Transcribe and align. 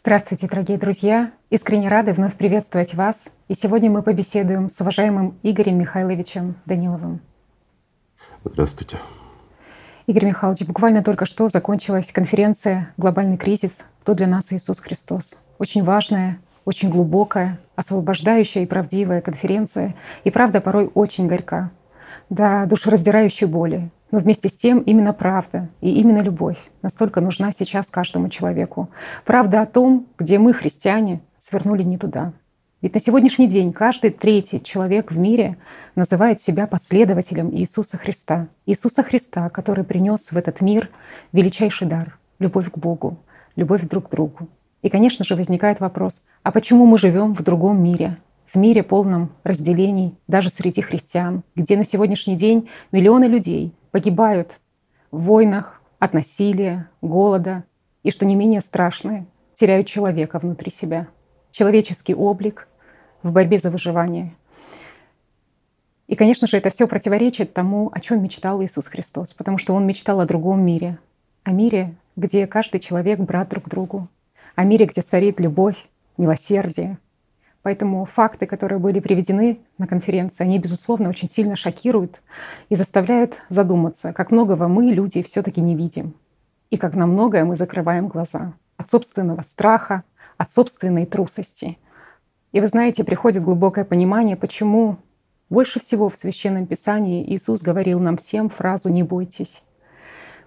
Здравствуйте, 0.00 0.46
дорогие 0.46 0.78
друзья! 0.78 1.32
Искренне 1.50 1.88
рады 1.88 2.12
вновь 2.12 2.36
приветствовать 2.36 2.94
вас. 2.94 3.32
И 3.48 3.54
сегодня 3.54 3.90
мы 3.90 4.02
побеседуем 4.02 4.70
с 4.70 4.80
уважаемым 4.80 5.36
Игорем 5.42 5.76
Михайловичем 5.76 6.54
Даниловым. 6.66 7.20
Здравствуйте. 8.44 8.98
Игорь 10.06 10.26
Михайлович, 10.26 10.64
буквально 10.64 11.02
только 11.02 11.26
что 11.26 11.48
закончилась 11.48 12.12
конференция 12.12 12.94
«Глобальный 12.96 13.36
кризис. 13.36 13.86
Кто 14.02 14.14
для 14.14 14.28
нас 14.28 14.52
Иисус 14.52 14.78
Христос?». 14.78 15.42
Очень 15.58 15.82
важная, 15.82 16.38
очень 16.64 16.90
глубокая, 16.90 17.58
освобождающая 17.74 18.62
и 18.62 18.66
правдивая 18.66 19.20
конференция. 19.20 19.96
И 20.22 20.30
правда 20.30 20.60
порой 20.60 20.92
очень 20.94 21.26
горька. 21.26 21.72
До 22.30 22.66
душераздирающей 22.68 23.48
боли, 23.48 23.90
но 24.10 24.18
вместе 24.18 24.48
с 24.48 24.56
тем 24.56 24.80
именно 24.80 25.12
правда 25.12 25.68
и 25.80 26.00
именно 26.00 26.20
любовь 26.20 26.58
настолько 26.82 27.20
нужна 27.20 27.52
сейчас 27.52 27.90
каждому 27.90 28.28
человеку. 28.28 28.88
Правда 29.24 29.62
о 29.62 29.66
том, 29.66 30.06
где 30.18 30.38
мы, 30.38 30.52
христиане, 30.52 31.20
свернули 31.36 31.82
не 31.82 31.98
туда. 31.98 32.32
Ведь 32.80 32.94
на 32.94 33.00
сегодняшний 33.00 33.48
день 33.48 33.72
каждый 33.72 34.10
третий 34.10 34.62
человек 34.62 35.10
в 35.10 35.18
мире 35.18 35.56
называет 35.96 36.40
себя 36.40 36.68
последователем 36.68 37.52
Иисуса 37.52 37.98
Христа. 37.98 38.46
Иисуса 38.66 39.02
Христа, 39.02 39.48
который 39.50 39.82
принес 39.82 40.30
в 40.30 40.36
этот 40.36 40.60
мир 40.60 40.88
величайший 41.32 41.88
дар— 41.88 42.18
любовь 42.38 42.70
к 42.70 42.78
Богу, 42.78 43.18
любовь 43.56 43.82
друг 43.82 44.08
к 44.08 44.10
другу. 44.12 44.48
И, 44.82 44.90
конечно 44.90 45.24
же, 45.24 45.34
возникает 45.34 45.80
вопрос, 45.80 46.22
а 46.44 46.52
почему 46.52 46.86
мы 46.86 46.98
живем 46.98 47.34
в 47.34 47.42
другом 47.42 47.82
мире, 47.82 48.16
в 48.46 48.56
мире 48.56 48.84
полном 48.84 49.30
разделений, 49.42 50.16
даже 50.28 50.48
среди 50.48 50.80
христиан, 50.80 51.42
где 51.56 51.76
на 51.76 51.84
сегодняшний 51.84 52.36
день 52.36 52.68
миллионы 52.92 53.24
людей 53.24 53.74
погибают 53.90 54.60
в 55.10 55.22
войнах 55.22 55.80
от 55.98 56.14
насилия, 56.14 56.88
голода 57.02 57.64
и, 58.02 58.10
что 58.10 58.26
не 58.26 58.36
менее 58.36 58.60
страшное, 58.60 59.26
теряют 59.52 59.86
человека 59.86 60.38
внутри 60.38 60.70
себя, 60.70 61.08
человеческий 61.50 62.14
облик 62.14 62.68
в 63.22 63.32
борьбе 63.32 63.58
за 63.58 63.70
выживание. 63.70 64.34
И, 66.06 66.14
конечно 66.14 66.46
же, 66.46 66.56
это 66.56 66.70
все 66.70 66.88
противоречит 66.88 67.52
тому, 67.52 67.90
о 67.92 68.00
чем 68.00 68.22
мечтал 68.22 68.62
Иисус 68.62 68.86
Христос, 68.86 69.34
потому 69.34 69.58
что 69.58 69.74
Он 69.74 69.86
мечтал 69.86 70.20
о 70.20 70.26
другом 70.26 70.64
мире, 70.64 70.98
о 71.44 71.52
мире, 71.52 71.94
где 72.16 72.46
каждый 72.46 72.80
человек 72.80 73.18
брат 73.20 73.48
друг 73.48 73.68
другу, 73.68 74.08
о 74.54 74.64
мире, 74.64 74.86
где 74.86 75.02
царит 75.02 75.38
любовь, 75.38 75.86
милосердие, 76.16 76.98
Поэтому 77.68 78.06
факты, 78.06 78.46
которые 78.46 78.78
были 78.78 78.98
приведены 78.98 79.60
на 79.76 79.86
конференции, 79.86 80.42
они, 80.42 80.58
безусловно, 80.58 81.10
очень 81.10 81.28
сильно 81.28 81.54
шокируют 81.54 82.22
и 82.70 82.74
заставляют 82.74 83.42
задуматься, 83.50 84.14
как 84.14 84.30
многого 84.30 84.68
мы, 84.68 84.86
люди, 84.86 85.22
все-таки 85.22 85.60
не 85.60 85.76
видим. 85.76 86.14
И 86.70 86.78
как 86.78 86.94
на 86.94 87.06
многое 87.06 87.44
мы 87.44 87.56
закрываем 87.56 88.08
глаза 88.08 88.54
от 88.78 88.88
собственного 88.88 89.42
страха, 89.42 90.04
от 90.38 90.50
собственной 90.50 91.04
трусости. 91.04 91.76
И 92.52 92.60
вы 92.62 92.68
знаете, 92.68 93.04
приходит 93.04 93.42
глубокое 93.42 93.84
понимание, 93.84 94.34
почему 94.34 94.96
больше 95.50 95.78
всего 95.78 96.08
в 96.08 96.16
Священном 96.16 96.64
Писании 96.64 97.22
Иисус 97.34 97.60
говорил 97.60 98.00
нам 98.00 98.16
всем 98.16 98.48
фразу 98.48 98.88
«не 98.88 99.02
бойтесь». 99.02 99.62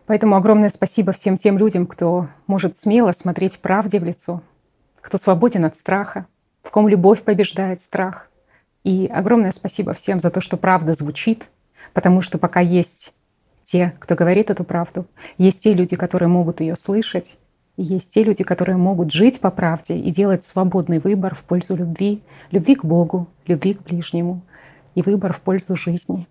Поэтому 0.08 0.38
огромное 0.38 0.72
спасибо 0.72 1.12
всем 1.12 1.38
тем 1.38 1.60
людям, 1.60 1.86
кто 1.86 2.30
может 2.48 2.78
смело 2.78 3.12
смотреть 3.12 3.60
правде 3.60 4.00
в 4.00 4.04
лицо, 4.04 4.42
кто 5.02 5.20
свободен 5.20 5.66
от 5.66 5.76
страха, 5.76 6.26
в 6.64 6.72
ком 6.72 6.88
любовь 6.88 7.22
побеждает 7.24 7.82
страх. 7.82 8.30
И 8.84 9.08
огромное 9.08 9.52
спасибо 9.52 9.94
всем 9.94 10.20
за 10.20 10.32
то, 10.32 10.42
что 10.42 10.58
правда 10.58 10.94
звучит, 10.94 11.48
потому 11.94 12.22
что 12.22 12.38
пока 12.38 12.60
есть 12.60 13.14
те, 13.64 13.94
кто 14.00 14.16
говорит 14.16 14.50
эту 14.50 14.64
правду, 14.64 15.06
есть 15.38 15.62
те 15.62 15.74
люди, 15.74 15.96
которые 15.96 16.30
могут 16.30 16.62
ее 16.62 16.76
слышать, 16.76 17.38
и 17.78 17.84
есть 17.84 18.14
те 18.14 18.24
люди, 18.24 18.44
которые 18.44 18.78
могут 18.78 19.12
жить 19.12 19.40
по 19.40 19.50
правде 19.50 19.98
и 19.98 20.12
делать 20.12 20.44
свободный 20.44 21.00
выбор 21.00 21.36
в 21.36 21.44
пользу 21.44 21.76
любви, 21.76 22.22
любви 22.52 22.76
к 22.76 22.84
Богу, 22.84 23.28
любви 23.48 23.76
к 23.76 23.84
ближнему 23.84 24.42
и 24.96 25.02
выбор 25.02 25.34
в 25.34 25.42
пользу 25.42 25.76
жизни. 25.76 26.28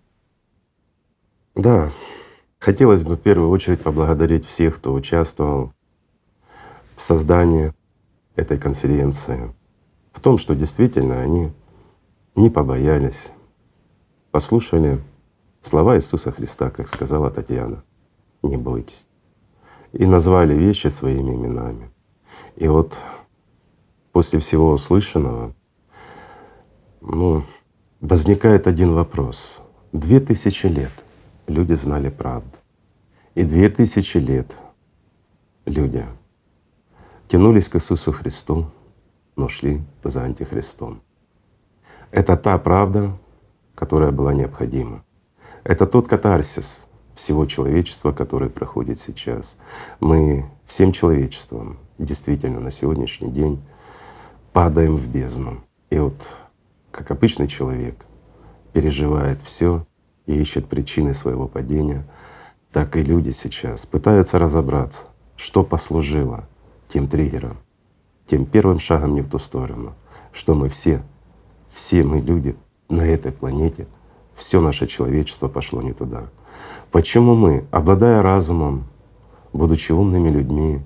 Да, 1.54 1.90
хотелось 2.58 3.02
бы 3.02 3.16
в 3.16 3.20
первую 3.20 3.50
очередь 3.50 3.80
поблагодарить 3.80 4.44
всех, 4.44 4.76
кто 4.76 4.92
участвовал 4.92 5.72
в 6.94 7.00
создании 7.00 7.72
этой 8.36 8.58
конференции, 8.58 9.52
в 10.20 10.22
том, 10.22 10.36
что 10.36 10.54
действительно 10.54 11.22
они 11.22 11.50
не 12.34 12.50
побоялись, 12.50 13.30
послушали 14.30 15.02
слова 15.62 15.96
Иисуса 15.96 16.30
Христа, 16.30 16.68
как 16.68 16.90
сказала 16.90 17.30
Татьяна, 17.30 17.82
не 18.42 18.58
бойтесь. 18.58 19.06
И 19.92 20.04
назвали 20.04 20.54
вещи 20.54 20.88
своими 20.88 21.34
именами. 21.34 21.90
И 22.56 22.68
вот 22.68 22.98
после 24.12 24.40
всего 24.40 24.72
услышанного, 24.72 25.54
ну, 27.00 27.42
возникает 28.02 28.66
один 28.66 28.92
вопрос. 28.92 29.62
Две 29.90 30.20
тысячи 30.20 30.66
лет 30.66 30.92
люди 31.46 31.72
знали 31.72 32.10
правду. 32.10 32.58
И 33.34 33.42
две 33.44 33.70
тысячи 33.70 34.18
лет 34.18 34.54
люди 35.64 36.04
тянулись 37.26 37.70
к 37.70 37.76
Иисусу 37.76 38.12
Христу, 38.12 38.66
но 39.40 39.48
шли 39.48 39.80
за 40.04 40.22
Антихристом. 40.24 41.00
Это 42.10 42.36
та 42.36 42.58
правда, 42.58 43.16
которая 43.74 44.10
была 44.10 44.34
необходима. 44.34 45.02
Это 45.64 45.86
тот 45.86 46.08
катарсис 46.08 46.80
всего 47.14 47.46
человечества, 47.46 48.12
который 48.12 48.50
проходит 48.50 48.98
сейчас. 48.98 49.56
Мы 49.98 50.44
всем 50.66 50.92
человечеством 50.92 51.78
действительно 51.96 52.60
на 52.60 52.70
сегодняшний 52.70 53.30
день 53.30 53.62
падаем 54.52 54.96
в 54.96 55.08
бездну. 55.08 55.64
И 55.88 55.98
вот 55.98 56.36
как 56.90 57.10
обычный 57.10 57.48
человек 57.48 58.04
переживает 58.74 59.40
все 59.42 59.86
и 60.26 60.38
ищет 60.38 60.66
причины 60.66 61.14
своего 61.14 61.48
падения, 61.48 62.04
так 62.72 62.94
и 62.96 63.02
люди 63.02 63.30
сейчас 63.30 63.86
пытаются 63.86 64.38
разобраться, 64.38 65.04
что 65.36 65.64
послужило 65.64 66.46
тем 66.88 67.08
триггером, 67.08 67.56
тем 68.30 68.46
первым 68.46 68.78
шагом 68.78 69.14
не 69.14 69.22
в 69.22 69.28
ту 69.28 69.40
сторону, 69.40 69.94
что 70.32 70.54
мы 70.54 70.68
все, 70.68 71.02
все 71.68 72.04
мы 72.04 72.20
люди 72.20 72.54
на 72.88 73.02
этой 73.02 73.32
планете, 73.32 73.88
все 74.36 74.60
наше 74.60 74.86
человечество 74.86 75.48
пошло 75.48 75.82
не 75.82 75.92
туда. 75.92 76.28
Почему 76.92 77.34
мы, 77.34 77.64
обладая 77.72 78.22
разумом, 78.22 78.84
будучи 79.52 79.90
умными 79.90 80.28
людьми, 80.28 80.80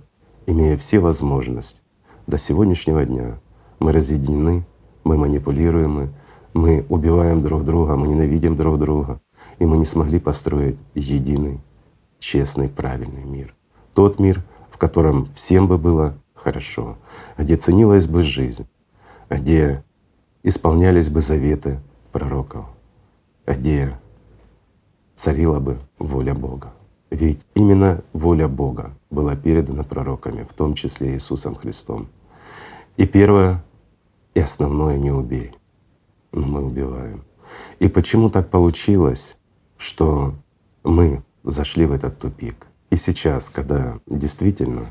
имея 0.47 0.79
все 0.79 1.01
возможности, 1.01 1.81
до 2.27 2.39
сегодняшнего 2.39 3.05
дня 3.05 3.39
мы 3.79 3.93
разъединены, 3.93 4.65
мы 5.05 5.19
манипулируемы, 5.19 6.15
мы 6.55 6.87
убиваем 6.89 7.43
друг 7.43 7.65
друга, 7.65 7.97
мы 7.97 8.09
ненавидим 8.09 8.57
друг 8.57 8.79
друга, 8.79 9.21
и 9.59 9.67
мы 9.67 9.77
не 9.77 9.85
смогли 9.85 10.19
построить 10.19 10.77
единый, 10.95 11.61
честный, 12.19 12.71
правильный 12.71 13.25
мир. 13.25 13.55
Тот 13.93 14.19
мир, 14.19 14.43
в 14.71 14.79
котором 14.79 15.29
всем 15.35 15.69
бы 15.69 15.77
было 15.77 16.15
хорошо, 16.45 16.99
где 17.39 17.57
ценилась 17.57 18.07
бы 18.07 18.23
жизнь, 18.23 18.67
где 19.31 19.83
исполнялись 20.43 21.09
бы 21.09 21.23
заветы 21.23 21.81
пророков, 22.13 22.67
где 23.47 23.99
царила 25.17 25.59
бы 25.59 25.79
воля 25.99 26.35
Бога. 26.35 26.75
Ведь 27.11 27.41
именно 27.55 28.03
воля 28.13 28.47
Бога 28.47 28.95
была 29.11 29.37
передана 29.37 29.85
пророками, 29.85 30.45
в 30.45 30.53
том 30.53 30.75
числе 30.75 31.15
Иисусом 31.15 31.55
Христом. 31.55 32.09
И 32.97 33.07
первое 33.07 33.65
и 34.35 34.41
основное— 34.41 34.99
не 34.99 35.11
убей. 35.11 35.53
Но 36.33 36.47
мы 36.47 36.65
убиваем. 36.65 37.25
И 37.79 37.89
почему 37.89 38.29
так 38.29 38.51
получилось, 38.51 39.37
что 39.79 40.35
мы 40.83 41.23
зашли 41.45 41.87
в 41.87 41.93
этот 41.93 42.19
тупик? 42.19 42.67
И 42.91 42.97
сейчас, 42.97 43.49
когда 43.49 43.99
действительно 44.07 44.87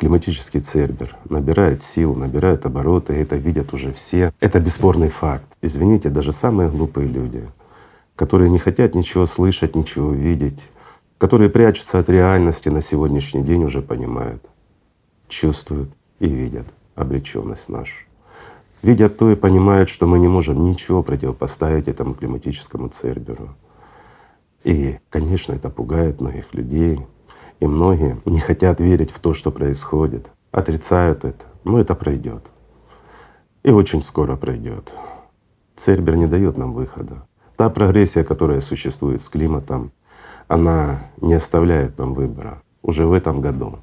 климатический 0.00 0.62
цербер 0.62 1.14
набирает 1.28 1.82
сил, 1.82 2.14
набирает 2.14 2.64
обороты, 2.64 3.12
это 3.12 3.36
видят 3.36 3.74
уже 3.74 3.92
все. 3.92 4.32
Это 4.40 4.58
бесспорный 4.58 5.10
факт. 5.10 5.44
Извините, 5.60 6.08
даже 6.08 6.32
самые 6.32 6.70
глупые 6.70 7.06
люди, 7.06 7.46
которые 8.16 8.48
не 8.48 8.58
хотят 8.58 8.94
ничего 8.94 9.26
слышать, 9.26 9.76
ничего 9.76 10.10
видеть, 10.10 10.70
которые 11.18 11.50
прячутся 11.50 11.98
от 11.98 12.08
реальности 12.08 12.70
на 12.70 12.80
сегодняшний 12.80 13.42
день, 13.42 13.62
уже 13.62 13.82
понимают, 13.82 14.42
чувствуют 15.28 15.90
и 16.18 16.28
видят 16.28 16.66
обреченность 16.94 17.68
нашу. 17.68 18.06
Видят 18.80 19.18
то 19.18 19.30
и 19.30 19.36
понимают, 19.36 19.90
что 19.90 20.06
мы 20.06 20.18
не 20.18 20.28
можем 20.28 20.64
ничего 20.64 21.02
противопоставить 21.02 21.88
этому 21.88 22.14
климатическому 22.14 22.88
церберу. 22.88 23.50
И, 24.64 24.98
конечно, 25.10 25.52
это 25.52 25.68
пугает 25.68 26.22
многих 26.22 26.54
людей, 26.54 27.00
и 27.60 27.66
многие 27.66 28.18
не 28.24 28.40
хотят 28.40 28.80
верить 28.80 29.10
в 29.10 29.20
то, 29.20 29.34
что 29.34 29.52
происходит, 29.52 30.32
отрицают 30.50 31.24
это, 31.24 31.44
но 31.64 31.78
это 31.78 31.94
пройдет. 31.94 32.46
И 33.62 33.70
очень 33.70 34.02
скоро 34.02 34.36
пройдет. 34.36 34.94
Цербер 35.76 36.16
не 36.16 36.26
дает 36.26 36.56
нам 36.56 36.72
выхода. 36.72 37.26
Та 37.56 37.68
прогрессия, 37.70 38.24
которая 38.24 38.60
существует 38.60 39.20
с 39.20 39.28
климатом, 39.28 39.92
она 40.48 41.10
не 41.20 41.34
оставляет 41.34 41.98
нам 41.98 42.14
выбора. 42.14 42.62
Уже 42.82 43.06
в 43.06 43.12
этом 43.12 43.40
году 43.42 43.78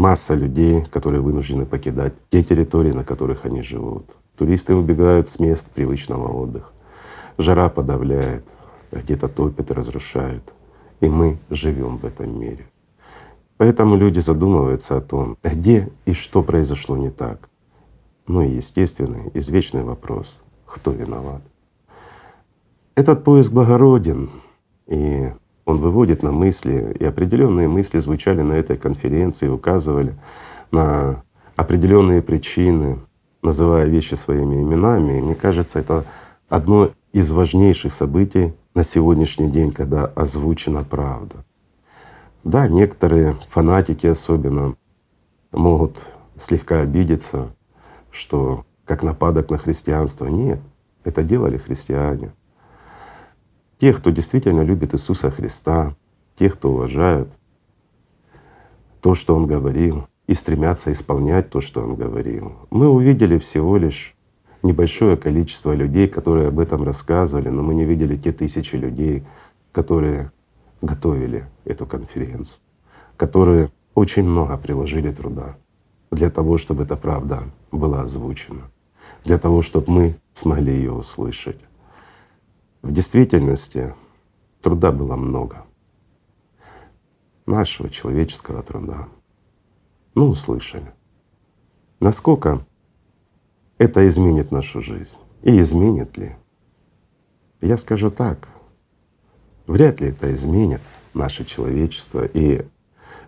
масса 0.00 0.34
людей, 0.34 0.82
которые 0.86 1.20
вынуждены 1.20 1.66
покидать 1.66 2.14
те 2.30 2.42
территории, 2.42 2.92
на 2.92 3.04
которых 3.04 3.44
они 3.44 3.62
живут. 3.62 4.16
Туристы 4.36 4.74
убегают 4.74 5.28
с 5.28 5.38
мест 5.38 5.68
привычного 5.70 6.32
отдыха. 6.32 6.72
Жара 7.36 7.68
подавляет, 7.68 8.44
где-то 8.90 9.28
топят 9.28 9.70
и 9.70 9.74
разрушают. 9.74 10.54
И 11.00 11.08
мы 11.08 11.38
живем 11.50 11.98
в 11.98 12.04
этом 12.04 12.38
мире. 12.38 12.66
Поэтому 13.56 13.96
люди 13.96 14.20
задумываются 14.20 14.96
о 14.96 15.00
том, 15.00 15.36
где 15.42 15.90
и 16.06 16.12
что 16.12 16.42
произошло 16.42 16.96
не 16.96 17.10
так. 17.10 17.48
Ну 18.26 18.42
и 18.42 18.50
естественный, 18.50 19.30
извечный 19.34 19.82
вопрос— 19.82 20.42
кто 20.70 20.92
виноват? 20.92 21.42
Этот 22.94 23.24
поиск 23.24 23.52
благороден, 23.52 24.30
и 24.86 25.32
он 25.64 25.78
выводит 25.78 26.22
на 26.22 26.32
мысли, 26.32 26.96
и 26.98 27.04
определенные 27.04 27.68
мысли 27.68 27.98
звучали 27.98 28.42
на 28.42 28.54
этой 28.54 28.76
конференции, 28.76 29.48
указывали 29.48 30.14
на 30.70 31.22
определенные 31.56 32.22
причины, 32.22 32.98
называя 33.42 33.86
вещи 33.86 34.14
своими 34.14 34.62
именами. 34.62 35.18
И 35.18 35.22
мне 35.22 35.34
кажется, 35.34 35.78
это 35.78 36.04
одно 36.48 36.90
из 37.12 37.30
важнейших 37.30 37.92
событий 37.92 38.54
на 38.74 38.84
сегодняшний 38.84 39.50
день, 39.50 39.72
когда 39.72 40.06
озвучена 40.06 40.84
правда. 40.84 41.44
Да, 42.44 42.68
некоторые 42.68 43.34
фанатики 43.48 44.06
особенно 44.06 44.76
могут 45.52 45.98
слегка 46.38 46.80
обидеться, 46.80 47.54
что 48.10 48.64
как 48.84 49.02
нападок 49.02 49.50
на 49.50 49.58
христианство. 49.58 50.26
Нет, 50.26 50.60
это 51.04 51.22
делали 51.22 51.58
христиане. 51.58 52.32
Те, 53.78 53.92
кто 53.92 54.10
действительно 54.10 54.62
любит 54.62 54.94
Иисуса 54.94 55.30
Христа, 55.30 55.94
те, 56.34 56.50
кто 56.50 56.72
уважают 56.72 57.28
то, 59.00 59.14
что 59.14 59.34
Он 59.34 59.46
говорил, 59.46 60.06
и 60.26 60.34
стремятся 60.34 60.92
исполнять 60.92 61.50
то, 61.50 61.60
что 61.60 61.82
Он 61.82 61.96
говорил. 61.96 62.52
Мы 62.70 62.88
увидели 62.88 63.38
всего 63.38 63.76
лишь 63.76 64.14
небольшое 64.62 65.16
количество 65.16 65.72
людей, 65.74 66.08
которые 66.08 66.48
об 66.48 66.58
этом 66.58 66.82
рассказывали, 66.82 67.48
но 67.48 67.62
мы 67.62 67.74
не 67.74 67.84
видели 67.84 68.16
те 68.16 68.32
тысячи 68.32 68.76
людей, 68.76 69.24
которые 69.72 70.32
готовили 70.82 71.44
эту 71.64 71.86
конференцию, 71.86 72.62
которые 73.16 73.70
очень 73.94 74.24
много 74.24 74.56
приложили 74.56 75.12
труда 75.12 75.56
для 76.10 76.30
того, 76.30 76.58
чтобы 76.58 76.84
эта 76.84 76.96
правда 76.96 77.44
была 77.70 78.02
озвучена, 78.02 78.70
для 79.24 79.38
того, 79.38 79.62
чтобы 79.62 79.92
мы 79.92 80.20
смогли 80.32 80.72
ее 80.72 80.92
услышать. 80.92 81.60
В 82.82 82.92
действительности 82.92 83.94
труда 84.60 84.90
было 84.90 85.16
много, 85.16 85.64
нашего 87.46 87.90
человеческого 87.90 88.62
труда. 88.62 89.08
Ну, 90.14 90.28
услышали. 90.28 90.92
Насколько 92.00 92.66
это 93.80 94.06
изменит 94.10 94.52
нашу 94.52 94.82
жизнь? 94.82 95.16
И 95.42 95.58
изменит 95.58 96.18
ли? 96.18 96.36
Я 97.62 97.78
скажу 97.78 98.10
так, 98.10 98.48
вряд 99.66 100.02
ли 100.02 100.08
это 100.08 100.32
изменит 100.34 100.82
наше 101.14 101.46
человечество, 101.46 102.26
и 102.26 102.66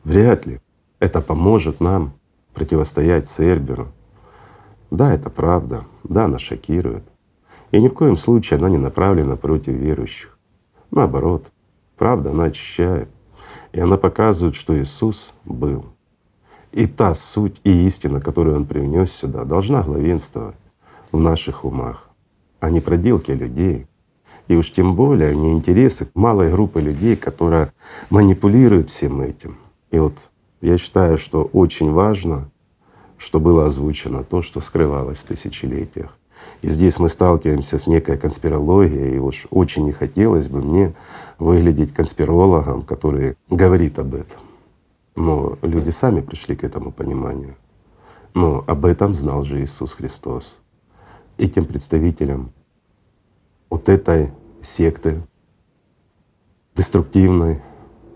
вряд 0.04 0.44
ли 0.44 0.60
это 1.00 1.22
поможет 1.22 1.80
нам 1.80 2.12
противостоять 2.52 3.28
Церберу. 3.28 3.88
Да, 4.90 5.14
это 5.14 5.30
правда, 5.30 5.86
да, 6.04 6.26
она 6.26 6.38
шокирует. 6.38 7.04
И 7.70 7.80
ни 7.80 7.88
в 7.88 7.94
коем 7.94 8.18
случае 8.18 8.58
она 8.58 8.68
не 8.68 8.76
направлена 8.76 9.36
против 9.36 9.72
верующих. 9.72 10.38
Наоборот, 10.90 11.50
правда, 11.96 12.30
она 12.30 12.44
очищает. 12.44 13.08
И 13.72 13.80
она 13.80 13.96
показывает, 13.96 14.54
что 14.54 14.78
Иисус 14.78 15.32
был. 15.46 15.86
И 16.72 16.86
та 16.86 17.14
суть 17.14 17.60
и 17.64 17.86
истина, 17.86 18.20
которую 18.20 18.56
Он 18.56 18.64
привнес 18.64 19.12
сюда, 19.12 19.44
должна 19.44 19.82
главенствовать 19.82 20.56
в 21.12 21.20
наших 21.20 21.64
умах, 21.64 22.08
а 22.60 22.70
не 22.70 22.80
проделки 22.80 23.30
людей. 23.30 23.86
И 24.48 24.56
уж 24.56 24.72
тем 24.72 24.94
более 24.94 25.36
не 25.36 25.52
интересы 25.52 26.08
малой 26.14 26.50
группы 26.50 26.80
людей, 26.80 27.16
которая 27.16 27.72
манипулирует 28.10 28.90
всем 28.90 29.20
этим. 29.20 29.56
И 29.90 29.98
вот 29.98 30.14
я 30.62 30.78
считаю, 30.78 31.18
что 31.18 31.44
очень 31.52 31.92
важно, 31.92 32.50
что 33.18 33.38
было 33.38 33.66
озвучено 33.66 34.24
то, 34.24 34.42
что 34.42 34.60
скрывалось 34.60 35.18
в 35.18 35.24
тысячелетиях. 35.24 36.16
И 36.62 36.68
здесь 36.68 36.98
мы 36.98 37.08
сталкиваемся 37.08 37.78
с 37.78 37.86
некой 37.86 38.16
конспирологией, 38.16 39.16
и 39.16 39.18
уж 39.18 39.46
очень 39.50 39.84
не 39.84 39.92
хотелось 39.92 40.48
бы 40.48 40.62
мне 40.62 40.94
выглядеть 41.38 41.92
конспирологом, 41.92 42.82
который 42.82 43.36
говорит 43.48 43.98
об 43.98 44.14
этом. 44.14 44.40
Но 45.14 45.58
люди 45.62 45.90
сами 45.90 46.20
пришли 46.20 46.56
к 46.56 46.64
этому 46.64 46.92
пониманию. 46.92 47.56
Но 48.34 48.64
об 48.66 48.86
этом 48.86 49.14
знал 49.14 49.44
же 49.44 49.62
Иисус 49.62 49.92
Христос. 49.94 50.58
Этим 51.36 51.66
представителям 51.66 52.52
вот 53.68 53.88
этой 53.88 54.32
секты 54.62 55.22
деструктивной, 56.74 57.62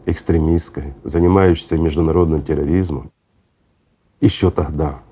экстремистской, 0.06 0.94
занимающейся 1.04 1.76
международным 1.78 2.43
терроризмом, 2.43 3.12
еще 4.20 4.50
тогда 4.50 5.02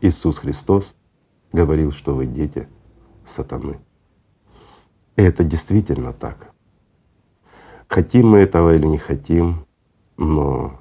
Иисус 0.00 0.38
Христос 0.38 0.94
говорил, 1.52 1.90
что 1.90 2.14
вы 2.14 2.26
дети 2.26 2.68
сатаны. 3.24 3.80
И 5.16 5.22
это 5.22 5.42
действительно 5.42 6.12
так. 6.12 6.52
Хотим 7.88 8.30
мы 8.30 8.38
этого 8.38 8.74
или 8.74 8.86
не 8.86 8.98
хотим, 8.98 9.66
но 10.16 10.78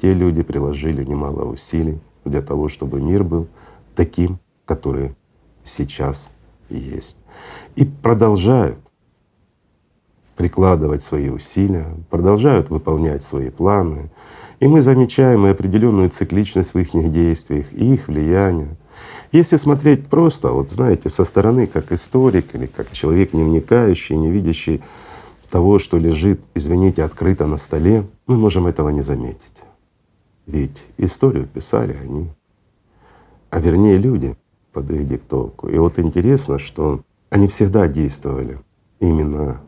те 0.00 0.14
люди 0.14 0.42
приложили 0.42 1.04
немало 1.04 1.44
усилий 1.44 2.00
для 2.24 2.42
того, 2.42 2.68
чтобы 2.68 3.00
мир 3.00 3.24
был 3.24 3.48
таким, 3.94 4.38
который 4.64 5.14
сейчас 5.64 6.30
есть. 6.70 7.16
И 7.76 7.84
продолжают 7.84 8.78
прикладывать 10.36 11.02
свои 11.02 11.30
усилия, 11.30 11.86
продолжают 12.10 12.70
выполнять 12.70 13.22
свои 13.24 13.50
планы. 13.50 14.10
И 14.60 14.68
мы 14.68 14.82
замечаем 14.82 15.46
и 15.46 15.50
определенную 15.50 16.10
цикличность 16.10 16.74
в 16.74 16.78
их 16.78 16.92
действиях, 17.12 17.72
и 17.72 17.94
их 17.94 18.06
влияние. 18.06 18.76
Если 19.32 19.56
смотреть 19.56 20.06
просто, 20.06 20.50
вот 20.50 20.70
знаете, 20.70 21.10
со 21.10 21.24
стороны, 21.24 21.66
как 21.66 21.92
историк 21.92 22.54
или 22.54 22.66
как 22.66 22.92
человек 22.92 23.32
не 23.32 23.42
вникающий, 23.42 24.16
не 24.16 24.30
видящий 24.30 24.80
того, 25.50 25.78
что 25.78 25.98
лежит, 25.98 26.40
извините, 26.54 27.02
открыто 27.02 27.46
на 27.46 27.58
столе, 27.58 28.06
мы 28.26 28.36
можем 28.36 28.66
этого 28.66 28.90
не 28.90 29.02
заметить. 29.02 29.64
Ведь 30.48 30.86
историю 30.96 31.46
писали 31.46 31.92
они, 31.92 32.30
а 33.50 33.60
вернее 33.60 33.98
люди 33.98 34.34
под 34.72 34.90
их 34.90 35.06
диктовку. 35.06 35.68
И 35.68 35.76
вот 35.76 35.98
интересно, 35.98 36.58
что 36.58 37.02
они 37.28 37.48
всегда 37.48 37.86
действовали 37.86 38.58
именно 38.98 39.60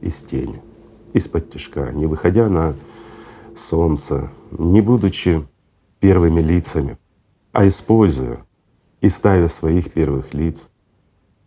из 0.00 0.22
тени, 0.22 0.62
из-под 1.14 1.50
тяжка, 1.50 1.90
не 1.90 2.06
выходя 2.06 2.48
на 2.48 2.76
солнце, 3.56 4.30
не 4.52 4.80
будучи 4.80 5.44
первыми 5.98 6.40
лицами, 6.40 6.96
а 7.50 7.66
используя 7.66 8.46
и 9.00 9.08
ставя 9.08 9.48
своих 9.48 9.92
первых 9.92 10.32
лиц. 10.32 10.70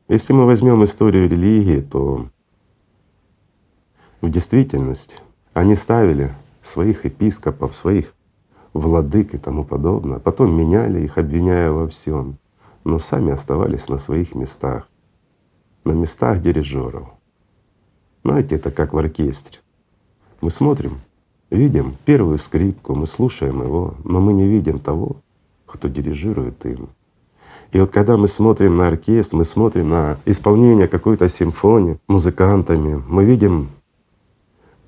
Если 0.09 0.33
мы 0.33 0.45
возьмем 0.45 0.83
историю 0.83 1.29
религии, 1.29 1.79
то 1.79 2.27
в 4.19 4.29
действительности 4.29 5.21
они 5.53 5.75
ставили 5.75 6.33
своих 6.62 7.05
епископов, 7.05 7.74
своих 7.74 8.13
владык 8.74 9.33
и 9.33 9.38
тому 9.38 9.63
подобное. 9.63 10.19
Потом 10.19 10.55
меняли 10.55 11.01
их, 11.01 11.17
обвиняя 11.17 11.71
во 11.71 11.88
всем, 11.88 12.38
но 12.83 13.00
сами 13.00 13.31
оставались 13.31 13.89
на 13.89 13.97
своих 13.97 14.36
местах, 14.36 14.88
на 15.83 15.91
местах 15.91 16.41
дирижеров. 16.41 17.09
Знаете, 18.24 18.55
это 18.55 18.71
как 18.71 18.93
в 18.93 18.97
оркестре. 18.97 19.59
Мы 20.41 20.51
смотрим, 20.51 21.00
видим 21.50 21.95
первую 22.05 22.38
скрипку, 22.38 22.93
мы 22.93 23.07
слушаем 23.07 23.62
его, 23.62 23.95
но 24.03 24.19
мы 24.19 24.33
не 24.33 24.47
видим 24.47 24.79
того, 24.79 25.17
кто 25.65 25.88
дирижирует 25.88 26.65
им. 26.65 26.89
И 27.71 27.79
вот 27.79 27.91
когда 27.91 28.17
мы 28.17 28.27
смотрим 28.27 28.77
на 28.77 28.88
оркестр, 28.88 29.38
мы 29.38 29.45
смотрим 29.45 29.89
на 29.89 30.17
исполнение 30.25 30.88
какой-то 30.88 31.27
симфонии 31.27 32.00
музыкантами, 32.07 33.03
мы 33.07 33.25
видим 33.25 33.69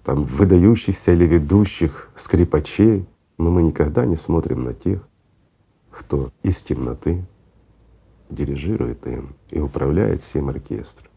там 0.03 0.23
выдающихся 0.23 1.11
или 1.11 1.25
ведущих 1.25 2.09
скрипачей, 2.15 3.05
но 3.39 3.49
мы 3.49 3.63
никогда 3.63 4.05
не 4.05 4.17
смотрим 4.17 4.63
на 4.65 4.73
тех, 4.73 5.07
кто 5.89 6.31
из 6.43 6.61
темноты 6.61 7.25
дирижирует 8.29 9.07
им 9.07 9.33
и 9.49 9.59
управляет 9.59 10.21
всем 10.21 10.49
оркестром. 10.49 11.09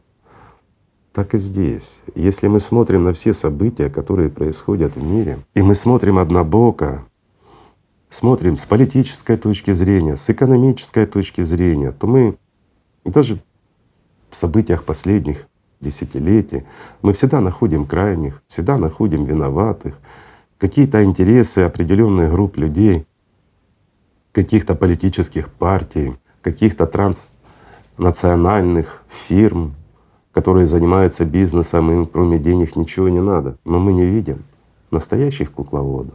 Так 1.12 1.34
и 1.34 1.38
здесь. 1.38 2.00
Если 2.14 2.46
мы 2.46 2.60
смотрим 2.60 3.04
на 3.04 3.12
все 3.12 3.34
события, 3.34 3.90
которые 3.90 4.30
происходят 4.30 4.96
в 4.96 5.02
мире, 5.02 5.40
и 5.54 5.62
мы 5.62 5.74
смотрим 5.74 6.16
однобоко, 6.16 7.04
смотрим 8.08 8.56
с 8.56 8.64
политической 8.64 9.36
точки 9.36 9.72
зрения, 9.72 10.16
с 10.16 10.30
экономической 10.30 11.06
точки 11.06 11.42
зрения, 11.42 11.90
то 11.90 12.06
мы 12.06 12.38
даже 13.04 13.42
в 14.30 14.36
событиях 14.36 14.84
последних 14.84 15.48
десятилетий 15.80 16.62
мы 17.02 17.12
всегда 17.12 17.40
находим 17.40 17.84
крайних, 17.84 18.42
всегда 18.46 18.78
находим 18.78 19.24
виноватых, 19.24 19.98
какие-то 20.62 21.02
интересы 21.02 21.58
определенных 21.58 22.30
групп 22.30 22.56
людей 22.56 23.04
каких-то 24.30 24.76
политических 24.76 25.52
партий, 25.52 26.14
каких-то 26.40 26.86
транснациональных 26.86 29.02
фирм, 29.08 29.74
которые 30.30 30.68
занимаются 30.68 31.24
бизнесом, 31.24 31.90
им 31.90 32.06
кроме 32.06 32.38
денег 32.38 32.76
ничего 32.76 33.08
не 33.08 33.20
надо. 33.20 33.58
Но 33.64 33.80
мы 33.80 33.92
не 33.92 34.06
видим 34.06 34.44
настоящих 34.92 35.50
кукловодов, 35.50 36.14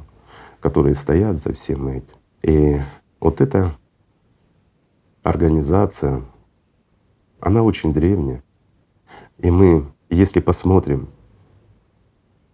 которые 0.61 0.95
стоят 0.95 1.39
за 1.39 1.51
всем 1.51 1.89
этим. 1.89 2.15
И 2.41 2.77
вот 3.19 3.41
эта 3.41 3.75
организация, 5.23 6.21
она 7.41 7.63
очень 7.63 7.93
древняя. 7.93 8.41
И 9.39 9.51
мы, 9.51 9.87
если 10.09 10.39
посмотрим, 10.39 11.09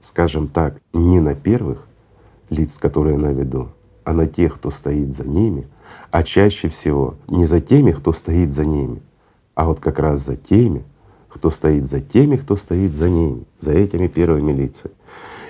скажем 0.03 0.47
так, 0.49 0.81
не 0.91 1.21
на 1.21 1.33
первых 1.33 1.87
лиц, 2.49 2.77
которые 2.77 3.17
на 3.17 3.31
виду, 3.31 3.69
а 4.03 4.11
на 4.11 4.27
тех, 4.27 4.55
кто 4.55 4.69
стоит 4.69 5.15
за 5.15 5.25
ними, 5.25 5.65
а 6.11 6.23
чаще 6.23 6.67
всего 6.67 7.15
не 7.27 7.45
за 7.45 7.61
теми, 7.61 7.93
кто 7.93 8.11
стоит 8.11 8.51
за 8.51 8.65
ними, 8.65 9.01
а 9.55 9.65
вот 9.65 9.79
как 9.79 9.99
раз 9.99 10.25
за 10.25 10.35
теми, 10.35 10.83
кто 11.29 11.49
стоит 11.49 11.87
за 11.87 12.01
теми, 12.01 12.35
кто 12.35 12.57
стоит 12.57 12.93
за 12.93 13.09
ними, 13.09 13.45
за 13.59 13.71
этими 13.71 14.07
первыми 14.07 14.51
лицами. 14.51 14.93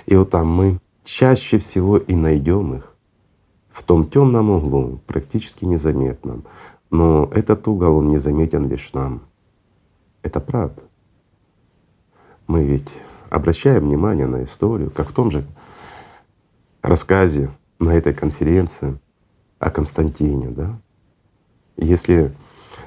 И 0.06 0.14
вот 0.14 0.30
там 0.30 0.46
мы 0.48 0.78
чаще 1.02 1.58
всего 1.58 1.98
и 1.98 2.14
найдем 2.14 2.74
их 2.74 2.94
в 3.72 3.82
том 3.82 4.08
темном 4.08 4.50
углу, 4.50 5.00
практически 5.08 5.64
незаметном. 5.64 6.44
Но 6.90 7.28
этот 7.34 7.66
угол, 7.66 7.96
он 7.96 8.08
незаметен 8.08 8.68
лишь 8.68 8.92
нам. 8.92 9.22
Это 10.22 10.38
правда. 10.38 10.82
Мы 12.46 12.64
ведь 12.64 13.00
обращаем 13.34 13.84
внимание 13.84 14.26
на 14.26 14.44
историю, 14.44 14.90
как 14.90 15.10
в 15.10 15.12
том 15.12 15.32
же 15.32 15.44
рассказе 16.82 17.50
на 17.80 17.90
этой 17.90 18.14
конференции 18.14 18.96
о 19.58 19.70
Константине, 19.70 20.50
да? 20.50 20.78
Если 21.76 22.32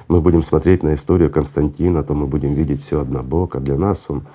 мы 0.08 0.22
будем 0.22 0.42
смотреть 0.42 0.82
на 0.82 0.94
историю 0.94 1.30
Константина, 1.30 2.02
то 2.02 2.14
мы 2.14 2.26
будем 2.26 2.54
видеть 2.54 2.82
все 2.82 3.02
однобоко. 3.02 3.60
Для 3.60 3.76
нас 3.76 4.06
он, 4.08 4.26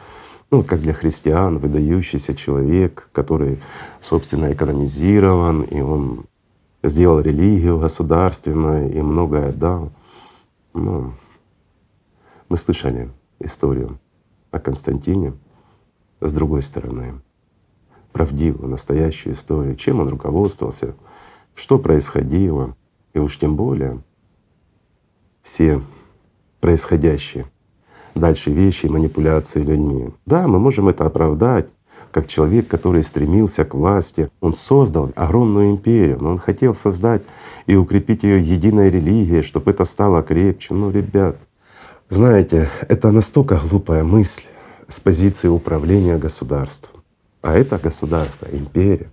ну, 0.51 0.61
как 0.61 0.81
для 0.81 0.93
христиан, 0.93 1.57
выдающийся 1.57 2.35
человек, 2.35 3.09
который, 3.11 3.59
собственно, 3.99 4.53
экономизирован, 4.53 5.63
и 5.63 5.81
он 5.81 6.25
сделал 6.83 7.21
религию 7.21 7.79
государственную 7.79 8.93
и 8.93 9.01
многое 9.01 9.49
отдал. 9.49 9.91
Ну, 10.75 11.13
мы 12.49 12.57
слышали 12.57 13.09
историю 13.39 13.97
о 14.51 14.59
Константине 14.59 15.33
с 16.27 16.31
другой 16.31 16.63
стороны, 16.63 17.21
правдивую, 18.11 18.69
настоящую 18.69 19.35
историю, 19.35 19.75
чем 19.75 19.99
он 19.99 20.09
руководствовался, 20.09 20.95
что 21.55 21.79
происходило, 21.79 22.75
и 23.13 23.19
уж 23.19 23.37
тем 23.37 23.55
более 23.55 24.01
все 25.41 25.81
происходящие 26.61 27.45
дальше 28.15 28.51
вещи, 28.51 28.85
манипуляции 28.85 29.61
людьми. 29.61 30.09
Да, 30.25 30.47
мы 30.47 30.59
можем 30.59 30.87
это 30.87 31.05
оправдать, 31.05 31.69
как 32.11 32.27
человек, 32.27 32.67
который 32.67 33.03
стремился 33.03 33.65
к 33.65 33.73
власти. 33.73 34.29
Он 34.39 34.53
создал 34.53 35.11
огромную 35.15 35.71
империю, 35.71 36.19
но 36.21 36.29
он 36.29 36.39
хотел 36.39 36.73
создать 36.73 37.23
и 37.65 37.75
укрепить 37.75 38.23
ее 38.23 38.39
единой 38.39 38.89
религией, 38.91 39.41
чтобы 39.41 39.71
это 39.71 39.83
стало 39.83 40.21
крепче. 40.21 40.73
Ну, 40.73 40.91
ребят, 40.91 41.37
знаете, 42.09 42.69
это 42.87 43.11
настолько 43.11 43.59
глупая 43.69 44.03
мысль 44.03 44.43
с 44.87 44.99
позиции 44.99 45.47
управления 45.47 46.17
государством. 46.17 47.03
А 47.41 47.55
это 47.55 47.77
государство, 47.77 48.47
империя. 48.51 49.11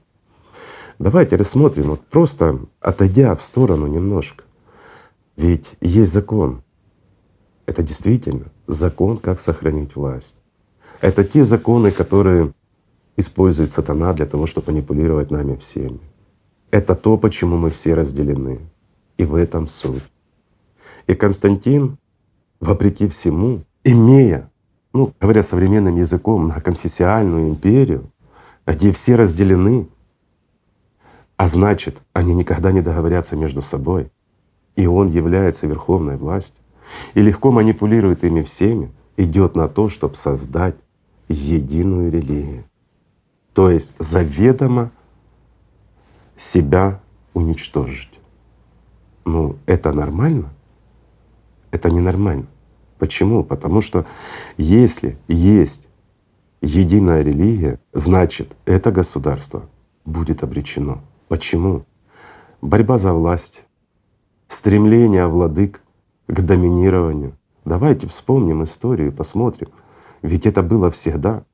Давайте 0.99 1.37
рассмотрим, 1.37 1.91
вот 1.91 2.07
просто 2.07 2.61
отойдя 2.81 3.35
в 3.35 3.43
сторону 3.43 3.87
немножко. 3.87 4.45
Ведь 5.37 5.77
есть 5.81 6.12
закон. 6.12 6.62
Это 7.67 7.83
действительно 7.83 8.47
закон, 8.67 9.17
как 9.19 9.41
сохранить 9.41 9.97
власть. 9.97 10.37
Это 11.00 11.25
те 11.25 11.45
законы, 11.45 11.91
которые 11.91 12.53
использует 13.17 13.73
сатана 13.73 14.12
для 14.12 14.27
того, 14.27 14.47
чтобы 14.47 14.73
манипулировать 14.73 15.31
нами 15.31 15.57
всеми. 15.57 16.00
Это 16.71 16.95
то, 16.95 17.17
почему 17.17 17.57
мы 17.57 17.71
все 17.71 17.95
разделены. 17.95 18.61
И 19.17 19.25
в 19.25 19.35
этом 19.35 19.67
суть. 19.67 20.03
И 21.07 21.15
Константин, 21.15 21.99
вопреки 22.61 23.09
всему, 23.09 23.65
имея, 23.85 24.50
ну, 24.93 25.13
говоря 25.21 25.43
современным 25.43 25.97
языком, 25.97 26.45
многоконфессиальную 26.45 27.49
империю, 27.49 28.11
где 28.67 28.93
все 28.93 29.17
разделены, 29.17 29.89
а 31.37 31.49
значит, 31.49 32.01
они 32.13 32.35
никогда 32.35 32.73
не 32.73 32.83
договорятся 32.83 33.37
между 33.37 33.63
собой, 33.63 34.11
и 34.77 34.87
он 34.87 35.09
является 35.09 35.67
верховной 35.67 36.17
властью, 36.17 36.63
и 37.15 37.23
легко 37.23 37.51
манипулирует 37.51 38.25
ими 38.25 38.43
всеми, 38.43 38.93
идет 39.17 39.55
на 39.55 39.69
то, 39.69 39.89
чтобы 39.89 40.15
создать 40.15 40.77
единую 41.29 42.11
религию 42.11 42.65
то 43.53 43.71
есть 43.71 43.95
заведомо 43.99 44.91
себя 46.37 47.01
уничтожить. 47.35 48.21
Ну, 49.25 49.57
это 49.67 49.93
нормально? 49.93 50.51
Это 51.71 51.91
ненормально. 51.91 52.47
Почему? 53.00 53.42
Потому 53.42 53.83
что 53.83 54.07
если 54.57 55.19
есть 55.26 55.88
единая 56.62 57.23
религия, 57.23 57.80
значит 57.92 58.54
это 58.64 58.92
государство 58.92 59.69
будет 60.04 60.45
обречено. 60.45 61.00
Почему? 61.26 61.85
Борьба 62.62 62.99
за 62.99 63.12
власть, 63.12 63.64
стремление 64.47 65.26
владык 65.26 65.83
к 66.28 66.40
доминированию. 66.40 67.37
Давайте 67.64 68.07
вспомним 68.07 68.62
историю 68.62 69.09
и 69.09 69.14
посмотрим. 69.14 69.71
Ведь 70.23 70.47
это 70.47 70.62
было 70.62 70.92
всегда 70.92 71.45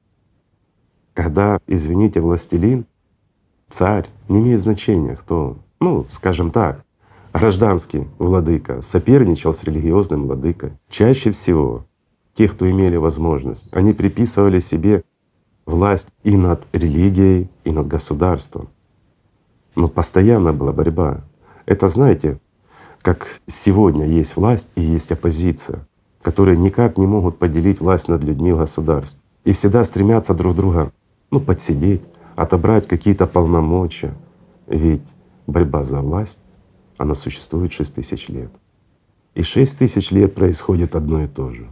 когда, 1.16 1.58
извините, 1.66 2.20
властелин, 2.20 2.84
царь, 3.70 4.06
не 4.28 4.38
имеет 4.38 4.60
значения, 4.60 5.16
кто, 5.16 5.56
ну, 5.80 6.04
скажем 6.10 6.50
так, 6.50 6.84
гражданский 7.38 8.08
владыка 8.18 8.82
соперничал 8.82 9.52
с 9.52 9.64
религиозным 9.64 10.26
владыкой. 10.26 10.72
Чаще 10.88 11.30
всего 11.30 11.86
те, 12.34 12.48
кто 12.48 12.70
имели 12.70 12.96
возможность, 12.96 13.66
они 13.72 13.92
приписывали 13.92 14.60
себе 14.60 15.04
власть 15.64 16.08
и 16.22 16.36
над 16.36 16.66
религией, 16.72 17.48
и 17.64 17.72
над 17.72 17.88
государством. 17.88 18.68
Но 19.74 19.88
постоянно 19.88 20.52
была 20.52 20.72
борьба. 20.72 21.24
Это, 21.66 21.88
знаете, 21.88 22.38
как 23.02 23.40
сегодня 23.46 24.06
есть 24.06 24.36
власть 24.36 24.68
и 24.74 24.80
есть 24.80 25.12
оппозиция, 25.12 25.86
которые 26.22 26.56
никак 26.56 26.98
не 26.98 27.06
могут 27.06 27.38
поделить 27.38 27.80
власть 27.80 28.08
над 28.08 28.22
людьми 28.24 28.52
в 28.52 28.58
государстве 28.58 29.20
и 29.44 29.52
всегда 29.52 29.84
стремятся 29.84 30.34
друг 30.34 30.56
друга 30.56 30.92
ну, 31.30 31.40
подсидеть, 31.40 32.02
отобрать 32.34 32.86
какие-то 32.86 33.26
полномочия. 33.26 34.14
Ведь 34.66 35.02
борьба 35.46 35.84
за 35.84 36.00
власть, 36.00 36.38
она 36.96 37.14
существует 37.14 37.72
шесть 37.72 37.94
тысяч 37.94 38.28
лет. 38.28 38.50
И 39.34 39.42
шесть 39.42 39.78
тысяч 39.78 40.10
лет 40.10 40.34
происходит 40.34 40.94
одно 40.94 41.22
и 41.22 41.28
то 41.28 41.50
же. 41.50 41.68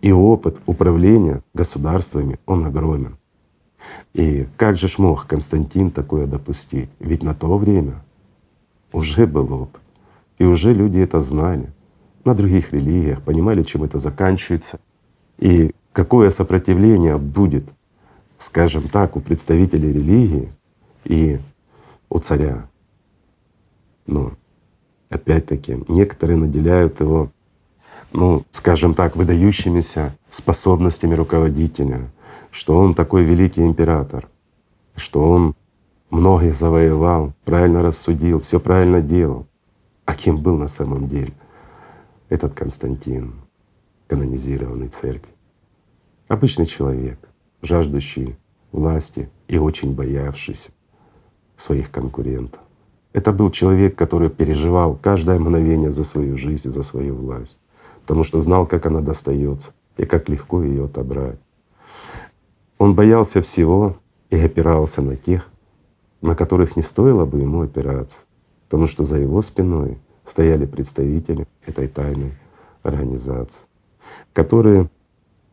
И 0.00 0.12
опыт 0.12 0.60
управления 0.66 1.42
государствами, 1.54 2.38
он 2.46 2.64
огромен. 2.64 3.16
И 4.14 4.46
как 4.56 4.76
же 4.76 4.88
ж 4.88 4.98
мог 4.98 5.26
Константин 5.26 5.90
такое 5.90 6.26
допустить? 6.26 6.90
Ведь 7.00 7.22
на 7.22 7.34
то 7.34 7.58
время 7.58 8.02
уже 8.92 9.26
был 9.26 9.52
опыт. 9.52 9.80
И 10.38 10.44
уже 10.44 10.72
люди 10.72 10.98
это 10.98 11.20
знали 11.20 11.72
на 12.24 12.34
других 12.34 12.72
религиях, 12.72 13.22
понимали, 13.22 13.62
чем 13.62 13.82
это 13.82 13.98
заканчивается. 13.98 14.78
И 15.38 15.72
какое 15.92 16.30
сопротивление 16.30 17.18
будет 17.18 17.64
скажем 18.42 18.88
так, 18.88 19.16
у 19.16 19.20
представителей 19.20 19.92
религии 19.92 20.52
и 21.04 21.38
у 22.08 22.18
царя. 22.18 22.68
Но 24.06 24.32
опять-таки 25.08 25.82
некоторые 25.88 26.36
наделяют 26.36 27.00
его, 27.00 27.30
ну, 28.12 28.44
скажем 28.50 28.94
так, 28.94 29.16
выдающимися 29.16 30.16
способностями 30.30 31.14
руководителя, 31.14 32.10
что 32.50 32.78
он 32.78 32.94
такой 32.94 33.24
великий 33.24 33.62
император, 33.62 34.28
что 34.96 35.30
он 35.30 35.54
многих 36.10 36.54
завоевал, 36.54 37.32
правильно 37.44 37.82
рассудил, 37.82 38.40
все 38.40 38.60
правильно 38.60 39.00
делал. 39.00 39.46
А 40.04 40.14
кем 40.14 40.36
был 40.36 40.56
на 40.58 40.68
самом 40.68 41.08
деле 41.08 41.32
этот 42.28 42.54
Константин, 42.54 43.34
канонизированный 44.08 44.88
церковь? 44.88 45.30
Обычный 46.28 46.66
человек, 46.66 47.18
жаждущий 47.62 48.36
власти 48.72 49.30
и 49.48 49.58
очень 49.58 49.94
боявшийся 49.94 50.72
своих 51.56 51.90
конкурентов. 51.90 52.61
Это 53.12 53.32
был 53.32 53.50
человек, 53.50 53.94
который 53.94 54.30
переживал 54.30 54.98
каждое 55.00 55.38
мгновение 55.38 55.92
за 55.92 56.04
свою 56.04 56.38
жизнь, 56.38 56.72
за 56.72 56.82
свою 56.82 57.14
власть, 57.14 57.58
потому 58.02 58.24
что 58.24 58.40
знал, 58.40 58.66
как 58.66 58.86
она 58.86 59.00
достается 59.00 59.72
и 59.96 60.04
как 60.04 60.28
легко 60.28 60.62
ее 60.62 60.86
отобрать. 60.86 61.38
Он 62.78 62.94
боялся 62.94 63.42
всего 63.42 63.96
и 64.30 64.36
опирался 64.36 65.02
на 65.02 65.16
тех, 65.16 65.50
на 66.22 66.34
которых 66.34 66.76
не 66.76 66.82
стоило 66.82 67.26
бы 67.26 67.40
ему 67.40 67.62
опираться, 67.62 68.24
потому 68.68 68.86
что 68.86 69.04
за 69.04 69.18
его 69.18 69.42
спиной 69.42 69.98
стояли 70.24 70.66
представители 70.66 71.46
этой 71.66 71.88
тайной 71.88 72.32
организации, 72.82 73.66
которые 74.32 74.88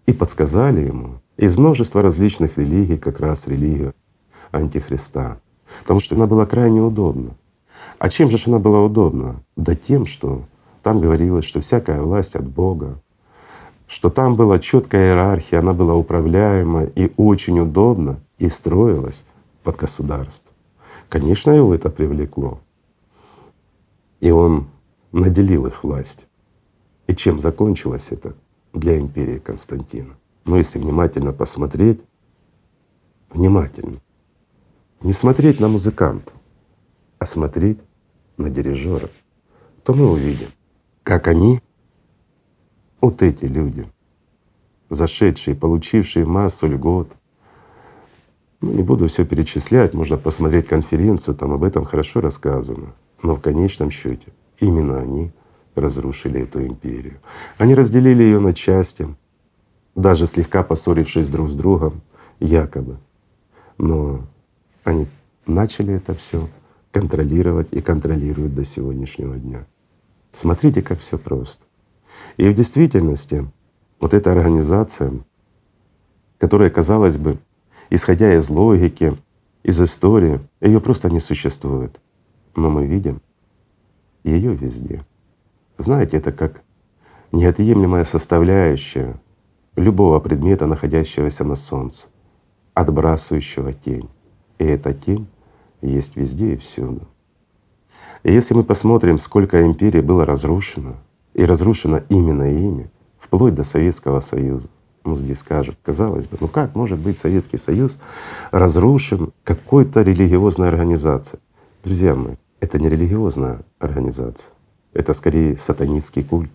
и 0.05 0.13
подсказали 0.13 0.81
ему 0.81 1.21
из 1.37 1.57
множества 1.57 2.01
различных 2.01 2.57
религий 2.57 2.97
как 2.97 3.19
раз 3.19 3.47
религию 3.47 3.93
Антихриста, 4.51 5.41
потому 5.81 5.99
что 5.99 6.15
она 6.15 6.25
была 6.25 6.45
крайне 6.45 6.81
удобна. 6.81 7.35
А 7.99 8.09
чем 8.09 8.31
же 8.31 8.37
она 8.47 8.59
была 8.59 8.81
удобна? 8.81 9.43
Да 9.57 9.75
тем, 9.75 10.05
что 10.05 10.45
там 10.81 11.01
говорилось, 11.01 11.43
что 11.43 11.59
всякая 11.59 12.01
власть 12.01 12.33
от 12.35 12.47
Бога, 12.47 13.01
что 13.87 14.09
там 14.09 14.37
была 14.37 14.57
четкая 14.59 15.09
иерархия, 15.09 15.59
она 15.59 15.73
была 15.73 15.95
управляема 15.95 16.85
и 16.85 17.11
очень 17.17 17.59
удобна 17.59 18.21
и 18.37 18.47
строилась 18.47 19.25
под 19.63 19.75
государство. 19.75 20.53
Конечно, 21.09 21.51
его 21.51 21.75
это 21.75 21.89
привлекло. 21.89 22.61
И 24.21 24.31
он 24.31 24.67
наделил 25.11 25.65
их 25.65 25.83
властью. 25.83 26.27
И 27.07 27.15
чем 27.15 27.41
закончилось 27.41 28.09
это 28.11 28.33
для 28.73 28.97
империи 28.97 29.39
Константина? 29.39 30.15
Ну, 30.45 30.55
если 30.55 30.79
внимательно 30.79 31.33
посмотреть, 31.33 31.99
внимательно, 33.29 33.99
не 35.01 35.11
смотреть 35.11 35.59
на 35.59 35.67
музыкантов, 35.67 36.33
а 37.17 37.25
смотреть 37.25 37.79
на 38.39 38.49
дирижеров, 38.49 39.11
то 39.83 39.93
мы 39.93 40.09
увидим, 40.09 40.47
как 41.03 41.27
они, 41.27 41.59
вот 43.01 43.21
эти 43.21 43.45
люди, 43.45 43.87
зашедшие, 44.89 45.55
получившие 45.55 46.25
массу 46.25 46.67
льгот, 46.67 47.11
ну, 48.61 48.71
не 48.71 48.83
буду 48.83 49.07
все 49.07 49.25
перечислять, 49.25 49.93
можно 49.93 50.17
посмотреть 50.17 50.67
конференцию, 50.67 51.35
там 51.35 51.53
об 51.53 51.63
этом 51.63 51.85
хорошо 51.85 52.19
рассказано. 52.19 52.93
Но 53.23 53.35
в 53.35 53.41
конечном 53.41 53.89
счете 53.89 54.33
именно 54.59 54.99
они 54.99 55.31
разрушили 55.75 56.41
эту 56.41 56.65
империю. 56.65 57.19
Они 57.57 57.73
разделили 57.73 58.23
ее 58.23 58.39
на 58.39 58.53
части, 58.53 59.07
даже 59.95 60.27
слегка 60.27 60.63
поссорившись 60.63 61.29
друг 61.29 61.49
с 61.49 61.55
другом, 61.55 62.01
якобы. 62.39 62.97
Но 63.77 64.27
они 64.83 65.07
начали 65.45 65.93
это 65.93 66.13
все 66.13 66.47
контролировать 66.91 67.71
и 67.71 67.81
контролируют 67.81 68.55
до 68.55 68.63
сегодняшнего 68.63 69.37
дня. 69.37 69.65
Смотрите, 70.31 70.81
как 70.81 70.99
все 70.99 71.17
просто. 71.17 71.63
И 72.37 72.47
в 72.47 72.53
действительности 72.53 73.49
вот 73.99 74.13
эта 74.13 74.31
организация, 74.31 75.13
которая, 76.37 76.69
казалось 76.69 77.17
бы, 77.17 77.39
исходя 77.89 78.33
из 78.33 78.49
логики, 78.49 79.17
из 79.63 79.81
истории, 79.81 80.39
ее 80.61 80.79
просто 80.79 81.09
не 81.09 81.19
существует. 81.19 81.99
Но 82.55 82.69
мы 82.69 82.87
видим 82.87 83.21
ее 84.23 84.55
везде. 84.55 85.05
Знаете, 85.77 86.17
это 86.17 86.31
как 86.31 86.61
неотъемлемая 87.31 88.03
составляющая 88.03 89.19
любого 89.75 90.19
предмета, 90.19 90.65
находящегося 90.65 91.43
на 91.43 91.55
Солнце, 91.55 92.07
отбрасывающего 92.73 93.73
тень. 93.73 94.09
И 94.57 94.65
эта 94.65 94.93
тень 94.93 95.27
есть 95.81 96.15
везде 96.15 96.53
и 96.53 96.57
всюду. 96.57 97.07
И 98.23 98.33
если 98.33 98.53
мы 98.53 98.63
посмотрим, 98.63 99.17
сколько 99.17 99.65
империй 99.65 100.01
было 100.01 100.25
разрушено, 100.25 100.95
и 101.33 101.45
разрушено 101.45 102.01
именно 102.09 102.51
ими, 102.51 102.89
вплоть 103.17 103.55
до 103.55 103.63
Советского 103.63 104.19
Союза, 104.19 104.67
ну 105.05 105.17
здесь 105.17 105.39
скажут, 105.39 105.77
казалось 105.81 106.25
бы, 106.25 106.37
ну 106.39 106.47
как 106.47 106.75
может 106.75 106.99
быть 106.99 107.17
Советский 107.17 107.57
Союз 107.57 107.97
разрушен 108.51 109.31
какой-то 109.43 110.01
религиозной 110.01 110.67
организацией? 110.67 111.41
Друзья 111.83 112.13
мои, 112.13 112.35
это 112.59 112.77
не 112.77 112.89
религиозная 112.89 113.61
организация, 113.79 114.51
это 114.93 115.13
скорее 115.13 115.57
сатанистский 115.57 116.23
культ, 116.23 116.51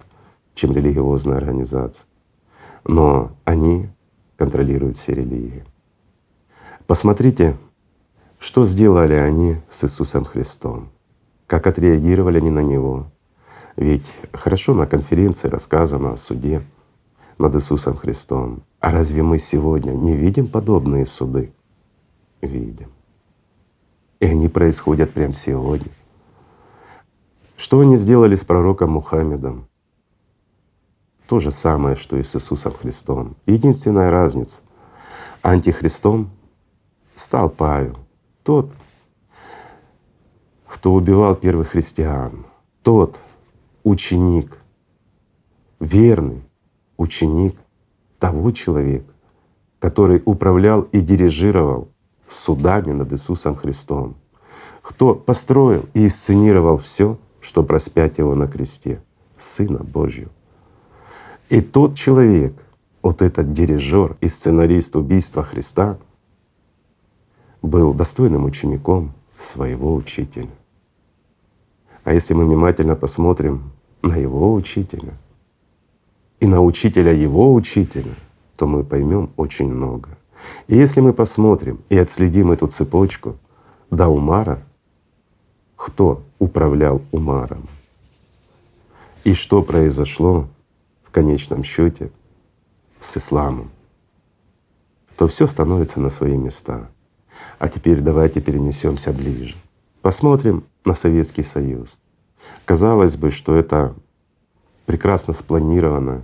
чем 0.54 0.72
религиозная 0.72 1.38
организация. 1.38 2.06
Но 2.86 3.32
они 3.44 3.88
контролируют 4.36 4.98
все 4.98 5.14
религии. 5.14 5.64
Посмотрите, 6.86 7.56
что 8.44 8.66
сделали 8.66 9.14
они 9.14 9.56
с 9.70 9.84
Иисусом 9.84 10.26
Христом, 10.26 10.90
как 11.46 11.66
отреагировали 11.66 12.36
они 12.36 12.50
на 12.50 12.60
Него. 12.60 13.06
Ведь 13.74 14.06
хорошо 14.34 14.74
на 14.74 14.86
конференции 14.86 15.48
рассказано 15.48 16.12
о 16.12 16.16
суде 16.18 16.62
над 17.38 17.56
Иисусом 17.56 17.96
Христом. 17.96 18.62
А 18.80 18.92
разве 18.92 19.22
мы 19.22 19.38
сегодня 19.38 19.92
не 19.92 20.14
видим 20.14 20.46
подобные 20.46 21.06
суды? 21.06 21.54
Видим. 22.42 22.90
И 24.20 24.26
они 24.26 24.50
происходят 24.50 25.14
прямо 25.14 25.32
сегодня. 25.32 25.90
Что 27.56 27.80
они 27.80 27.96
сделали 27.96 28.36
с 28.36 28.44
пророком 28.44 28.90
Мухаммедом? 28.90 29.66
То 31.28 31.40
же 31.40 31.50
самое, 31.50 31.96
что 31.96 32.18
и 32.18 32.22
с 32.22 32.36
Иисусом 32.36 32.74
Христом. 32.74 33.36
Единственная 33.46 34.10
разница— 34.10 34.60
антихристом 35.42 36.30
стал 37.16 37.48
Павел, 37.48 38.03
тот, 38.44 38.70
кто 40.66 40.92
убивал 40.92 41.34
первых 41.34 41.70
христиан, 41.70 42.46
тот 42.82 43.18
ученик, 43.82 44.58
верный 45.80 46.42
ученик 46.96 47.56
того 48.18 48.52
человека, 48.52 49.10
который 49.80 50.22
управлял 50.24 50.82
и 50.82 51.00
дирижировал 51.00 51.88
судами 52.28 52.92
над 52.92 53.12
Иисусом 53.12 53.56
Христом, 53.56 54.16
кто 54.82 55.14
построил 55.14 55.84
и 55.94 56.06
исценировал 56.06 56.76
все, 56.78 57.18
чтобы 57.40 57.74
распять 57.74 58.18
его 58.18 58.34
на 58.34 58.46
кресте, 58.46 59.02
Сына 59.38 59.82
Божьего. 59.82 60.30
И 61.48 61.60
тот 61.60 61.94
человек, 61.96 62.54
вот 63.02 63.20
этот 63.22 63.52
дирижер 63.52 64.16
и 64.20 64.28
сценарист 64.28 64.96
убийства 64.96 65.42
Христа, 65.42 65.98
был 67.64 67.94
достойным 67.94 68.44
учеником 68.44 69.12
своего 69.38 69.94
учителя. 69.94 70.50
А 72.04 72.12
если 72.12 72.34
мы 72.34 72.44
внимательно 72.44 72.94
посмотрим 72.94 73.72
на 74.02 74.16
его 74.16 74.52
учителя 74.52 75.14
и 76.40 76.46
на 76.46 76.62
учителя 76.62 77.12
его 77.12 77.54
учителя, 77.54 78.12
то 78.56 78.66
мы 78.66 78.84
поймем 78.84 79.30
очень 79.36 79.72
много. 79.72 80.10
И 80.66 80.76
если 80.76 81.00
мы 81.00 81.14
посмотрим 81.14 81.80
и 81.88 81.96
отследим 81.96 82.52
эту 82.52 82.66
цепочку 82.66 83.38
до 83.90 84.08
Умара, 84.08 84.62
кто 85.74 86.22
управлял 86.38 87.00
Умаром 87.12 87.66
и 89.24 89.32
что 89.32 89.62
произошло 89.62 90.48
в 91.02 91.10
конечном 91.10 91.64
счете 91.64 92.10
с 93.00 93.16
исламом, 93.16 93.70
то 95.16 95.28
все 95.28 95.46
становится 95.46 96.00
на 96.00 96.10
свои 96.10 96.36
места. 96.36 96.90
А 97.58 97.68
теперь 97.68 98.00
давайте 98.00 98.40
перенесемся 98.40 99.12
ближе. 99.12 99.54
Посмотрим 100.02 100.64
на 100.84 100.94
Советский 100.94 101.42
Союз. 101.42 101.98
Казалось 102.64 103.16
бы, 103.16 103.30
что 103.30 103.54
это 103.54 103.94
прекрасно 104.86 105.32
спланированная 105.32 106.22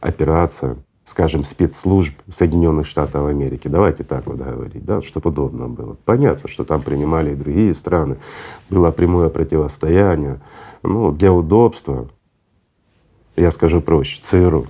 операция, 0.00 0.76
скажем, 1.04 1.44
спецслужб 1.44 2.14
Соединенных 2.28 2.86
Штатов 2.86 3.26
Америки. 3.26 3.68
Давайте 3.68 4.04
так 4.04 4.26
вот 4.26 4.36
говорить, 4.36 4.84
да, 4.84 5.00
чтобы 5.02 5.30
удобно 5.30 5.68
было. 5.68 5.96
Понятно, 6.04 6.48
что 6.48 6.64
там 6.64 6.82
принимали 6.82 7.32
и 7.32 7.36
другие 7.36 7.74
страны, 7.74 8.18
было 8.68 8.90
прямое 8.90 9.28
противостояние. 9.28 10.40
Ну, 10.82 11.12
для 11.12 11.32
удобства, 11.32 12.08
я 13.36 13.50
скажу 13.50 13.80
проще, 13.80 14.20
ЦРУ. 14.20 14.66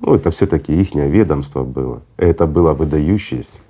Ну, 0.00 0.14
это 0.14 0.30
все 0.30 0.46
таки 0.46 0.72
их 0.72 0.94
ведомство 0.94 1.62
было. 1.62 2.02
Это 2.16 2.46
было 2.46 2.72
выдающееся 2.72 3.60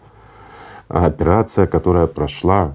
операция, 0.90 1.66
которая 1.66 2.06
прошла 2.06 2.74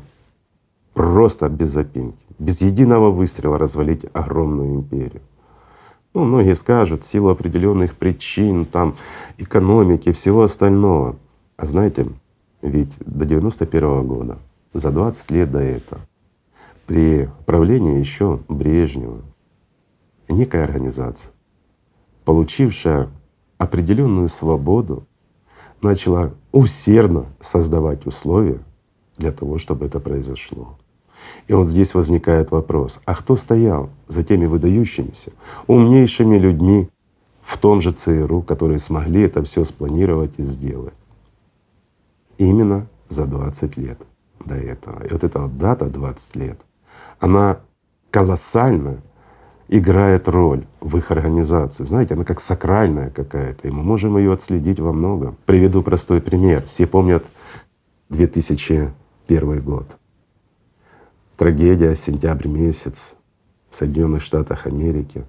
просто 0.93 1.49
без 1.49 1.71
запинки, 1.71 2.17
без 2.39 2.62
единого 2.62 3.12
выстрела 3.12 3.58
развалить 3.58 4.06
огромную 4.13 4.75
империю. 4.75 5.21
Ну, 6.13 6.23
многие 6.23 6.56
скажут, 6.56 7.04
в 7.04 7.06
силу 7.06 7.30
определенных 7.30 7.95
причин, 7.95 8.65
там, 8.65 8.95
экономики, 9.38 10.13
всего 10.13 10.43
остального. 10.43 11.17
А 11.58 11.65
знаете, 11.65 12.08
ведь 12.62 12.93
до 12.99 13.25
91 13.25 13.84
-го 13.84 14.04
года, 14.04 14.38
за 14.73 14.91
20 14.91 15.32
лет 15.32 15.51
до 15.51 15.60
этого, 15.60 16.01
при 16.86 17.30
правлении 17.45 17.99
еще 17.99 18.39
Брежнева, 18.47 19.21
некая 20.30 20.63
организация, 20.63 21.34
получившая 22.23 23.10
определенную 23.58 24.30
свободу 24.30 25.06
начала 25.86 26.34
усердно 26.52 27.26
создавать 27.39 28.06
условия 28.06 28.60
для 29.17 29.32
того, 29.32 29.58
чтобы 29.58 29.86
это 29.86 30.00
произошло. 30.00 30.78
И 31.48 31.54
вот 31.54 31.67
здесь 31.67 31.93
возникает 31.95 32.52
вопрос, 32.52 33.00
а 33.06 33.15
кто 33.15 33.36
стоял 33.36 33.89
за 34.08 34.24
теми 34.24 34.45
выдающимися, 34.45 35.32
умнейшими 35.67 36.38
людьми 36.38 36.89
в 37.41 37.58
том 37.58 37.82
же 37.82 37.91
ЦРУ, 37.91 38.41
которые 38.41 38.80
смогли 38.80 39.21
это 39.21 39.43
все 39.43 39.63
спланировать 39.63 40.34
и 40.38 40.43
сделать? 40.43 40.93
Именно 42.38 42.88
за 43.10 43.26
20 43.26 43.78
лет 43.78 43.98
до 44.43 44.56
этого. 44.56 45.06
И 45.06 45.13
вот 45.13 45.24
эта 45.24 45.39
вот 45.39 45.58
дата 45.58 45.86
20 45.86 46.36
лет, 46.36 46.60
она 47.19 47.60
колоссально 48.12 49.02
играет 49.67 50.28
роль 50.28 50.65
в 50.80 50.97
их 50.97 51.12
организации. 51.12 51.84
Знаете, 51.84 52.13
она 52.13 52.23
как 52.23 52.39
сакральная 52.39 53.10
какая-то, 53.10 53.67
и 53.67 53.71
мы 53.71 53.84
можем 53.84 54.17
ее 54.17 54.34
отследить 54.34 54.80
во 54.80 54.93
многом. 54.93 55.38
Приведу 55.45 55.82
простой 55.82 56.21
пример. 56.21 56.63
Все 56.65 56.88
помнят 56.88 57.25
2001 58.10 59.62
год. 59.62 59.97
Трагедия, 61.38 61.95
сентябрь 61.95 62.47
месяц 62.47 63.13
в 63.69 63.75
Соединенных 63.75 64.21
Штатах 64.21 64.67
Америки. 64.67 65.25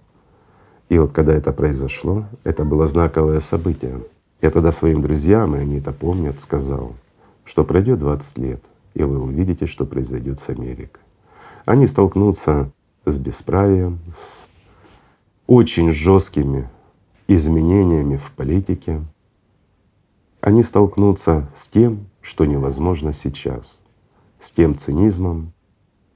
И 0.89 0.99
вот 0.99 1.13
когда 1.13 1.33
это 1.33 1.53
произошло, 1.53 2.27
это 2.45 2.65
было 2.65 2.87
знаковое 2.87 3.41
событие. 3.41 4.01
Я 4.41 4.51
тогда 4.51 4.71
своим 4.71 5.03
друзьям, 5.03 5.57
и 5.57 5.59
они 5.59 5.79
это 5.79 5.93
помнят, 5.93 6.41
сказал, 6.41 6.95
что 7.45 7.65
пройдет 7.65 7.99
20 7.99 8.39
лет, 8.39 8.63
и 8.95 9.03
вы 9.03 9.19
увидите, 9.19 9.67
что 9.67 9.85
произойдет 9.85 10.39
с 10.39 10.49
Америкой. 10.51 11.03
Они 11.65 11.89
столкнутся 11.89 12.71
с 13.07 13.17
бесправием, 13.17 14.01
с 14.17 14.47
очень 15.47 15.91
жесткими 15.93 16.69
изменениями 17.29 18.17
в 18.17 18.33
политике. 18.33 19.03
Они 20.41 20.63
столкнутся 20.63 21.49
с 21.55 21.69
тем, 21.69 22.07
что 22.21 22.45
невозможно 22.45 23.13
сейчас, 23.13 23.81
с 24.39 24.51
тем 24.51 24.77
цинизмом, 24.77 25.53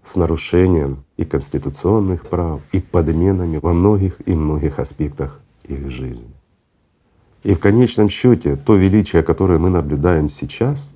с 0.05 0.17
нарушением 0.17 1.05
и 1.17 1.25
конституционных 1.25 2.27
прав, 2.29 2.61
и 2.73 2.81
подменами 2.81 3.59
во 3.59 3.73
многих 3.73 4.21
и 4.27 4.35
многих 4.35 4.79
аспектах 4.79 5.41
их 5.65 5.91
жизни. 5.91 6.31
И 7.43 7.55
в 7.55 7.61
конечном 7.61 8.09
счете 8.09 8.57
то 8.57 8.75
величие, 8.75 9.23
которое 9.23 9.59
мы 9.59 9.71
наблюдаем 9.71 10.29
сейчас, 10.29 10.95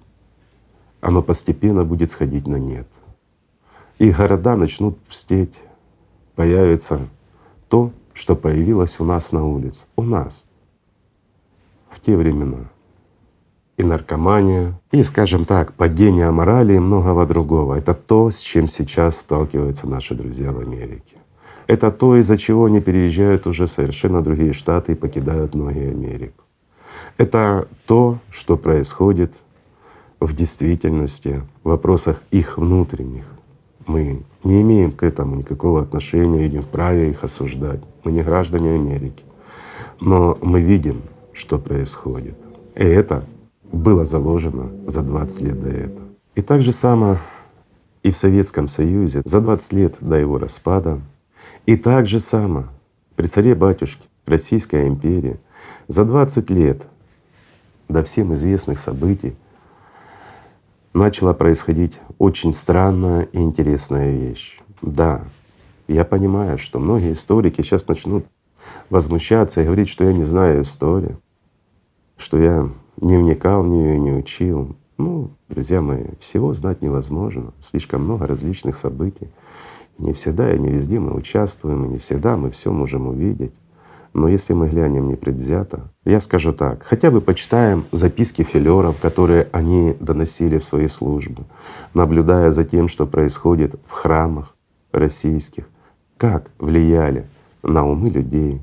оно 1.00 1.22
постепенно 1.22 1.84
будет 1.84 2.10
сходить 2.10 2.46
на 2.46 2.56
нет. 2.56 2.86
И 3.98 4.10
города 4.10 4.56
начнут 4.56 4.98
пустеть, 4.98 5.62
появится 6.34 7.00
то, 7.68 7.92
что 8.12 8.36
появилось 8.36 9.00
у 9.00 9.04
нас 9.04 9.32
на 9.32 9.44
улице. 9.44 9.86
У 9.96 10.02
нас 10.02 10.46
в 11.90 12.00
те 12.00 12.16
времена. 12.16 12.70
И 13.76 13.82
наркомания, 13.82 14.80
и, 14.92 15.02
скажем 15.02 15.44
так, 15.44 15.72
падение 15.72 16.30
морали 16.30 16.74
и 16.74 16.78
многого 16.78 17.26
другого. 17.26 17.74
Это 17.74 17.92
то, 17.92 18.30
с 18.30 18.38
чем 18.38 18.68
сейчас 18.68 19.18
сталкиваются 19.18 19.88
наши 19.88 20.14
друзья 20.14 20.52
в 20.52 20.60
Америке. 20.60 21.16
Это 21.66 21.90
то, 21.90 22.16
из-за 22.16 22.38
чего 22.38 22.66
они 22.66 22.80
переезжают 22.80 23.46
уже 23.46 23.66
совершенно 23.66 24.22
другие 24.22 24.52
штаты 24.52 24.92
и 24.92 24.96
покидают 24.96 25.54
многие 25.54 25.90
Америку. 25.90 26.44
Это 27.16 27.66
то, 27.86 28.18
что 28.30 28.56
происходит 28.56 29.32
в 30.20 30.34
действительности 30.34 31.42
в 31.62 31.70
вопросах 31.70 32.22
их 32.30 32.58
внутренних. 32.58 33.24
Мы 33.86 34.22
не 34.42 34.62
имеем 34.62 34.92
к 34.92 35.02
этому 35.02 35.36
никакого 35.36 35.82
отношения 35.82 36.46
и 36.46 36.50
не 36.50 36.60
вправе 36.60 37.10
их 37.10 37.24
осуждать. 37.24 37.80
Мы 38.04 38.12
не 38.12 38.22
граждане 38.22 38.74
Америки. 38.74 39.24
Но 40.00 40.38
мы 40.40 40.60
видим, 40.60 41.02
что 41.32 41.58
происходит. 41.58 42.36
И 42.74 42.84
это 42.84 43.24
было 43.72 44.04
заложено 44.04 44.70
за 44.86 45.02
20 45.02 45.40
лет 45.42 45.60
до 45.60 45.68
этого. 45.68 46.08
И 46.34 46.42
так 46.42 46.62
же 46.62 46.72
само 46.72 47.18
и 48.02 48.10
в 48.10 48.16
Советском 48.16 48.68
Союзе 48.68 49.22
за 49.24 49.40
20 49.40 49.72
лет 49.72 49.96
до 50.00 50.16
его 50.16 50.38
распада, 50.38 51.00
и 51.66 51.76
так 51.76 52.06
же 52.06 52.20
само 52.20 52.66
при 53.16 53.26
царе 53.26 53.54
батюшке 53.54 54.04
Российская 54.26 54.86
империя 54.86 55.38
за 55.88 56.04
20 56.04 56.50
лет 56.50 56.86
до 57.88 58.02
всем 58.02 58.34
известных 58.34 58.78
событий 58.78 59.36
начала 60.92 61.34
происходить 61.34 61.98
очень 62.18 62.54
странная 62.54 63.22
и 63.32 63.38
интересная 63.38 64.12
вещь. 64.12 64.58
Да, 64.82 65.24
я 65.88 66.04
понимаю, 66.04 66.58
что 66.58 66.78
многие 66.78 67.12
историки 67.12 67.62
сейчас 67.62 67.88
начнут 67.88 68.26
возмущаться 68.90 69.60
и 69.60 69.64
говорить, 69.64 69.88
что 69.88 70.04
я 70.04 70.12
не 70.12 70.24
знаю 70.24 70.62
историю, 70.62 71.20
что 72.16 72.38
я 72.38 72.68
не 73.00 73.16
вникал 73.16 73.62
в 73.62 73.68
нее 73.68 73.98
не 73.98 74.12
учил. 74.12 74.76
Ну, 74.96 75.30
друзья 75.48 75.80
мои, 75.80 76.04
всего 76.20 76.54
знать 76.54 76.82
невозможно. 76.82 77.52
Слишком 77.60 78.04
много 78.04 78.26
различных 78.26 78.76
событий. 78.76 79.28
И 79.98 80.04
не 80.04 80.12
всегда 80.12 80.52
и 80.52 80.58
не 80.58 80.70
везде 80.70 81.00
мы 81.00 81.14
участвуем, 81.14 81.84
и 81.84 81.88
не 81.88 81.98
всегда 81.98 82.36
мы 82.36 82.50
все 82.50 82.72
можем 82.72 83.08
увидеть. 83.08 83.52
Но 84.14 84.28
если 84.28 84.52
мы 84.52 84.68
глянем 84.68 85.08
непредвзято, 85.08 85.90
я 86.04 86.20
скажу 86.20 86.52
так, 86.52 86.84
хотя 86.84 87.10
бы 87.10 87.20
почитаем 87.20 87.84
записки 87.90 88.44
филеров, 88.44 89.00
которые 89.00 89.48
они 89.50 89.96
доносили 89.98 90.58
в 90.58 90.64
свои 90.64 90.86
службы, 90.86 91.42
наблюдая 91.94 92.52
за 92.52 92.62
тем, 92.62 92.86
что 92.86 93.06
происходит 93.06 93.74
в 93.88 93.90
храмах 93.90 94.54
российских, 94.92 95.68
как 96.16 96.52
влияли 96.60 97.26
на 97.64 97.84
умы 97.84 98.08
людей, 98.08 98.62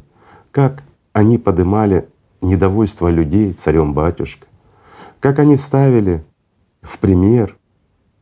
как 0.52 0.84
они 1.12 1.38
поднимали 1.38 2.08
недовольство 2.40 3.10
людей 3.10 3.52
царем 3.52 3.94
батюшкой, 3.94 4.48
как 5.20 5.38
они 5.40 5.58
ставили 5.58 6.24
в 6.82 6.98
пример 6.98 7.58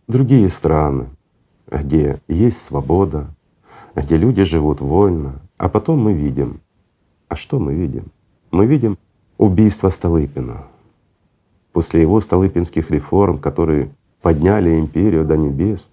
другие 0.08 0.50
страны, 0.50 1.10
где 1.70 2.20
есть 2.28 2.63
свобода, 2.63 3.28
где 3.94 4.18
люди 4.18 4.44
живут 4.46 4.82
вольно, 4.82 5.42
а 5.58 5.70
потом 5.70 6.00
мы 6.00 6.13
видим, 6.13 6.62
а 7.30 7.36
что 7.36 7.60
мы 7.60 7.76
видим? 7.76 8.08
Мы 8.52 8.65
видим 8.65 8.98
убийство 9.38 9.89
Столыпина. 9.89 10.65
После 11.72 12.02
его 12.02 12.20
столыпинских 12.20 12.89
реформ, 12.89 13.38
которые 13.38 13.92
подняли 14.22 14.78
империю 14.80 15.24
до 15.24 15.38
небес, 15.38 15.92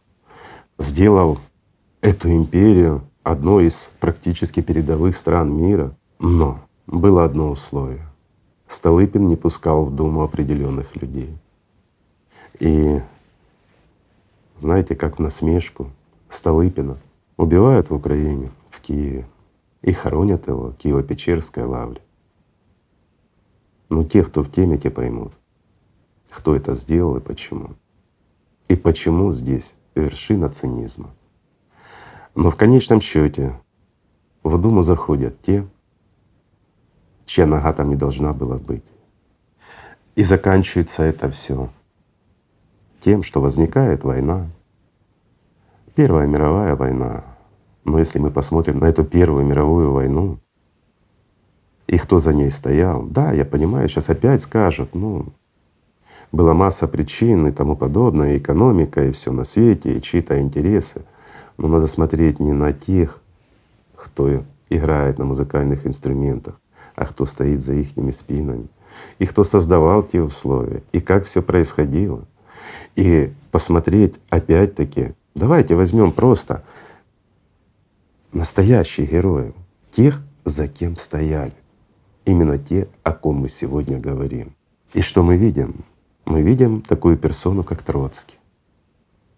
сделал 0.78 1.38
эту 2.00 2.32
империю 2.32 3.02
одной 3.22 3.66
из 3.66 3.90
практически 4.00 4.62
передовых 4.62 5.16
стран 5.16 5.54
мира. 5.54 5.94
Но 6.18 6.58
было 6.86 7.24
одно 7.24 7.50
условие. 7.50 8.08
Столыпин 8.66 9.28
не 9.28 9.36
пускал 9.36 9.84
в 9.84 9.94
Думу 9.94 10.22
определенных 10.22 10.96
людей. 10.96 11.36
И 12.58 13.00
знаете, 14.60 14.96
как 14.96 15.18
в 15.18 15.22
насмешку 15.22 15.90
Столыпина 16.30 16.96
убивают 17.36 17.90
в 17.90 17.94
Украине, 17.94 18.50
в 18.70 18.80
Киеве 18.80 19.26
и 19.86 19.92
хоронят 19.92 20.48
его 20.48 20.70
в 20.70 20.76
Киево-Печерской 20.76 21.64
лавре. 21.64 22.02
Но 23.88 24.02
те, 24.04 24.24
кто 24.24 24.42
в 24.42 24.50
теме, 24.50 24.76
те 24.78 24.90
поймут, 24.90 25.32
кто 26.28 26.56
это 26.56 26.74
сделал 26.74 27.16
и 27.16 27.20
почему. 27.20 27.76
И 28.68 28.74
почему 28.74 29.32
здесь 29.32 29.74
вершина 29.94 30.50
цинизма. 30.50 31.10
Но 32.34 32.50
в 32.50 32.56
конечном 32.56 33.00
счете 33.00 33.58
в 34.42 34.60
Думу 34.60 34.82
заходят 34.82 35.40
те, 35.40 35.64
чья 37.24 37.46
нога 37.46 37.72
там 37.72 37.88
не 37.88 37.96
должна 37.96 38.32
была 38.32 38.56
быть. 38.56 38.84
И 40.16 40.24
заканчивается 40.24 41.04
это 41.04 41.30
все 41.30 41.70
тем, 42.98 43.22
что 43.22 43.40
возникает 43.40 44.02
война. 44.02 44.50
Первая 45.94 46.26
мировая 46.26 46.74
война, 46.74 47.35
но 47.86 48.00
если 48.00 48.18
мы 48.18 48.30
посмотрим 48.30 48.80
на 48.80 48.86
эту 48.86 49.04
Первую 49.04 49.46
мировую 49.46 49.92
войну, 49.92 50.38
и 51.86 51.98
кто 51.98 52.18
за 52.18 52.34
ней 52.34 52.50
стоял, 52.50 53.04
да, 53.04 53.32
я 53.32 53.44
понимаю, 53.44 53.88
сейчас 53.88 54.10
опять 54.10 54.42
скажут, 54.42 54.94
ну, 54.94 55.26
была 56.32 56.52
масса 56.52 56.88
причин 56.88 57.46
и 57.46 57.52
тому 57.52 57.76
подобное, 57.76 58.34
и 58.34 58.38
экономика, 58.38 59.04
и 59.04 59.12
все 59.12 59.30
на 59.30 59.44
свете, 59.44 59.96
и 59.96 60.02
чьи-то 60.02 60.40
интересы. 60.40 61.02
Но 61.58 61.68
надо 61.68 61.86
смотреть 61.86 62.40
не 62.40 62.52
на 62.52 62.72
тех, 62.72 63.20
кто 63.94 64.42
играет 64.68 65.18
на 65.18 65.24
музыкальных 65.24 65.86
инструментах, 65.86 66.60
а 66.96 67.06
кто 67.06 67.24
стоит 67.24 67.62
за 67.62 67.74
их 67.74 67.90
спинами, 68.12 68.66
и 69.20 69.26
кто 69.26 69.44
создавал 69.44 70.02
те 70.02 70.20
условия, 70.20 70.82
и 70.90 71.00
как 71.00 71.24
все 71.24 71.40
происходило. 71.40 72.24
И 72.96 73.32
посмотреть 73.52 74.16
опять-таки, 74.28 75.14
давайте 75.36 75.76
возьмем 75.76 76.10
просто 76.10 76.64
настоящих 78.36 79.10
героев, 79.10 79.54
тех, 79.90 80.22
за 80.44 80.68
кем 80.68 80.96
стояли. 80.96 81.54
Именно 82.24 82.58
те, 82.58 82.88
о 83.02 83.12
ком 83.12 83.36
мы 83.36 83.48
сегодня 83.48 83.98
говорим. 83.98 84.54
И 84.94 85.00
что 85.00 85.22
мы 85.22 85.36
видим? 85.36 85.84
Мы 86.24 86.42
видим 86.42 86.82
такую 86.82 87.16
персону, 87.16 87.64
как 87.64 87.82
Троцкий. 87.82 88.36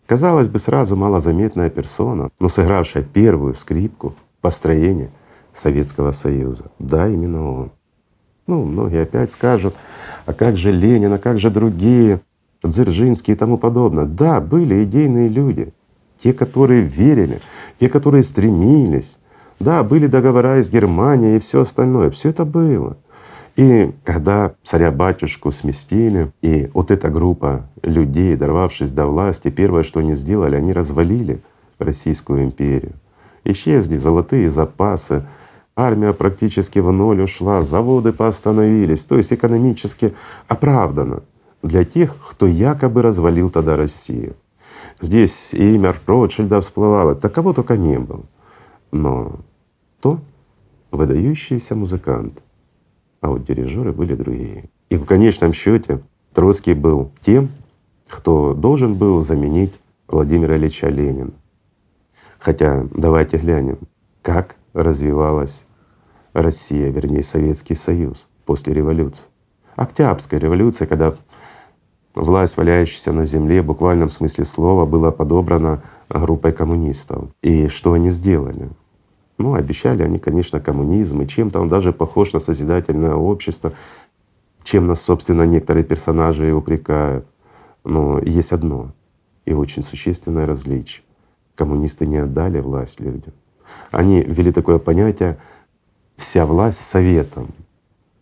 Казалось 0.07 0.49
бы, 0.49 0.59
сразу 0.59 0.97
малозаметная 0.97 1.71
персона, 1.71 2.31
но 2.41 2.49
сыгравшая 2.49 3.03
первую 3.03 3.55
скрипку 3.55 4.15
построения 4.41 5.11
Советского 5.53 6.13
Союза. 6.13 6.71
Да, 6.79 7.09
именно 7.09 7.53
он. 7.53 7.71
Ну, 8.47 8.65
многие 8.65 9.03
опять 9.03 9.31
скажут, 9.31 9.75
а 10.25 10.33
как 10.33 10.57
же 10.57 10.73
Ленин, 10.73 11.13
а 11.13 11.19
как 11.19 11.39
же 11.39 11.51
другие, 11.51 12.21
Дзержинский 12.63 13.35
и 13.35 13.37
тому 13.37 13.59
подобное. 13.59 14.07
Да, 14.07 14.41
были 14.41 14.83
идейные 14.85 15.29
люди, 15.29 15.75
те, 16.17 16.33
которые 16.33 16.83
верили, 16.83 17.41
те, 17.79 17.89
которые 17.89 18.25
стремились. 18.25 19.17
Да, 19.61 19.83
были 19.83 20.07
договора 20.07 20.61
из 20.61 20.71
Германии 20.71 21.37
и 21.37 21.41
все 21.41 21.63
остальное, 21.63 22.11
все 22.11 22.31
это 22.31 22.45
было. 22.45 22.97
И 23.57 23.93
когда 24.05 24.55
царя-батюшку 24.63 25.51
сместили, 25.51 26.31
и 26.43 26.71
вот 26.75 26.93
эта 26.93 27.09
группа 27.09 27.69
людей, 27.83 28.37
дорвавшись 28.37 28.93
до 28.93 29.07
власти, 29.07 29.51
первое, 29.51 29.83
что 29.83 29.99
они 29.99 30.15
сделали, 30.15 30.55
они 30.55 30.73
развалили 30.73 31.41
Российскую 31.81 32.45
империю. 32.45 32.93
Исчезли 33.43 33.97
золотые 33.99 34.51
запасы, 34.51 35.25
армия 35.75 36.13
практически 36.13 36.79
в 36.79 36.93
ноль 36.93 37.23
ушла, 37.23 37.63
заводы 37.63 38.13
поостановились, 38.13 39.05
то 39.05 39.17
есть 39.17 39.33
экономически 39.33 40.15
оправдано 40.47 41.23
для 41.63 41.85
тех, 41.85 42.15
кто 42.31 42.47
якобы 42.47 43.03
развалил 43.03 43.51
тогда 43.51 43.77
Россию. 43.77 44.37
Здесь 45.01 45.55
имя 45.55 45.95
Ротшильда 46.07 46.61
всплывало, 46.61 47.15
так 47.15 47.33
кого 47.33 47.53
только 47.53 47.77
не 47.77 47.99
было. 47.99 48.25
Но 48.91 49.41
то 50.01 50.21
выдающийся 50.91 51.77
музыкант, 51.77 52.43
а 53.21 53.31
вот 53.31 53.45
дирижеры 53.45 53.93
были 53.93 54.15
другие. 54.15 54.71
И 54.91 54.97
в 54.97 55.05
конечном 55.05 55.53
счете 55.53 56.01
Троцкий 56.33 56.75
был 56.75 57.13
тем, 57.21 57.51
кто 58.09 58.55
должен 58.55 58.95
был 58.95 59.21
заменить 59.21 59.75
Владимира 60.09 60.57
Ильича 60.57 60.89
Ленина. 60.89 61.33
Хотя 62.39 62.87
давайте 62.93 63.37
глянем, 63.37 63.79
как 64.23 64.57
развивалась 64.73 65.65
Россия, 66.33 66.91
вернее 66.91 67.23
Советский 67.23 67.75
Союз 67.75 68.29
после 68.47 68.73
революции. 68.73 69.27
Октябрьская 69.77 70.41
революция, 70.41 70.87
когда 70.87 71.15
власть, 72.19 72.57
валяющаяся 72.57 73.13
на 73.13 73.27
земле, 73.27 73.63
в 73.63 73.67
буквальном 73.67 74.11
смысле 74.11 74.45
слова, 74.45 74.87
была 74.87 75.11
подобрана 75.11 75.83
группой 76.09 76.53
коммунистов. 76.53 77.27
И 77.43 77.69
что 77.69 77.93
они 77.93 78.11
сделали? 78.11 78.69
Ну, 79.39 79.55
обещали 79.55 80.03
они, 80.03 80.19
конечно, 80.19 80.61
коммунизм, 80.61 81.23
и 81.23 81.29
чем-то 81.29 81.61
он 81.61 81.69
даже 81.69 81.93
похож 81.93 82.33
на 82.33 82.41
созидательное 82.41 83.15
общество, 83.15 83.73
чем 84.65 84.87
нас, 84.87 85.01
собственно, 85.01 85.43
некоторые 85.43 85.85
персонажи 85.85 86.49
и 86.49 86.53
упрекают. 86.53 87.25
Но 87.85 88.19
есть 88.19 88.53
одно 88.53 88.93
и 89.45 89.55
очень 89.55 89.83
существенное 89.83 90.47
различие. 90.47 91.05
Коммунисты 91.55 92.07
не 92.07 92.19
отдали 92.19 92.61
власть 92.61 93.01
людям. 93.01 93.33
Они 93.91 94.23
ввели 94.23 94.53
такое 94.53 94.79
понятие 94.79 95.39
«вся 96.17 96.45
власть 96.45 96.81
советом». 96.81 97.49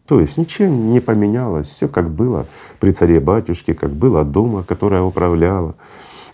То 0.07 0.21
есть 0.21 0.37
ничем 0.37 0.91
не 0.91 1.01
поменялось, 1.01 1.69
все 1.69 1.89
как 1.89 2.11
было 2.11 2.47
при 2.79 2.93
царе-батюшке, 2.93 3.75
как 3.75 3.91
было 3.91 4.25
Дума, 4.25 4.63
которая 4.63 5.03
управляла. 5.03 5.75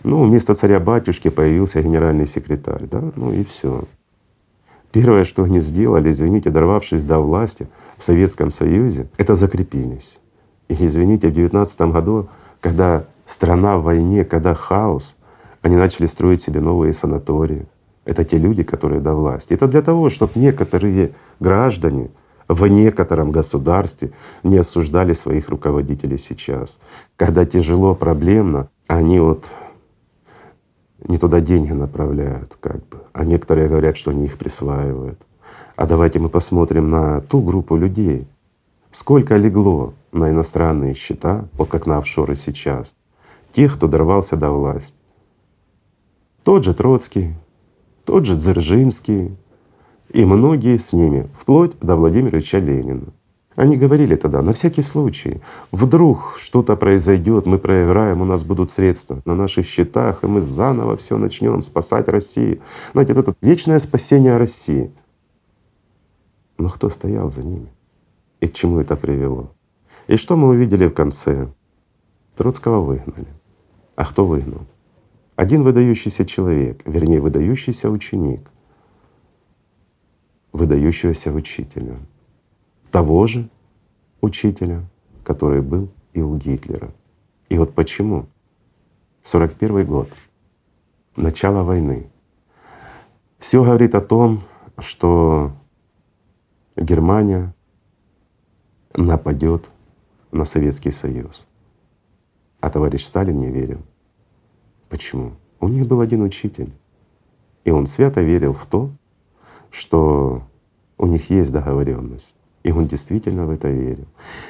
Ну, 0.03 0.23
вместо 0.25 0.53
царя-батюшки 0.53 1.29
появился 1.29 1.81
генеральный 1.81 2.27
секретарь, 2.27 2.83
да, 2.83 3.01
ну 3.15 3.33
и 3.33 3.43
все. 3.43 3.85
Первое, 4.91 5.23
что 5.23 5.43
они 5.43 5.59
сделали, 5.59 6.11
извините, 6.11 6.51
дорвавшись 6.51 7.03
до 7.03 7.19
власти 7.19 7.67
в 7.97 8.03
Советском 8.03 8.51
Союзе, 8.51 9.07
это 9.17 9.35
закрепились. 9.35 10.19
И 10.67 10.75
извините, 10.85 11.29
в 11.29 11.33
19 11.33 11.81
году, 11.81 12.27
когда 12.61 13.05
страна 13.25 13.77
в 13.77 13.83
войне, 13.83 14.23
когда 14.23 14.53
хаос, 14.53 15.15
они 15.63 15.77
начали 15.77 16.05
строить 16.05 16.41
себе 16.41 16.59
новые 16.59 16.93
санатории. 16.93 17.65
Это 18.05 18.23
те 18.23 18.37
люди, 18.37 18.63
которые 18.63 19.01
до 19.01 19.13
власти. 19.13 19.53
Это 19.53 19.67
для 19.67 19.81
того, 19.81 20.09
чтобы 20.09 20.33
некоторые 20.35 21.13
граждане 21.39 22.11
в 22.47 22.65
некотором 22.67 23.31
государстве 23.31 24.11
не 24.43 24.57
осуждали 24.57 25.13
своих 25.13 25.49
руководителей 25.49 26.17
сейчас. 26.17 26.79
Когда 27.15 27.45
тяжело, 27.45 27.95
проблемно, 27.95 28.69
они 28.87 29.19
вот 29.19 29.51
не 31.07 31.17
туда 31.17 31.39
деньги 31.39 31.71
направляют, 31.71 32.57
как 32.59 32.87
бы. 32.87 33.01
А 33.13 33.25
некоторые 33.25 33.67
говорят, 33.67 33.97
что 33.97 34.11
они 34.11 34.25
их 34.25 34.37
присваивают. 34.37 35.19
А 35.75 35.85
давайте 35.85 36.19
мы 36.19 36.29
посмотрим 36.29 36.89
на 36.89 37.21
ту 37.21 37.41
группу 37.41 37.75
людей, 37.75 38.27
сколько 38.91 39.35
легло 39.37 39.93
на 40.11 40.29
иностранные 40.29 40.93
счета, 40.93 41.47
вот 41.53 41.69
как 41.69 41.87
на 41.87 41.97
офшоры 41.97 42.35
сейчас, 42.35 42.93
тех, 43.51 43.75
кто 43.75 43.87
дорвался 43.87 44.37
до 44.37 44.51
власти. 44.51 44.95
Тот 46.43 46.63
же 46.63 46.73
Троцкий, 46.73 47.33
тот 48.05 48.25
же 48.25 48.35
Дзержинский 48.35 49.35
и 50.13 50.25
многие 50.25 50.77
с 50.77 50.93
ними, 50.93 51.27
вплоть 51.33 51.77
до 51.79 51.95
Владимира 51.95 52.37
Ильича 52.37 52.59
Ленина. 52.59 53.07
Они 53.55 53.77
говорили 53.77 54.15
тогда, 54.15 54.41
на 54.41 54.53
всякий 54.53 54.81
случай, 54.81 55.41
вдруг 55.71 56.35
что-то 56.37 56.75
произойдет, 56.75 57.45
мы 57.45 57.59
проиграем, 57.59 58.21
у 58.21 58.25
нас 58.25 58.43
будут 58.43 58.71
средства 58.71 59.21
на 59.25 59.35
наших 59.35 59.65
счетах, 59.65 60.23
и 60.23 60.27
мы 60.27 60.41
заново 60.41 60.97
все 60.97 61.17
начнем 61.17 61.61
спасать 61.63 62.07
Россию. 62.07 62.61
Знаете, 62.93 63.13
это 63.13 63.35
вечное 63.41 63.79
спасение 63.79 64.37
России. 64.37 64.91
Но 66.57 66.69
кто 66.69 66.89
стоял 66.89 67.29
за 67.29 67.43
ними? 67.43 67.71
И 68.39 68.47
к 68.47 68.53
чему 68.53 68.79
это 68.79 68.95
привело? 68.95 69.51
И 70.07 70.15
что 70.17 70.35
мы 70.35 70.49
увидели 70.49 70.87
в 70.87 70.93
конце? 70.93 71.47
Троцкого 72.35 72.81
выгнали. 72.81 73.27
А 73.95 74.05
кто 74.05 74.25
выгнал? 74.25 74.61
Один 75.35 75.63
выдающийся 75.63 76.25
человек, 76.25 76.81
вернее, 76.85 77.21
выдающийся 77.21 77.89
ученик, 77.89 78.52
выдающегося 80.53 81.33
учителя— 81.33 81.97
того 82.93 83.25
же 83.25 83.49
учителя, 84.21 84.87
который 85.23 85.63
был 85.63 85.89
и 86.13 86.21
у 86.21 86.37
Гитлера. 86.37 86.91
И 87.49 87.57
вот 87.57 87.73
почему? 87.73 88.27
41 89.23 89.83
год, 89.87 90.09
начало 91.15 91.63
войны. 91.63 92.07
Все 93.39 93.63
говорит 93.63 93.95
о 93.95 94.01
том, 94.01 94.41
что 94.77 95.53
Германия 96.75 97.55
нападет 98.95 99.67
на 100.31 100.45
Советский 100.45 100.91
Союз. 100.91 101.47
А 102.59 102.69
товарищ 102.69 103.05
Сталин 103.05 103.39
не 103.39 103.49
верил. 103.49 103.81
Почему? 104.87 105.33
У 105.59 105.67
них 105.67 105.87
был 105.87 105.99
один 105.99 106.21
учитель. 106.21 106.71
И 107.63 107.71
он 107.71 107.87
свято 107.87 108.21
верил 108.21 108.53
в 108.53 108.67
то, 108.67 108.91
что 109.73 110.43
у 110.97 111.07
них 111.07 111.29
есть 111.31 111.51
договоренность. 111.51 112.35
И 112.61 112.71
он 112.71 112.87
действительно 112.87 113.45
в 113.45 113.49
это 113.49 113.69
верил. 113.69 114.05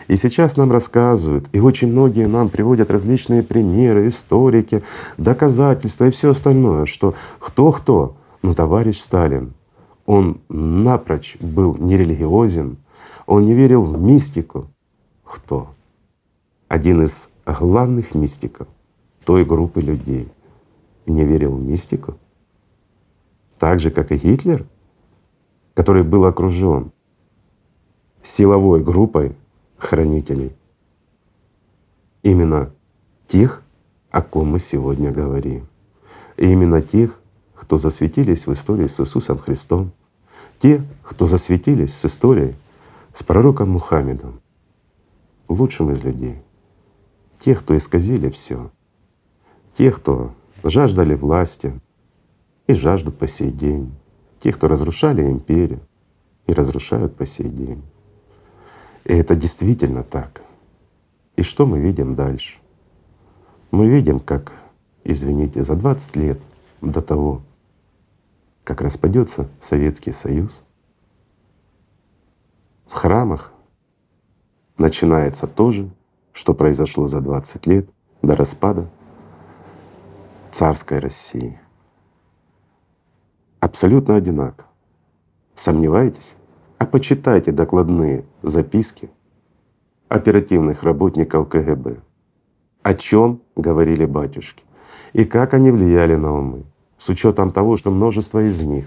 И 0.07 0.17
сейчас 0.17 0.55
нам 0.57 0.71
рассказывают, 0.71 1.47
и 1.51 1.59
очень 1.59 1.87
многие 1.87 2.27
нам 2.27 2.49
приводят 2.49 2.91
различные 2.91 3.41
примеры, 3.41 4.07
историки, 4.07 4.83
доказательства 5.17 6.05
и 6.05 6.11
все 6.11 6.29
остальное, 6.29 6.85
что 6.85 7.15
кто-кто, 7.39 8.15
но 8.43 8.53
товарищ 8.53 8.99
Сталин, 8.99 9.53
он 10.05 10.41
напрочь 10.49 11.37
был 11.39 11.75
нерелигиозен, 11.77 12.77
он 13.25 13.45
не 13.45 13.53
верил 13.53 13.83
в 13.85 13.99
мистику. 13.99 14.67
Кто? 15.23 15.69
Один 16.67 17.03
из 17.03 17.29
главных 17.45 18.13
мистиков 18.13 18.67
той 19.23 19.45
группы 19.45 19.81
людей 19.81 20.27
не 21.07 21.23
верил 21.23 21.55
в 21.55 21.63
мистику. 21.63 22.15
Так 23.57 23.79
же, 23.79 23.89
как 23.89 24.11
и 24.11 24.17
Гитлер, 24.17 24.67
который 25.73 26.03
был 26.03 26.25
окружен 26.25 26.91
силовой 28.21 28.83
группой 28.83 29.35
хранителей. 29.77 30.55
Именно 32.21 32.71
тех, 33.27 33.63
о 34.11 34.21
ком 34.21 34.49
мы 34.49 34.59
сегодня 34.59 35.11
говорим. 35.11 35.67
И 36.37 36.51
именно 36.51 36.81
тех, 36.81 37.19
кто 37.55 37.77
засветились 37.77 38.47
в 38.47 38.53
истории 38.53 38.87
с 38.87 38.99
Иисусом 38.99 39.37
Христом, 39.37 39.91
те, 40.59 40.83
кто 41.03 41.27
засветились 41.27 41.93
с 41.93 42.05
историей 42.05 42.55
с 43.13 43.23
пророком 43.23 43.71
Мухаммедом, 43.71 44.41
лучшим 45.47 45.91
из 45.91 46.03
людей, 46.03 46.41
тех, 47.39 47.59
кто 47.59 47.75
исказили 47.75 48.29
все, 48.29 48.71
тех, 49.75 49.97
кто 49.97 50.33
жаждали 50.63 51.15
власти 51.15 51.79
и 52.67 52.73
жаждут 52.73 53.17
по 53.17 53.27
сей 53.27 53.51
день, 53.51 53.93
тех, 54.43 54.57
кто 54.57 54.67
разрушали 54.67 55.21
империю 55.21 55.79
и 56.47 56.53
разрушают 56.53 57.15
по 57.15 57.25
сей 57.25 57.47
день. 57.47 57.81
И 59.05 59.13
это 59.13 59.35
действительно 59.35 60.03
так. 60.03 60.41
И 61.37 61.43
что 61.43 61.65
мы 61.65 61.79
видим 61.79 62.13
дальше? 62.13 62.57
Мы 63.71 63.87
видим, 63.87 64.19
как, 64.19 64.51
извините, 65.05 65.63
за 65.63 65.75
20 65.75 66.15
лет 66.17 66.41
до 66.81 67.01
того, 67.01 67.41
как 68.65 68.81
распадется 68.81 69.47
Советский 69.61 70.11
Союз, 70.11 70.65
в 72.85 72.93
храмах 72.95 73.53
начинается 74.77 75.47
то 75.47 75.71
же, 75.71 75.89
что 76.33 76.53
произошло 76.53 77.07
за 77.07 77.21
20 77.21 77.65
лет 77.67 77.89
до 78.21 78.35
распада 78.35 78.89
царской 80.51 80.99
России. 80.99 81.62
Абсолютно 83.73 84.17
одинаково. 84.17 84.67
Сомневаетесь? 85.55 86.35
А 86.77 86.85
почитайте 86.85 87.51
докладные 87.51 88.23
записки 88.43 89.09
оперативных 90.09 90.83
работников 90.83 91.49
КГБ. 91.49 91.95
О 92.83 92.93
чем 92.93 93.41
говорили 93.55 94.05
батюшки 94.05 94.63
и 95.13 95.25
как 95.25 95.55
они 95.55 95.71
влияли 95.71 96.13
на 96.13 96.37
умы, 96.37 96.65
с 96.99 97.09
учетом 97.09 97.51
того, 97.51 97.75
что 97.75 97.89
множество 97.89 98.47
из 98.47 98.61
них 98.61 98.85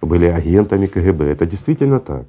были 0.00 0.26
агентами 0.26 0.86
КГБ. 0.86 1.24
Это 1.24 1.44
действительно 1.44 1.98
так. 1.98 2.26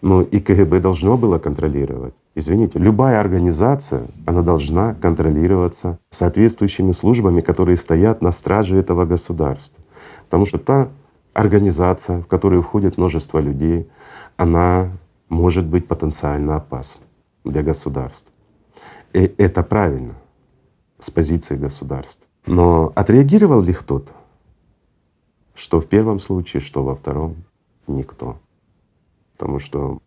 Но 0.00 0.22
и 0.22 0.40
КГБ 0.40 0.80
должно 0.80 1.18
было 1.18 1.38
контролировать. 1.38 2.14
Извините, 2.34 2.78
любая 2.78 3.20
организация, 3.20 4.06
она 4.24 4.40
должна 4.40 4.94
контролироваться 4.94 5.98
соответствующими 6.10 6.92
службами, 6.92 7.42
которые 7.42 7.76
стоят 7.76 8.22
на 8.22 8.32
страже 8.32 8.78
этого 8.78 9.04
государства. 9.04 9.84
Потому 10.24 10.46
что 10.46 10.56
та 10.58 10.88
организация, 11.36 12.22
в 12.22 12.26
которую 12.26 12.62
входит 12.62 12.96
множество 12.96 13.38
людей, 13.38 13.90
она 14.38 14.90
может 15.28 15.66
быть 15.66 15.86
потенциально 15.86 16.56
опасна 16.56 17.04
для 17.44 17.62
государства. 17.62 18.32
И 19.12 19.34
это 19.36 19.62
правильно 19.62 20.14
с 20.98 21.10
позиции 21.10 21.56
государства. 21.56 22.26
Но 22.46 22.90
отреагировал 22.94 23.60
ли 23.60 23.74
кто-то? 23.74 24.12
Что 25.54 25.78
в 25.78 25.86
первом 25.86 26.20
случае, 26.20 26.62
что 26.62 26.82
во 26.82 26.94
втором— 26.94 27.36
никто. 27.86 28.38
Потому 29.36 29.58
что 29.58 29.98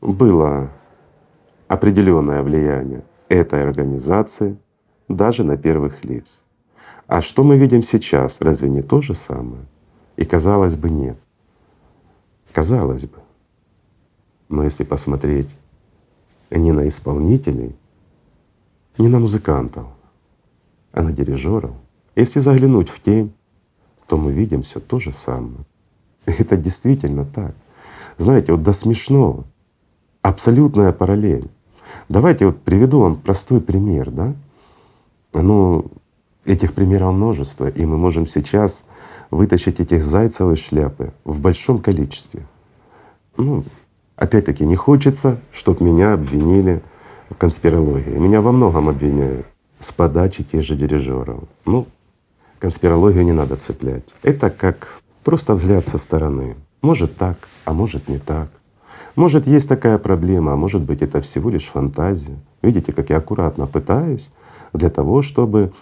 было 0.00 0.70
определенное 1.68 2.42
влияние 2.42 3.04
этой 3.28 3.62
организации 3.62 4.56
даже 5.08 5.44
на 5.44 5.56
первых 5.56 6.04
лиц. 6.04 6.44
А 7.06 7.22
что 7.22 7.44
мы 7.44 7.58
видим 7.58 7.84
сейчас? 7.84 8.40
Разве 8.40 8.68
не 8.68 8.82
то 8.82 9.00
же 9.00 9.14
самое? 9.14 9.66
И 10.22 10.24
казалось 10.24 10.76
бы, 10.76 10.88
нет. 10.88 11.18
Казалось 12.52 13.06
бы. 13.06 13.18
Но 14.48 14.62
если 14.62 14.84
посмотреть 14.84 15.48
не 16.48 16.70
на 16.70 16.88
исполнителей, 16.88 17.74
не 18.98 19.08
на 19.08 19.18
музыкантов, 19.18 19.84
а 20.92 21.02
на 21.02 21.10
дирижеров, 21.10 21.72
если 22.14 22.38
заглянуть 22.38 22.88
в 22.88 23.02
тень, 23.02 23.32
то 24.06 24.16
мы 24.16 24.30
видим 24.30 24.62
все 24.62 24.78
то 24.78 25.00
же 25.00 25.12
самое. 25.12 25.66
Это 26.26 26.56
действительно 26.56 27.24
так. 27.24 27.56
Знаете, 28.16 28.52
вот 28.52 28.62
до 28.62 28.74
смешного, 28.74 29.42
абсолютная 30.22 30.92
параллель. 30.92 31.50
Давайте 32.08 32.46
вот 32.46 32.62
приведу 32.62 33.00
вам 33.00 33.16
простой 33.16 33.60
пример, 33.60 34.12
да? 34.12 34.36
Ну, 35.32 35.90
этих 36.44 36.74
примеров 36.74 37.12
множество, 37.12 37.68
и 37.68 37.84
мы 37.84 37.98
можем 37.98 38.28
сейчас 38.28 38.84
вытащить 39.32 39.80
этих 39.80 40.04
зайцев 40.04 40.52
из 40.52 40.58
шляпы 40.58 41.12
в 41.24 41.40
большом 41.40 41.78
количестве. 41.78 42.46
Ну, 43.38 43.64
опять-таки, 44.14 44.64
не 44.66 44.76
хочется, 44.76 45.40
чтобы 45.50 45.84
меня 45.84 46.12
обвинили 46.12 46.82
в 47.30 47.36
конспирологии. 47.36 48.10
Меня 48.10 48.42
во 48.42 48.52
многом 48.52 48.90
обвиняют 48.90 49.46
с 49.80 49.90
подачи 49.90 50.44
тех 50.44 50.62
же 50.62 50.76
дирижеров. 50.76 51.44
Ну, 51.64 51.86
конспирологию 52.58 53.24
не 53.24 53.32
надо 53.32 53.56
цеплять. 53.56 54.14
Это 54.22 54.50
как 54.50 55.00
просто 55.24 55.54
взгляд 55.54 55.86
со 55.86 55.96
стороны. 55.96 56.54
Может 56.82 57.16
так, 57.16 57.48
а 57.64 57.72
может 57.72 58.08
не 58.08 58.18
так. 58.18 58.50
Может 59.16 59.46
есть 59.46 59.68
такая 59.68 59.96
проблема, 59.96 60.52
а 60.52 60.56
может 60.56 60.82
быть 60.82 61.00
это 61.00 61.22
всего 61.22 61.48
лишь 61.48 61.66
фантазия. 61.66 62.36
Видите, 62.60 62.92
как 62.92 63.08
я 63.08 63.16
аккуратно 63.16 63.66
пытаюсь 63.66 64.30
для 64.74 64.90
того, 64.90 65.22
чтобы 65.22 65.72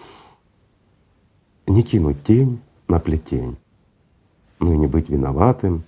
не 1.67 1.83
кинуть 1.83 2.23
тень 2.23 2.61
на 2.91 2.99
плетень, 2.99 3.57
ну 4.59 4.75
и 4.75 4.77
не 4.77 4.87
быть 4.87 5.09
виноватым, 5.09 5.85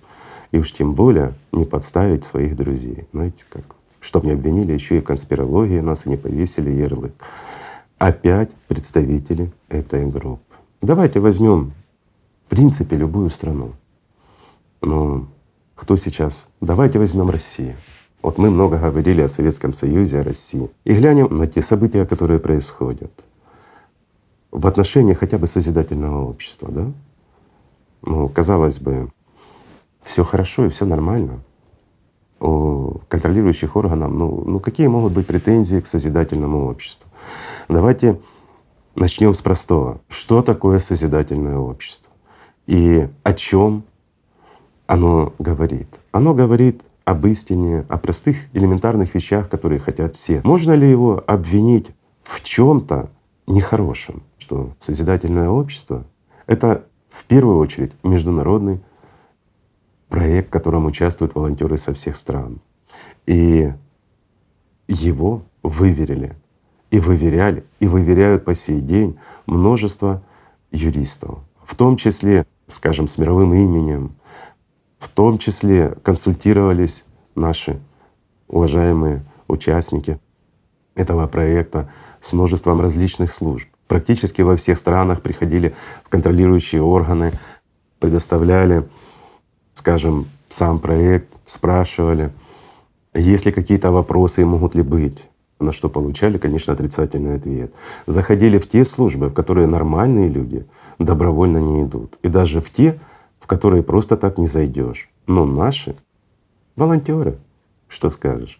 и 0.51 0.57
уж 0.57 0.71
тем 0.71 0.93
более 0.93 1.33
не 1.51 1.65
подставить 1.65 2.23
своих 2.23 2.55
друзей. 2.55 3.07
Знаете 3.11 3.45
как? 3.49 3.63
Чтобы 3.99 4.27
не 4.27 4.33
обвинили 4.33 4.71
еще 4.71 4.97
и 4.97 5.01
конспирологии 5.01 5.79
нас 5.79 6.05
и 6.05 6.09
не 6.09 6.17
повесили 6.17 6.71
ярлык. 6.71 7.13
Опять 7.97 8.51
представители 8.67 9.51
этой 9.69 10.05
группы. 10.07 10.55
Давайте 10.81 11.19
возьмем 11.19 11.73
в 12.47 12.49
принципе 12.49 12.97
любую 12.97 13.29
страну. 13.29 13.73
Ну, 14.81 15.27
кто 15.75 15.95
сейчас? 15.95 16.47
Давайте 16.59 16.99
возьмем 16.99 17.29
Россию. 17.29 17.75
Вот 18.21 18.37
мы 18.37 18.49
много 18.49 18.77
говорили 18.77 19.21
о 19.21 19.29
Советском 19.29 19.73
Союзе, 19.73 20.19
о 20.19 20.23
России. 20.23 20.69
И 20.85 20.93
глянем 20.93 21.35
на 21.37 21.47
те 21.47 21.61
события, 21.61 22.05
которые 22.05 22.39
происходят 22.39 23.11
в 24.53 24.67
отношении 24.67 25.15
хотя 25.15 25.39
бы 25.39 25.47
созидательного 25.47 26.29
общества, 26.29 26.69
да? 26.71 26.91
Ну, 28.03 28.29
казалось 28.29 28.79
бы, 28.79 29.09
все 30.03 30.23
хорошо 30.23 30.65
и 30.65 30.69
все 30.69 30.85
нормально. 30.85 31.39
У 32.39 32.99
контролирующих 33.07 33.75
органов, 33.75 34.11
ну, 34.11 34.43
ну 34.45 34.59
какие 34.59 34.87
могут 34.87 35.13
быть 35.13 35.25
претензии 35.25 35.79
к 35.79 35.87
созидательному 35.87 36.67
обществу? 36.69 37.09
Давайте 37.67 38.19
начнем 38.95 39.33
с 39.33 39.41
простого. 39.41 40.01
Что 40.07 40.43
такое 40.43 40.77
созидательное 40.77 41.57
общество? 41.57 42.11
И 42.67 43.09
о 43.23 43.33
чем 43.33 43.83
оно 44.85 45.33
говорит? 45.39 45.87
Оно 46.11 46.35
говорит 46.35 46.81
об 47.05 47.25
истине, 47.25 47.85
о 47.89 47.97
простых 47.97 48.37
элементарных 48.53 49.15
вещах, 49.15 49.49
которые 49.49 49.79
хотят 49.79 50.15
все. 50.15 50.41
Можно 50.43 50.73
ли 50.73 50.87
его 50.87 51.23
обвинить 51.25 51.87
в 52.23 52.43
чем-то 52.43 53.09
нехорошем? 53.47 54.21
Что 54.53 54.75
созидательное 54.77 55.49
общество— 55.49 56.05
это 56.45 56.85
в 57.09 57.23
первую 57.23 57.57
очередь 57.57 57.91
международный 58.03 58.81
проект, 60.09 60.49
в 60.49 60.51
котором 60.51 60.85
участвуют 60.85 61.33
волонтеры 61.33 61.79
со 61.79 61.95
всех 61.95 62.15
стран. 62.15 62.61
И 63.25 63.73
его 64.87 65.41
выверили 65.63 66.35
и 66.91 66.99
выверяли, 66.99 67.65
и 67.79 67.87
выверяют 67.87 68.45
по 68.45 68.53
сей 68.53 68.79
день 68.79 69.17
множество 69.47 70.21
юристов, 70.71 71.39
в 71.65 71.75
том 71.75 71.97
числе, 71.97 72.45
скажем, 72.67 73.07
с 73.07 73.17
мировым 73.17 73.55
именем, 73.55 74.13
в 74.99 75.07
том 75.07 75.39
числе 75.39 75.95
консультировались 76.03 77.05
наши 77.33 77.81
уважаемые 78.47 79.25
участники 79.47 80.19
этого 80.93 81.25
проекта 81.25 81.89
с 82.21 82.33
множеством 82.33 82.81
различных 82.81 83.31
служб 83.31 83.72
практически 83.93 84.41
во 84.41 84.55
всех 84.55 84.79
странах 84.79 85.21
приходили 85.21 85.75
в 86.03 86.09
контролирующие 86.09 86.81
органы, 86.81 87.31
предоставляли, 87.99 88.87
скажем, 89.75 90.25
сам 90.49 90.79
проект, 90.79 91.27
спрашивали, 91.45 92.31
есть 93.13 93.45
ли 93.45 93.51
какие-то 93.51 93.91
вопросы 93.91 94.41
и 94.41 94.45
могут 94.45 94.73
ли 94.73 94.81
быть, 94.81 95.29
на 95.59 95.71
что 95.71 95.89
получали, 95.89 96.39
конечно, 96.39 96.73
отрицательный 96.73 97.35
ответ. 97.35 97.71
Заходили 98.07 98.57
в 98.57 98.67
те 98.67 98.83
службы, 98.83 99.29
в 99.29 99.33
которые 99.35 99.67
нормальные 99.67 100.27
люди 100.27 100.65
добровольно 100.97 101.59
не 101.59 101.83
идут, 101.83 102.17
и 102.23 102.29
даже 102.29 102.61
в 102.61 102.71
те, 102.71 102.99
в 103.39 103.45
которые 103.45 103.83
просто 103.83 104.17
так 104.17 104.39
не 104.39 104.47
зайдешь. 104.47 105.07
Но 105.27 105.45
наши 105.45 105.95
волонтеры, 106.75 107.37
что 107.87 108.09
скажешь, 108.09 108.59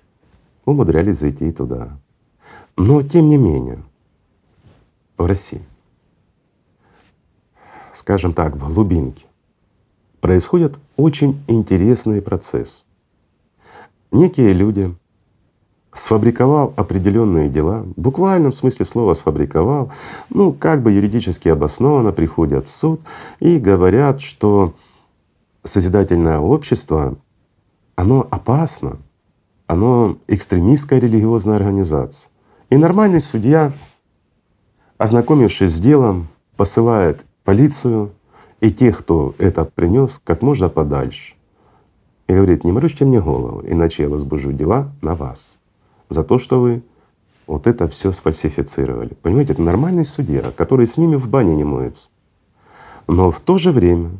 умудрялись 0.63 1.17
зайти 1.17 1.49
и 1.49 1.51
туда. 1.51 1.97
Но 2.77 3.01
тем 3.01 3.29
не 3.29 3.37
менее, 3.37 3.79
в 5.23 5.25
России, 5.25 5.61
скажем 7.93 8.33
так, 8.33 8.55
в 8.55 8.73
глубинке, 8.73 9.25
происходит 10.19 10.77
очень 10.97 11.41
интересный 11.47 12.21
процесс. 12.21 12.85
Некие 14.11 14.53
люди, 14.53 14.93
сфабриковав 15.93 16.77
определенные 16.77 17.49
дела, 17.49 17.85
в 17.95 18.01
буквальном 18.01 18.51
смысле 18.51 18.85
слова 18.85 19.13
сфабриковал, 19.13 19.91
ну 20.29 20.51
как 20.51 20.83
бы 20.83 20.91
юридически 20.91 21.47
обоснованно 21.47 22.11
приходят 22.11 22.67
в 22.67 22.71
суд 22.71 23.01
и 23.39 23.57
говорят, 23.57 24.21
что 24.21 24.73
созидательное 25.63 26.39
общество, 26.39 27.15
оно 27.95 28.27
опасно, 28.29 28.97
оно 29.67 30.17
экстремистская 30.27 30.99
религиозная 30.99 31.55
организация. 31.55 32.29
И 32.69 32.75
нормальный 32.75 33.21
судья 33.21 33.71
ознакомившись 34.97 35.73
с 35.73 35.79
делом, 35.79 36.27
посылает 36.55 37.25
полицию 37.43 38.11
и 38.61 38.71
тех, 38.71 38.99
кто 38.99 39.35
это 39.37 39.65
принес, 39.65 40.21
как 40.23 40.41
можно 40.41 40.69
подальше. 40.69 41.35
И 42.27 42.33
говорит, 42.33 42.63
не 42.63 42.71
морочьте 42.71 43.05
мне 43.05 43.21
голову, 43.21 43.63
иначе 43.65 44.03
я 44.03 44.09
возбужу 44.09 44.53
дела 44.53 44.91
на 45.01 45.15
вас 45.15 45.57
за 46.09 46.23
то, 46.23 46.37
что 46.37 46.61
вы 46.61 46.83
вот 47.47 47.67
это 47.67 47.87
все 47.89 48.11
сфальсифицировали. 48.13 49.13
Понимаете, 49.21 49.53
это 49.53 49.61
нормальный 49.61 50.05
судья, 50.05 50.43
который 50.55 50.87
с 50.87 50.97
ними 50.97 51.15
в 51.15 51.27
бане 51.27 51.55
не 51.55 51.63
моется. 51.63 52.09
Но 53.07 53.31
в 53.31 53.39
то 53.41 53.57
же 53.57 53.71
время, 53.71 54.11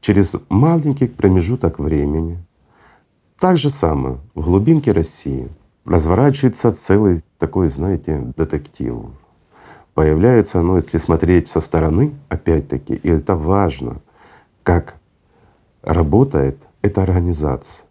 через 0.00 0.34
маленький 0.48 1.08
промежуток 1.08 1.78
времени, 1.78 2.38
так 3.38 3.58
же 3.58 3.68
самое 3.68 4.18
в 4.34 4.42
глубинке 4.42 4.92
России 4.92 5.48
разворачивается 5.84 6.72
целый 6.72 7.22
такой, 7.38 7.68
знаете, 7.68 8.32
детектив 8.36 9.10
появляется 9.98 10.60
оно, 10.60 10.76
если 10.76 10.98
смотреть 10.98 11.48
со 11.48 11.60
стороны, 11.60 12.14
опять-таки, 12.28 12.94
и 12.94 13.08
это 13.08 13.34
важно, 13.34 14.00
как 14.62 14.94
работает 15.82 16.56
эта 16.82 17.02
организация. 17.02 17.84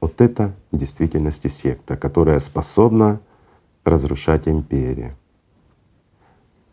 Вот 0.00 0.22
это 0.22 0.54
в 0.72 0.78
действительности 0.78 1.48
секта, 1.48 1.98
которая 1.98 2.40
способна 2.40 3.20
разрушать 3.84 4.48
империю. 4.48 5.14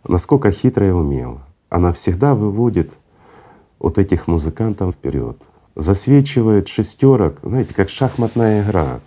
Насколько 0.07 0.51
хитро 0.51 0.87
и 0.87 0.91
умело. 0.91 1.45
Она 1.67 1.91
всегда 1.91 2.33
выводит 2.33 2.93
вот 3.77 3.97
этих 3.97 4.27
музыкантов 4.27 4.95
вперед, 4.95 5.35
засвечивает 5.75 6.69
шестерок, 6.69 7.39
знаете, 7.43 7.73
как 7.75 7.89
шахматная 7.89 8.63
игра, 8.63 9.01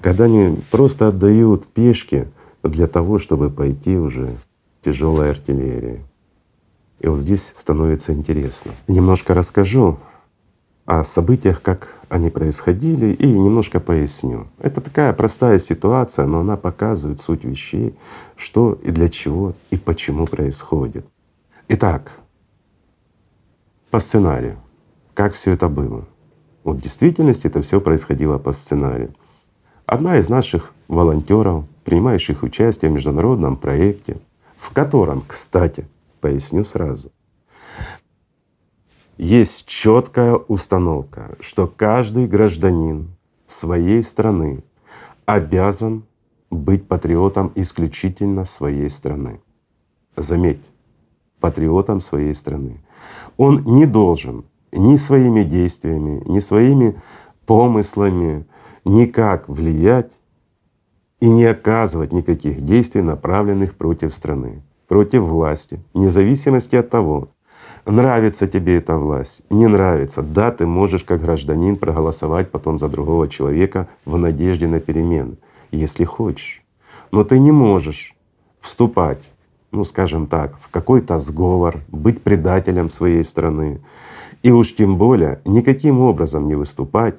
когда 0.00 0.24
они 0.24 0.58
просто 0.72 1.06
отдают 1.06 1.68
пешки 1.68 2.26
для 2.64 2.88
того, 2.88 3.20
чтобы 3.20 3.50
пойти 3.50 3.96
уже 3.96 4.34
тяжелой 4.88 5.30
артиллерии. 5.30 6.02
И 7.00 7.08
вот 7.08 7.18
здесь 7.18 7.52
становится 7.56 8.14
интересно. 8.14 8.72
Немножко 8.88 9.34
расскажу 9.34 9.98
о 10.86 11.04
событиях, 11.04 11.60
как 11.60 11.94
они 12.08 12.30
происходили, 12.30 13.12
и 13.12 13.26
немножко 13.26 13.80
поясню. 13.80 14.46
Это 14.58 14.80
такая 14.80 15.12
простая 15.12 15.58
ситуация, 15.58 16.24
но 16.26 16.40
она 16.40 16.56
показывает 16.56 17.20
суть 17.20 17.44
вещей, 17.44 17.94
что 18.34 18.78
и 18.82 18.90
для 18.90 19.10
чего 19.10 19.52
и 19.70 19.76
почему 19.76 20.26
происходит. 20.26 21.04
Итак, 21.68 22.18
по 23.90 24.00
сценарию, 24.00 24.56
как 25.12 25.34
все 25.34 25.52
это 25.52 25.68
было. 25.68 26.06
Вот 26.64 26.78
в 26.78 26.80
действительности 26.80 27.46
это 27.46 27.60
все 27.60 27.78
происходило 27.82 28.38
по 28.38 28.52
сценарию. 28.52 29.14
Одна 29.84 30.16
из 30.16 30.30
наших 30.30 30.72
волонтеров, 30.88 31.66
принимающих 31.84 32.42
участие 32.42 32.90
в 32.90 32.94
международном 32.94 33.56
проекте, 33.56 34.16
в 34.58 34.72
котором, 34.72 35.24
кстати, 35.26 35.88
поясню 36.20 36.64
сразу, 36.64 37.12
есть 39.16 39.66
четкая 39.66 40.34
установка, 40.34 41.36
что 41.40 41.66
каждый 41.66 42.26
гражданин 42.26 43.16
своей 43.46 44.04
страны 44.04 44.62
обязан 45.26 46.04
быть 46.50 46.86
патриотом 46.86 47.52
исключительно 47.54 48.44
своей 48.44 48.90
страны. 48.90 49.40
Заметь, 50.16 50.64
патриотом 51.40 52.00
своей 52.00 52.34
страны. 52.34 52.80
Он 53.36 53.62
не 53.64 53.86
должен 53.86 54.44
ни 54.72 54.96
своими 54.96 55.44
действиями, 55.44 56.22
ни 56.26 56.40
своими 56.40 57.00
помыслами 57.46 58.46
никак 58.84 59.48
влиять 59.48 60.12
и 61.20 61.28
не 61.28 61.44
оказывать 61.44 62.12
никаких 62.12 62.60
действий, 62.60 63.02
направленных 63.02 63.74
против 63.74 64.14
страны, 64.14 64.62
против 64.86 65.22
власти, 65.22 65.80
вне 65.94 66.10
зависимости 66.10 66.76
от 66.76 66.90
того, 66.90 67.28
нравится 67.86 68.46
тебе 68.46 68.76
эта 68.76 68.96
власть, 68.96 69.42
не 69.50 69.66
нравится. 69.66 70.22
Да, 70.22 70.50
ты 70.50 70.66
можешь 70.66 71.04
как 71.04 71.20
гражданин 71.20 71.76
проголосовать 71.76 72.50
потом 72.50 72.78
за 72.78 72.88
другого 72.88 73.28
человека 73.28 73.88
в 74.04 74.16
надежде 74.16 74.66
на 74.66 74.80
перемены, 74.80 75.36
если 75.72 76.04
хочешь. 76.04 76.62
Но 77.10 77.24
ты 77.24 77.38
не 77.38 77.52
можешь 77.52 78.14
вступать, 78.60 79.30
ну 79.72 79.84
скажем 79.84 80.26
так, 80.26 80.58
в 80.60 80.70
какой-то 80.70 81.18
сговор, 81.20 81.80
быть 81.88 82.22
предателем 82.22 82.90
своей 82.90 83.24
страны. 83.24 83.80
И 84.42 84.52
уж 84.52 84.74
тем 84.74 84.98
более 84.98 85.40
никаким 85.44 86.00
образом 86.00 86.46
не 86.46 86.54
выступать 86.54 87.16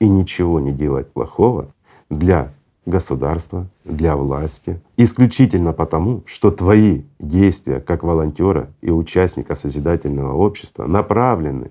и 0.00 0.08
ничего 0.08 0.58
не 0.58 0.72
делать 0.72 1.12
плохого 1.12 1.68
для 2.10 2.52
государства, 2.86 3.68
для 3.84 4.16
власти, 4.16 4.80
исключительно 4.96 5.72
потому, 5.72 6.22
что 6.24 6.50
твои 6.50 7.02
действия 7.18 7.80
как 7.80 8.04
волонтера 8.04 8.70
и 8.80 8.90
участника 8.90 9.54
созидательного 9.54 10.34
общества 10.34 10.86
направлены 10.86 11.70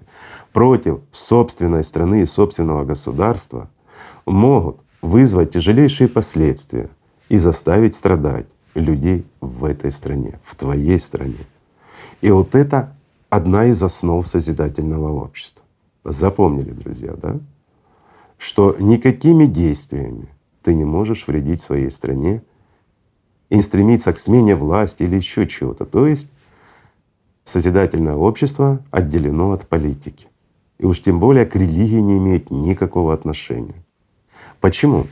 против 0.53 0.99
собственной 1.11 1.83
страны 1.83 2.21
и 2.21 2.25
собственного 2.25 2.83
государства, 2.83 3.69
могут 4.25 4.77
вызвать 5.01 5.51
тяжелейшие 5.51 6.07
последствия 6.07 6.89
и 7.29 7.37
заставить 7.37 7.95
страдать 7.95 8.47
людей 8.73 9.25
в 9.39 9.63
этой 9.63 9.91
стране, 9.91 10.39
в 10.43 10.55
твоей 10.55 10.99
стране. 10.99 11.45
И 12.21 12.29
вот 12.29 12.55
это 12.55 12.95
одна 13.29 13.65
из 13.65 13.81
основ 13.81 14.25
созидательного 14.27 15.23
общества. 15.23 15.63
Запомнили, 16.03 16.71
друзья, 16.71 17.13
да? 17.13 17.39
Что 18.37 18.75
никакими 18.79 19.45
действиями 19.45 20.27
ты 20.65 20.73
не 20.73 20.83
можешь 20.83 21.27
вредить 21.27 21.61
своей 21.61 21.91
стране 21.91 22.41
и 23.49 23.61
стремиться 23.61 24.11
к 24.11 24.17
смене 24.17 24.55
власти 24.55 25.03
или 25.03 25.17
еще 25.17 25.47
чего-то. 25.47 25.85
То 25.85 26.07
есть 26.07 26.31
созидательное 27.43 28.15
общество 28.15 28.83
отделено 28.89 29.51
от 29.51 29.67
политики. 29.67 30.27
И 30.79 30.85
уж 30.85 31.03
тем 31.03 31.19
более 31.19 31.45
к 31.45 31.55
религии 31.55 31.99
не 31.99 32.17
имеет 32.17 32.49
никакого 32.49 33.13
отношения. 33.13 33.75
Почему? 34.59 35.05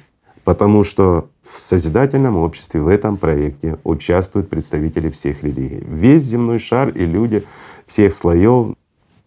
Потому 0.44 0.84
что 0.84 1.30
в 1.44 1.60
созидательном 1.60 2.36
обществе, 2.38 2.82
в 2.82 2.88
этом 2.88 3.18
проекте 3.18 3.78
участвуют 3.84 4.50
представители 4.50 5.12
всех 5.12 5.44
религий. 5.44 5.84
Весь 5.86 6.24
земной 6.24 6.58
шар 6.58 6.90
и 6.90 7.06
люди 7.06 7.44
всех 7.86 8.12
слоев, 8.12 8.76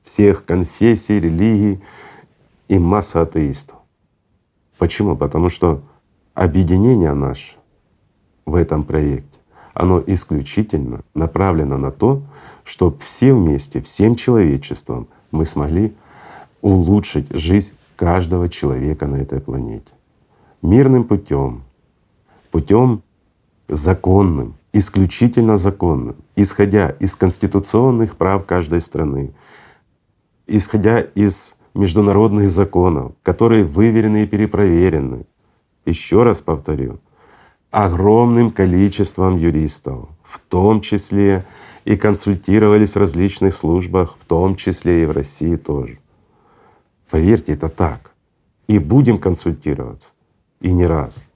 всех 0.02 0.44
конфессий, 0.44 1.20
религий 1.20 1.80
и 2.66 2.80
масса 2.80 3.22
атеистов. 3.22 3.76
Почему? 4.76 5.16
Потому 5.16 5.50
что 5.50 5.82
объединение 6.36 7.14
наше 7.14 7.56
в 8.44 8.54
этом 8.54 8.84
проекте, 8.84 9.40
оно 9.74 10.02
исключительно 10.06 11.00
направлено 11.14 11.78
на 11.78 11.90
то, 11.90 12.22
чтобы 12.62 12.98
все 13.00 13.32
вместе, 13.32 13.80
всем 13.80 14.14
человечеством 14.16 15.08
мы 15.30 15.46
смогли 15.46 15.94
улучшить 16.60 17.26
жизнь 17.30 17.72
каждого 17.96 18.48
человека 18.48 19.06
на 19.06 19.16
этой 19.16 19.40
планете. 19.40 19.90
Мирным 20.60 21.04
путем, 21.04 21.62
путем 22.50 23.02
законным, 23.68 24.56
исключительно 24.74 25.56
законным, 25.56 26.16
исходя 26.36 26.90
из 26.90 27.16
конституционных 27.16 28.16
прав 28.16 28.44
каждой 28.44 28.82
страны, 28.82 29.32
исходя 30.46 31.00
из 31.00 31.56
международных 31.72 32.50
законов, 32.50 33.12
которые 33.22 33.64
выверены 33.64 34.24
и 34.24 34.26
перепроверены, 34.26 35.24
еще 35.86 36.22
раз 36.22 36.40
повторю, 36.40 37.00
огромным 37.70 38.50
количеством 38.50 39.36
юристов, 39.36 40.08
в 40.22 40.38
том 40.40 40.80
числе 40.80 41.44
и 41.84 41.96
консультировались 41.96 42.92
в 42.92 42.98
различных 42.98 43.54
службах, 43.54 44.16
в 44.20 44.24
том 44.24 44.56
числе 44.56 45.04
и 45.04 45.06
в 45.06 45.12
России 45.12 45.56
тоже. 45.56 45.98
Поверьте, 47.10 47.52
это 47.52 47.68
так. 47.68 48.12
И 48.66 48.78
будем 48.78 49.18
консультироваться. 49.18 50.08
И 50.60 50.72
не 50.72 50.86
раз. 50.86 51.26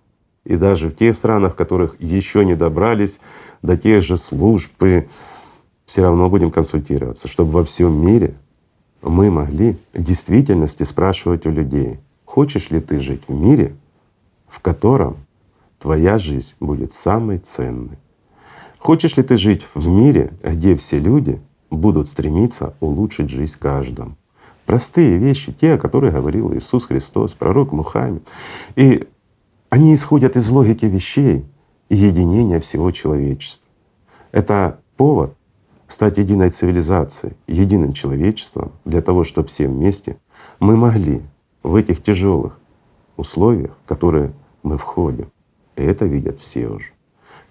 И 0.45 0.57
даже 0.57 0.89
в 0.89 0.97
тех 0.97 1.15
странах, 1.15 1.53
в 1.53 1.57
которых 1.57 2.01
еще 2.01 2.45
не 2.45 2.57
добрались 2.57 3.21
до 3.63 3.77
тех 3.77 4.03
же 4.03 4.17
служб, 4.17 4.83
все 5.85 6.03
равно 6.03 6.29
будем 6.29 6.51
консультироваться, 6.51 7.29
чтобы 7.29 7.53
во 7.53 7.65
всем 7.65 8.05
мире 8.05 8.35
мы 9.03 9.31
могли 9.31 9.77
в 9.93 10.03
действительности 10.03 10.83
спрашивать 10.83 11.47
у 11.47 11.51
людей, 11.51 11.99
хочешь 12.25 12.71
ли 12.71 12.81
ты 12.81 13.01
жить 13.01 13.23
в 13.29 13.35
мире, 13.35 13.75
в 14.51 14.61
котором 14.61 15.17
твоя 15.79 16.19
жизнь 16.19 16.55
будет 16.61 16.93
самой 16.93 17.39
ценной. 17.39 17.99
Хочешь 18.79 19.17
ли 19.17 19.23
ты 19.23 19.37
жить 19.37 19.67
в 19.75 19.87
мире, 19.89 20.33
где 20.43 20.77
все 20.77 20.99
люди 20.99 21.41
будут 21.71 22.09
стремиться 22.09 22.75
улучшить 22.81 23.31
жизнь 23.31 23.59
каждому? 23.59 24.17
Простые 24.67 25.19
вещи, 25.19 25.53
те, 25.53 25.75
о 25.75 25.79
которых 25.79 26.15
говорил 26.15 26.55
Иисус 26.55 26.87
Христос, 26.87 27.35
пророк 27.35 27.73
Мухаммед. 27.73 28.23
И 28.77 29.09
они 29.69 29.95
исходят 29.95 30.37
из 30.37 30.49
логики 30.49 30.87
вещей 30.87 31.45
и 31.89 31.97
единения 31.97 32.61
всего 32.61 32.91
человечества. 32.91 33.67
Это 34.33 34.81
повод 34.97 35.35
стать 35.89 36.19
единой 36.19 36.51
цивилизацией, 36.51 37.37
единым 37.47 37.93
человечеством 37.93 38.73
для 38.85 39.03
того, 39.03 39.25
чтобы 39.25 39.49
все 39.49 39.67
вместе 39.67 40.17
мы 40.61 40.77
могли 40.77 41.23
в 41.63 41.75
этих 41.75 42.03
тяжелых 42.03 42.59
условиях, 43.17 43.73
которые 43.87 44.33
мы 44.63 44.79
входим. 44.79 45.31
И 45.77 45.83
это 45.83 46.05
видят 46.05 46.41
все 46.41 46.69
уже. 46.69 46.93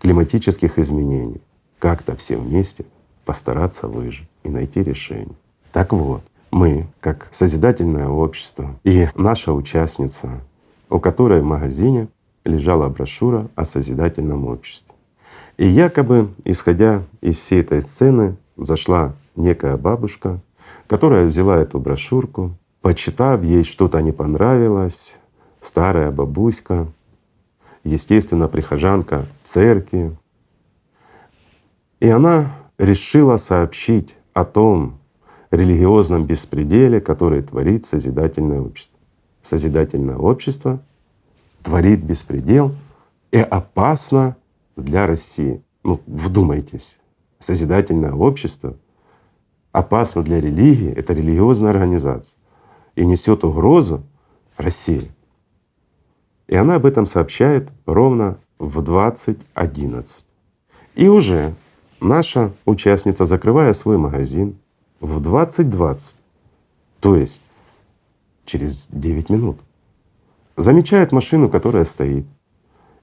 Климатических 0.01 0.79
изменений. 0.79 1.41
Как-то 1.79 2.15
все 2.15 2.37
вместе 2.37 2.85
постараться 3.25 3.87
выжить 3.87 4.27
и 4.43 4.49
найти 4.49 4.83
решение. 4.83 5.35
Так 5.71 5.93
вот, 5.93 6.23
мы, 6.51 6.87
как 6.99 7.29
созидательное 7.31 8.07
общество, 8.07 8.79
и 8.83 9.07
наша 9.15 9.53
участница, 9.53 10.41
у 10.89 10.99
которой 10.99 11.41
в 11.41 11.45
магазине 11.45 12.07
лежала 12.43 12.89
брошюра 12.89 13.47
о 13.55 13.65
созидательном 13.65 14.47
обществе. 14.47 14.93
И 15.57 15.67
якобы, 15.67 16.29
исходя 16.45 17.03
из 17.21 17.37
всей 17.37 17.61
этой 17.61 17.83
сцены, 17.83 18.37
зашла 18.57 19.13
некая 19.35 19.77
бабушка, 19.77 20.39
которая 20.87 21.25
взяла 21.25 21.57
эту 21.57 21.79
брошюрку, 21.79 22.55
почитав, 22.81 23.43
ей 23.43 23.63
что-то 23.63 24.01
не 24.01 24.11
понравилось, 24.11 25.17
старая 25.61 26.11
бабуська, 26.11 26.87
естественно, 27.83 28.47
прихожанка 28.47 29.25
церкви. 29.43 30.15
И 31.99 32.07
она 32.09 32.55
решила 32.77 33.37
сообщить 33.37 34.15
о 34.33 34.45
том 34.45 34.99
религиозном 35.51 36.25
беспределе, 36.25 37.01
который 37.01 37.41
творит 37.41 37.85
созидательное 37.85 38.61
общество. 38.61 38.97
Созидательное 39.41 40.17
общество 40.17 40.81
творит 41.63 42.03
беспредел 42.03 42.73
и 43.31 43.39
опасно 43.39 44.35
для 44.75 45.07
России. 45.07 45.61
Ну, 45.83 46.01
вдумайтесь, 46.05 46.99
созидательное 47.39 48.13
общество 48.13 48.75
опасно 49.71 50.23
для 50.23 50.41
религии, 50.41 50.91
это 50.91 51.13
религиозная 51.13 51.71
организация 51.71 52.37
и 52.95 53.05
несет 53.05 53.43
угрозу 53.43 54.03
России. 54.57 55.11
И 56.49 56.55
она 56.55 56.75
об 56.75 56.85
этом 56.87 57.05
сообщает 57.05 57.69
ровно 57.85 58.39
в 58.57 58.79
20.11. 58.79 60.25
И 60.95 61.07
уже 61.07 61.53
наша 62.01 62.51
участница, 62.65 63.27
закрывая 63.27 63.71
свой 63.73 63.99
магазин 63.99 64.57
в 64.99 65.21
20.20, 65.21 66.15
то 66.99 67.15
есть 67.15 67.43
через 68.45 68.87
9 68.91 69.29
минут, 69.29 69.59
замечает 70.57 71.11
машину, 71.11 71.49
которая 71.49 71.85
стоит. 71.85 72.25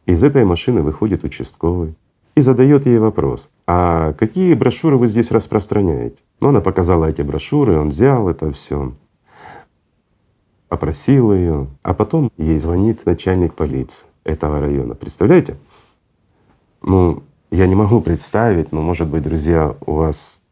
Из 0.06 0.24
этой 0.24 0.44
машины 0.44 0.82
выходит 0.82 1.22
участковый 1.22 1.94
и 2.34 2.40
задает 2.40 2.84
ей 2.86 2.98
вопрос, 2.98 3.50
а 3.64 4.12
какие 4.14 4.54
брошюры 4.54 4.96
вы 4.96 5.06
здесь 5.06 5.30
распространяете? 5.30 6.18
Ну, 6.40 6.48
она 6.48 6.60
показала 6.60 7.06
эти 7.06 7.22
брошюры, 7.22 7.78
он 7.78 7.90
взял 7.90 8.28
это 8.28 8.50
все, 8.50 8.92
опросил 10.68 11.32
ее, 11.32 11.68
а 11.82 11.94
потом 11.94 12.30
ей 12.36 12.58
звонит 12.58 13.06
начальник 13.06 13.54
полиции 13.54 14.06
этого 14.24 14.60
района. 14.60 14.94
Представляете? 14.94 15.56
Ну, 16.82 17.22
я 17.50 17.66
не 17.66 17.74
могу 17.74 18.00
представить, 18.00 18.72
но 18.72 18.82
может 18.82 19.08
быть, 19.08 19.22
друзья, 19.22 19.74
у 19.86 19.94
вас 19.94 20.42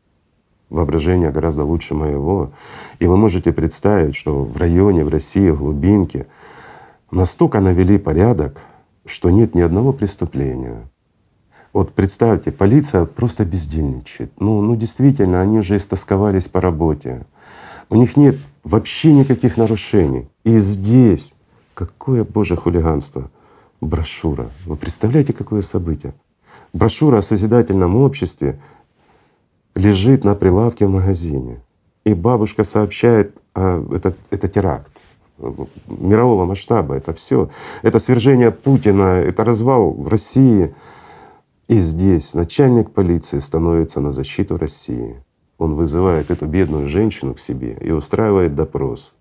воображение 0.71 1.31
гораздо 1.31 1.65
лучше 1.65 1.95
моего, 1.95 2.53
и 2.99 3.07
вы 3.07 3.17
можете 3.17 3.53
представить, 3.53 4.17
что 4.17 4.45
в 4.45 4.57
районе, 4.57 5.05
в 5.05 5.09
России, 5.09 5.51
в 5.51 5.59
глубинке 5.59 6.27
настолько 7.11 7.61
навели 7.61 7.99
порядок, 7.99 8.61
что 9.07 9.31
нет 9.31 9.55
ни 9.55 9.61
одного 9.61 9.93
преступления. 9.93 10.89
Вот 11.73 11.93
представьте, 11.93 12.53
полиция 12.53 13.05
просто 13.05 13.45
бездельничает. 13.45 14.33
Ну, 14.41 14.63
ну 14.63 14.77
действительно, 14.77 15.41
они 15.41 15.59
уже 15.59 15.77
истосковались 15.77 16.49
по 16.49 16.61
работе. 16.61 17.27
У 17.91 17.97
них 17.97 18.17
нет 18.17 18.37
вообще 18.65 19.13
никаких 19.13 19.57
нарушений. 19.57 20.29
И 20.43 20.59
здесь 20.59 21.35
какое, 21.75 22.25
Боже, 22.25 22.57
хулиганство! 22.57 23.31
Брошюра. 23.81 24.51
Вы 24.65 24.77
представляете, 24.77 25.33
какое 25.33 25.61
событие? 25.63 26.15
Брошюра 26.73 27.19
о 27.19 27.23
созидательном 27.23 27.97
обществе 27.97 28.59
лежит 29.75 30.25
на 30.25 30.35
прилавке 30.35 30.87
в 30.87 30.91
магазине. 30.91 31.61
И 32.05 32.15
бабушка 32.15 32.65
сообщает, 32.65 33.37
а, 33.55 33.85
это, 33.95 34.15
это 34.31 34.49
теракт 34.49 34.91
мирового 35.87 36.45
масштаба, 36.45 36.95
это 36.95 37.13
все. 37.15 37.51
Это 37.83 37.99
свержение 37.99 38.51
Путина, 38.51 39.21
это 39.21 39.45
развал 39.45 39.93
в 39.93 40.09
России. 40.09 40.75
И 41.67 41.79
здесь 41.79 42.35
начальник 42.35 42.91
полиции 42.91 43.39
становится 43.41 44.01
на 44.01 44.13
защиту 44.13 44.57
России. 44.57 45.23
Он 45.59 45.75
вызывает 45.75 46.31
эту 46.31 46.47
бедную 46.47 46.89
женщину 46.89 47.35
к 47.35 47.39
себе 47.39 47.77
и 47.81 47.91
устраивает 47.91 48.55
допрос. 48.55 49.15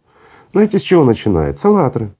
Знаете, 0.52 0.80
с 0.80 0.82
чего 0.82 1.04
начинает? 1.04 1.58
С. 1.58 2.12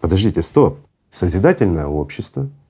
Подождите, 0.00 0.42
стоп. 0.42 0.78
Созидательное 1.10 1.86
общество— 1.86 2.48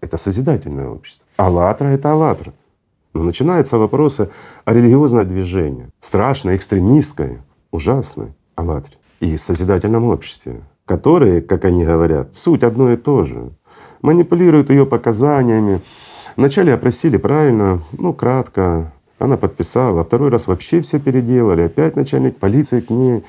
это 0.00 0.18
созидательное 0.18 0.88
общество. 0.88 1.24
«АЛЛАТРА»— 1.36 1.86
это 1.88 2.10
«АЛЛАТРА». 2.12 2.52
Но 3.14 3.22
начинаются 3.22 3.78
вопросы 3.78 4.28
о 4.64 4.74
религиозном 4.74 5.26
движении. 5.26 5.88
Страшное, 6.00 6.56
экстремистское, 6.56 7.42
ужасное 7.70 8.34
«АЛЛАТРе» 8.56 8.96
и 9.20 9.38
созидательном 9.38 10.04
обществе, 10.04 10.62
которые, 10.84 11.40
как 11.40 11.64
они 11.64 11.84
говорят, 11.84 12.34
суть 12.34 12.62
одно 12.62 12.92
и 12.92 12.96
то 12.96 13.24
же. 13.24 13.52
Манипулируют 14.02 14.68
ее 14.68 14.84
показаниями. 14.84 15.80
Вначале 16.36 16.74
опросили 16.74 17.16
правильно, 17.16 17.82
ну 17.92 18.12
кратко, 18.12 18.92
она 19.18 19.36
подписала, 19.36 20.04
второй 20.04 20.30
раз 20.30 20.46
вообще 20.46 20.80
все 20.80 20.98
переделали. 20.98 21.62
Опять 21.62 21.96
начальник 21.96 22.36
полиции 22.36 22.80
к 22.80 22.90
ней 22.90 23.24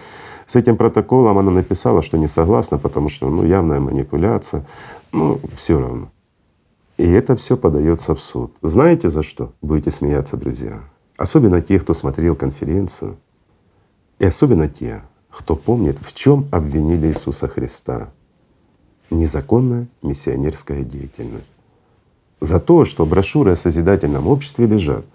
с 0.45 0.55
этим 0.55 0.77
протоколом 0.77 1.37
она 1.37 1.51
написала, 1.51 2.01
что 2.01 2.17
не 2.17 2.27
согласна, 2.27 2.77
потому 2.77 3.09
что 3.09 3.29
ну, 3.29 3.43
явная 3.45 3.79
манипуляция. 3.79 4.65
Ну, 5.11 5.39
все 5.55 5.79
равно. 5.79 6.09
И 6.97 7.09
это 7.09 7.35
все 7.35 7.57
подается 7.57 8.15
в 8.15 8.21
суд. 8.21 8.53
Знаете 8.61 9.09
за 9.09 9.23
что? 9.23 9.53
Будете 9.61 9.91
смеяться, 9.91 10.37
друзья. 10.37 10.81
Особенно 11.17 11.61
те, 11.61 11.79
кто 11.79 11.93
смотрел 11.93 12.35
конференцию, 12.35 13.17
и 14.19 14.25
особенно 14.25 14.69
те, 14.69 15.03
кто 15.29 15.55
помнит, 15.55 15.97
в 15.99 16.13
чем 16.13 16.47
обвинили 16.51 17.07
Иисуса 17.07 17.47
Христа. 17.47 18.09
Незаконная 19.09 19.87
миссионерская 20.01 20.83
деятельность 20.83 21.54
за 22.41 22.59
то, 22.59 22.85
что 22.85 23.05
брошюры 23.05 23.51
о 23.51 23.55
созидательном 23.55 24.27
обществе 24.27 24.67
лежат. 24.67 25.05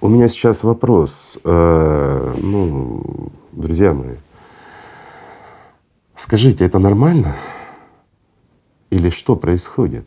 У 0.00 0.08
меня 0.08 0.28
сейчас 0.28 0.62
вопрос, 0.62 1.38
э, 1.42 2.34
ну, 2.42 3.30
друзья 3.52 3.92
мои, 3.92 4.16
скажите, 6.16 6.64
это 6.64 6.78
нормально 6.78 7.34
или 8.90 9.10
что 9.10 9.36
происходит? 9.36 10.06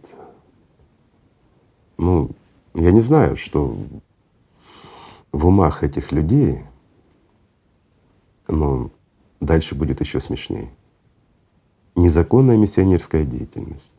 Ну, 1.97 2.31
я 2.73 2.91
не 2.91 3.01
знаю, 3.01 3.35
что 3.35 3.75
в 5.31 5.45
умах 5.45 5.83
этих 5.83 6.11
людей, 6.11 6.63
но 8.47 8.89
дальше 9.39 9.75
будет 9.75 9.99
еще 9.99 10.19
смешнее. 10.19 10.69
Незаконная 11.95 12.57
миссионерская 12.57 13.25
деятельность. 13.25 13.91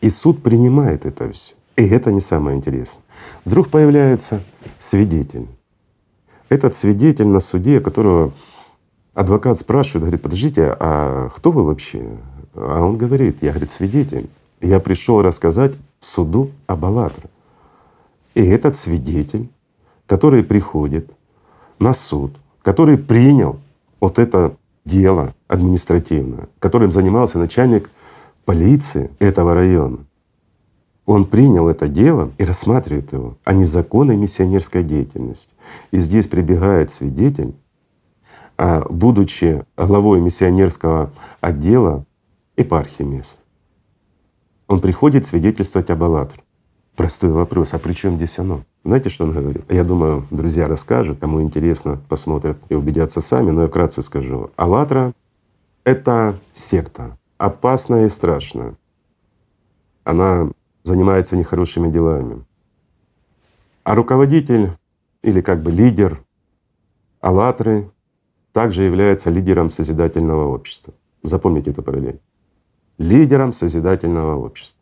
И 0.00 0.08
суд 0.08 0.42
принимает 0.42 1.04
это 1.04 1.30
все. 1.30 1.54
И 1.80 1.88
это 1.88 2.12
не 2.12 2.20
самое 2.20 2.58
интересное. 2.58 3.02
Вдруг 3.46 3.70
появляется 3.70 4.42
свидетель. 4.78 5.48
Этот 6.50 6.74
свидетель 6.74 7.26
на 7.26 7.40
суде, 7.40 7.80
которого 7.80 8.34
адвокат 9.14 9.58
спрашивает, 9.58 10.02
говорит, 10.02 10.20
подождите, 10.20 10.76
а 10.78 11.30
кто 11.34 11.50
вы 11.50 11.64
вообще? 11.64 12.04
А 12.54 12.82
он 12.82 12.98
говорит, 12.98 13.38
я, 13.40 13.52
говорит, 13.52 13.70
свидетель. 13.70 14.28
Я 14.60 14.78
пришел 14.78 15.22
рассказать 15.22 15.72
суду 16.00 16.50
об 16.66 16.84
«АЛЛАТРА». 16.84 17.30
И 18.34 18.44
этот 18.44 18.76
свидетель, 18.76 19.48
который 20.06 20.42
приходит 20.42 21.10
на 21.78 21.94
суд, 21.94 22.36
который 22.60 22.98
принял 22.98 23.58
вот 24.00 24.18
это 24.18 24.54
дело 24.84 25.32
административное, 25.48 26.50
которым 26.58 26.92
занимался 26.92 27.38
начальник 27.38 27.90
полиции 28.44 29.10
этого 29.18 29.54
района, 29.54 30.04
он 31.12 31.24
принял 31.24 31.68
это 31.68 31.88
дело 31.88 32.30
и 32.38 32.44
рассматривает 32.44 33.12
его, 33.12 33.36
а 33.42 33.52
не 33.52 33.64
законной 33.64 34.16
миссионерской 34.16 34.84
деятельности. 34.84 35.52
И 35.90 35.98
здесь 35.98 36.28
прибегает 36.28 36.92
свидетель, 36.92 37.56
а 38.56 38.86
будучи 38.88 39.64
главой 39.76 40.20
миссионерского 40.20 41.10
отдела 41.40 42.06
епархии 42.56 43.02
мест. 43.02 43.40
Он 44.68 44.80
приходит 44.80 45.26
свидетельствовать 45.26 45.90
об 45.90 46.04
«АЛЛАТРА». 46.04 46.42
Простой 46.94 47.30
вопрос, 47.32 47.74
а 47.74 47.80
при 47.80 47.92
чем 47.92 48.14
здесь 48.14 48.38
оно? 48.38 48.62
Знаете, 48.84 49.08
что 49.08 49.24
он 49.24 49.32
говорит? 49.32 49.64
Я 49.68 49.82
думаю, 49.82 50.28
друзья 50.30 50.68
расскажут, 50.68 51.18
кому 51.18 51.42
интересно, 51.42 52.00
посмотрят 52.08 52.58
и 52.68 52.76
убедятся 52.76 53.20
сами, 53.20 53.50
но 53.50 53.62
я 53.62 53.66
вкратце 53.66 54.02
скажу. 54.02 54.52
«АЛЛАТРА»— 54.54 55.12
это 55.84 56.38
секта, 56.52 57.18
опасная 57.36 58.06
и 58.06 58.10
страшная. 58.10 58.76
Она 60.04 60.50
занимается 60.90 61.36
нехорошими 61.36 61.88
делами. 61.88 62.44
А 63.84 63.94
руководитель 63.94 64.72
или 65.22 65.40
как 65.40 65.62
бы 65.62 65.70
лидер 65.70 66.20
«АЛЛАТРы» 67.20 67.90
также 68.52 68.82
является 68.82 69.30
лидером 69.30 69.70
созидательного 69.70 70.52
общества. 70.52 70.92
Запомните 71.22 71.70
эту 71.70 71.82
параллель. 71.82 72.20
Лидером 72.98 73.52
созидательного 73.52 74.34
общества. 74.44 74.80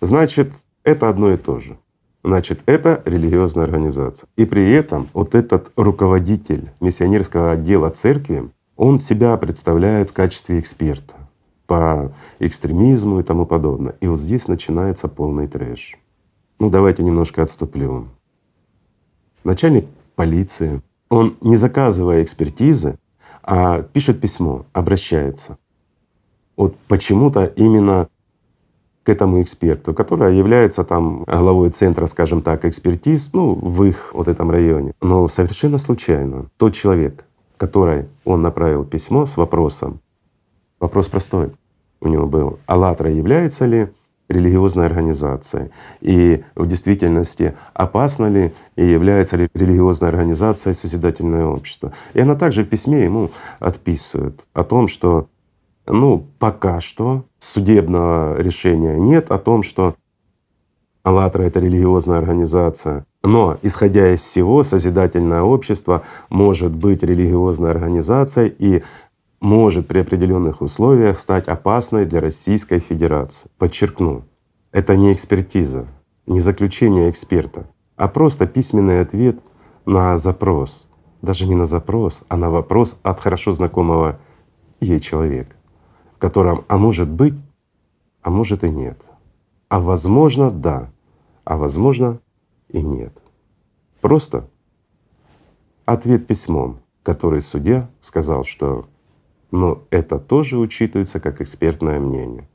Значит, 0.00 0.52
это 0.84 1.08
одно 1.08 1.32
и 1.32 1.36
то 1.36 1.58
же. 1.58 1.76
Значит, 2.22 2.62
это 2.66 3.02
религиозная 3.04 3.64
организация. 3.64 4.28
И 4.36 4.44
при 4.44 4.70
этом 4.70 5.08
вот 5.12 5.34
этот 5.34 5.72
руководитель 5.76 6.70
миссионерского 6.80 7.52
отдела 7.52 7.90
церкви, 7.90 8.48
он 8.76 9.00
себя 9.00 9.36
представляет 9.36 10.10
в 10.10 10.12
качестве 10.12 10.60
эксперта 10.60 11.19
по 11.70 12.12
экстремизму 12.40 13.20
и 13.20 13.22
тому 13.22 13.46
подобное. 13.46 13.94
И 14.00 14.08
вот 14.08 14.18
здесь 14.18 14.48
начинается 14.48 15.06
полный 15.06 15.46
трэш. 15.46 15.94
Ну 16.58 16.68
давайте 16.68 17.04
немножко 17.04 17.44
отступлю. 17.44 18.08
Начальник 19.44 19.86
полиции, 20.16 20.82
он 21.08 21.36
не 21.40 21.56
заказывая 21.56 22.24
экспертизы, 22.24 22.98
а 23.44 23.82
пишет 23.82 24.20
письмо, 24.20 24.66
обращается. 24.72 25.58
Вот 26.56 26.76
почему-то 26.88 27.44
именно 27.44 28.08
к 29.04 29.08
этому 29.08 29.40
эксперту, 29.40 29.94
который 29.94 30.36
является 30.36 30.82
там 30.82 31.22
главой 31.22 31.70
центра, 31.70 32.06
скажем 32.06 32.42
так, 32.42 32.64
экспертиз, 32.64 33.30
ну, 33.32 33.54
в 33.54 33.84
их 33.84 34.10
вот 34.12 34.26
этом 34.26 34.50
районе. 34.50 34.92
Но 35.00 35.28
совершенно 35.28 35.78
случайно 35.78 36.46
тот 36.56 36.74
человек, 36.74 37.24
который 37.56 38.06
он 38.24 38.42
направил 38.42 38.84
письмо 38.84 39.24
с 39.24 39.36
вопросом, 39.36 40.00
вопрос 40.80 41.08
простой, 41.08 41.52
у 42.00 42.08
него 42.08 42.26
был, 42.26 42.58
«АЛЛАТРА 42.66 43.10
является 43.10 43.66
ли 43.66 43.88
религиозной 44.28 44.86
организацией? 44.86 45.70
И 46.00 46.44
в 46.54 46.66
действительности 46.66 47.54
опасно 47.74 48.26
ли 48.26 48.52
и 48.76 48.86
является 48.86 49.36
ли 49.36 49.48
религиозная 49.54 50.10
организация 50.10 50.72
созидательное 50.72 51.46
общество?» 51.46 51.92
И 52.14 52.20
она 52.20 52.34
также 52.34 52.64
в 52.64 52.68
письме 52.68 53.04
ему 53.04 53.30
отписывает 53.58 54.46
о 54.52 54.64
том, 54.64 54.88
что 54.88 55.28
ну, 55.86 56.26
пока 56.38 56.80
что 56.80 57.24
судебного 57.38 58.40
решения 58.40 58.96
нет 58.96 59.30
о 59.30 59.38
том, 59.38 59.62
что 59.62 59.96
АЛЛАТРА— 61.02 61.42
это 61.44 61.60
религиозная 61.60 62.18
организация. 62.18 63.06
Но, 63.22 63.58
исходя 63.62 64.12
из 64.12 64.20
всего, 64.20 64.62
созидательное 64.62 65.42
общество 65.42 66.02
может 66.28 66.72
быть 66.72 67.02
религиозной 67.02 67.70
организацией 67.70 68.54
и 68.58 68.82
может 69.40 69.88
при 69.88 70.00
определенных 70.00 70.60
условиях 70.60 71.18
стать 71.18 71.48
опасной 71.48 72.04
для 72.04 72.20
Российской 72.20 72.78
Федерации. 72.78 73.50
Подчеркну, 73.58 74.24
это 74.70 74.96
не 74.96 75.12
экспертиза, 75.12 75.86
не 76.26 76.40
заключение 76.40 77.10
эксперта, 77.10 77.66
а 77.96 78.08
просто 78.08 78.46
письменный 78.46 79.00
ответ 79.00 79.40
на 79.86 80.18
запрос. 80.18 80.88
Даже 81.22 81.46
не 81.46 81.54
на 81.54 81.66
запрос, 81.66 82.22
а 82.28 82.36
на 82.36 82.50
вопрос 82.50 82.98
от 83.02 83.20
хорошо 83.20 83.52
знакомого 83.52 84.18
ей 84.80 85.00
человека, 85.00 85.56
в 86.14 86.18
котором 86.18 86.64
«а 86.68 86.78
может 86.78 87.08
быть», 87.08 87.34
«а 88.22 88.30
может 88.30 88.64
и 88.64 88.70
нет». 88.70 89.00
А 89.68 89.80
возможно, 89.80 90.50
да, 90.50 90.90
а 91.44 91.56
возможно 91.56 92.20
и 92.68 92.82
нет. 92.82 93.12
Просто 94.00 94.48
ответ 95.84 96.26
письмом, 96.26 96.80
который 97.02 97.40
судья 97.40 97.88
сказал, 98.00 98.44
что 98.44 98.86
ну, 99.50 99.82
это 99.90 100.18
тоже 100.18 100.58
учитывается 100.58 101.20
как 101.20 101.40
экспертное 101.40 101.98
мнение. 101.98 102.48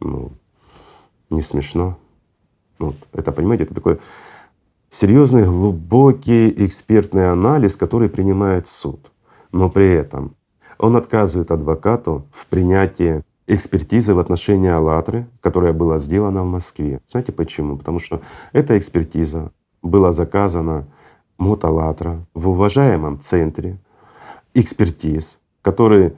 Ну, 0.00 0.32
не 1.30 1.42
смешно. 1.42 1.98
Вот. 2.78 2.96
Это, 3.12 3.32
понимаете, 3.32 3.64
это 3.64 3.74
такой 3.74 4.00
серьезный, 4.88 5.44
глубокий 5.44 6.52
экспертный 6.66 7.30
анализ, 7.30 7.76
который 7.76 8.08
принимает 8.08 8.66
суд. 8.66 9.12
Но 9.52 9.68
при 9.68 9.88
этом 9.88 10.34
он 10.78 10.96
отказывает 10.96 11.50
адвокату 11.50 12.26
в 12.32 12.46
принятии 12.46 13.22
экспертизы 13.46 14.14
в 14.14 14.18
отношении 14.18 14.70
«АЛЛАТРы», 14.70 15.26
которая 15.40 15.72
была 15.72 15.98
сделана 15.98 16.42
в 16.42 16.46
Москве. 16.46 17.00
Знаете 17.06 17.32
почему? 17.32 17.76
Потому 17.76 17.98
что 17.98 18.22
эта 18.52 18.78
экспертиза 18.78 19.52
была 19.82 20.12
заказана 20.12 20.86
МОТ 21.38 21.64
«АЛЛАТРА» 21.64 22.26
в 22.32 22.48
уважаемом 22.48 23.20
центре 23.20 23.78
экспертиз, 24.54 25.38
который, 25.62 26.16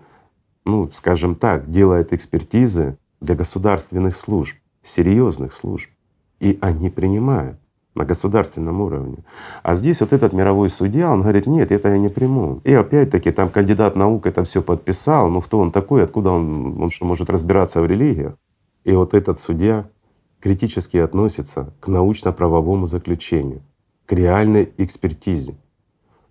ну, 0.64 0.88
скажем 0.92 1.34
так, 1.34 1.70
делает 1.70 2.12
экспертизы 2.12 2.98
для 3.20 3.34
государственных 3.34 4.16
служб, 4.16 4.56
серьезных 4.82 5.52
служб. 5.52 5.88
И 6.40 6.58
они 6.60 6.90
принимают 6.90 7.58
на 7.94 8.04
государственном 8.04 8.80
уровне. 8.80 9.18
А 9.62 9.74
здесь 9.76 10.00
вот 10.00 10.12
этот 10.12 10.32
мировой 10.32 10.70
судья, 10.70 11.12
он 11.12 11.22
говорит, 11.22 11.46
нет, 11.46 11.70
это 11.70 11.88
я 11.88 11.98
не 11.98 12.08
приму. 12.08 12.60
И 12.64 12.72
опять-таки 12.72 13.30
там 13.30 13.50
кандидат 13.50 13.96
наук 13.96 14.26
это 14.26 14.44
все 14.44 14.62
подписал, 14.62 15.28
ну 15.30 15.40
кто 15.40 15.58
он 15.58 15.70
такой, 15.70 16.04
откуда 16.04 16.30
он, 16.30 16.82
он 16.82 16.90
что 16.90 17.04
может 17.04 17.28
разбираться 17.28 17.80
в 17.82 17.86
религиях? 17.86 18.34
И 18.84 18.92
вот 18.92 19.14
этот 19.14 19.38
судья 19.38 19.88
критически 20.40 20.96
относится 20.96 21.72
к 21.80 21.88
научно-правовому 21.88 22.86
заключению, 22.86 23.62
к 24.06 24.12
реальной 24.12 24.72
экспертизе, 24.78 25.54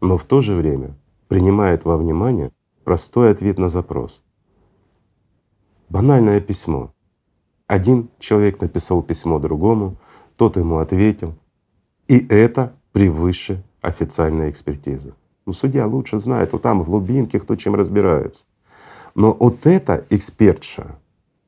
но 0.02 0.18
в 0.18 0.24
то 0.24 0.42
же 0.42 0.56
время 0.56 0.98
принимает 1.28 1.86
во 1.86 1.96
внимание 1.96 2.52
простой 2.84 3.32
ответ 3.32 3.58
на 3.58 3.70
запрос. 3.70 4.24
Банальное 5.90 6.40
письмо. 6.40 6.94
Один 7.68 8.10
человек 8.20 8.62
написал 8.62 9.02
письмо 9.02 9.40
другому, 9.40 9.98
тот 10.36 10.58
ему 10.58 10.80
ответил, 10.80 11.36
и 12.08 12.26
это 12.28 12.74
превыше 12.92 13.64
официальной 13.82 14.50
экспертизы. 14.50 15.14
Ну, 15.46 15.54
судья 15.54 15.88
лучше 15.88 16.20
знает, 16.20 16.54
вот 16.54 16.62
там 16.62 16.84
в 16.84 16.90
глубинке 16.90 17.40
кто 17.40 17.56
чем 17.56 17.76
разбирается. 17.76 18.46
Но 19.16 19.34
вот 19.34 19.66
эта 19.66 20.06
экспертша, 20.10 21.00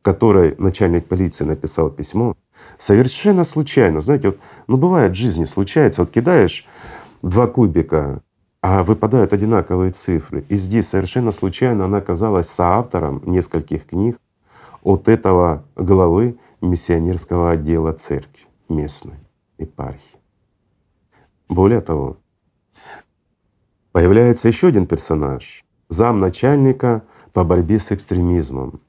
которой 0.01 0.55
начальник 0.57 1.05
полиции 1.05 1.43
написал 1.43 1.89
письмо, 1.89 2.35
совершенно 2.77 3.43
случайно, 3.43 4.01
знаете, 4.01 4.29
вот, 4.29 4.39
ну 4.67 4.77
бывает 4.77 5.11
в 5.11 5.15
жизни 5.15 5.45
случается, 5.45 6.01
вот 6.01 6.11
кидаешь 6.11 6.65
два 7.21 7.47
кубика, 7.47 8.21
а 8.63 8.81
выпадают 8.81 9.33
одинаковые 9.33 9.91
цифры. 9.91 10.45
И 10.47 10.55
здесь 10.55 10.87
совершенно 10.87 11.33
случайно 11.33 11.83
она 11.83 11.97
оказалась 11.97 12.47
соавтором 12.47 13.21
нескольких 13.25 13.85
книг 13.85 14.17
от 14.83 15.09
этого 15.09 15.65
главы 15.75 16.39
миссионерского 16.61 17.51
отдела 17.51 17.91
церкви 17.91 18.47
местной 18.69 19.19
епархии. 19.57 20.17
Более 21.49 21.81
того, 21.81 22.15
появляется 23.91 24.47
еще 24.47 24.69
один 24.69 24.87
персонаж— 24.87 25.65
замначальника 25.89 27.03
по 27.33 27.43
борьбе 27.43 27.79
с 27.79 27.91
экстремизмом. 27.91 28.79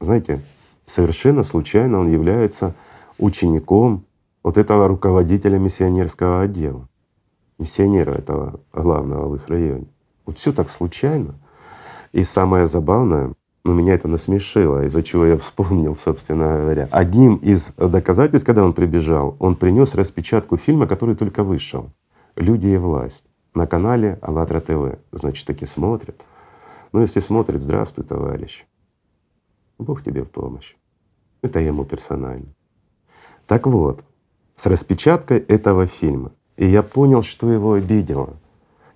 Знаете, 0.00 0.40
совершенно 0.86 1.42
случайно 1.42 1.98
он 1.98 2.10
является 2.10 2.74
учеником 3.18 4.06
вот 4.42 4.56
этого 4.56 4.88
руководителя 4.88 5.58
миссионерского 5.58 6.40
отдела, 6.40 6.88
миссионера 7.58 8.12
этого 8.12 8.60
главного 8.72 9.28
в 9.28 9.36
их 9.36 9.48
районе. 9.48 9.86
Вот 10.26 10.38
все 10.38 10.52
так 10.52 10.70
случайно. 10.70 11.34
И 12.12 12.24
самое 12.24 12.66
забавное, 12.66 13.34
но 13.64 13.72
ну, 13.72 13.74
меня 13.74 13.94
это 13.94 14.08
насмешило, 14.08 14.84
из-за 14.84 15.02
чего 15.02 15.24
я 15.24 15.38
вспомнил, 15.38 15.94
собственно 15.94 16.60
говоря. 16.60 16.88
Одним 16.90 17.36
из 17.36 17.68
доказательств, 17.76 18.46
когда 18.46 18.62
он 18.62 18.74
прибежал, 18.74 19.36
он 19.38 19.56
принес 19.56 19.94
распечатку 19.94 20.58
фильма, 20.58 20.86
который 20.86 21.16
только 21.16 21.42
вышел 21.42 21.90
«Люди 22.36 22.66
и 22.66 22.76
власть» 22.76 23.24
на 23.54 23.66
канале 23.66 24.18
АЛЛАТРА 24.20 24.60
ТВ. 24.60 24.98
Значит, 25.12 25.46
таки 25.46 25.64
смотрят. 25.64 26.20
Ну, 26.92 27.00
если 27.00 27.20
смотрит, 27.20 27.62
здравствуй, 27.62 28.04
товарищ. 28.04 28.66
Бог 29.78 30.02
тебе 30.02 30.24
в 30.24 30.30
помощь. 30.30 30.76
Это 31.40 31.58
ему 31.58 31.84
персонально. 31.84 32.54
Так 33.46 33.66
вот, 33.66 34.04
с 34.56 34.66
распечаткой 34.66 35.38
этого 35.38 35.86
фильма. 35.86 36.32
И 36.56 36.66
я 36.66 36.82
понял, 36.82 37.22
что 37.22 37.50
его 37.50 37.74
обидело. 37.74 38.36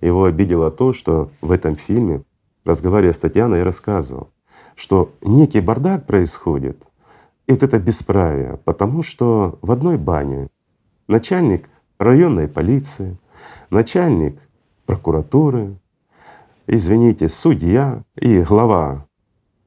Его 0.01 0.25
обидело 0.25 0.71
то, 0.71 0.93
что 0.93 1.29
в 1.41 1.51
этом 1.51 1.75
фильме, 1.75 2.23
разговаривая 2.63 3.13
с 3.13 3.17
Татьяной, 3.17 3.59
я 3.59 3.65
рассказывал, 3.65 4.29
что 4.75 5.11
некий 5.21 5.59
бардак 5.59 6.05
происходит, 6.05 6.81
и 7.47 7.51
вот 7.51 7.63
это 7.63 7.79
бесправие, 7.79 8.59
потому 8.63 9.03
что 9.03 9.57
в 9.61 9.71
одной 9.71 9.97
бане 9.97 10.49
начальник 11.07 11.67
районной 11.97 12.47
полиции, 12.47 13.17
начальник 13.71 14.39
прокуратуры, 14.85 15.75
извините, 16.67 17.27
судья 17.27 18.03
и 18.15 18.41
глава 18.41 19.07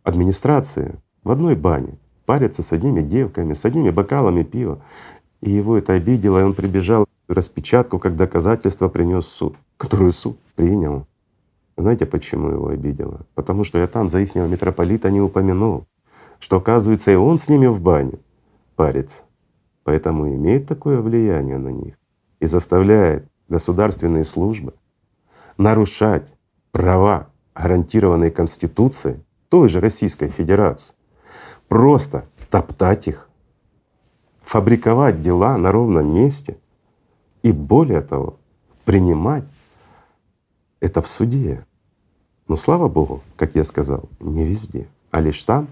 администрации 0.04 0.94
в 1.24 1.30
одной 1.30 1.56
бане 1.56 1.98
парятся 2.24 2.62
с 2.62 2.72
одними 2.72 3.02
девками, 3.02 3.54
с 3.54 3.64
одними 3.64 3.90
бокалами 3.90 4.44
пива. 4.44 4.80
И 5.42 5.50
его 5.50 5.76
это 5.76 5.94
обидело, 5.94 6.38
и 6.38 6.42
он 6.42 6.54
прибежал 6.54 7.06
распечатку 7.28 7.98
как 7.98 8.16
доказательство 8.16 8.88
принес 8.88 9.26
суд, 9.26 9.56
которую 9.76 10.12
суд 10.12 10.38
принял. 10.54 11.06
Знаете, 11.76 12.06
почему 12.06 12.48
его 12.48 12.68
обидело? 12.68 13.26
Потому 13.34 13.64
что 13.64 13.78
я 13.78 13.88
там 13.88 14.08
за 14.08 14.20
ихнего 14.20 14.46
митрополита 14.46 15.10
не 15.10 15.20
упомянул, 15.20 15.86
что 16.38 16.58
оказывается 16.58 17.10
и 17.10 17.16
он 17.16 17.38
с 17.38 17.48
ними 17.48 17.66
в 17.66 17.80
бане 17.80 18.18
парится. 18.76 19.22
Поэтому 19.84 20.28
имеет 20.28 20.68
такое 20.68 21.00
влияние 21.00 21.58
на 21.58 21.68
них 21.68 21.94
и 22.40 22.46
заставляет 22.46 23.26
государственные 23.48 24.24
службы 24.24 24.74
нарушать 25.58 26.32
права, 26.70 27.28
гарантированные 27.54 28.30
Конституцией 28.30 29.24
той 29.48 29.68
же 29.68 29.80
Российской 29.80 30.28
Федерации, 30.28 30.94
просто 31.68 32.26
топтать 32.48 33.08
их, 33.08 33.28
фабриковать 34.42 35.22
дела 35.22 35.56
на 35.56 35.72
ровном 35.72 36.14
месте 36.14 36.58
и 37.42 37.52
более 37.52 38.00
того, 38.00 38.36
принимать 38.84 39.44
это 40.80 41.00
в 41.00 41.06
суде. 41.06 41.64
Но 42.48 42.56
слава 42.56 42.88
Богу, 42.88 43.22
как 43.36 43.54
я 43.54 43.64
сказал, 43.64 44.08
не 44.20 44.44
везде, 44.44 44.88
а 45.10 45.20
лишь 45.20 45.42
там, 45.42 45.68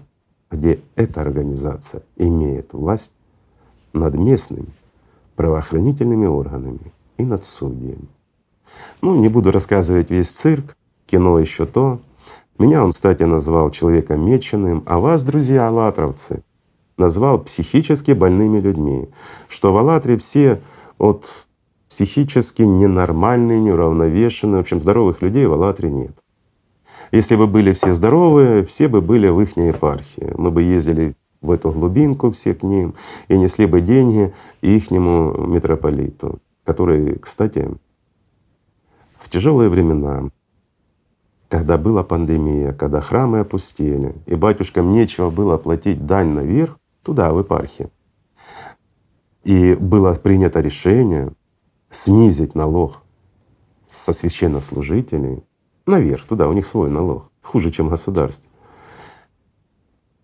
где 0.49 0.79
эта 0.95 1.21
организация 1.21 2.03
имеет 2.17 2.73
власть 2.73 3.11
над 3.93 4.15
местными 4.15 4.69
правоохранительными 5.35 6.25
органами 6.25 6.93
и 7.17 7.25
над 7.25 7.43
судьями. 7.43 8.07
Ну, 9.01 9.15
не 9.15 9.27
буду 9.27 9.51
рассказывать 9.51 10.09
весь 10.09 10.29
цирк, 10.29 10.77
кино 11.05 11.39
еще 11.39 11.65
то. 11.65 11.99
Меня 12.57 12.83
он, 12.83 12.93
кстати, 12.93 13.23
назвал 13.23 13.71
человеком 13.71 14.25
меченым, 14.25 14.83
а 14.85 14.99
вас, 14.99 15.23
друзья 15.23 15.67
аллатровцы, 15.67 16.43
назвал 17.01 17.39
психически 17.39 18.11
больными 18.11 18.59
людьми, 18.59 19.09
что 19.49 19.73
в 19.73 19.77
Аллатре 19.77 20.17
все 20.17 20.61
от 20.97 21.47
психически 21.89 22.61
ненормальные, 22.61 23.59
неуравновешенные. 23.59 24.57
В 24.57 24.61
общем, 24.61 24.81
здоровых 24.81 25.21
людей 25.21 25.45
в 25.45 25.51
Аллатре 25.51 25.89
нет. 25.89 26.15
Если 27.11 27.35
бы 27.35 27.47
были 27.47 27.73
все 27.73 27.93
здоровые, 27.93 28.63
все 28.63 28.87
бы 28.87 29.01
были 29.01 29.27
в 29.27 29.41
их 29.41 29.57
епархии. 29.57 30.31
Мы 30.37 30.51
бы 30.51 30.61
ездили 30.63 31.15
в 31.41 31.51
эту 31.51 31.71
глубинку 31.71 32.31
все 32.31 32.53
к 32.53 32.63
ним 32.63 32.93
и 33.27 33.37
несли 33.37 33.65
бы 33.65 33.81
деньги 33.81 34.33
ихнему 34.61 35.47
митрополиту, 35.47 36.39
который, 36.63 37.19
кстати, 37.19 37.69
в 39.19 39.29
тяжелые 39.29 39.69
времена, 39.69 40.29
когда 41.49 41.77
была 41.77 42.03
пандемия, 42.03 42.71
когда 42.71 43.01
храмы 43.01 43.39
опустели, 43.39 44.15
и 44.25 44.35
батюшкам 44.35 44.93
нечего 44.93 45.29
было 45.29 45.57
платить 45.57 46.05
дань 46.05 46.29
наверх, 46.29 46.77
туда, 47.03 47.33
в 47.33 47.39
епархию, 47.39 47.91
И 49.43 49.75
было 49.75 50.13
принято 50.13 50.59
решение 50.61 51.33
снизить 51.89 52.55
налог 52.55 53.01
со 53.89 54.13
священнослужителей 54.13 55.43
наверх, 55.85 56.25
туда, 56.25 56.47
у 56.47 56.53
них 56.53 56.65
свой 56.65 56.89
налог, 56.89 57.31
хуже, 57.41 57.71
чем 57.71 57.89
государство. 57.89 58.49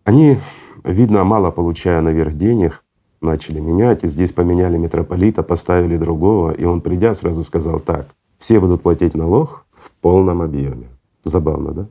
Они, 0.03 0.37
видно, 0.83 1.23
мало 1.23 1.51
получая 1.51 2.01
наверх 2.01 2.33
денег, 2.37 2.83
начали 3.19 3.59
менять, 3.59 4.03
и 4.03 4.07
здесь 4.07 4.31
поменяли 4.31 4.77
митрополита, 4.77 5.43
поставили 5.43 5.97
другого, 5.97 6.51
и 6.51 6.63
он, 6.63 6.81
придя, 6.81 7.13
сразу 7.13 7.43
сказал 7.43 7.79
так, 7.79 8.07
все 8.37 8.59
будут 8.59 8.83
платить 8.83 9.15
налог 9.15 9.65
в 9.73 9.91
полном 9.91 10.41
объеме. 10.41 10.87
Забавно, 11.23 11.71
да? 11.71 11.87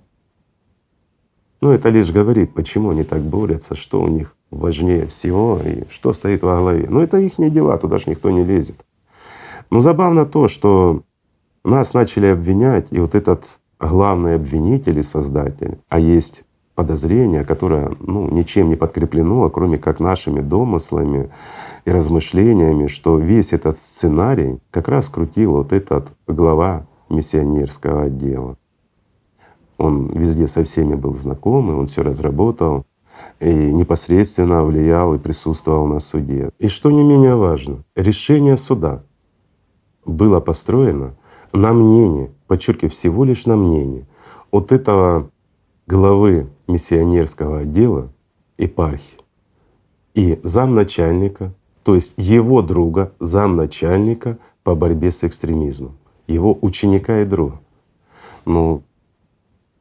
Но 1.61 1.72
это 1.72 1.89
лишь 1.89 2.12
говорит, 2.12 2.55
почему 2.55 2.91
они 2.91 3.03
так 3.03 3.22
борются, 3.22 3.74
что 3.74 4.01
у 4.01 4.09
них 4.09 4.36
важнее 4.51 5.07
всего 5.07 5.61
и 5.64 5.84
что 5.90 6.12
стоит 6.12 6.42
во 6.42 6.59
главе. 6.59 6.86
Но 6.88 7.03
это 7.03 7.18
их 7.18 7.34
дела, 7.36 7.76
туда 7.78 7.99
же 7.99 8.05
никто 8.09 8.30
не 8.30 8.44
лезет. 8.44 8.84
Но 9.70 9.80
забавно 9.80 10.24
то, 10.26 10.49
что 10.49 11.03
нас 11.64 11.94
начали 11.94 12.26
обвинять, 12.26 12.88
и 12.92 13.01
вот 13.01 13.14
этот 13.14 13.59
главный 13.78 14.36
обвинитель 14.36 14.99
и 14.99 15.03
создатель, 15.03 15.78
а 15.88 15.99
есть 15.99 16.44
подозрение, 16.76 17.44
которое 17.44 17.97
ну, 18.01 18.30
ничем 18.30 18.68
не 18.68 18.76
подкреплено, 18.76 19.49
кроме 19.49 19.78
как 19.78 19.99
нашими 19.99 20.40
домыслами 20.40 21.30
и 21.84 21.90
размышлениями, 21.90 22.86
что 22.86 23.18
весь 23.18 23.53
этот 23.53 23.78
сценарий 23.78 24.59
как 24.70 24.88
раз 24.88 25.09
крутил 25.09 25.53
вот 25.53 25.72
этот 25.72 26.09
глава 26.26 26.86
миссионерского 27.09 28.05
отдела. 28.05 28.57
Он 29.78 30.09
везде 30.09 30.49
со 30.49 30.64
всеми 30.64 30.94
был 30.94 31.14
знаком, 31.14 31.70
и 31.70 31.74
он 31.74 31.86
все 31.86 32.03
разработал, 32.03 32.84
и 33.40 33.52
непосредственно 33.52 34.64
влиял 34.64 35.14
и 35.14 35.18
присутствовал 35.18 35.86
на 35.86 36.00
суде. 36.00 36.50
И 36.58 36.68
что 36.68 36.90
не 36.90 37.02
менее 37.02 37.34
важно, 37.34 37.84
решение 37.94 38.56
суда 38.56 39.02
было 40.04 40.40
построено 40.40 41.16
на 41.52 41.72
мнение, 41.72 42.32
подчеркиваю, 42.46 42.90
всего 42.90 43.24
лишь 43.24 43.46
на 43.46 43.56
мнение 43.56 44.06
от 44.50 44.72
этого 44.72 45.30
главы 45.86 46.48
миссионерского 46.66 47.60
отдела 47.60 48.12
епархии 48.58 49.18
и 50.14 50.40
замначальника, 50.42 51.52
то 51.82 51.94
есть 51.94 52.14
его 52.16 52.62
друга, 52.62 53.12
замначальника 53.20 54.38
по 54.64 54.74
борьбе 54.74 55.12
с 55.12 55.22
экстремизмом, 55.24 55.96
его 56.26 56.56
ученика 56.60 57.20
и 57.20 57.24
друга. 57.24 57.60
Ну, 58.44 58.82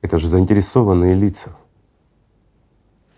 это 0.01 0.19
же 0.19 0.27
заинтересованные 0.27 1.15
лица. 1.15 1.55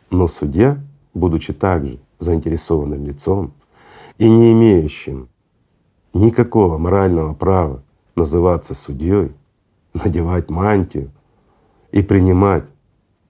Но 0.09 0.27
судья, 0.27 0.79
будучи 1.13 1.53
также 1.53 1.99
заинтересованным 2.19 3.05
лицом 3.05 3.53
и 4.17 4.29
не 4.29 4.53
имеющим 4.53 5.29
никакого 6.13 6.77
морального 6.77 7.33
права 7.33 7.83
называться 8.15 8.73
судьей, 8.73 9.31
надевать 9.93 10.49
мантию 10.49 11.11
и 11.91 12.01
принимать 12.01 12.65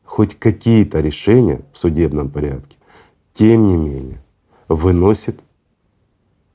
хоть 0.05 0.35
какие-то 0.35 1.01
решения 1.01 1.61
в 1.73 1.77
судебном 1.77 2.29
порядке, 2.29 2.77
тем 3.33 3.67
не 3.67 3.75
менее 3.75 4.21
выносит 4.67 5.39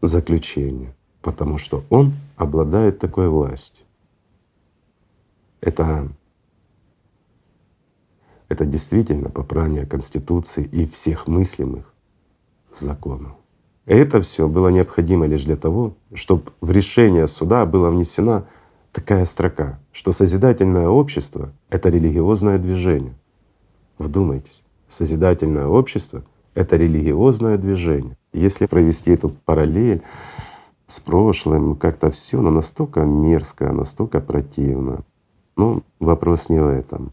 заключение, 0.01 0.95
потому 1.21 1.59
что 1.59 1.85
он 1.91 2.13
обладает 2.37 2.99
такой 2.99 3.29
властью. 3.29 3.85
Это, 5.61 6.09
это 8.53 8.67
действительно 8.67 9.31
попрание 9.31 9.87
Конституции 9.87 10.65
и 10.65 10.87
всех 10.87 11.27
мыслимых 11.27 11.93
законов. 12.75 13.33
Это 13.87 14.21
все 14.21 14.47
было 14.47 14.69
необходимо 14.69 15.27
лишь 15.27 15.45
для 15.45 15.57
того, 15.57 15.97
чтобы 16.15 16.53
в 16.61 16.71
решение 16.71 17.27
суда 17.27 17.65
была 17.65 17.91
внесена 17.91 18.45
такая 18.93 19.25
строка, 19.25 19.81
что 19.91 20.13
созидательное 20.13 20.89
общество— 20.89 21.53
это 21.71 21.89
религиозное 21.89 22.59
движение. 22.59 23.15
Вдумайтесь, 23.99 24.63
созидательное 24.87 25.67
общество— 25.67 26.23
это 26.55 26.77
религиозное 26.77 27.57
движение. 27.57 28.19
Если 28.35 28.67
провести 28.67 29.13
эту 29.13 29.31
параллель 29.31 30.03
с 30.87 31.01
прошлым, 31.01 31.75
как-то 31.75 32.11
все 32.11 32.43
но 32.43 32.51
настолько 32.51 33.01
мерзко, 33.01 33.73
настолько 33.73 34.21
противно. 34.21 35.05
Ну, 35.57 35.83
вопрос 36.01 36.51
не 36.51 36.61
в 36.61 36.67
этом. 36.67 37.13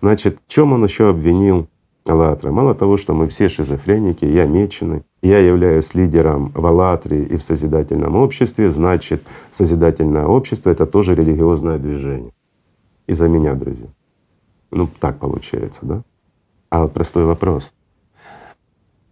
Значит, 0.00 0.38
в 0.46 0.50
чем 0.50 0.72
он 0.72 0.84
еще 0.84 1.10
обвинил 1.10 1.68
«АЛЛАТРА»? 2.06 2.50
Мало 2.50 2.74
того, 2.74 2.96
что 2.96 3.12
мы 3.12 3.28
все 3.28 3.48
шизофреники, 3.48 4.24
я 4.24 4.46
меченый, 4.46 5.02
я 5.22 5.38
являюсь 5.38 5.94
лидером 5.94 6.52
в 6.54 6.64
«АЛЛАТРе» 6.64 7.24
и 7.24 7.36
в 7.36 7.42
Созидательном 7.42 8.16
обществе, 8.16 8.70
значит, 8.70 9.22
Созидательное 9.50 10.26
общество— 10.26 10.70
это 10.70 10.86
тоже 10.86 11.14
религиозное 11.14 11.78
движение. 11.78 12.32
Из-за 13.06 13.28
меня, 13.28 13.54
друзья. 13.54 13.88
Ну, 14.70 14.88
так 15.00 15.18
получается, 15.18 15.80
да? 15.82 16.02
А 16.70 16.82
вот 16.82 16.92
простой 16.92 17.24
вопрос. 17.24 17.74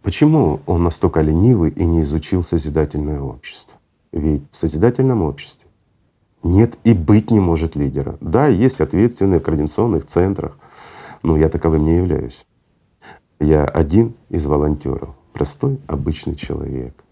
Почему 0.01 0.61
он 0.65 0.83
настолько 0.83 1.21
ленивый 1.21 1.71
и 1.71 1.85
не 1.85 2.01
изучил 2.01 2.41
созидательное 2.41 3.19
общество? 3.19 3.79
Ведь 4.11 4.41
в 4.49 4.55
созидательном 4.57 5.21
обществе 5.21 5.69
нет 6.41 6.77
и 6.85 6.93
быть 6.93 7.31
не 7.31 7.39
может 7.39 7.75
лидера. 7.75 8.17
Да, 8.21 8.47
есть 8.47 8.79
ответственные 8.79 9.39
в 9.39 9.43
координационных 9.43 10.05
центрах, 10.05 10.57
но 11.23 11.37
я 11.37 11.49
таковым 11.49 11.85
не 11.85 11.97
являюсь. 11.97 12.45
Я 13.39 13.65
один 13.65 14.15
из 14.29 14.45
волонтеров, 14.45 15.15
простой 15.33 15.79
обычный 15.87 16.35
человек. 16.35 17.03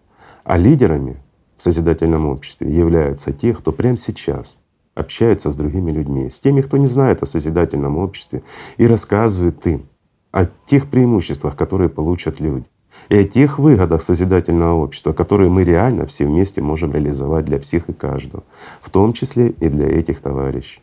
А 0.43 0.58
лидерами 0.58 1.18
в 1.58 1.64
созидательном 1.64 2.28
обществе 2.28 2.70
являются 2.70 3.32
те, 3.32 3.53
кто 3.53 3.72
прямо 3.72 3.97
сейчас 3.97 4.58
общается 4.93 5.51
с 5.51 5.55
другими 5.55 5.91
людьми, 5.91 6.30
с 6.30 6.39
теми, 6.39 6.62
кто 6.62 6.78
не 6.78 6.88
знает 6.88 7.22
о 7.24 7.26
созидательном 7.26 7.97
обществе 7.97 8.43
и 8.78 8.88
рассказывает 8.88 9.66
им 9.68 9.88
о 10.32 10.45
тех 10.66 10.89
преимуществах, 10.89 11.55
которые 11.55 11.89
получат 11.89 12.39
люди, 12.39 12.66
и 13.10 13.18
о 13.18 13.24
тех 13.24 13.60
выгодах 13.60 14.01
созидательного 14.01 14.76
общества, 14.76 15.14
которые 15.14 15.49
мы 15.49 15.64
реально 15.64 16.05
все 16.05 16.26
вместе 16.26 16.62
можем 16.62 16.91
реализовать 16.91 17.45
для 17.45 17.60
всех 17.60 17.89
и 17.89 17.93
каждого, 17.93 18.43
в 18.82 18.89
том 18.89 19.14
числе 19.14 19.49
и 19.49 19.70
для 19.70 19.88
этих 19.88 20.20
товарищей. 20.20 20.82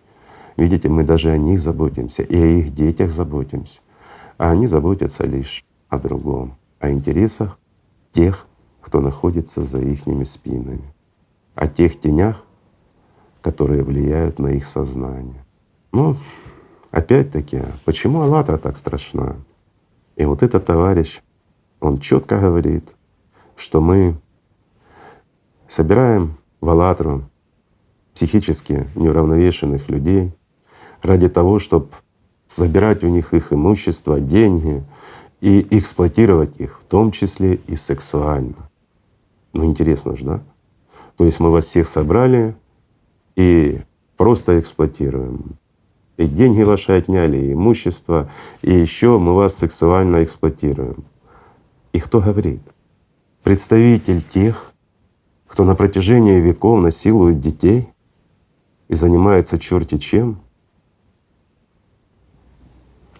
Видите, 0.57 0.89
мы 0.89 1.05
даже 1.05 1.31
о 1.31 1.37
них 1.37 1.59
заботимся 1.59 2.23
и 2.23 2.37
о 2.37 2.47
их 2.47 2.75
детях 2.75 3.11
заботимся, 3.11 3.81
а 4.39 4.51
они 4.51 4.67
заботятся 4.67 5.27
лишь 5.27 5.65
о 5.89 5.99
другом, 5.99 6.57
о 6.79 6.91
интересах 6.91 7.59
тех, 8.13 8.47
кто 8.81 9.01
находится 9.01 9.65
за 9.65 9.81
их 9.81 10.03
спинами, 10.27 10.95
о 11.55 11.67
тех 11.67 11.99
тенях, 11.99 12.45
которые 13.41 13.83
влияют 13.83 14.39
на 14.39 14.49
их 14.49 14.67
сознание. 14.67 15.45
Ну, 15.93 16.17
опять-таки, 16.91 17.63
почему 17.85 18.21
«АЛЛАТРА» 18.23 18.59
так 18.59 18.77
страшна? 18.77 19.37
И 20.17 20.25
вот 20.25 20.43
этот 20.43 20.65
товарищ, 20.65 21.21
он 21.81 21.99
четко 21.99 22.39
говорит, 22.39 22.85
что 23.57 23.81
мы 23.81 24.17
собираем 25.69 26.37
в 26.61 26.69
«АЛЛАТРу» 26.69 27.25
психически 28.15 28.87
неуравновешенных 28.95 29.89
людей 29.89 30.33
ради 31.05 31.29
того, 31.29 31.59
чтобы 31.59 31.89
забирать 32.49 33.05
у 33.05 33.09
них 33.09 33.35
их 33.35 33.53
имущество, 33.53 34.21
деньги 34.21 34.83
и 35.41 35.67
эксплуатировать 35.71 36.61
их, 36.61 36.81
в 36.81 36.85
том 36.85 37.11
числе 37.11 37.57
и 37.67 37.77
сексуально. 37.77 38.71
Ну 39.53 39.65
интересно 39.65 40.17
же, 40.17 40.25
да? 40.25 40.43
То 41.17 41.25
есть 41.25 41.41
мы 41.41 41.51
вас 41.51 41.67
всех 41.67 41.87
собрали 41.87 42.57
и 43.37 43.81
просто 44.17 44.59
эксплуатируем. 44.59 45.57
И 46.17 46.27
деньги 46.27 46.63
ваши 46.63 46.93
отняли, 46.93 47.39
и 47.39 47.53
имущество, 47.53 48.31
и 48.63 48.73
еще 48.73 49.19
мы 49.19 49.35
вас 49.35 49.55
сексуально 49.55 50.23
эксплуатируем. 50.23 51.05
И 51.93 52.01
кто 52.01 52.21
говорит? 52.21 52.61
Представитель 53.43 54.23
тех, 54.23 54.73
кто 55.47 55.65
на 55.65 55.75
протяжении 55.75 56.41
веков 56.41 56.81
насилует 56.81 57.41
детей 57.41 57.89
и 58.89 58.95
занимается 58.95 59.59
черти 59.59 59.99
чем. 59.99 60.41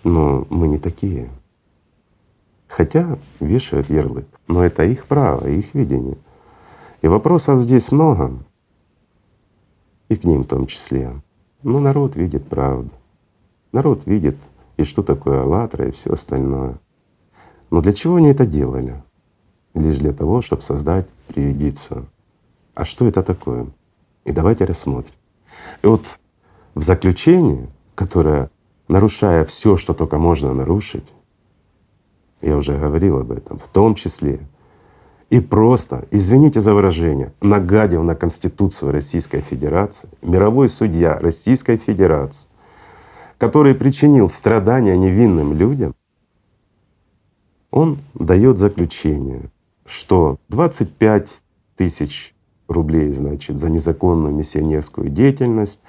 Но 0.05 0.47
мы 0.51 0.69
не 0.69 0.79
такие. 0.79 1.29
Хотя 2.69 3.19
вешают 3.41 3.89
ярлык, 3.89 4.27
но 4.47 4.63
это 4.65 4.85
их 4.85 5.07
право, 5.07 5.47
их 5.47 5.75
видение. 5.75 6.19
И 7.03 7.09
вопросов 7.09 7.61
здесь 7.61 7.91
много, 7.93 8.33
и 10.09 10.17
к 10.17 10.25
ним 10.25 10.43
в 10.43 10.47
том 10.47 10.67
числе. 10.67 11.21
Но 11.63 11.81
народ 11.81 12.17
видит 12.17 12.47
правду. 12.49 12.91
Народ 13.73 14.07
видит 14.07 14.37
и 14.77 14.85
что 14.85 15.03
такое 15.03 15.43
«АЛЛАТРА» 15.43 15.89
и 15.89 15.91
все 15.91 16.13
остальное. 16.13 16.79
Но 17.71 17.81
для 17.81 17.93
чего 17.93 18.17
они 18.17 18.29
это 18.29 18.47
делали? 18.47 19.03
Лишь 19.75 19.99
для 19.99 20.13
того, 20.13 20.43
чтобы 20.43 20.63
создать 20.63 21.09
приведицию. 21.29 22.07
А 22.75 22.85
что 22.85 23.07
это 23.07 23.23
такое? 23.23 23.67
И 24.25 24.33
давайте 24.33 24.65
рассмотрим. 24.65 25.15
И 25.83 25.87
вот 25.87 26.19
в 26.75 26.83
заключении, 26.83 27.69
которое, 27.95 28.51
нарушая 28.89 29.45
все, 29.45 29.77
что 29.77 29.95
только 29.95 30.19
можно 30.19 30.53
нарушить, 30.53 31.13
я 32.41 32.57
уже 32.57 32.77
говорил 32.77 33.19
об 33.19 33.33
этом, 33.33 33.59
в 33.59 33.69
том 33.69 33.95
числе 33.95 34.41
и 35.31 35.41
просто, 35.41 36.07
извините 36.11 36.61
за 36.61 36.75
выражение, 36.75 37.33
нагадив 37.41 38.03
на 38.03 38.15
Конституцию 38.15 38.93
Российской 38.93 39.41
Федерации, 39.41 40.09
мировой 40.23 40.69
судья 40.69 41.19
Российской 41.19 41.77
Федерации, 41.77 42.49
который 43.39 43.75
причинил 43.75 44.29
страдания 44.29 44.97
невинным 44.97 45.55
людям, 45.55 45.95
он 47.71 47.99
дает 48.15 48.59
заключение, 48.59 49.51
что 49.85 50.39
25 50.51 51.43
тысяч 51.75 52.35
рублей, 52.69 53.13
значит, 53.13 53.59
за 53.59 53.69
незаконную 53.71 54.33
миссионерскую 54.33 55.09
деятельность 55.09 55.81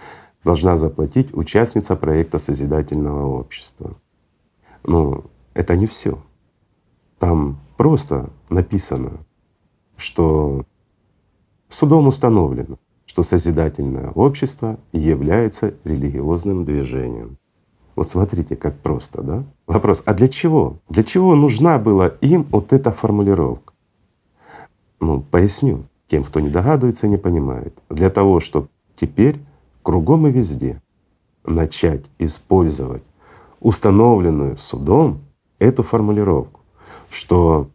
должна 0.45 0.77
заплатить 0.77 1.35
участница 1.35 1.95
проекта 1.95 2.37
созидательного 2.37 3.25
общества. 3.37 3.97
Ну, 4.83 5.25
это 5.55 5.75
не 5.75 5.87
все. 5.87 6.19
Там 7.17 7.59
просто 7.77 8.29
написано, 8.49 9.25
что 9.97 10.63
судом 11.67 12.07
установлено, 12.07 12.77
что 13.07 13.23
созидательное 13.23 14.11
общество 14.11 14.77
является 14.93 15.73
религиозным 15.83 16.63
движением. 16.63 17.37
Вот 17.95 18.09
смотрите, 18.09 18.55
как 18.55 18.77
просто, 18.77 19.23
да? 19.23 19.43
Вопрос, 19.65 20.03
а 20.05 20.13
для 20.13 20.27
чего? 20.27 20.77
Для 20.89 21.03
чего 21.03 21.33
нужна 21.33 21.79
была 21.79 22.09
им 22.21 22.43
вот 22.51 22.71
эта 22.71 22.91
формулировка? 22.91 23.73
Ну, 24.99 25.21
поясню 25.21 25.85
тем, 26.07 26.23
кто 26.23 26.39
не 26.39 26.49
догадывается 26.49 27.07
и 27.07 27.09
не 27.09 27.17
понимает. 27.17 27.73
Для 27.89 28.11
того, 28.11 28.39
чтобы 28.39 28.67
теперь 28.95 29.39
кругом 29.85 30.27
и 30.27 30.31
везде 30.31 30.81
начать 31.45 32.05
использовать 32.17 33.03
установленную 33.59 34.57
судом 34.57 35.21
эту 35.59 35.83
формулировку, 35.83 36.61
что 37.09 37.69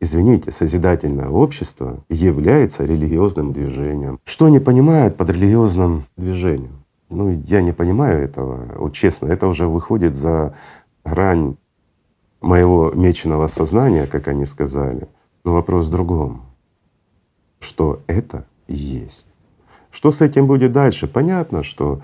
Извините, 0.00 0.52
созидательное 0.52 1.28
общество 1.28 2.04
является 2.08 2.84
религиозным 2.84 3.52
движением. 3.52 4.20
Что 4.24 4.46
они 4.46 4.60
понимают 4.60 5.16
под 5.16 5.30
религиозным 5.30 6.04
движением? 6.16 6.84
Ну, 7.10 7.30
я 7.30 7.62
не 7.62 7.72
понимаю 7.72 8.22
этого. 8.22 8.76
Вот 8.76 8.92
честно, 8.92 9.26
это 9.26 9.48
уже 9.48 9.66
выходит 9.66 10.14
за 10.14 10.54
грань 11.04 11.56
моего 12.40 12.92
меченого 12.92 13.48
сознания, 13.48 14.06
как 14.06 14.28
они 14.28 14.46
сказали. 14.46 15.08
Но 15.42 15.54
вопрос 15.54 15.88
в 15.88 15.90
другом. 15.90 16.42
Что 17.58 18.00
это 18.06 18.46
есть? 18.68 19.27
Что 19.90 20.12
с 20.12 20.20
этим 20.20 20.46
будет 20.46 20.72
дальше? 20.72 21.06
Понятно, 21.06 21.62
что 21.62 22.00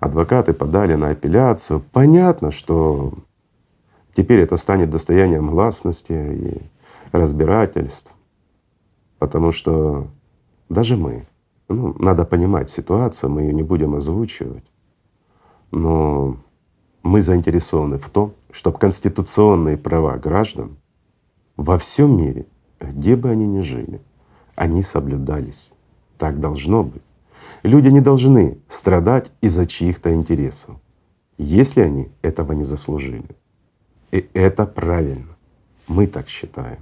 адвокаты 0.00 0.52
подали 0.52 0.94
на 0.94 1.10
апелляцию. 1.10 1.82
Понятно, 1.92 2.50
что 2.50 3.14
теперь 4.14 4.40
это 4.40 4.56
станет 4.56 4.90
достоянием 4.90 5.50
гласности 5.50 6.12
и 6.12 6.62
разбирательств, 7.12 8.14
потому 9.18 9.52
что 9.52 10.08
даже 10.68 10.96
мы, 10.96 11.26
ну, 11.68 11.94
надо 11.98 12.24
понимать 12.24 12.70
ситуацию, 12.70 13.30
мы 13.30 13.42
ее 13.42 13.54
не 13.54 13.62
будем 13.62 13.94
озвучивать, 13.94 14.64
но 15.70 16.36
мы 17.02 17.22
заинтересованы 17.22 17.98
в 17.98 18.08
том, 18.08 18.34
чтобы 18.50 18.78
конституционные 18.78 19.76
права 19.76 20.16
граждан 20.16 20.76
во 21.56 21.78
всем 21.78 22.16
мире, 22.16 22.46
где 22.80 23.16
бы 23.16 23.30
они 23.30 23.46
ни 23.46 23.60
жили, 23.60 24.00
они 24.54 24.82
соблюдались. 24.82 25.72
Так 26.18 26.40
должно 26.40 26.82
быть. 26.82 27.02
Люди 27.66 27.88
не 27.88 28.00
должны 28.00 28.58
страдать 28.68 29.32
из-за 29.40 29.66
чьих-то 29.66 30.14
интересов, 30.14 30.76
если 31.36 31.80
они 31.80 32.08
этого 32.22 32.52
не 32.52 32.62
заслужили. 32.62 33.28
И 34.12 34.28
это 34.34 34.66
правильно. 34.66 35.36
Мы 35.88 36.06
так 36.06 36.28
считаем. 36.28 36.78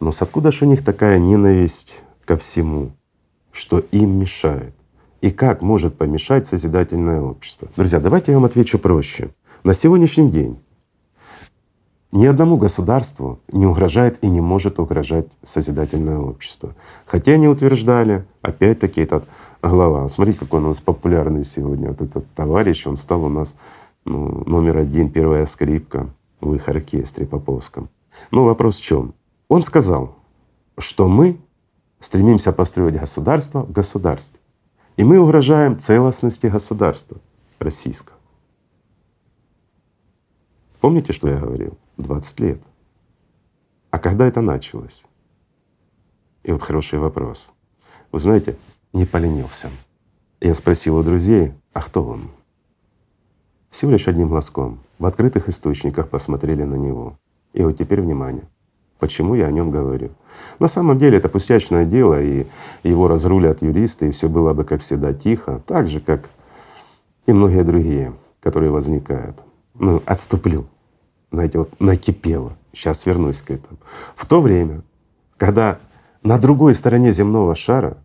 Но 0.00 0.12
с 0.12 0.22
откуда 0.22 0.50
же 0.50 0.64
у 0.64 0.68
них 0.68 0.82
такая 0.82 1.18
ненависть 1.18 2.02
ко 2.24 2.38
всему, 2.38 2.92
что 3.52 3.80
им 3.80 4.18
мешает? 4.18 4.74
И 5.20 5.30
как 5.30 5.60
может 5.60 5.98
помешать 5.98 6.46
созидательное 6.46 7.20
общество? 7.20 7.68
Друзья, 7.76 8.00
давайте 8.00 8.32
я 8.32 8.38
вам 8.38 8.46
отвечу 8.46 8.78
проще. 8.78 9.28
На 9.62 9.74
сегодняшний 9.74 10.30
день 10.30 10.58
ни 12.12 12.26
одному 12.26 12.56
государству 12.56 13.38
не 13.52 13.66
угрожает 13.66 14.24
и 14.24 14.28
не 14.28 14.40
может 14.40 14.80
угрожать 14.80 15.26
созидательное 15.42 16.18
общество. 16.18 16.74
Хотя 17.06 17.32
они 17.32 17.46
утверждали, 17.46 18.24
опять-таки 18.42 19.02
этот 19.02 19.24
глава, 19.62 20.08
смотри, 20.08 20.34
какой 20.34 20.60
он 20.60 20.66
у 20.66 20.68
нас 20.68 20.80
популярный 20.80 21.44
сегодня, 21.44 21.88
вот 21.88 22.00
этот 22.00 22.32
товарищ, 22.34 22.86
он 22.86 22.96
стал 22.96 23.24
у 23.24 23.28
нас 23.28 23.54
ну, 24.04 24.44
номер 24.46 24.78
один, 24.78 25.10
первая 25.10 25.46
скрипка 25.46 26.08
в 26.40 26.54
их 26.54 26.68
оркестре 26.68 27.26
Поповском. 27.26 27.88
Ну 28.30 28.44
вопрос 28.44 28.78
в 28.78 28.82
чем? 28.82 29.14
Он 29.48 29.62
сказал, 29.62 30.14
что 30.78 31.08
мы 31.08 31.38
стремимся 31.98 32.52
построить 32.52 32.98
государство 32.98 33.62
в 33.62 33.72
государстве. 33.72 34.40
И 34.96 35.04
мы 35.04 35.18
угрожаем 35.18 35.78
целостности 35.78 36.46
государства 36.46 37.18
российского. 37.58 38.16
Помните, 40.80 41.12
что 41.12 41.28
я 41.28 41.38
говорил? 41.38 41.76
20 41.98 42.40
лет. 42.40 42.62
А 43.90 43.98
когда 43.98 44.26
это 44.26 44.40
началось? 44.40 45.04
И 46.42 46.52
вот 46.52 46.62
хороший 46.62 46.98
вопрос. 46.98 47.48
Вы 48.12 48.20
знаете, 48.20 48.56
не 48.92 49.06
поленился. 49.06 49.70
Я 50.40 50.54
спросил 50.54 50.96
у 50.96 51.02
друзей, 51.02 51.52
а 51.72 51.82
кто 51.82 52.02
он? 52.04 52.30
Всего 53.70 53.92
лишь 53.92 54.08
одним 54.08 54.28
глазком. 54.28 54.80
В 54.98 55.06
открытых 55.06 55.48
источниках 55.48 56.08
посмотрели 56.08 56.64
на 56.64 56.74
него. 56.74 57.18
И 57.52 57.62
вот 57.62 57.78
теперь 57.78 58.00
внимание. 58.00 58.44
Почему 58.98 59.34
я 59.34 59.46
о 59.46 59.50
нем 59.50 59.70
говорю? 59.70 60.10
На 60.58 60.68
самом 60.68 60.98
деле 60.98 61.18
это 61.18 61.28
пустячное 61.28 61.84
дело, 61.84 62.20
и 62.20 62.46
его 62.82 63.08
разрулят 63.08 63.62
юристы, 63.62 64.08
и 64.08 64.10
все 64.10 64.28
было 64.28 64.52
бы, 64.52 64.64
как 64.64 64.82
всегда, 64.82 65.14
тихо, 65.14 65.62
так 65.66 65.88
же, 65.88 66.00
как 66.00 66.28
и 67.26 67.32
многие 67.32 67.64
другие, 67.64 68.12
которые 68.40 68.70
возникают. 68.70 69.36
Ну, 69.74 70.02
отступлю. 70.04 70.66
Знаете, 71.32 71.58
вот 71.58 71.80
накипело. 71.80 72.52
Сейчас 72.72 73.06
вернусь 73.06 73.42
к 73.42 73.50
этому. 73.50 73.78
В 74.16 74.26
то 74.26 74.40
время, 74.40 74.82
когда 75.36 75.78
на 76.22 76.38
другой 76.38 76.74
стороне 76.74 77.12
земного 77.12 77.54
шара 77.54 77.96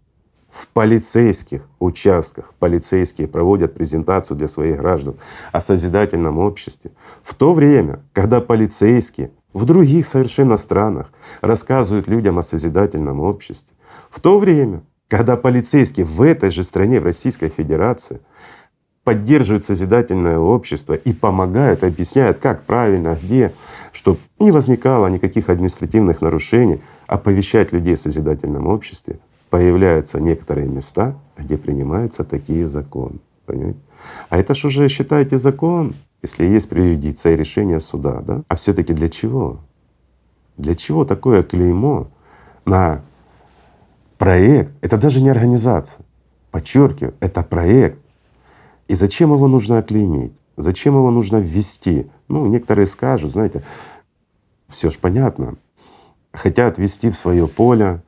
в 0.56 0.68
полицейских 0.70 1.68
участках 1.80 2.54
полицейские 2.60 3.28
проводят 3.28 3.74
презентацию 3.74 4.38
для 4.38 4.48
своих 4.48 4.78
граждан 4.78 5.16
о 5.52 5.60
созидательном 5.60 6.38
обществе. 6.38 6.92
В 7.24 7.34
то 7.34 7.54
время, 7.54 8.00
когда 8.14 8.40
полицейские 8.40 9.32
в 9.52 9.66
других 9.66 10.08
совершенно 10.08 10.56
странах 10.56 11.12
рассказывают 11.42 12.08
людям 12.08 12.40
о 12.40 12.44
созидательном 12.44 13.20
обществе. 13.20 13.76
В 14.10 14.22
то 14.22 14.40
время, 14.40 14.82
когда 15.10 15.36
полицейские 15.36 16.06
в 16.06 16.22
этой 16.22 16.52
же 16.52 16.64
стране, 16.64 17.02
в 17.02 17.04
Российской 17.04 17.50
Федерации, 17.50 18.22
поддерживают 19.04 19.66
созидательное 19.66 20.40
общество 20.40 20.94
и 20.94 21.14
помогают, 21.14 21.84
объясняют, 21.84 22.40
как 22.40 22.64
правильно, 22.64 23.18
где, 23.22 23.54
чтобы 23.92 24.20
не 24.40 24.52
возникало 24.52 25.08
никаких 25.08 25.50
административных 25.50 26.22
нарушений, 26.22 26.82
оповещать 27.08 27.72
людей 27.72 27.96
о 27.96 27.98
созидательном 27.98 28.68
обществе, 28.68 29.20
появляются 29.50 30.20
некоторые 30.20 30.68
места, 30.68 31.16
где 31.38 31.58
принимаются 31.58 32.24
такие 32.24 32.68
законы. 32.68 33.20
Понимаете? 33.46 33.80
А 34.30 34.38
это 34.38 34.56
ж 34.56 34.66
уже 34.66 34.90
считайте 34.90 35.38
закон, 35.38 35.96
если 36.22 36.46
есть 36.46 36.70
преюдиция 36.70 37.34
и 37.34 37.38
решение 37.38 37.80
суда, 37.80 38.22
да? 38.22 38.44
А 38.48 38.56
все 38.56 38.74
таки 38.74 38.94
для 38.94 39.10
чего? 39.10 39.60
Для 40.58 40.76
чего 40.76 41.06
такое 41.06 41.44
клеймо 41.44 42.08
на 42.66 43.02
проект? 44.18 44.74
Это 44.82 44.98
даже 44.98 45.22
не 45.22 45.30
организация. 45.30 46.04
Подчеркиваю, 46.52 47.14
это 47.20 47.44
проект. 47.44 48.00
И 48.88 48.96
зачем 48.96 49.34
его 49.34 49.48
нужно 49.48 49.80
оклеймить? 49.80 50.34
Зачем 50.58 50.96
его 50.96 51.12
нужно 51.12 51.38
ввести? 51.38 52.10
Ну, 52.28 52.48
некоторые 52.48 52.88
скажут, 52.88 53.32
знаете, 53.32 53.62
все 54.68 54.90
ж 54.90 54.98
понятно, 54.98 55.56
хотят 56.32 56.78
ввести 56.78 57.12
в 57.12 57.18
свое 57.18 57.48
поле 57.48 58.02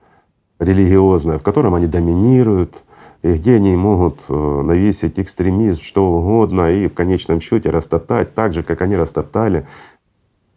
религиозное, 0.59 1.39
в 1.39 1.43
котором 1.43 1.75
они 1.75 1.87
доминируют, 1.87 2.75
и 3.23 3.33
где 3.33 3.55
они 3.55 3.75
могут 3.75 4.21
э, 4.29 4.33
навесить 4.33 5.19
экстремизм, 5.19 5.81
что 5.81 6.05
угодно, 6.05 6.71
и 6.71 6.87
в 6.87 6.93
конечном 6.93 7.41
счете 7.41 7.69
растоптать 7.69 8.35
так 8.35 8.53
же, 8.53 8.63
как 8.63 8.81
они 8.81 8.95
растоптали 8.95 9.67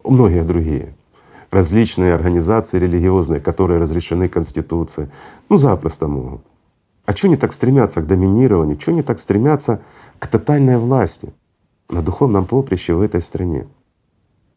многие 0.05 0.43
другие 0.43 0.95
различные 1.51 2.15
организации 2.15 2.79
религиозные, 2.79 3.41
которые 3.41 3.81
разрешены 3.81 4.29
Конституцией. 4.29 5.09
Ну, 5.49 5.59
запросто 5.59 6.07
могут. 6.07 6.43
А 7.07 7.13
что 7.13 7.27
они 7.27 7.37
так 7.37 7.53
стремятся 7.53 8.01
к 8.01 8.07
доминированию? 8.07 8.81
Что 8.81 8.93
они 8.93 9.03
так 9.03 9.19
стремятся 9.19 9.83
к 10.19 10.27
тотальной 10.29 10.79
власти 10.79 11.33
на 11.89 12.03
духовном 12.03 12.45
поприще 12.45 12.95
в 12.95 13.01
этой 13.01 13.21
стране? 13.21 13.67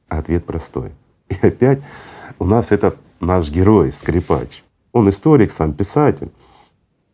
А 0.07 0.19
ответ 0.19 0.45
простой. 0.45 0.91
И 1.29 1.35
опять 1.41 1.81
у 2.37 2.45
нас 2.45 2.71
этот 2.71 2.97
наш 3.19 3.49
герой, 3.49 3.91
скрипач. 3.91 4.63
Он 4.93 5.09
историк, 5.09 5.51
сам 5.51 5.73
писатель 5.73 6.31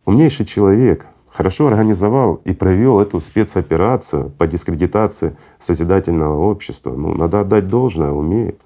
умнейший 0.10 0.46
человек, 0.46 1.06
хорошо 1.28 1.68
организовал 1.68 2.36
и 2.44 2.54
провел 2.54 3.00
эту 3.00 3.22
спецоперацию 3.22 4.32
по 4.32 4.48
дискредитации 4.48 5.38
созидательного 5.60 6.50
общества. 6.50 6.96
Ну, 6.96 7.14
надо 7.14 7.42
отдать 7.42 7.68
должное, 7.68 8.12
умеет. 8.12 8.60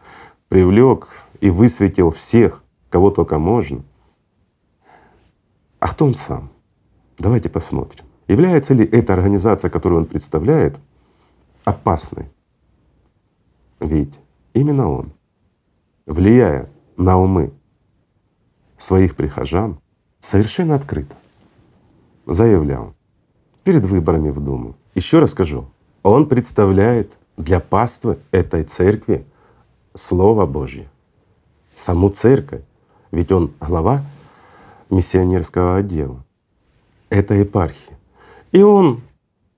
Привлек 0.48 1.10
и 1.42 1.50
высветил 1.50 2.12
всех, 2.12 2.64
кого 2.90 3.12
только 3.12 3.40
можно. 3.40 3.84
А 5.80 5.90
кто 5.90 6.06
он 6.06 6.14
сам? 6.14 6.50
Давайте 7.18 7.50
посмотрим. 7.50 8.06
Является 8.28 8.74
ли 8.74 8.86
эта 8.86 9.14
организация, 9.14 9.70
которую 9.70 10.02
он 10.02 10.06
представляет, 10.06 10.80
опасной? 11.66 12.30
Ведь 13.82 14.18
именно 14.54 14.90
он, 14.90 15.12
влияя 16.06 16.70
на 16.96 17.20
умы 17.20 17.52
своих 18.84 19.16
прихожан, 19.16 19.80
совершенно 20.20 20.76
открыто 20.76 21.16
заявлял 22.26 22.94
перед 23.64 23.86
выборами 23.86 24.30
в 24.30 24.42
Думу. 24.42 24.76
Еще 24.94 25.20
раз 25.20 25.32
скажу, 25.32 25.70
он 26.04 26.28
представляет 26.28 27.14
для 27.38 27.62
паствы 27.62 28.20
этой 28.32 28.64
церкви 28.64 29.26
Слово 29.96 30.46
Божье, 30.46 30.90
саму 31.74 32.10
церковь. 32.10 32.62
Ведь 33.12 33.32
он 33.32 33.52
глава 33.62 34.04
миссионерского 34.90 35.78
отдела 35.78 36.26
этой 37.10 37.40
епархии. 37.40 37.96
И 38.52 38.62
он 38.64 39.02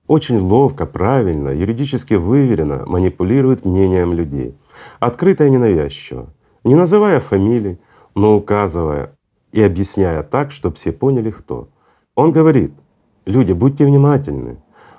очень 0.06 0.38
ловко, 0.38 0.86
правильно, 0.86 1.48
юридически 1.48 2.14
выверенно 2.14 2.84
манипулирует 2.86 3.64
мнением 3.64 4.12
людей. 4.12 4.56
Открыто 5.00 5.44
и 5.44 5.50
ненавязчиво, 5.50 6.28
не 6.62 6.74
называя 6.74 7.18
фамилий, 7.18 7.78
но 8.14 8.36
указывая 8.36 9.15
и 9.56 9.62
объясняя 9.62 10.22
так, 10.22 10.52
чтобы 10.52 10.76
все 10.76 10.92
поняли, 10.92 11.30
кто. 11.30 11.68
Он 12.14 12.30
говорит, 12.30 12.72
люди, 13.24 13.52
будьте 13.52 13.86
внимательны, 13.86 14.58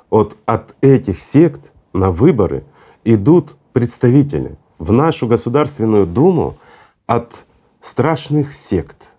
вот 0.10 0.36
от 0.48 0.76
этих 0.82 1.22
сект 1.22 1.72
на 1.94 2.12
выборы 2.12 2.66
идут 3.04 3.56
представители 3.72 4.58
в 4.80 4.92
нашу 4.92 5.28
Государственную 5.28 6.08
Думу 6.08 6.58
от 7.06 7.46
страшных 7.82 8.56
сект, 8.56 9.14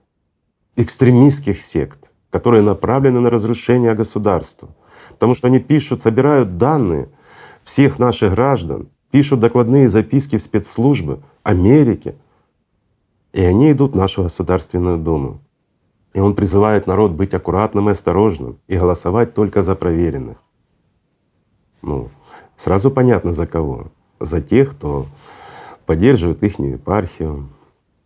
экстремистских 0.75 1.61
сект, 1.61 2.11
которые 2.31 2.63
направлены 2.63 3.21
на 3.21 3.31
разрушение 3.31 3.95
государства. 3.95 4.69
Потому 5.11 5.35
что 5.35 5.47
они 5.47 5.61
пишут, 5.61 6.03
собирают 6.03 6.59
данные 6.59 7.11
всех 7.63 8.01
наших 8.01 8.33
граждан, 8.33 8.89
пишут 9.13 9.39
докладные 9.39 9.89
записки 9.89 10.37
в 10.37 10.43
спецслужбы 10.43 11.23
Америки, 11.45 12.17
и 13.33 13.45
они 13.45 13.73
идут 13.73 13.93
в 13.93 13.97
нашу 13.97 14.23
Государственную 14.25 14.99
Думу. 14.99 15.41
И 16.15 16.21
он 16.21 16.35
призывает 16.35 16.87
народ 16.87 17.13
быть 17.13 17.35
аккуратным 17.35 17.89
и 17.89 17.93
осторожным 17.93 18.59
и 18.67 18.77
голосовать 18.77 19.35
только 19.35 19.63
за 19.63 19.75
проверенных. 19.75 20.39
Ну, 21.83 22.09
сразу 22.57 22.91
понятно 22.91 23.35
за 23.35 23.47
кого. 23.47 23.89
За 24.19 24.41
тех, 24.41 24.73
кто 24.73 25.07
поддерживает 25.87 26.43
их 26.43 26.59
епархию. 26.59 27.49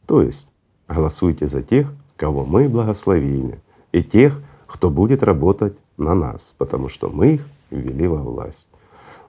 То 0.07 0.23
есть 0.23 0.49
голосуйте 0.89 1.47
за 1.47 1.63
тех, 1.63 1.93
кого 2.17 2.45
мы 2.45 2.69
благословили, 2.69 3.61
и 3.93 4.03
тех, 4.03 4.41
кто 4.67 4.91
будет 4.91 5.23
работать 5.23 5.75
на 5.97 6.15
нас, 6.15 6.55
потому 6.59 6.89
что 6.89 7.09
мы 7.09 7.35
их 7.35 7.47
ввели 7.71 8.07
во 8.07 8.19
власть. 8.19 8.69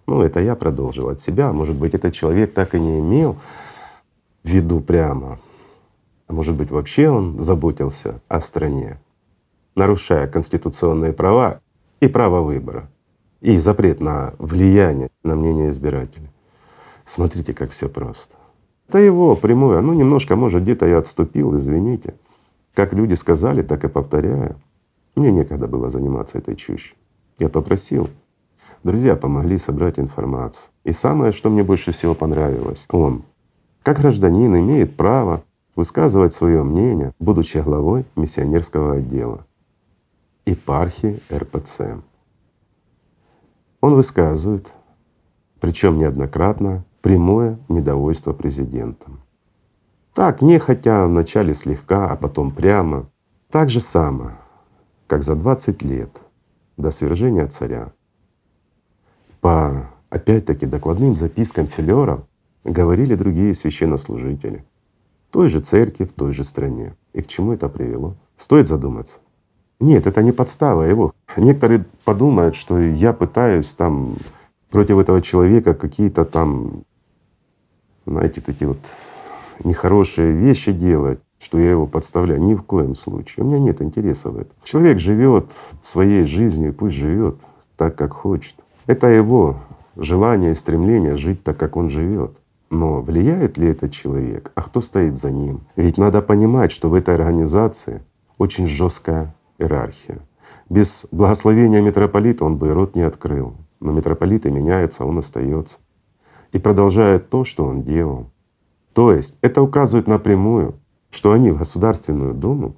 Ну, 0.05 0.21
это 0.21 0.39
я 0.39 0.55
продолжил 0.55 1.09
от 1.09 1.21
себя. 1.21 1.53
Может 1.53 1.75
быть, 1.75 1.93
этот 1.93 2.13
человек 2.13 2.53
так 2.53 2.75
и 2.75 2.79
не 2.79 2.99
имел 2.99 3.37
в 4.43 4.49
виду 4.49 4.81
прямо. 4.81 5.39
А 6.27 6.33
может 6.33 6.55
быть, 6.55 6.71
вообще 6.71 7.09
он 7.09 7.43
заботился 7.43 8.21
о 8.27 8.41
стране, 8.41 8.99
нарушая 9.75 10.27
конституционные 10.27 11.13
права 11.13 11.61
и 11.99 12.07
право 12.07 12.41
выбора 12.41 12.89
и 13.41 13.57
запрет 13.57 13.99
на 13.99 14.33
влияние 14.39 15.09
на 15.23 15.35
мнение 15.35 15.71
избирателей. 15.71 16.29
Смотрите, 17.05 17.53
как 17.53 17.71
все 17.71 17.89
просто. 17.89 18.37
Это 18.87 18.99
его 18.99 19.35
прямое, 19.35 19.81
ну 19.81 19.93
немножко, 19.93 20.35
может, 20.35 20.63
где-то 20.63 20.85
я 20.85 20.99
отступил, 20.99 21.57
извините. 21.57 22.15
Как 22.73 22.93
люди 22.93 23.13
сказали, 23.15 23.61
так 23.61 23.83
и 23.83 23.89
повторяю. 23.89 24.55
Мне 25.15 25.31
некогда 25.31 25.67
было 25.67 25.91
заниматься 25.91 26.37
этой 26.37 26.55
чушью. 26.55 26.95
Я 27.37 27.49
попросил. 27.49 28.09
Друзья 28.83 29.15
помогли 29.15 29.57
собрать 29.57 29.99
информацию. 29.99 30.71
И 30.83 30.93
самое, 30.93 31.31
что 31.31 31.49
мне 31.49 31.63
больше 31.63 31.91
всего 31.91 32.13
понравилось, 32.13 32.87
он, 32.89 33.23
как 33.81 33.99
гражданин, 33.99 34.55
имеет 34.57 34.95
право 34.95 35.43
высказывать 35.75 36.33
свое 36.33 36.63
мнение, 36.63 37.13
будучи 37.19 37.57
главой 37.57 38.05
миссионерского 38.15 38.95
отдела 38.95 39.45
епархии 40.45 41.19
РПЦ. 41.31 42.01
Он 43.81 43.95
высказывает, 43.95 44.73
причем 45.59 45.97
неоднократно, 45.97 46.85
прямое 47.01 47.59
недовольство 47.69 48.33
президентом. 48.33 49.21
Так, 50.13 50.41
не 50.41 50.59
хотя 50.59 51.07
вначале 51.07 51.53
слегка, 51.53 52.09
а 52.09 52.15
потом 52.15 52.51
прямо. 52.51 53.09
Так 53.49 53.69
же 53.69 53.81
само, 53.81 54.33
как 55.07 55.23
за 55.23 55.35
20 55.35 55.81
лет 55.83 56.21
до 56.77 56.91
свержения 56.91 57.47
царя. 57.47 57.91
По 59.41 59.89
опять-таки 60.09 60.65
докладным 60.65 61.17
запискам 61.17 61.67
филеров 61.67 62.25
говорили 62.63 63.15
другие 63.15 63.53
священнослужители 63.53 64.65
той 65.33 65.49
же 65.49 65.59
церкви, 65.59 66.05
в 66.05 66.13
той 66.13 66.33
же 66.33 66.43
стране. 66.43 66.95
И 67.13 67.21
к 67.21 67.27
чему 67.27 67.53
это 67.53 67.67
привело? 67.67 68.15
Стоит 68.37 68.67
задуматься. 68.67 69.19
Нет, 69.79 70.05
это 70.05 70.21
не 70.21 70.31
подстава 70.31 70.83
его. 70.83 71.11
Некоторые 71.35 71.85
подумают, 72.05 72.55
что 72.55 72.79
я 72.79 73.13
пытаюсь 73.13 73.73
там 73.73 74.15
против 74.69 74.99
этого 74.99 75.21
человека 75.21 75.73
какие-то 75.73 76.23
там, 76.23 76.83
знаете, 78.05 78.41
такие 78.41 78.67
вот 78.67 78.77
нехорошие 79.63 80.33
вещи 80.33 80.71
делать, 80.71 81.19
что 81.39 81.57
я 81.57 81.71
его 81.71 81.87
подставляю. 81.87 82.39
Ни 82.39 82.53
в 82.53 82.61
коем 82.61 82.93
случае. 82.93 83.43
У 83.43 83.47
меня 83.47 83.59
нет 83.59 83.81
интереса 83.81 84.29
в 84.29 84.37
этом. 84.37 84.53
Человек 84.63 84.99
живет 84.99 85.51
своей 85.81 86.27
жизнью, 86.27 86.73
пусть 86.73 86.95
живет 86.95 87.41
так, 87.75 87.95
как 87.95 88.13
хочет. 88.13 88.55
Это 88.85 89.07
его 89.07 89.57
желание 89.95 90.51
и 90.51 90.55
стремление 90.55 91.17
жить 91.17 91.43
так, 91.43 91.57
как 91.57 91.75
он 91.75 91.89
живет. 91.89 92.37
Но 92.73 93.01
влияет 93.01 93.59
ли 93.59 93.67
этот 93.67 93.91
человек? 93.91 94.51
А 94.55 94.63
кто 94.63 94.81
стоит 94.81 95.19
за 95.19 95.29
ним? 95.29 95.61
Ведь 95.75 95.99
надо 95.99 96.23
понимать, 96.23 96.71
что 96.71 96.89
в 96.89 96.95
этой 96.95 97.13
организации 97.13 98.01
очень 98.39 98.65
жесткая 98.67 99.35
иерархия. 99.59 100.17
Без 100.71 101.05
благословения 101.11 101.81
митрополита 101.81 102.45
он 102.45 102.57
бы 102.57 102.73
рот 102.73 102.95
не 102.95 103.03
открыл. 103.03 103.53
Но 103.79 103.91
митрополиты 103.91 104.49
меняются, 104.49 105.05
он 105.05 105.19
остается 105.19 105.77
и 106.51 106.57
продолжает 106.57 107.29
то, 107.29 107.45
что 107.45 107.63
он 107.63 107.83
делал. 107.83 108.31
То 108.95 109.13
есть 109.13 109.37
это 109.41 109.61
указывает 109.61 110.07
напрямую, 110.07 110.73
что 111.11 111.31
они 111.31 111.51
в 111.51 111.59
Государственную 111.59 112.33
Думу, 112.33 112.75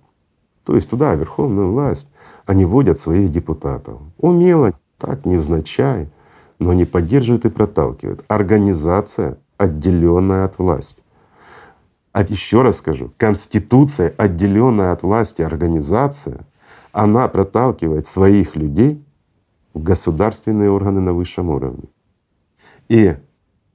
то 0.65 0.75
есть 0.75 0.89
туда, 0.89 1.15
верховную 1.15 1.71
власть, 1.71 2.09
они 2.45 2.65
вводят 2.65 2.99
своих 2.99 3.31
депутатов. 3.31 4.01
Умело, 4.17 4.73
так 4.97 5.25
невзначай, 5.25 6.09
но 6.59 6.71
они 6.71 6.83
поддерживают 6.83 7.45
и 7.45 7.49
проталкивают. 7.49 8.25
Организация, 8.27 9.37
отделенная 9.57 10.45
от 10.45 10.59
власти. 10.59 11.01
А 12.11 12.21
еще 12.21 12.61
раз 12.61 12.77
скажу, 12.77 13.11
Конституция, 13.17 14.13
отделенная 14.17 14.91
от 14.93 15.03
власти 15.03 15.41
организация, 15.41 16.45
она 16.91 17.27
проталкивает 17.27 18.07
своих 18.07 18.55
людей 18.55 19.03
в 19.73 19.83
государственные 19.83 20.71
органы 20.71 21.01
на 21.01 21.13
высшем 21.13 21.49
уровне. 21.49 21.89
И 22.87 23.15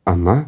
она, 0.05 0.47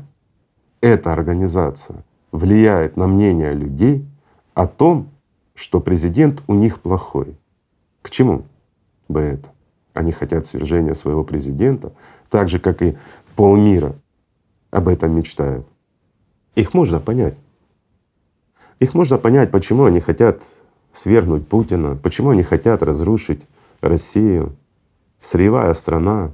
эта 0.81 1.13
организация, 1.13 2.05
влияет 2.31 2.97
на 2.97 3.07
мнение 3.07 3.53
людей 3.53 4.07
о 4.55 4.67
том, 4.67 5.11
что 5.55 5.81
президент 5.81 6.43
у 6.47 6.55
них 6.55 6.81
плохой. 6.81 7.37
К 8.01 8.09
чему 8.09 8.47
бы 9.09 9.21
это? 9.21 9.49
Они 9.93 10.13
хотят 10.13 10.47
свержения 10.47 10.95
своего 10.95 11.25
президента, 11.25 11.93
так 12.31 12.49
же, 12.49 12.59
как 12.59 12.81
и 12.81 12.97
полмира 13.37 13.95
об 14.73 14.89
этом 14.89 15.15
мечтают. 15.15 15.67
Их 16.57 16.75
можно 16.75 16.99
понять. 16.99 17.37
Их 18.81 18.95
можно 18.95 19.19
понять, 19.19 19.53
почему 19.53 19.85
они 19.85 20.01
хотят 20.01 20.43
свергнуть 20.93 21.47
Путина, 21.47 21.95
почему 21.95 22.31
они 22.31 22.43
хотят 22.43 22.83
разрушить 22.83 23.43
Россию, 23.81 24.57
сырьевая 25.21 25.73
страна, 25.75 26.33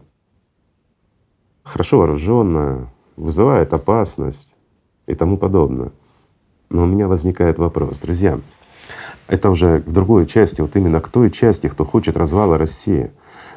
хорошо 1.62 1.98
вооруженная, 1.98 2.88
вызывает 3.16 3.74
опасность 3.74 4.54
и 5.06 5.14
тому 5.14 5.36
подобное. 5.36 5.92
Но 6.70 6.84
у 6.84 6.86
меня 6.86 7.08
возникает 7.08 7.58
вопрос, 7.58 7.98
друзья, 7.98 8.40
это 9.26 9.50
уже 9.50 9.82
к 9.82 9.90
другой 9.90 10.26
части, 10.26 10.60
вот 10.60 10.74
именно 10.76 11.00
к 11.00 11.08
той 11.08 11.30
части, 11.30 11.68
кто 11.68 11.84
хочет 11.84 12.16
развала 12.16 12.56
России. 12.56 13.10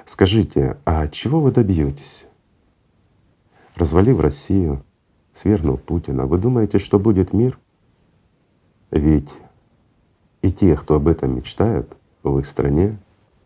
Скажите, 0.06 0.78
а 0.86 1.08
чего 1.08 1.40
вы 1.40 1.52
добьетесь? 1.52 2.26
Развалив 3.76 4.20
Россию, 4.20 4.84
свергнул 5.34 5.78
Путина, 5.78 6.26
вы 6.26 6.38
думаете, 6.38 6.80
что 6.80 7.00
будет 7.00 7.34
мир? 7.34 7.58
Ведь 8.92 9.30
и 10.42 10.52
те, 10.52 10.76
кто 10.76 10.96
об 10.96 11.08
этом 11.08 11.36
мечтают, 11.36 11.96
в 12.24 12.40
их 12.40 12.46
стране 12.46 12.98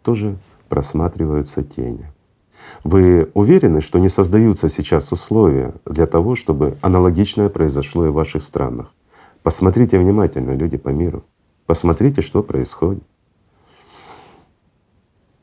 тоже 0.02 0.38
просматриваются 0.70 1.64
тени. 1.64 2.12
Вы 2.84 3.30
уверены, 3.34 3.82
что 3.82 4.00
не 4.00 4.10
создаются 4.10 4.70
сейчас 4.70 5.12
условия 5.12 5.74
для 5.86 6.08
того, 6.08 6.36
чтобы 6.36 6.78
аналогичное 6.82 7.50
произошло 7.50 8.06
и 8.06 8.10
в 8.10 8.14
ваших 8.14 8.44
странах? 8.44 8.94
Посмотрите 9.44 10.00
внимательно, 10.00 10.52
люди 10.52 10.78
по 10.78 10.90
миру. 10.90 11.24
Посмотрите, 11.66 12.22
что 12.22 12.42
происходит. 12.42 13.04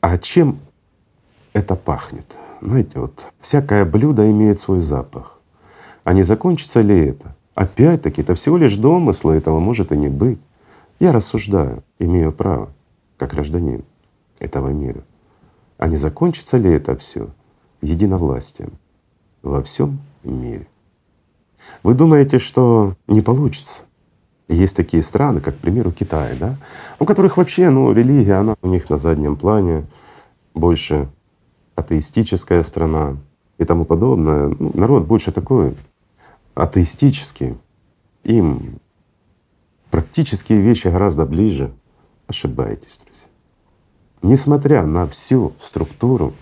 А 0.01 0.19
чем 0.19 0.59
это 1.53 1.77
пахнет? 1.77 2.27
Знаете, 2.63 3.01
вот 3.01 3.33
всякое 3.41 3.85
блюдо 3.85 4.31
имеет 4.31 4.61
свой 4.61 4.79
запах. 4.79 5.41
А 6.05 6.13
не 6.13 6.23
закончится 6.23 6.81
ли 6.81 7.07
это? 7.07 7.35
Опять-таки, 7.57 8.23
это 8.23 8.37
всего 8.37 8.57
лишь 8.57 8.77
домыслы, 8.77 9.35
этого 9.35 9.59
может 9.59 9.91
и 9.91 9.97
не 9.97 10.09
быть. 10.09 10.39
Я 11.01 11.11
рассуждаю, 11.11 11.83
имею 11.99 12.33
право, 12.33 12.71
как 13.17 13.33
гражданин 13.33 13.85
этого 14.39 14.69
мира. 14.69 15.03
А 15.77 15.89
не 15.89 15.97
закончится 15.97 16.57
ли 16.57 16.71
это 16.71 16.97
все 16.97 17.31
единовластием 17.81 18.75
во 19.43 19.61
всем 19.65 19.99
мире? 20.23 20.69
Вы 21.83 21.95
думаете, 21.95 22.39
что 22.39 22.95
не 23.09 23.23
получится? 23.23 23.83
Есть 24.47 24.77
такие 24.77 25.03
страны, 25.03 25.41
как, 25.41 25.57
к 25.57 25.59
примеру, 25.59 25.91
Китай, 25.91 26.37
да, 26.39 26.57
у 27.01 27.07
которых 27.07 27.39
вообще, 27.39 27.71
ну, 27.71 27.91
религия, 27.91 28.35
она 28.35 28.55
у 28.63 28.69
них 28.69 28.89
на 28.89 28.99
заднем 28.99 29.35
плане, 29.35 29.85
больше 30.55 31.09
атеистическая 31.75 32.63
страна 32.63 33.17
и 33.59 33.65
тому 33.65 33.85
подобное. 33.85 34.49
Ну, 34.59 34.73
народ 34.75 35.07
больше 35.07 35.33
такой 35.33 35.75
атеистический. 36.55 37.57
Им 38.25 38.79
практические 39.91 40.61
вещи 40.61 40.89
гораздо 40.89 41.27
ближе. 41.27 41.73
Ошибаетесь, 42.27 43.01
друзья. 43.05 43.29
Несмотря 44.23 44.87
на 44.87 45.07
всю 45.07 45.53
структуру, 45.61 46.33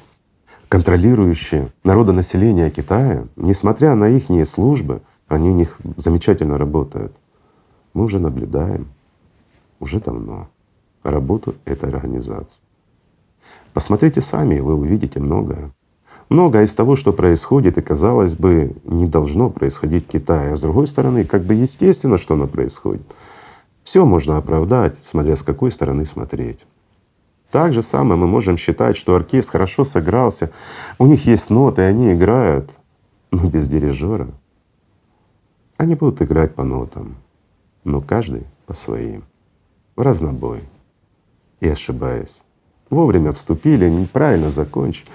контролирующую 0.69 1.73
народонаселение 1.83 2.71
Китая, 2.71 3.27
несмотря 3.37 3.95
на 3.95 4.09
их 4.09 4.29
службы, 4.47 5.03
они 5.27 5.51
у 5.51 5.55
них 5.55 5.79
замечательно 5.97 6.59
работают. 6.59 7.13
Мы 7.93 8.05
уже 8.05 8.19
наблюдаем 8.19 8.87
уже 9.81 9.99
давно 9.99 10.49
работу 11.03 11.55
этой 11.65 11.89
организации. 11.89 12.63
Посмотрите 13.73 14.21
сами, 14.21 14.61
вы 14.61 14.75
увидите 14.75 15.21
многое. 15.21 15.71
Многое 16.29 16.65
из 16.65 16.75
того, 16.75 16.97
что 16.97 17.13
происходит, 17.13 17.77
и 17.79 17.83
казалось 17.83 18.35
бы, 18.35 18.77
не 18.85 19.07
должно 19.07 19.51
происходить 19.51 20.07
в 20.07 20.11
Китае. 20.11 20.53
А 20.53 20.57
с 20.57 20.61
другой 20.61 20.87
стороны, 20.87 21.25
как 21.25 21.43
бы 21.43 21.55
естественно, 21.55 22.19
что 22.19 22.35
оно 22.35 22.47
происходит. 22.47 23.03
Все 23.83 24.05
можно 24.05 24.37
оправдать, 24.37 24.95
смотря 25.05 25.37
с 25.37 25.43
какой 25.43 25.73
стороны 25.73 26.07
смотреть. 26.07 26.61
Так 27.51 27.73
же 27.73 27.83
самое 27.83 28.19
мы 28.19 28.29
можем 28.29 28.57
считать, 28.57 28.97
что 28.97 29.17
оркестр 29.17 29.53
хорошо 29.53 29.85
сыгрался, 29.85 30.53
у 30.99 31.07
них 31.07 31.27
есть 31.27 31.51
ноты, 31.51 31.83
они 31.83 32.13
играют, 32.13 32.71
но 33.33 33.49
без 33.49 33.69
дирижера. 33.69 34.29
Они 35.77 35.97
будут 35.97 36.23
играть 36.23 36.55
по 36.55 36.63
нотам, 36.63 37.17
но 37.83 38.01
каждый 38.01 38.45
по 38.67 38.75
своим, 38.75 39.25
в 39.97 40.03
разнобой 40.03 40.63
и 41.59 41.69
ошибаясь 41.69 42.43
вовремя 42.91 43.33
вступили, 43.33 43.89
неправильно 43.89 44.51
закончили. 44.51 45.09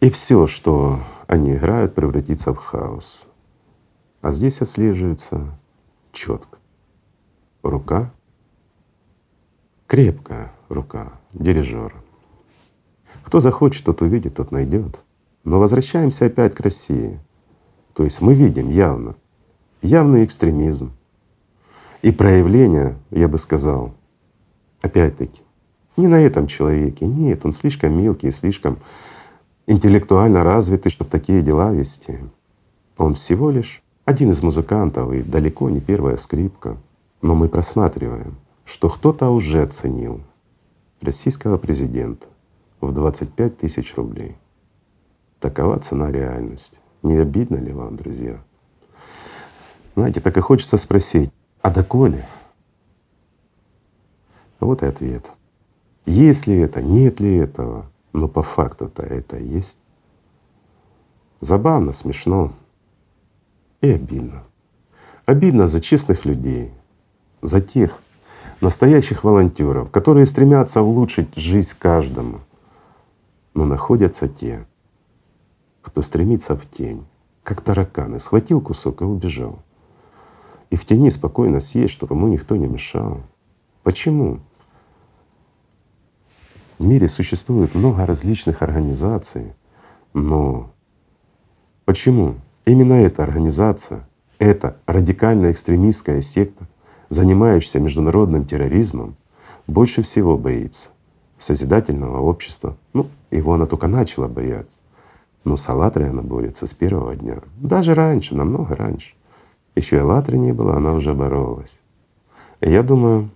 И 0.00 0.10
все, 0.10 0.46
что 0.46 1.00
они 1.28 1.52
играют, 1.52 1.94
превратится 1.94 2.52
в 2.52 2.56
хаос. 2.56 3.28
А 4.20 4.32
здесь 4.32 4.60
отслеживается 4.60 5.58
четко. 6.12 6.58
Рука, 7.62 8.12
крепкая 9.86 10.52
рука 10.68 11.12
дирижера. 11.32 11.94
Кто 13.22 13.40
захочет, 13.40 13.84
тот 13.84 14.02
увидит, 14.02 14.36
тот 14.36 14.50
найдет. 14.50 15.02
Но 15.44 15.60
возвращаемся 15.60 16.26
опять 16.26 16.54
к 16.54 16.60
России. 16.60 17.20
То 17.94 18.04
есть 18.04 18.20
мы 18.20 18.34
видим 18.34 18.70
явно, 18.70 19.16
явный 19.82 20.24
экстремизм 20.24 20.92
и 22.00 22.10
проявление, 22.10 22.96
я 23.10 23.28
бы 23.28 23.38
сказал, 23.38 23.94
опять-таки, 24.80 25.41
не 25.96 26.06
на 26.06 26.20
этом 26.20 26.46
человеке. 26.46 27.06
Нет, 27.06 27.44
он 27.44 27.52
слишком 27.52 27.96
мелкий, 27.96 28.30
слишком 28.30 28.78
интеллектуально 29.66 30.42
развитый, 30.42 30.90
чтобы 30.90 31.10
такие 31.10 31.42
дела 31.42 31.72
вести. 31.72 32.18
Он 32.96 33.14
всего 33.14 33.50
лишь 33.50 33.82
один 34.04 34.30
из 34.30 34.42
музыкантов 34.42 35.12
и 35.12 35.22
далеко 35.22 35.70
не 35.70 35.80
первая 35.80 36.16
скрипка. 36.16 36.76
Но 37.20 37.34
мы 37.34 37.48
просматриваем, 37.48 38.36
что 38.64 38.88
кто-то 38.88 39.30
уже 39.30 39.62
оценил 39.62 40.20
российского 41.00 41.56
президента 41.56 42.26
в 42.80 42.92
25 42.92 43.58
тысяч 43.58 43.94
рублей. 43.96 44.36
Такова 45.38 45.78
цена 45.78 46.10
реальности. 46.10 46.78
Не 47.02 47.16
обидно 47.16 47.56
ли 47.56 47.72
вам, 47.72 47.96
друзья? 47.96 48.40
Знаете, 49.94 50.20
так 50.20 50.36
и 50.36 50.40
хочется 50.40 50.78
спросить, 50.78 51.30
а 51.60 51.70
доколе? 51.70 52.24
Вот 54.58 54.82
и 54.82 54.86
ответ. 54.86 55.30
Есть 56.04 56.46
ли 56.46 56.56
это, 56.56 56.82
нет 56.82 57.20
ли 57.20 57.36
этого, 57.36 57.86
но 58.12 58.28
по 58.28 58.42
факту-то 58.42 59.02
это 59.02 59.38
есть. 59.38 59.76
Забавно, 61.40 61.92
смешно 61.92 62.52
и 63.80 63.90
обидно. 63.90 64.44
Обидно 65.26 65.68
за 65.68 65.80
честных 65.80 66.24
людей, 66.24 66.72
за 67.40 67.60
тех 67.60 67.98
настоящих 68.60 69.24
волонтеров, 69.24 69.90
которые 69.90 70.26
стремятся 70.26 70.82
улучшить 70.82 71.34
жизнь 71.36 71.74
каждому. 71.78 72.40
Но 73.54 73.66
находятся 73.66 74.28
те, 74.28 74.66
кто 75.82 76.00
стремится 76.02 76.56
в 76.56 76.68
тень, 76.68 77.04
как 77.42 77.60
тараканы, 77.60 78.20
схватил 78.20 78.60
кусок 78.60 79.02
и 79.02 79.04
убежал. 79.04 79.58
И 80.70 80.76
в 80.76 80.84
тени 80.86 81.10
спокойно 81.10 81.60
съесть, 81.60 81.92
чтобы 81.92 82.14
ему 82.14 82.28
никто 82.28 82.56
не 82.56 82.66
мешал. 82.66 83.20
Почему? 83.82 84.40
В 86.82 86.84
мире 86.84 87.08
существует 87.08 87.76
много 87.76 88.04
различных 88.04 88.60
организаций, 88.60 89.52
но 90.14 90.72
почему 91.84 92.34
именно 92.64 92.94
эта 92.94 93.22
организация, 93.22 94.08
эта 94.40 94.76
радикальная 94.86 95.52
экстремистская 95.52 96.22
секта, 96.22 96.66
занимающаяся 97.08 97.78
международным 97.78 98.46
терроризмом, 98.46 99.14
больше 99.68 100.02
всего 100.02 100.36
боится 100.36 100.88
созидательного 101.38 102.18
общества. 102.18 102.76
Ну, 102.94 103.06
его 103.30 103.54
она 103.54 103.66
только 103.66 103.86
начала 103.86 104.26
бояться. 104.26 104.80
Но 105.44 105.56
с 105.56 105.68
Аллатрой 105.68 106.10
она 106.10 106.22
борется 106.22 106.66
с 106.66 106.74
первого 106.74 107.14
дня. 107.14 107.36
Даже 107.60 107.94
раньше, 107.94 108.34
намного 108.34 108.74
раньше. 108.74 109.14
Еще 109.76 109.98
и 109.98 110.00
Аллатры 110.00 110.36
не 110.36 110.52
было, 110.52 110.78
она 110.78 110.94
уже 110.94 111.14
боролась. 111.14 111.78
И 112.60 112.68
я 112.68 112.82
думаю, 112.82 113.30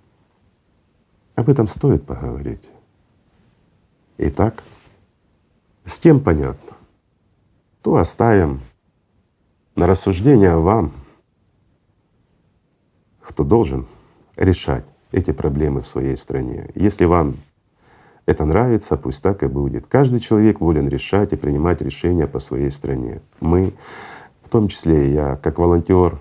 об 1.36 1.48
этом 1.48 1.68
стоит 1.68 2.04
поговорить. 2.04 2.62
Итак, 4.18 4.62
с 5.84 5.98
тем 5.98 6.20
понятно. 6.20 6.76
То 7.82 7.96
оставим 7.96 8.60
на 9.74 9.86
рассуждение 9.86 10.56
вам, 10.56 10.92
кто 13.20 13.44
должен 13.44 13.86
решать 14.36 14.84
эти 15.12 15.32
проблемы 15.32 15.82
в 15.82 15.86
своей 15.86 16.16
стране. 16.16 16.70
Если 16.74 17.04
вам 17.04 17.36
это 18.24 18.44
нравится, 18.44 18.96
пусть 18.96 19.22
так 19.22 19.42
и 19.42 19.46
будет. 19.46 19.86
Каждый 19.86 20.20
человек 20.20 20.60
волен 20.60 20.88
решать 20.88 21.32
и 21.32 21.36
принимать 21.36 21.80
решения 21.80 22.26
по 22.26 22.40
своей 22.40 22.70
стране. 22.70 23.20
Мы, 23.40 23.74
в 24.42 24.48
том 24.48 24.68
числе 24.68 25.12
я, 25.12 25.36
как 25.36 25.58
волонтер 25.58 26.18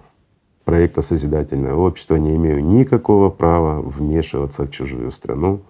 проекта 0.65 1.01
«Созидательное 1.01 1.73
общество», 1.73 2.15
не 2.15 2.35
имею 2.35 2.63
никакого 2.63 3.29
права 3.29 3.81
вмешиваться 3.81 4.65
в 4.65 4.71
чужую 4.71 5.11
страну, 5.11 5.61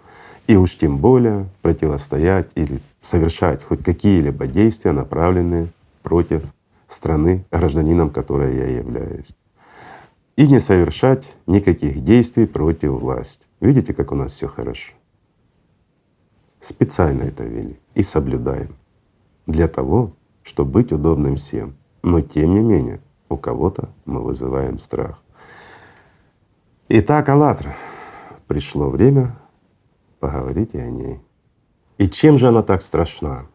и 0.47 0.55
уж 0.55 0.77
тем 0.77 0.97
более 0.97 1.49
противостоять 1.61 2.49
или 2.55 2.81
совершать 3.01 3.63
хоть 3.63 3.83
какие-либо 3.83 4.47
действия, 4.47 4.91
направленные 4.91 5.69
против 6.03 6.43
страны, 6.87 7.45
гражданином 7.51 8.09
которой 8.09 8.55
я 8.55 8.67
являюсь. 8.67 9.29
И 10.35 10.47
не 10.47 10.59
совершать 10.59 11.35
никаких 11.47 12.03
действий 12.03 12.45
против 12.45 12.91
власти. 12.91 13.47
Видите, 13.59 13.93
как 13.93 14.11
у 14.11 14.15
нас 14.15 14.33
все 14.33 14.47
хорошо? 14.47 14.93
Специально 16.59 17.23
это 17.23 17.43
вели 17.43 17.79
и 17.93 18.03
соблюдаем 18.03 18.75
для 19.47 19.67
того, 19.67 20.13
чтобы 20.43 20.71
быть 20.71 20.91
удобным 20.91 21.37
всем. 21.37 21.75
Но 22.03 22.21
тем 22.21 22.53
не 22.53 22.59
менее, 22.59 22.99
у 23.29 23.37
кого-то 23.37 23.89
мы 24.05 24.21
вызываем 24.21 24.77
страх. 24.77 25.21
Итак, 26.89 27.29
«АЛЛАТРА», 27.29 27.75
пришло 28.47 28.89
время 28.89 29.35
поговорите 30.25 30.81
о 30.81 30.89
ней. 30.89 31.19
И 31.99 32.09
чем 32.09 32.39
же 32.39 32.47
она 32.47 32.63
так 32.63 32.81
страшна? 32.81 33.45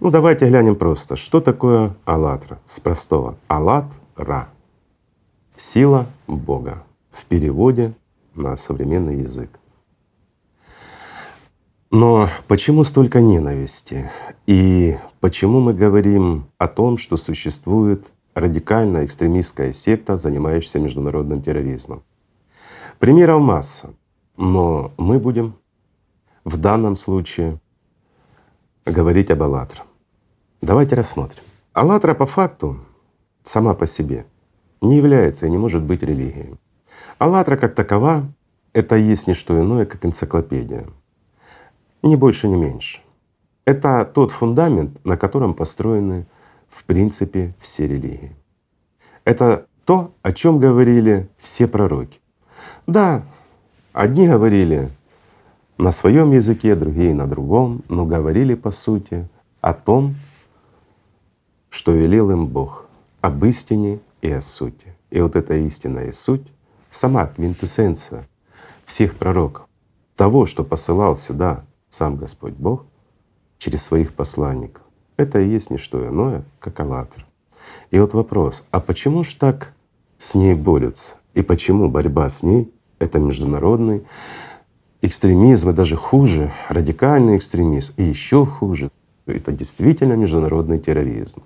Ну 0.00 0.10
давайте 0.10 0.48
глянем 0.48 0.76
просто, 0.76 1.16
что 1.16 1.40
такое 1.40 1.94
«АЛЛАТРА» 2.04 2.58
с 2.66 2.78
простого 2.78 3.36
«АЛЛАТ-РА»— 3.48 4.48
сила 5.56 6.06
Бога 6.26 6.84
в 7.10 7.24
переводе 7.24 7.94
на 8.34 8.56
современный 8.58 9.22
язык. 9.22 9.48
Но 11.90 12.28
почему 12.48 12.84
столько 12.84 13.22
ненависти? 13.22 14.10
И 14.46 14.96
почему 15.20 15.60
мы 15.60 15.72
говорим 15.72 16.44
о 16.58 16.68
том, 16.68 16.98
что 16.98 17.16
существует 17.16 18.12
радикальная 18.34 19.06
экстремистская 19.06 19.72
секта, 19.72 20.18
занимающаяся 20.18 20.80
международным 20.80 21.42
терроризмом? 21.42 22.02
Примеров 22.98 23.40
масса. 23.40 23.94
Но 24.36 24.92
мы 24.96 25.18
будем 25.18 25.59
в 26.44 26.56
данном 26.56 26.96
случае 26.96 27.58
говорить 28.84 29.30
об 29.30 29.42
«АЛЛАТРА». 29.42 29.84
Давайте 30.60 30.94
рассмотрим. 30.96 31.42
«АЛЛАТРА» 31.72 32.14
по 32.14 32.26
факту 32.26 32.78
сама 33.42 33.74
по 33.74 33.86
себе 33.86 34.26
не 34.80 34.96
является 34.96 35.46
и 35.46 35.50
не 35.50 35.58
может 35.58 35.82
быть 35.82 36.02
религией. 36.02 36.54
«АЛЛАТРА» 37.18 37.56
как 37.56 37.74
такова— 37.74 38.26
это 38.72 38.96
есть 38.96 39.26
не 39.26 39.34
что 39.34 39.60
иное, 39.60 39.86
как 39.86 40.04
энциклопедия. 40.04 40.86
Ни 42.02 42.16
больше, 42.16 42.48
ни 42.48 42.56
меньше. 42.56 43.00
Это 43.64 44.04
тот 44.04 44.32
фундамент, 44.32 45.04
на 45.04 45.16
котором 45.16 45.54
построены 45.54 46.26
в 46.68 46.84
принципе 46.84 47.54
все 47.58 47.86
религии. 47.86 48.34
Это 49.24 49.66
то, 49.84 50.14
о 50.22 50.32
чем 50.32 50.58
говорили 50.58 51.28
все 51.36 51.68
пророки. 51.68 52.20
Да, 52.86 53.24
одни 53.92 54.26
говорили 54.26 54.90
на 55.80 55.92
своем 55.92 56.32
языке, 56.32 56.74
другие 56.74 57.14
на 57.14 57.26
другом, 57.26 57.82
но 57.88 58.04
говорили 58.04 58.54
по 58.54 58.70
сути 58.70 59.26
о 59.62 59.72
том, 59.72 60.14
что 61.70 61.92
велел 61.92 62.30
им 62.30 62.46
Бог, 62.46 62.86
об 63.22 63.42
истине 63.46 64.00
и 64.20 64.30
о 64.30 64.42
сути. 64.42 64.94
И 65.10 65.20
вот 65.20 65.36
эта 65.36 65.54
истина 65.54 66.00
и 66.00 66.12
суть— 66.12 66.46
сама 66.90 67.26
квинтэссенция 67.26 68.28
всех 68.84 69.16
пророков, 69.16 69.66
того, 70.16 70.44
что 70.44 70.64
посылал 70.64 71.16
сюда 71.16 71.64
сам 71.88 72.16
Господь 72.16 72.54
Бог 72.54 72.84
через 73.58 73.82
своих 73.82 74.12
посланников. 74.12 74.82
Это 75.16 75.38
и 75.40 75.48
есть 75.48 75.70
не 75.70 75.78
что 75.78 76.06
иное, 76.06 76.44
как 76.58 76.78
«АЛЛАТРА». 76.80 77.24
И 77.90 77.98
вот 77.98 78.12
вопрос, 78.12 78.64
а 78.70 78.80
почему 78.80 79.24
ж 79.24 79.34
так 79.34 79.72
с 80.18 80.34
ней 80.34 80.54
борются? 80.54 81.16
И 81.32 81.42
почему 81.42 81.88
борьба 81.88 82.28
с 82.28 82.42
ней— 82.42 82.70
это 82.98 83.18
международный 83.18 84.04
экстремизм, 85.02 85.70
и 85.70 85.72
даже 85.72 85.96
хуже, 85.96 86.52
радикальный 86.68 87.36
экстремизм, 87.36 87.94
и 87.96 88.02
еще 88.02 88.46
хуже— 88.46 88.90
это 89.26 89.52
действительно 89.52 90.14
международный 90.14 90.78
терроризм. 90.78 91.42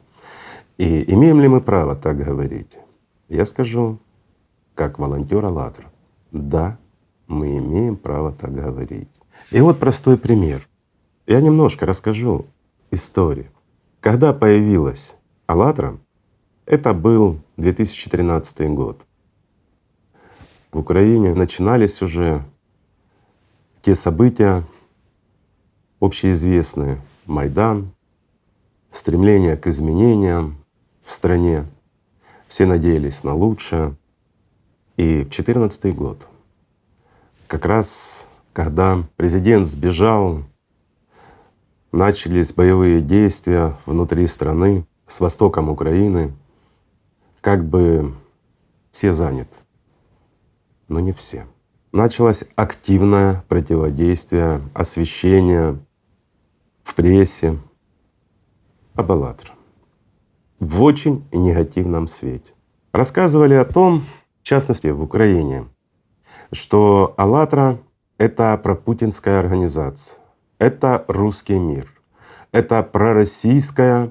И 0.76 1.04
имеем 1.12 1.40
ли 1.40 1.48
мы 1.48 1.60
право 1.60 1.94
так 1.94 2.18
говорить? 2.18 2.78
Я 3.28 3.46
скажу, 3.46 3.98
как 4.74 4.98
волонтер 4.98 5.44
«АЛЛАТРА», 5.44 5.86
да, 6.32 6.78
мы 7.28 7.58
имеем 7.58 7.96
право 7.96 8.32
так 8.32 8.52
говорить. 8.52 9.08
И 9.50 9.60
вот 9.60 9.78
простой 9.78 10.18
пример. 10.18 10.68
Я 11.26 11.40
немножко 11.40 11.86
расскажу 11.86 12.46
историю. 12.90 13.46
Когда 14.00 14.32
появилась 14.32 15.14
«АЛЛАТРА», 15.46 15.98
это 16.66 16.92
был 16.92 17.38
2013 17.56 18.68
год. 18.70 19.00
В 20.72 20.78
Украине 20.78 21.34
начинались 21.34 22.02
уже 22.02 22.44
те 23.84 23.94
события 23.94 24.64
общеизвестные— 26.00 27.00
Майдан, 27.26 27.92
стремление 28.90 29.56
к 29.56 29.66
изменениям 29.66 30.64
в 31.02 31.10
стране. 31.10 31.66
Все 32.48 32.66
надеялись 32.66 33.24
на 33.24 33.34
лучшее. 33.34 33.96
И 34.96 35.22
2014 35.22 35.94
год, 35.94 36.26
как 37.46 37.66
раз 37.66 38.26
когда 38.52 39.02
президент 39.16 39.66
сбежал, 39.66 40.44
начались 41.90 42.52
боевые 42.52 43.02
действия 43.02 43.76
внутри 43.84 44.26
страны, 44.28 44.86
с 45.08 45.20
востоком 45.20 45.68
Украины— 45.68 46.32
как 47.44 47.62
бы 47.62 48.14
все 48.90 49.12
заняты, 49.12 49.54
но 50.88 50.98
не 50.98 51.12
все. 51.12 51.46
Началось 51.94 52.42
активное 52.56 53.44
противодействие, 53.48 54.60
освещение 54.74 55.78
в 56.82 56.92
прессе 56.96 57.56
об 58.96 59.12
«АЛЛАТРА» 59.12 59.52
в 60.58 60.82
очень 60.82 61.24
негативном 61.30 62.08
свете. 62.08 62.52
Рассказывали 62.90 63.54
о 63.54 63.64
том, 63.64 64.02
в 64.40 64.42
частности 64.42 64.88
в 64.88 65.00
Украине, 65.02 65.66
что 66.50 67.14
«АЛЛАТРА»— 67.16 67.78
это 68.18 68.58
пропутинская 68.58 69.38
организация, 69.38 70.18
это 70.58 71.04
русский 71.06 71.60
мир, 71.60 71.86
это 72.50 72.82
пророссийская 72.82 74.10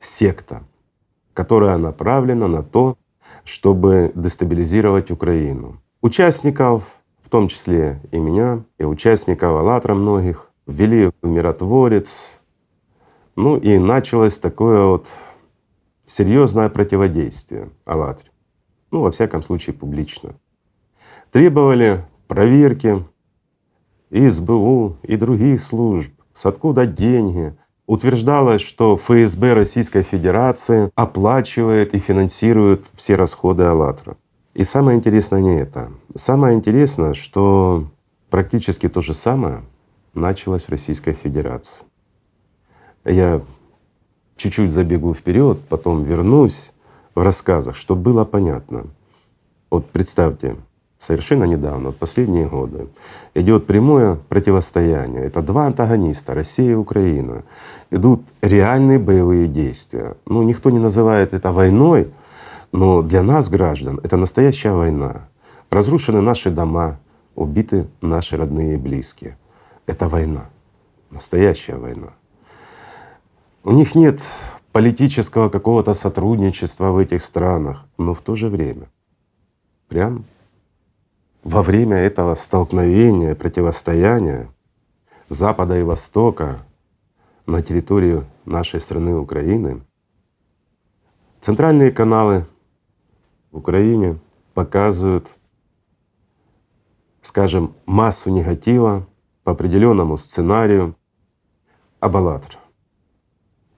секта— 0.00 0.64
которая 1.34 1.76
направлена 1.76 2.48
на 2.48 2.62
то, 2.62 2.96
чтобы 3.44 4.12
дестабилизировать 4.14 5.10
Украину. 5.10 5.82
Участников, 6.00 7.01
том 7.32 7.48
числе 7.48 7.98
и 8.10 8.18
меня, 8.18 8.62
и 8.76 8.84
участников 8.84 9.52
«АЛЛАТРА» 9.58 9.94
многих, 9.94 10.50
ввели 10.66 11.10
в 11.22 11.26
миротворец. 11.26 12.38
Ну 13.36 13.56
и 13.56 13.78
началось 13.78 14.38
такое 14.38 14.84
вот 14.84 15.08
серьезное 16.04 16.68
противодействие 16.68 17.70
«АЛЛАТРе». 17.86 18.30
Ну, 18.90 19.00
во 19.00 19.10
всяком 19.10 19.42
случае, 19.42 19.72
публично. 19.72 20.34
Требовали 21.30 22.04
проверки 22.28 23.02
и 24.10 24.28
СБУ, 24.28 24.98
и 25.02 25.16
других 25.16 25.62
служб, 25.62 26.12
с 26.34 26.44
откуда 26.44 26.84
деньги, 26.86 27.56
Утверждалось, 27.84 28.62
что 28.62 28.96
ФСБ 28.96 29.54
Российской 29.54 30.02
Федерации 30.02 30.90
оплачивает 30.94 31.94
и 31.94 31.98
финансирует 31.98 32.84
все 32.94 33.16
расходы 33.16 33.64
«АЛЛАТРА». 33.64 34.16
И 34.54 34.64
самое 34.64 34.96
интересное 34.96 35.40
не 35.40 35.56
это. 35.56 35.90
Самое 36.14 36.56
интересное, 36.56 37.14
что 37.14 37.86
практически 38.28 38.88
то 38.88 39.00
же 39.00 39.14
самое 39.14 39.62
началось 40.12 40.64
в 40.64 40.68
Российской 40.68 41.14
Федерации. 41.14 41.84
Я 43.04 43.40
чуть-чуть 44.36 44.72
забегу 44.72 45.14
вперед, 45.14 45.60
потом 45.68 46.04
вернусь 46.04 46.72
в 47.14 47.22
рассказах, 47.22 47.76
чтобы 47.76 48.02
было 48.02 48.24
понятно. 48.24 48.86
Вот 49.70 49.88
представьте, 49.90 50.56
совершенно 50.98 51.44
недавно, 51.44 51.92
последние 51.92 52.46
годы, 52.46 52.88
идет 53.34 53.66
прямое 53.66 54.16
противостояние. 54.28 55.24
Это 55.24 55.40
два 55.40 55.64
антагониста, 55.64 56.34
Россия 56.34 56.72
и 56.72 56.74
Украина. 56.74 57.44
Идут 57.90 58.22
реальные 58.42 58.98
боевые 58.98 59.46
действия. 59.46 60.16
Ну, 60.26 60.42
никто 60.42 60.68
не 60.68 60.78
называет 60.78 61.32
это 61.32 61.52
войной, 61.52 62.12
но 62.70 63.00
для 63.00 63.22
нас, 63.22 63.48
граждан, 63.48 63.98
это 64.02 64.18
настоящая 64.18 64.72
война. 64.72 65.28
Разрушены 65.72 66.20
наши 66.20 66.50
дома, 66.50 67.00
убиты 67.34 67.88
наши 68.02 68.36
родные 68.36 68.74
и 68.74 68.76
близкие. 68.76 69.38
Это 69.86 70.06
война, 70.06 70.50
настоящая 71.08 71.76
война. 71.76 72.12
У 73.64 73.72
них 73.72 73.94
нет 73.94 74.20
политического 74.72 75.48
какого-то 75.48 75.94
сотрудничества 75.94 76.90
в 76.90 76.98
этих 76.98 77.24
странах, 77.24 77.86
но 77.96 78.12
в 78.12 78.20
то 78.20 78.34
же 78.34 78.50
время 78.50 78.90
прям 79.88 80.26
во 81.42 81.62
время 81.62 81.96
этого 81.96 82.34
столкновения, 82.34 83.34
противостояния 83.34 84.50
Запада 85.30 85.78
и 85.78 85.82
Востока 85.82 86.66
на 87.46 87.62
территории 87.62 88.24
нашей 88.44 88.82
страны 88.82 89.16
Украины, 89.16 89.80
центральные 91.40 91.92
каналы 91.92 92.44
в 93.52 93.56
Украине 93.56 94.18
показывают, 94.52 95.30
скажем, 97.22 97.74
массу 97.86 98.30
негатива 98.30 99.06
по 99.44 99.52
определенному 99.52 100.18
сценарию 100.18 100.96
об 102.00 102.16
«АЛЛАТРА». 102.16 102.58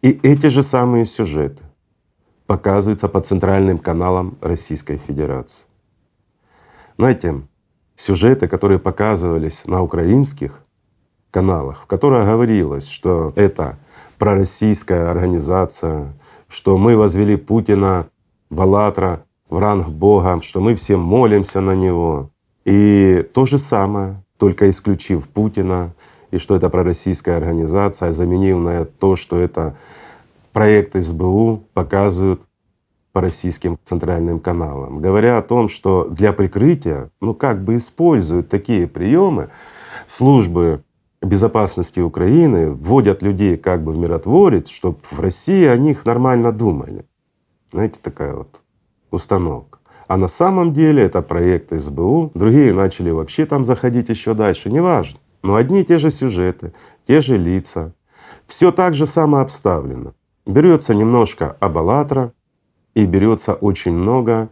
И 0.02 0.10
эти 0.22 0.46
же 0.46 0.62
самые 0.62 1.06
сюжеты 1.06 1.62
показываются 2.46 3.08
по 3.08 3.20
центральным 3.20 3.78
каналам 3.78 4.36
Российской 4.40 4.96
Федерации. 4.98 5.64
Знаете, 6.98 7.42
сюжеты, 7.96 8.48
которые 8.48 8.78
показывались 8.78 9.64
на 9.64 9.82
украинских 9.82 10.60
каналах, 11.30 11.82
в 11.82 11.86
которых 11.86 12.26
говорилось, 12.26 12.88
что 12.88 13.32
это 13.36 13.78
пророссийская 14.18 15.10
организация, 15.10 16.12
что 16.48 16.78
мы 16.78 16.96
возвели 16.96 17.36
Путина 17.36 18.08
в 18.50 18.60
«АЛЛАТРА», 18.60 19.24
в 19.48 19.58
ранг 19.58 19.88
Бога, 19.88 20.40
что 20.42 20.60
мы 20.60 20.74
все 20.74 20.96
молимся 20.96 21.60
на 21.60 21.74
Него. 21.74 22.30
И 22.64 23.28
то 23.34 23.46
же 23.46 23.58
самое, 23.58 24.22
только 24.38 24.70
исключив 24.70 25.28
Путина, 25.28 25.92
и 26.30 26.38
что 26.38 26.56
это 26.56 26.68
пророссийская 26.70 27.36
организация, 27.36 28.12
заменив 28.12 28.58
на 28.58 28.84
то, 28.84 29.16
что 29.16 29.38
это 29.38 29.76
проект 30.52 30.96
СБУ, 30.96 31.64
показывают 31.74 32.40
по 33.12 33.20
российским 33.20 33.78
центральным 33.84 34.40
каналам, 34.40 35.00
говоря 35.00 35.38
о 35.38 35.42
том, 35.42 35.68
что 35.68 36.08
для 36.08 36.32
прикрытия, 36.32 37.10
ну 37.20 37.32
как 37.32 37.62
бы 37.62 37.76
используют 37.76 38.48
такие 38.48 38.88
приемы 38.88 39.50
службы 40.08 40.82
безопасности 41.22 42.00
Украины, 42.00 42.72
вводят 42.72 43.22
людей 43.22 43.56
как 43.56 43.84
бы 43.84 43.92
в 43.92 43.96
миротворец, 43.96 44.68
чтобы 44.68 44.98
в 45.02 45.20
России 45.20 45.64
о 45.64 45.76
них 45.76 46.04
нормально 46.04 46.50
думали. 46.50 47.04
Знаете, 47.72 48.00
такая 48.02 48.34
вот 48.34 48.60
установка. 49.10 49.73
А 50.06 50.16
на 50.16 50.28
самом 50.28 50.72
деле 50.72 51.02
это 51.02 51.22
проект 51.22 51.72
СБУ, 51.72 52.30
другие 52.34 52.72
начали 52.72 53.10
вообще 53.10 53.46
там 53.46 53.64
заходить 53.64 54.08
еще 54.08 54.34
дальше, 54.34 54.70
неважно. 54.70 55.18
Но 55.42 55.54
одни 55.54 55.80
и 55.80 55.84
те 55.84 55.98
же 55.98 56.10
сюжеты, 56.10 56.72
те 57.06 57.20
же 57.20 57.36
лица, 57.36 57.92
все 58.46 58.72
так 58.72 58.94
же 58.94 59.06
самообставлено. 59.06 60.14
Берется 60.46 60.94
немножко 60.94 61.56
об 61.60 61.78
АЛЛАТРА 61.78 62.32
и 62.94 63.06
берется 63.06 63.54
очень 63.54 63.92
много 63.92 64.48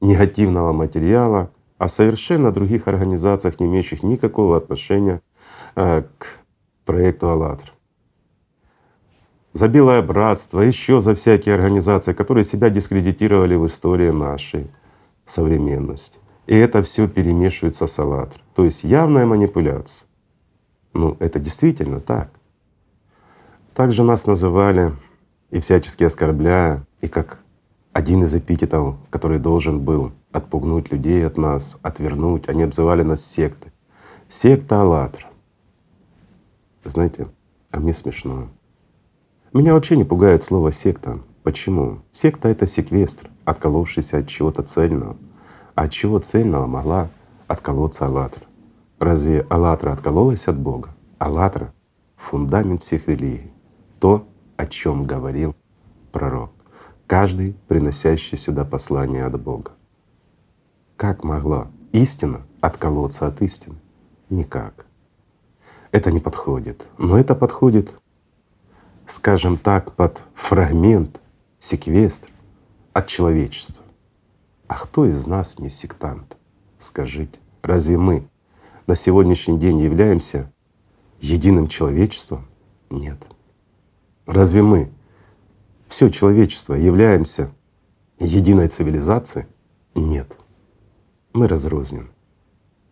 негативного 0.00 0.72
материала 0.72 1.50
о 1.78 1.88
совершенно 1.88 2.50
других 2.50 2.88
организациях, 2.88 3.60
не 3.60 3.66
имеющих 3.66 4.02
никакого 4.02 4.56
отношения 4.56 5.20
э, 5.76 6.02
к 6.18 6.40
проекту 6.84 7.28
АЛЛАТРА 7.28 7.74
за 9.54 9.68
Белое 9.68 10.02
Братство, 10.02 10.60
еще 10.60 11.00
за 11.00 11.14
всякие 11.14 11.54
организации, 11.54 12.12
которые 12.12 12.44
себя 12.44 12.70
дискредитировали 12.70 13.54
в 13.54 13.66
истории 13.66 14.10
нашей 14.10 14.66
современности. 15.26 16.18
И 16.46 16.54
это 16.54 16.82
все 16.82 17.08
перемешивается 17.08 17.86
с 17.86 17.98
«АЛЛАТРА». 17.98 18.40
То 18.54 18.64
есть 18.64 18.84
явная 18.84 19.26
манипуляция. 19.26 20.06
Ну, 20.92 21.16
это 21.20 21.38
действительно 21.38 22.00
так. 22.00 22.30
Также 23.74 24.04
нас 24.04 24.26
называли 24.26 24.92
и 25.50 25.60
всячески 25.60 26.04
оскорбляя, 26.04 26.86
и 27.00 27.08
как 27.08 27.38
один 27.92 28.24
из 28.24 28.34
эпитетов, 28.34 28.96
который 29.10 29.38
должен 29.38 29.80
был 29.80 30.12
отпугнуть 30.32 30.92
людей 30.92 31.26
от 31.26 31.38
нас, 31.38 31.76
отвернуть, 31.82 32.48
они 32.48 32.62
обзывали 32.64 33.02
нас 33.02 33.24
сектой. 33.24 33.72
Секта 34.28 34.82
«АЛЛАТРА». 34.82 35.28
Знаете, 36.84 37.28
а 37.70 37.80
мне 37.80 37.94
смешно. 37.94 38.48
Меня 39.52 39.74
вообще 39.74 39.96
не 39.96 40.04
пугает 40.04 40.42
слово 40.42 40.70
«секта». 40.72 41.20
Почему? 41.44 41.98
Секта— 42.10 42.48
это 42.50 42.66
секвестр, 42.66 43.28
отколовшийся 43.44 44.18
от 44.18 44.28
чего-то 44.28 44.62
цельного. 44.62 45.18
А 45.74 45.82
от 45.82 45.92
чего 45.92 46.18
цельного 46.18 46.66
могла 46.66 47.10
отколоться 47.46 48.06
«АЛЛАТРА». 48.06 48.46
Разве 48.98 49.46
«АЛЛАТРА» 49.50 49.92
откололась 49.92 50.48
от 50.48 50.58
Бога? 50.58 50.94
«АЛЛАТРА»— 51.18 51.74
фундамент 52.16 52.82
всех 52.82 53.08
религий. 53.08 53.52
То, 54.00 54.26
о 54.56 54.66
чем 54.66 55.04
говорил 55.04 55.54
пророк. 56.12 56.50
Каждый, 57.06 57.54
приносящий 57.68 58.38
сюда 58.38 58.64
послание 58.64 59.26
от 59.26 59.38
Бога. 59.38 59.72
Как 60.96 61.24
могла 61.24 61.66
истина 61.92 62.40
отколоться 62.62 63.26
от 63.26 63.42
истины? 63.42 63.76
Никак. 64.30 64.86
Это 65.92 66.10
не 66.10 66.20
подходит. 66.20 66.88
Но 66.96 67.18
это 67.18 67.34
подходит 67.34 67.94
скажем 69.06 69.56
так, 69.56 69.92
под 69.92 70.22
фрагмент, 70.34 71.20
секвестр 71.64 72.28
от 72.92 73.06
человечества. 73.06 73.82
А 74.66 74.74
кто 74.76 75.06
из 75.06 75.26
нас 75.26 75.58
не 75.58 75.70
сектант? 75.70 76.36
Скажите, 76.78 77.40
разве 77.62 77.96
мы 77.96 78.28
на 78.86 78.96
сегодняшний 78.96 79.58
день 79.58 79.80
являемся 79.80 80.52
единым 81.20 81.68
человечеством? 81.68 82.46
Нет. 82.90 83.18
Разве 84.26 84.62
мы, 84.62 84.92
все 85.88 86.10
человечество, 86.10 86.74
являемся 86.74 87.50
единой 88.18 88.68
цивилизацией? 88.68 89.46
Нет. 89.94 90.36
Мы 91.32 91.48
разрознены. 91.48 92.10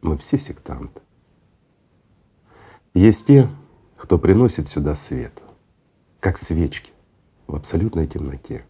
Мы 0.01 0.17
все 0.17 0.39
сектанты. 0.39 1.03
Есть 2.95 3.27
те, 3.27 3.49
кто 3.99 4.19
приносит 4.19 4.67
сюда 4.67 4.95
свет— 4.95 5.43
как 6.21 6.39
свечки 6.39 6.92
в 7.53 7.55
абсолютной 7.55 8.07
темноте. 8.07 8.65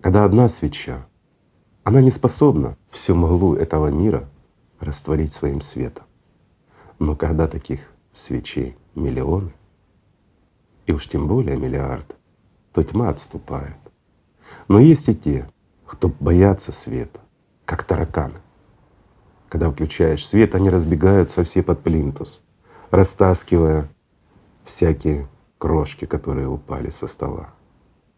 Когда 0.00 0.24
одна 0.24 0.48
свеча, 0.48 1.06
она 1.84 2.00
не 2.00 2.10
способна 2.10 2.76
всю 2.90 3.14
мглу 3.14 3.54
этого 3.54 3.86
мира 3.86 4.28
растворить 4.80 5.32
своим 5.32 5.60
светом. 5.60 6.04
Но 6.98 7.14
когда 7.14 7.46
таких 7.46 7.92
свечей 8.12 8.76
миллионы, 8.96 9.52
и 10.86 10.92
уж 10.92 11.08
тем 11.08 11.28
более 11.28 11.56
миллиард, 11.56 12.16
то 12.72 12.82
тьма 12.82 13.10
отступает. 13.10 13.76
Но 14.66 14.80
есть 14.80 15.08
и 15.08 15.14
те, 15.14 15.48
кто 15.86 16.08
боятся 16.08 16.72
света, 16.72 17.20
как 17.64 17.84
тараканы. 17.84 18.40
Когда 19.48 19.70
включаешь 19.70 20.26
свет, 20.26 20.56
они 20.56 20.68
разбегаются 20.68 21.44
все 21.44 21.62
под 21.62 21.80
плинтус, 21.80 22.42
растаскивая 22.90 23.88
всякие 24.64 25.28
крошки, 25.62 26.06
которые 26.06 26.48
упали 26.48 26.90
со 26.90 27.06
стола, 27.06 27.50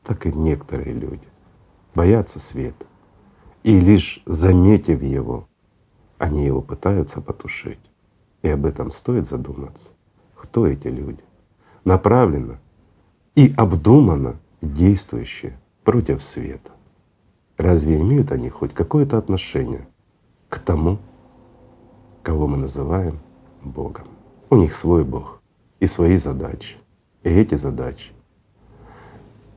так 0.03 0.25
и 0.25 0.33
некоторые 0.33 0.95
люди 0.95 1.29
боятся 1.95 2.41
света. 2.41 2.87
И 3.63 3.79
лишь 3.79 4.23
заметив 4.25 5.03
его, 5.03 5.47
они 6.17 6.47
его 6.47 6.63
пытаются 6.63 7.21
потушить. 7.21 7.85
И 8.41 8.49
об 8.49 8.65
этом 8.65 8.91
стоит 8.91 9.27
задуматься. 9.27 9.91
Кто 10.35 10.67
эти 10.67 10.89
люди? 10.89 11.23
Направленно 11.85 12.61
и 13.35 13.53
обдуманно 13.59 14.41
действующие 14.63 15.61
против 15.85 16.23
света. 16.23 16.71
Разве 17.59 18.01
имеют 18.01 18.33
они 18.33 18.49
хоть 18.49 18.73
какое-то 18.73 19.19
отношение 19.19 19.87
к 20.49 20.59
тому, 20.59 20.99
кого 22.23 22.47
мы 22.47 22.57
называем 22.57 23.19
Богом? 23.63 24.07
У 24.49 24.57
них 24.57 24.73
свой 24.73 25.05
Бог 25.05 25.43
и 25.79 25.87
свои 25.87 26.17
задачи. 26.17 26.79
Эти 27.25 27.55
задачи 27.55 28.13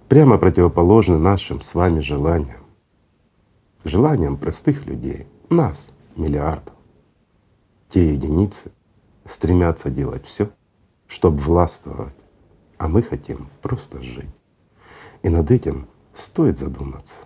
прямо 0.08 0.38
противоположны 0.38 1.18
нашим 1.18 1.60
с 1.60 1.76
вами 1.76 2.00
желаниям, 2.00 2.64
желаниям 3.84 4.38
простых 4.38 4.86
людей, 4.86 5.28
нас, 5.50 5.90
миллиардов. 6.16 6.74
Те 7.90 8.14
единицы 8.14 8.72
стремятся 9.26 9.90
делать 9.90 10.26
все, 10.26 10.50
чтобы 11.08 11.40
властвовать, 11.40 12.16
а 12.78 12.88
мы 12.88 13.02
хотим 13.02 13.50
просто 13.62 14.02
жить. 14.02 14.32
И 15.22 15.28
над 15.28 15.52
этим 15.52 15.88
стоит 16.14 16.58
задуматься. 16.58 17.26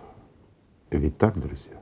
Ведь 0.90 1.18
так, 1.18 1.38
друзья? 1.38 1.76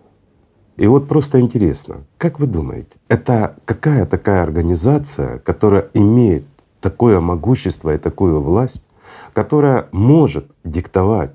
И 0.77 0.87
вот 0.87 1.09
просто 1.09 1.41
интересно, 1.41 2.05
как 2.19 2.39
вы 2.39 2.47
думаете, 2.47 2.99
это 3.09 3.57
какая 3.65 4.05
такая 4.05 4.43
организация, 4.43 5.39
которая 5.39 5.89
имеет 5.95 6.45
такое 6.81 7.21
могущество 7.21 7.95
и 7.95 7.99
такую 7.99 8.41
власть, 8.41 8.87
которая 9.33 9.89
может 9.93 10.51
диктовать 10.65 11.33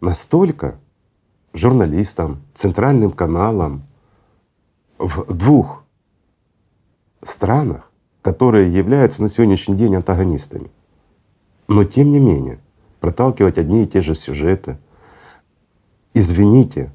настолько 0.00 0.78
журналистам, 1.52 2.42
центральным 2.54 3.10
каналам 3.10 3.86
в 4.98 5.32
двух 5.32 5.84
странах, 7.22 7.90
которые 8.22 8.72
являются 8.72 9.22
на 9.22 9.28
сегодняшний 9.28 9.76
день 9.76 9.96
антагонистами. 9.96 10.70
Но 11.68 11.84
тем 11.84 12.12
не 12.12 12.20
менее 12.20 12.60
проталкивать 13.00 13.58
одни 13.58 13.84
и 13.84 13.86
те 13.86 14.02
же 14.02 14.14
сюжеты. 14.14 14.78
Извините, 16.14 16.92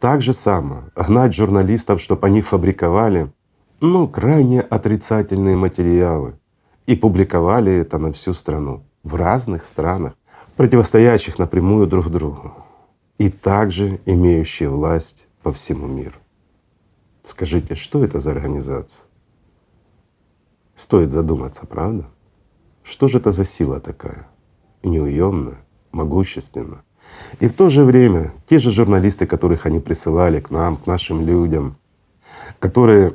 так 0.00 0.20
же 0.22 0.34
само 0.34 0.84
гнать 0.94 1.34
журналистов, 1.34 2.00
чтобы 2.00 2.26
они 2.26 2.42
фабриковали 2.42 3.32
ну, 3.80 4.08
крайне 4.08 4.60
отрицательные 4.60 5.56
материалы, 5.56 6.38
и 6.86 6.96
публиковали 6.96 7.72
это 7.72 7.98
на 7.98 8.12
всю 8.12 8.34
страну 8.34 8.84
в 9.02 9.14
разных 9.14 9.66
странах, 9.66 10.14
противостоящих 10.56 11.38
напрямую 11.38 11.86
друг 11.86 12.10
другу 12.10 12.54
и 13.18 13.30
также 13.30 14.00
имеющие 14.06 14.68
власть 14.68 15.26
по 15.42 15.52
всему 15.52 15.86
миру. 15.86 16.16
Скажите, 17.22 17.74
что 17.74 18.04
это 18.04 18.20
за 18.20 18.32
организация? 18.32 19.04
Стоит 20.76 21.12
задуматься, 21.12 21.66
правда? 21.66 22.06
Что 22.82 23.08
же 23.08 23.18
это 23.18 23.32
за 23.32 23.44
сила 23.44 23.80
такая? 23.80 24.28
Неуемная, 24.82 25.58
могущественная. 25.92 26.84
И 27.40 27.48
в 27.48 27.54
то 27.54 27.70
же 27.70 27.84
время 27.84 28.32
те 28.46 28.58
же 28.58 28.70
журналисты, 28.70 29.26
которых 29.26 29.66
они 29.66 29.80
присылали 29.80 30.40
к 30.40 30.50
нам, 30.50 30.76
к 30.76 30.86
нашим 30.86 31.24
людям, 31.24 31.76
которые 32.58 33.14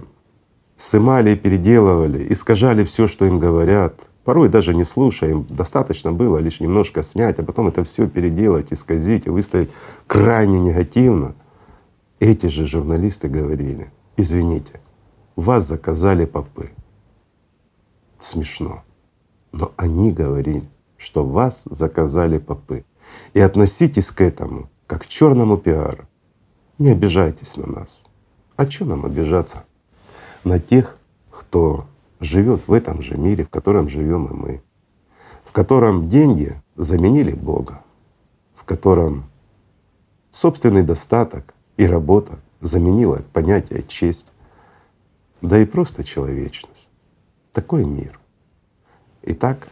сымали 0.80 1.32
и 1.32 1.36
переделывали, 1.36 2.26
искажали 2.32 2.86
все, 2.86 3.08
что 3.08 3.26
им 3.26 3.38
говорят, 3.38 4.00
порой 4.24 4.48
даже 4.48 4.74
не 4.74 4.86
слушая, 4.86 5.32
им 5.32 5.46
достаточно 5.50 6.14
было 6.14 6.38
лишь 6.38 6.62
немножко 6.62 7.04
снять, 7.04 7.38
а 7.40 7.44
потом 7.44 7.68
это 7.68 7.84
все 7.84 8.08
переделать, 8.08 8.72
исказить 8.72 9.28
и 9.28 9.30
выставить 9.30 9.72
крайне 10.08 10.60
негативно. 10.60 11.36
Эти 12.22 12.48
же 12.48 12.66
журналисты 12.66 13.28
говорили, 13.28 13.92
извините, 14.16 14.80
вас 15.36 15.68
заказали 15.68 16.26
попы. 16.26 16.72
Смешно. 18.18 18.84
Но 19.52 19.74
они 19.76 20.12
говорили, 20.12 20.70
что 20.98 21.26
вас 21.26 21.64
заказали 21.70 22.38
попы. 22.38 22.86
И 23.34 23.40
относитесь 23.40 24.12
к 24.12 24.22
этому 24.22 24.70
как 24.88 25.04
к 25.04 25.08
черному 25.08 25.58
пиару. 25.58 26.08
Не 26.78 26.92
обижайтесь 26.92 27.58
на 27.58 27.68
нас. 27.68 28.04
А 28.56 28.70
что 28.70 28.86
нам 28.86 29.06
обижаться? 29.06 29.66
На 30.50 30.60
тех, 30.60 30.98
кто 31.30 31.86
живет 32.20 32.68
в 32.68 32.74
этом 32.74 33.04
же 33.04 33.16
мире, 33.18 33.46
в 33.46 33.50
котором 33.50 33.88
живем 33.88 34.26
и 34.26 34.34
мы, 34.34 34.64
в 35.46 35.52
котором 35.52 36.10
деньги 36.10 36.60
заменили 36.76 37.34
Бога, 37.34 37.84
в 38.56 38.64
котором 38.66 39.26
собственный 40.32 40.84
достаток 40.84 41.54
и 41.78 41.86
работа 41.86 42.40
заменила 42.62 43.22
понятие 43.32 43.84
честь, 43.84 44.32
да 45.42 45.60
и 45.60 45.66
просто 45.66 46.04
человечность. 46.04 46.90
Такой 47.54 47.86
мир. 47.86 48.20
Итак, 49.22 49.70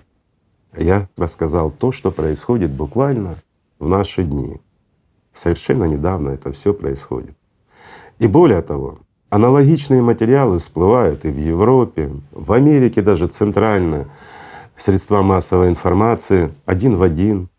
я 0.78 1.10
рассказал 1.18 1.72
то, 1.72 1.92
что 1.92 2.12
происходит 2.12 2.72
буквально 2.72 3.36
в 3.80 3.88
наши 3.88 4.24
дни. 4.24 4.62
Совершенно 5.34 5.86
недавно 5.86 6.30
это 6.30 6.52
все 6.52 6.72
происходит. 6.72 7.36
И 8.20 8.28
более 8.28 8.62
того, 8.62 9.00
аналогичные 9.30 10.02
материалы 10.02 10.60
всплывают 10.60 11.26
и 11.26 11.30
в 11.30 11.38
Европе, 11.38 12.12
в 12.32 12.52
Америке 12.54 13.02
даже 13.02 13.28
центрально, 13.28 14.08
средства 14.76 15.22
массовой 15.22 15.70
информации 15.70 16.54
один 16.66 16.98
в 16.98 17.04
один 17.04 17.50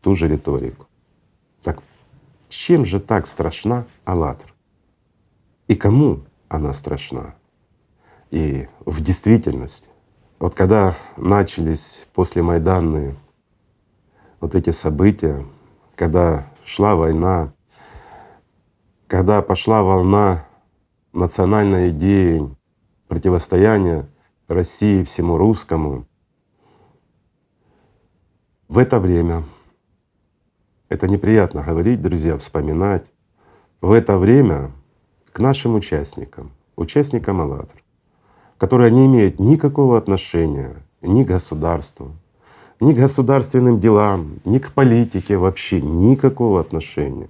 ту 0.00 0.14
же 0.14 0.28
риторику. 0.28 0.86
Так 1.62 1.82
чем 2.48 2.84
же 2.84 3.00
так 3.00 3.26
страшна 3.26 3.84
«АЛЛАТРА»? 4.04 4.50
И 5.66 5.74
кому 5.74 6.20
она 6.48 6.72
страшна? 6.72 7.34
И 8.30 8.68
в 8.84 9.02
действительности, 9.02 9.88
вот 10.38 10.54
когда 10.54 10.94
начались 11.16 12.06
после 12.14 12.42
Майданные 12.42 13.16
вот 14.40 14.54
эти 14.54 14.70
события, 14.70 15.44
когда 15.96 16.46
шла 16.64 16.94
война, 16.96 17.52
когда 19.06 19.42
пошла 19.42 19.82
волна 19.82 20.44
национальной 21.14 21.90
идеи, 21.90 22.42
противостояния 23.08 24.06
России 24.48 25.04
всему 25.04 25.38
русскому, 25.38 26.06
в 28.68 28.78
это 28.78 28.98
время, 28.98 29.44
это 30.88 31.08
неприятно 31.08 31.62
говорить, 31.62 32.02
друзья, 32.02 32.36
вспоминать, 32.36 33.06
в 33.80 33.92
это 33.92 34.18
время 34.18 34.72
к 35.32 35.38
нашим 35.38 35.74
участникам, 35.74 36.50
участникам 36.76 37.40
«АЛЛАТРА», 37.40 37.80
которые 38.58 38.90
не 38.90 39.06
имеют 39.06 39.38
никакого 39.38 39.96
отношения 39.96 40.74
ни 41.02 41.22
к 41.24 41.28
государству, 41.28 42.12
ни 42.80 42.92
к 42.92 42.96
государственным 42.96 43.78
делам, 43.78 44.40
ни 44.44 44.58
к 44.58 44.72
политике 44.72 45.36
вообще 45.36 45.80
никакого 45.80 46.60
отношения, 46.60 47.28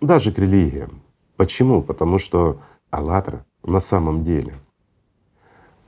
даже 0.00 0.32
к 0.32 0.38
религиям. 0.38 1.00
Почему? 1.36 1.82
Потому 1.82 2.18
что 2.18 2.60
«АЛЛАТРА» 2.90 3.44
на 3.64 3.80
самом 3.80 4.24
деле, 4.24 4.54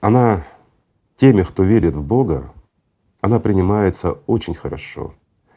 она 0.01 0.45
теми, 1.17 1.43
кто 1.43 1.63
верит 1.63 1.97
в 1.97 2.03
Бога, 2.03 2.53
она 3.21 3.41
принимается 3.41 4.13
очень 4.27 4.55
хорошо. 4.55 5.15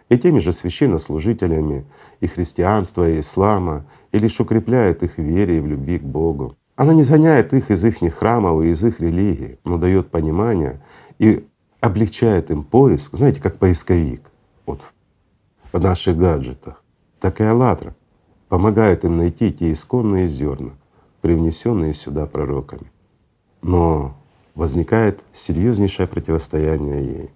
И 0.09 0.17
теми 0.17 0.39
же 0.39 0.51
священнослужителями 0.51 1.85
и 2.19 2.27
христианства, 2.27 3.09
и 3.09 3.21
ислама, 3.21 3.85
и 4.11 4.19
лишь 4.19 4.39
укрепляет 4.39 5.03
их 5.03 5.17
вере 5.17 5.57
и 5.57 5.61
в 5.61 5.67
любви 5.67 5.99
к 5.99 6.03
Богу. 6.03 6.57
Она 6.75 6.93
не 6.93 7.03
загоняет 7.03 7.53
их 7.53 7.71
из 7.71 7.85
их 7.85 8.13
храмов 8.13 8.63
и 8.63 8.69
из 8.69 8.83
их 8.83 8.99
религии, 8.99 9.59
но 9.63 9.77
дает 9.77 10.09
понимание 10.09 10.81
и 11.19 11.47
облегчает 11.79 12.51
им 12.51 12.63
поиск, 12.63 13.15
знаете, 13.15 13.41
как 13.41 13.57
поисковик 13.57 14.21
вот 14.65 14.93
в 15.71 15.79
наших 15.79 16.17
гаджетах, 16.17 16.83
так 17.19 17.39
и 17.39 17.43
«АЛЛАТРА» 17.43 17.95
помогает 18.49 19.05
им 19.05 19.17
найти 19.17 19.53
те 19.53 19.71
исконные 19.71 20.27
зерна, 20.27 20.71
привнесенные 21.21 21.93
сюда 21.93 22.25
пророками. 22.25 22.91
Но 23.61 24.15
возникает 24.55 25.23
серьезнейшее 25.33 26.07
противостояние 26.07 27.03
ей. 27.03 27.29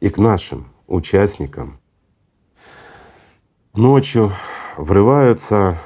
И 0.00 0.08
к 0.08 0.18
нашим 0.18 0.66
участникам 0.86 1.78
ночью 3.74 4.32
врываются 4.76 5.80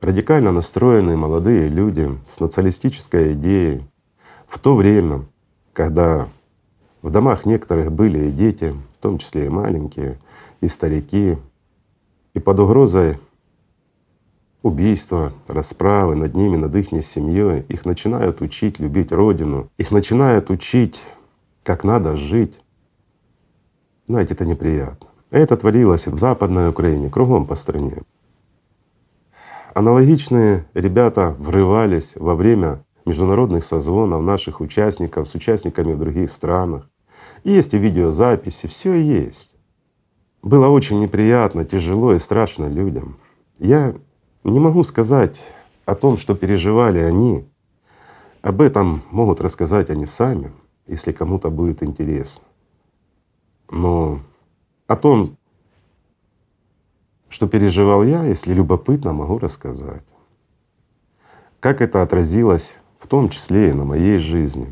радикально 0.00 0.52
настроенные 0.52 1.16
молодые 1.16 1.68
люди 1.68 2.08
с 2.28 2.40
националистической 2.40 3.32
идеей 3.32 3.84
в 4.46 4.58
то 4.58 4.76
время, 4.76 5.26
когда 5.72 6.28
в 7.02 7.10
домах 7.10 7.44
некоторых 7.44 7.92
были 7.92 8.26
и 8.26 8.32
дети, 8.32 8.74
в 8.98 9.02
том 9.02 9.18
числе 9.18 9.46
и 9.46 9.50
маленькие, 9.50 10.18
и 10.60 10.68
старики, 10.68 11.36
и 12.34 12.38
под 12.38 12.60
угрозой 12.60 13.18
убийства, 14.66 15.32
расправы 15.46 16.16
над 16.16 16.34
ними, 16.34 16.56
над 16.56 16.74
их 16.74 16.88
семьей, 17.04 17.64
их 17.68 17.84
начинают 17.86 18.42
учить 18.42 18.78
любить 18.78 19.12
Родину, 19.12 19.70
их 19.78 19.90
начинают 19.90 20.50
учить, 20.50 21.02
как 21.62 21.84
надо 21.84 22.16
жить. 22.16 22.60
Знаете, 24.06 24.34
это 24.34 24.44
неприятно. 24.44 25.08
Это 25.30 25.56
творилось 25.56 26.06
в 26.06 26.18
Западной 26.18 26.68
Украине, 26.70 27.10
кругом 27.10 27.46
по 27.46 27.56
стране. 27.56 28.02
Аналогичные 29.74 30.66
ребята 30.74 31.36
врывались 31.38 32.14
во 32.16 32.34
время 32.34 32.84
международных 33.04 33.64
созвонов 33.64 34.22
наших 34.22 34.60
участников 34.60 35.28
с 35.28 35.34
участниками 35.34 35.92
в 35.92 35.98
других 35.98 36.32
странах. 36.32 36.88
Есть 37.44 37.74
и 37.74 37.78
видеозаписи, 37.78 38.66
все 38.66 38.94
есть. 38.94 39.54
Было 40.42 40.68
очень 40.68 41.00
неприятно, 41.00 41.64
тяжело 41.64 42.14
и 42.14 42.18
страшно 42.18 42.66
людям. 42.66 43.18
Я 43.58 43.94
не 44.50 44.60
могу 44.60 44.84
сказать 44.84 45.44
о 45.84 45.94
том, 45.94 46.16
что 46.16 46.34
переживали 46.34 46.98
они. 46.98 47.48
Об 48.42 48.60
этом 48.60 49.02
могут 49.10 49.40
рассказать 49.40 49.90
они 49.90 50.06
сами, 50.06 50.52
если 50.86 51.12
кому-то 51.12 51.50
будет 51.50 51.82
интересно. 51.82 52.44
Но 53.70 54.20
о 54.86 54.96
том, 54.96 55.36
что 57.28 57.48
переживал 57.48 58.04
я, 58.04 58.22
если 58.24 58.52
любопытно, 58.52 59.12
могу 59.12 59.38
рассказать. 59.38 60.04
Как 61.58 61.80
это 61.80 62.02
отразилось 62.02 62.76
в 63.00 63.08
том 63.08 63.28
числе 63.28 63.70
и 63.70 63.72
на 63.72 63.84
моей 63.84 64.18
жизни. 64.18 64.68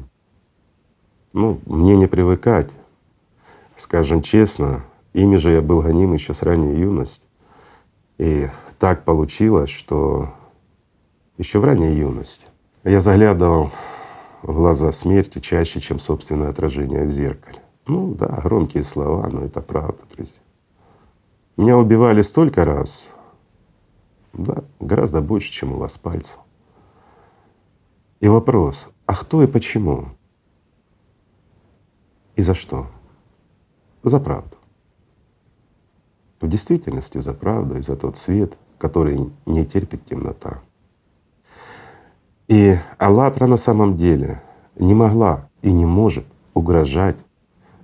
Ну, 1.32 1.60
мне 1.66 1.96
не 1.96 2.06
привыкать. 2.06 2.70
Скажем 3.76 4.22
честно, 4.22 4.84
ими 5.12 5.36
же 5.36 5.50
я 5.50 5.62
был 5.62 5.82
гоним 5.82 6.14
еще 6.14 6.32
с 6.32 6.42
ранней 6.42 6.76
юности. 6.76 7.26
И 8.18 8.48
так 8.78 9.04
получилось, 9.04 9.70
что 9.70 10.34
еще 11.38 11.58
в 11.58 11.64
ранней 11.64 11.94
юности 11.94 12.46
я 12.84 13.00
заглядывал 13.00 13.70
в 14.42 14.54
глаза 14.54 14.92
смерти 14.92 15.40
чаще, 15.40 15.80
чем 15.80 15.98
собственное 15.98 16.50
отражение 16.50 17.04
в 17.04 17.10
зеркале. 17.10 17.62
Ну 17.86 18.14
да, 18.14 18.40
громкие 18.42 18.84
слова, 18.84 19.28
но 19.28 19.42
это 19.42 19.60
правда, 19.60 20.02
друзья. 20.14 20.38
Меня 21.56 21.78
убивали 21.78 22.22
столько 22.22 22.64
раз, 22.64 23.10
да, 24.32 24.64
гораздо 24.80 25.20
больше, 25.20 25.50
чем 25.50 25.72
у 25.72 25.76
вас 25.76 25.96
пальцев. 25.98 26.40
И 28.20 28.28
вопрос, 28.28 28.88
а 29.06 29.14
кто 29.14 29.42
и 29.42 29.46
почему? 29.46 30.08
И 32.36 32.42
за 32.42 32.54
что? 32.54 32.86
За 34.02 34.18
правду. 34.18 34.56
В 36.40 36.48
действительности 36.48 37.18
за 37.18 37.32
правду 37.32 37.78
и 37.78 37.82
за 37.82 37.96
тот 37.96 38.16
свет, 38.16 38.58
который 38.84 39.18
не 39.46 39.64
терпит 39.64 40.04
темнота. 40.04 40.60
И 42.48 42.76
«АЛЛАТРА» 42.98 43.46
на 43.46 43.56
самом 43.56 43.96
деле 43.96 44.42
не 44.76 44.92
могла 44.92 45.48
и 45.62 45.72
не 45.72 45.86
может 45.86 46.26
угрожать 46.52 47.16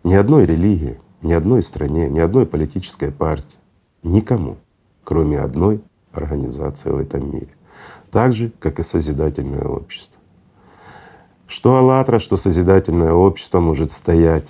ни 0.05 0.13
одной 0.13 0.45
религии, 0.45 1.01
ни 1.23 1.33
одной 1.33 1.63
стране, 1.63 2.11
ни 2.11 2.21
одной 2.21 2.45
политической 2.45 3.11
партии. 3.11 3.57
Никому, 4.03 4.59
кроме 5.03 5.39
одной 5.39 5.83
организации 6.13 6.91
в 6.91 6.99
этом 6.99 7.33
мире. 7.33 7.55
Так 8.11 8.35
же, 8.35 8.53
как 8.59 8.79
и 8.79 8.83
Созидательное 8.83 9.65
общество. 9.65 10.21
Что 11.47 11.79
«АЛЛАТРА», 11.79 12.19
что 12.19 12.37
Созидательное 12.37 13.15
общество 13.15 13.61
может 13.61 13.91
стоять 13.91 14.49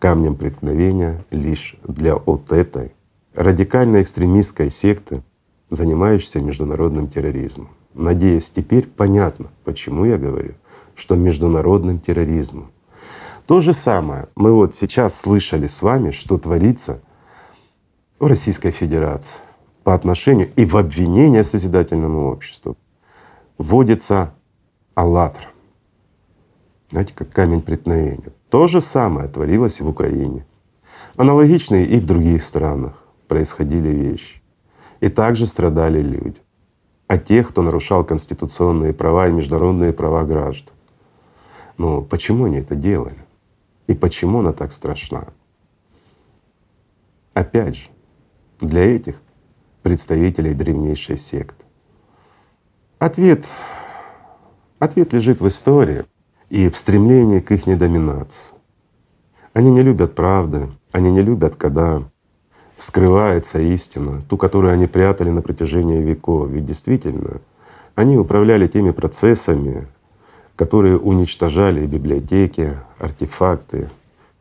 камнем 0.00 0.34
преткновения 0.34 1.24
лишь 1.30 1.76
для 1.84 2.16
вот 2.16 2.50
этой 2.50 2.92
радикальной 3.36 4.02
экстремистской 4.02 4.68
секты, 4.68 5.22
занимающейся 5.70 6.40
международным 6.40 7.08
терроризмом. 7.08 7.70
Надеюсь, 7.94 8.50
теперь 8.50 8.86
понятно, 8.86 9.46
почему 9.64 10.04
я 10.04 10.18
говорю, 10.18 10.54
что 10.94 11.16
международным 11.16 11.98
терроризмом. 11.98 12.70
То 13.46 13.60
же 13.60 13.72
самое 13.72 14.28
мы 14.34 14.52
вот 14.52 14.74
сейчас 14.74 15.18
слышали 15.18 15.66
с 15.66 15.82
вами, 15.82 16.10
что 16.10 16.36
творится 16.36 17.00
в 18.18 18.26
Российской 18.26 18.70
Федерации 18.70 19.38
по 19.84 19.94
отношению 19.94 20.50
и 20.56 20.66
в 20.66 20.76
обвинение 20.76 21.44
Созидательному 21.44 22.30
обществу. 22.30 22.76
Вводится 23.56 24.34
«АЛЛАТРА». 24.94 25.48
Знаете, 26.90 27.12
как 27.14 27.30
камень 27.30 27.62
преткновения. 27.62 28.32
То 28.50 28.66
же 28.66 28.80
самое 28.80 29.28
творилось 29.28 29.80
и 29.80 29.82
в 29.84 29.88
Украине. 29.88 30.44
Аналогичные 31.16 31.86
и 31.86 31.98
в 31.98 32.06
других 32.06 32.42
странах 32.42 33.02
происходили 33.28 33.88
вещи. 33.88 34.35
И 35.06 35.08
также 35.08 35.46
страдали 35.46 36.02
люди. 36.02 36.40
А 37.06 37.16
тех, 37.16 37.50
кто 37.50 37.62
нарушал 37.62 38.02
конституционные 38.02 38.92
права 38.92 39.28
и 39.28 39.30
международные 39.30 39.92
права 39.92 40.24
граждан. 40.24 40.74
Но 41.78 42.02
почему 42.02 42.46
они 42.46 42.56
это 42.56 42.74
делали? 42.74 43.24
И 43.86 43.94
почему 43.94 44.40
она 44.40 44.52
так 44.52 44.72
страшна? 44.72 45.28
Опять 47.34 47.76
же, 47.76 47.88
для 48.60 48.80
этих 48.96 49.22
представителей 49.84 50.54
древнейшей 50.54 51.18
секты. 51.18 51.64
Ответ, 52.98 53.46
ответ 54.80 55.12
лежит 55.12 55.40
в 55.40 55.46
истории 55.46 56.04
и 56.50 56.68
в 56.68 56.76
стремлении 56.76 57.38
к 57.38 57.52
их 57.52 57.68
недоминации. 57.68 58.52
Они 59.52 59.70
не 59.70 59.82
любят 59.82 60.16
правды, 60.16 60.68
они 60.90 61.12
не 61.12 61.22
любят, 61.22 61.54
когда 61.54 62.02
вскрывается 62.76 63.58
истина, 63.58 64.22
ту, 64.28 64.36
которую 64.36 64.72
они 64.72 64.86
прятали 64.86 65.30
на 65.30 65.42
протяжении 65.42 66.00
веков. 66.00 66.48
Ведь 66.50 66.64
действительно, 66.64 67.40
они 67.94 68.18
управляли 68.18 68.66
теми 68.66 68.90
процессами, 68.90 69.86
которые 70.54 70.98
уничтожали 70.98 71.86
библиотеки, 71.86 72.74
артефакты 72.98 73.88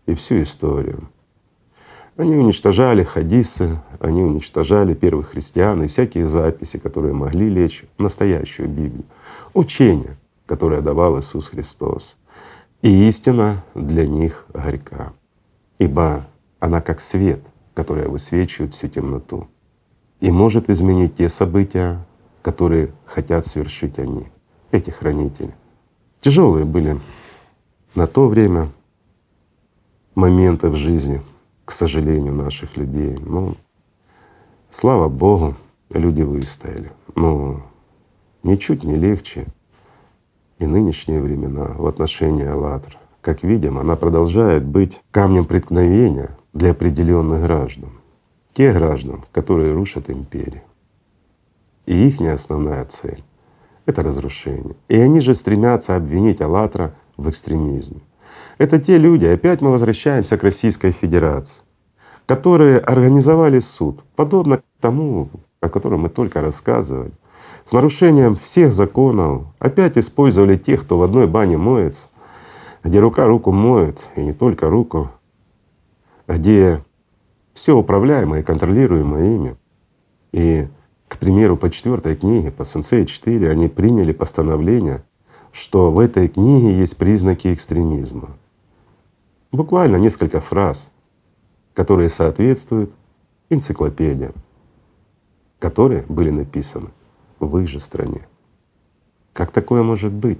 и 0.06 0.14
всю 0.16 0.44
историю. 0.44 1.10
Они 2.18 2.38
уничтожали 2.38 3.04
хадисы, 3.04 3.82
они 4.00 4.24
уничтожали 4.24 4.94
первых 4.94 5.32
христиан 5.32 5.84
и 5.84 5.88
всякие 5.88 6.28
записи, 6.28 6.78
которые 6.78 7.14
могли 7.14 7.50
лечь 7.50 7.84
в 7.98 8.02
настоящую 8.02 8.70
Библию. 8.70 9.04
Учение, 9.54 10.16
которое 10.46 10.82
давал 10.82 11.20
Иисус 11.20 11.50
Христос. 11.50 12.16
И 12.82 13.10
истина 13.10 13.64
для 13.74 14.08
них 14.08 14.46
горька, 14.54 15.12
ибо 15.78 16.26
она 16.60 16.82
как 16.82 17.02
свет, 17.02 17.42
который 17.76 18.08
высвечивает 18.08 18.74
всю 18.74 18.88
темноту 18.88 19.48
и 20.22 20.32
может 20.32 20.72
изменить 20.72 21.18
те 21.18 21.30
события, 21.30 22.04
которые 22.42 22.92
хотят 23.06 23.46
совершить 23.46 24.00
они, 24.00 24.26
эти 24.72 24.90
хранители. 24.90 25.54
Тяжелые 26.20 26.66
были 26.66 26.98
на 27.94 28.08
то 28.08 28.28
время 28.28 28.70
моменты 30.16 30.70
в 30.70 30.76
жизни— 30.76 31.22
к 31.66 31.72
сожалению, 31.72 32.34
наших 32.34 32.78
людей. 32.78 33.18
Ну, 33.20 33.56
слава 34.70 35.10
Богу, 35.10 35.56
люди 35.90 36.22
выстояли. 36.22 36.92
Но 37.16 37.64
ничуть 38.44 38.84
не 38.84 38.96
легче 38.96 39.48
и 40.60 40.66
нынешние 40.66 41.22
времена 41.22 41.74
в 41.76 41.88
отношении 41.88 42.46
«АЛЛАТРА». 42.46 43.00
Как 43.22 43.44
видим, 43.44 43.80
она 43.80 43.96
продолжает 43.96 44.64
быть 44.64 45.02
камнем 45.10 45.46
преткновения 45.46 46.38
для 46.56 46.72
определенных 46.72 47.44
граждан. 47.44 47.90
Тех 48.54 48.76
граждан, 48.76 49.24
которые 49.34 49.74
рушат 49.74 50.10
империи. 50.10 50.64
И 51.86 52.08
их 52.08 52.22
основная 52.22 52.86
цель— 52.86 53.24
это 53.86 54.02
разрушение. 54.02 54.76
И 54.88 54.98
они 54.98 55.20
же 55.20 55.36
стремятся 55.36 55.98
обвинить 55.98 56.42
«АЛЛАТРА» 56.42 56.96
в 57.18 57.30
экстремизме. 57.30 58.00
Это 58.58 58.80
те 58.80 58.98
люди, 58.98 59.26
опять 59.26 59.62
мы 59.62 59.70
возвращаемся 59.70 60.38
к 60.38 60.44
Российской 60.44 60.92
Федерации, 60.92 61.64
которые 62.26 62.80
организовали 62.80 63.60
суд, 63.60 64.02
подобно 64.16 64.62
тому, 64.80 65.30
о 65.60 65.68
котором 65.68 66.02
мы 66.02 66.10
только 66.10 66.42
рассказывали, 66.42 67.12
с 67.66 67.74
нарушением 67.74 68.36
всех 68.36 68.72
законов, 68.72 69.48
опять 69.60 69.98
использовали 69.98 70.56
тех, 70.56 70.84
кто 70.84 70.98
в 70.98 71.04
одной 71.04 71.28
бане 71.28 71.58
моется, 71.58 72.08
где 72.84 73.00
рука 73.00 73.26
руку 73.26 73.52
моет, 73.52 74.08
и 74.16 74.22
не 74.22 74.34
только 74.34 74.70
руку, 74.70 75.12
где 76.28 76.84
все 77.54 77.76
управляемое 77.76 78.42
и 78.42 78.44
контролируемое 78.44 79.36
ими. 79.36 79.58
И, 80.32 80.68
к 81.08 81.18
примеру, 81.18 81.58
по 81.58 81.70
четвертой 81.70 82.16
книге, 82.16 82.52
по 82.52 82.66
Сенсей 82.66 83.06
4, 83.06 83.50
они 83.50 83.68
приняли 83.68 84.12
постановление, 84.12 85.04
что 85.52 85.92
в 85.92 86.00
этой 86.00 86.28
книге 86.28 86.78
есть 86.78 86.98
признаки 86.98 87.54
экстремизма. 87.54 88.38
Буквально 89.52 89.96
несколько 89.96 90.42
фраз, 90.42 90.90
которые 91.74 92.10
соответствуют 92.10 92.92
энциклопедиям, 93.50 94.34
которые 95.60 96.04
были 96.10 96.30
написаны 96.30 96.90
в 97.40 97.58
их 97.60 97.70
же 97.70 97.80
стране. 97.80 98.28
Как 99.32 99.52
такое 99.52 99.84
может 99.84 100.12
быть? 100.12 100.40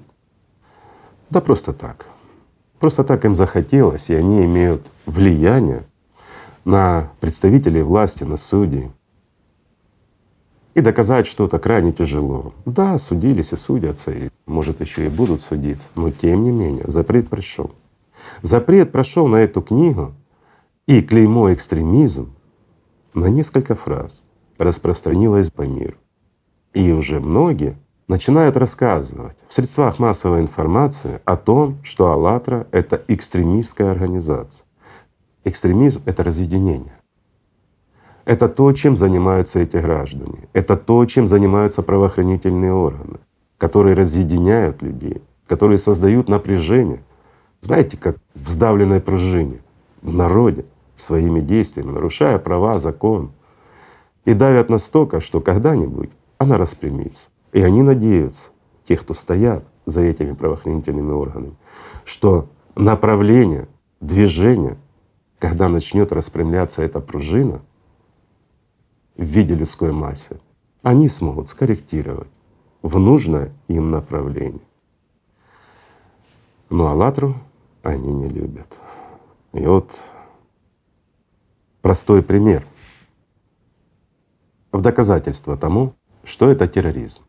Да 1.30 1.42
просто 1.42 1.74
так. 1.74 2.08
Просто 2.80 3.04
так 3.04 3.26
им 3.26 3.36
захотелось, 3.36 4.10
и 4.10 4.16
они 4.16 4.44
имеют 4.46 4.86
влияние 5.06 5.84
на 6.66 7.12
представителей 7.20 7.84
власти, 7.84 8.24
на 8.24 8.38
судей. 8.38 8.92
И 10.74 10.82
доказать 10.82 11.26
что-то 11.26 11.58
крайне 11.58 11.94
тяжело. 11.94 12.54
Да, 12.66 13.00
судились 13.00 13.54
и 13.54 13.56
судятся, 13.56 14.12
и 14.12 14.30
может 14.46 14.82
еще 14.82 15.06
и 15.06 15.10
будут 15.10 15.42
судиться, 15.42 15.88
но 15.96 16.12
тем 16.12 16.44
не 16.44 16.52
менее 16.52 16.86
запрет 16.88 17.30
пришел. 17.30 17.72
Запрет 18.42 18.92
прошел 18.92 19.28
на 19.28 19.38
эту 19.38 19.62
книгу 19.62 20.14
и 20.86 21.02
клеймо 21.02 21.54
экстремизм 21.54 22.34
на 23.14 23.28
несколько 23.28 23.76
фраз 23.76 24.24
распространилось 24.58 25.50
по 25.50 25.62
миру. 25.62 25.96
И 26.74 26.92
уже 26.92 27.22
многие 27.22 27.78
начинают 28.08 28.58
рассказывать 28.58 29.38
в 29.48 29.54
средствах 29.54 30.00
массовой 30.00 30.42
информации 30.42 31.22
о 31.26 31.38
том, 31.38 31.78
что 31.84 32.12
«АЛЛАТРА»— 32.12 32.68
это 32.72 33.02
экстремистская 33.08 33.92
организация. 33.92 34.66
Экстремизм— 35.44 36.02
это 36.06 36.24
разъединение. 36.24 36.98
Это 38.26 38.50
то, 38.50 38.72
чем 38.74 38.98
занимаются 38.98 39.60
эти 39.60 39.78
граждане. 39.78 40.50
Это 40.54 40.78
то, 40.78 41.06
чем 41.06 41.28
занимаются 41.28 41.84
правоохранительные 41.84 42.74
органы, 42.74 43.20
которые 43.58 43.96
разъединяют 43.96 44.82
людей, 44.82 45.22
которые 45.48 45.78
создают 45.78 46.28
напряжение— 46.28 47.04
знаете, 47.66 47.98
как 47.98 48.18
в 48.36 48.48
сдавленной 48.48 49.02
пружине 49.02 49.60
в 50.04 50.14
народе 50.14 50.66
своими 50.96 51.40
действиями, 51.40 51.94
нарушая 51.94 52.38
права, 52.38 52.78
закон. 52.78 53.32
И 54.24 54.36
давят 54.36 54.70
настолько, 54.70 55.20
что 55.20 55.42
когда-нибудь 55.42 56.12
она 56.38 56.60
распрямится. 56.60 57.30
И 57.56 57.62
они 57.62 57.84
надеются, 57.84 58.52
те, 58.84 58.98
кто 58.98 59.14
стоят 59.14 59.66
за 59.86 60.02
этими 60.02 60.34
правоохранительными 60.34 61.14
органами, 61.14 61.56
что 62.04 62.50
направление, 62.76 63.70
движение, 64.02 64.78
когда 65.40 65.70
начнет 65.70 66.12
распрямляться 66.12 66.82
эта 66.82 67.00
пружина 67.00 67.62
в 69.16 69.24
виде 69.24 69.56
людской 69.56 69.94
массы, 69.94 70.42
они 70.82 71.08
смогут 71.08 71.48
скорректировать 71.48 72.28
в 72.82 73.00
нужное 73.00 73.54
им 73.70 73.90
направление. 73.90 74.60
А 76.70 76.92
«АЛЛАТРУ» 76.92 77.38
они 77.84 78.12
не 78.12 78.28
любят. 78.28 78.68
И 79.54 79.66
вот 79.66 79.92
простой 81.82 82.22
пример 82.22 82.66
в 84.74 84.82
доказательство 84.82 85.56
тому, 85.56 85.96
что 86.26 86.50
это 86.50 86.68
терроризм. 86.68 87.24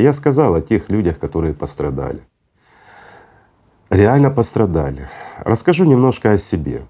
Я 0.00 0.14
сказал 0.14 0.54
о 0.54 0.62
тех 0.62 0.88
людях, 0.88 1.18
которые 1.18 1.52
пострадали. 1.52 2.22
Реально 3.90 4.30
пострадали. 4.30 5.10
Расскажу 5.38 5.84
немножко 5.84 6.32
о 6.32 6.38
себе. 6.38 6.86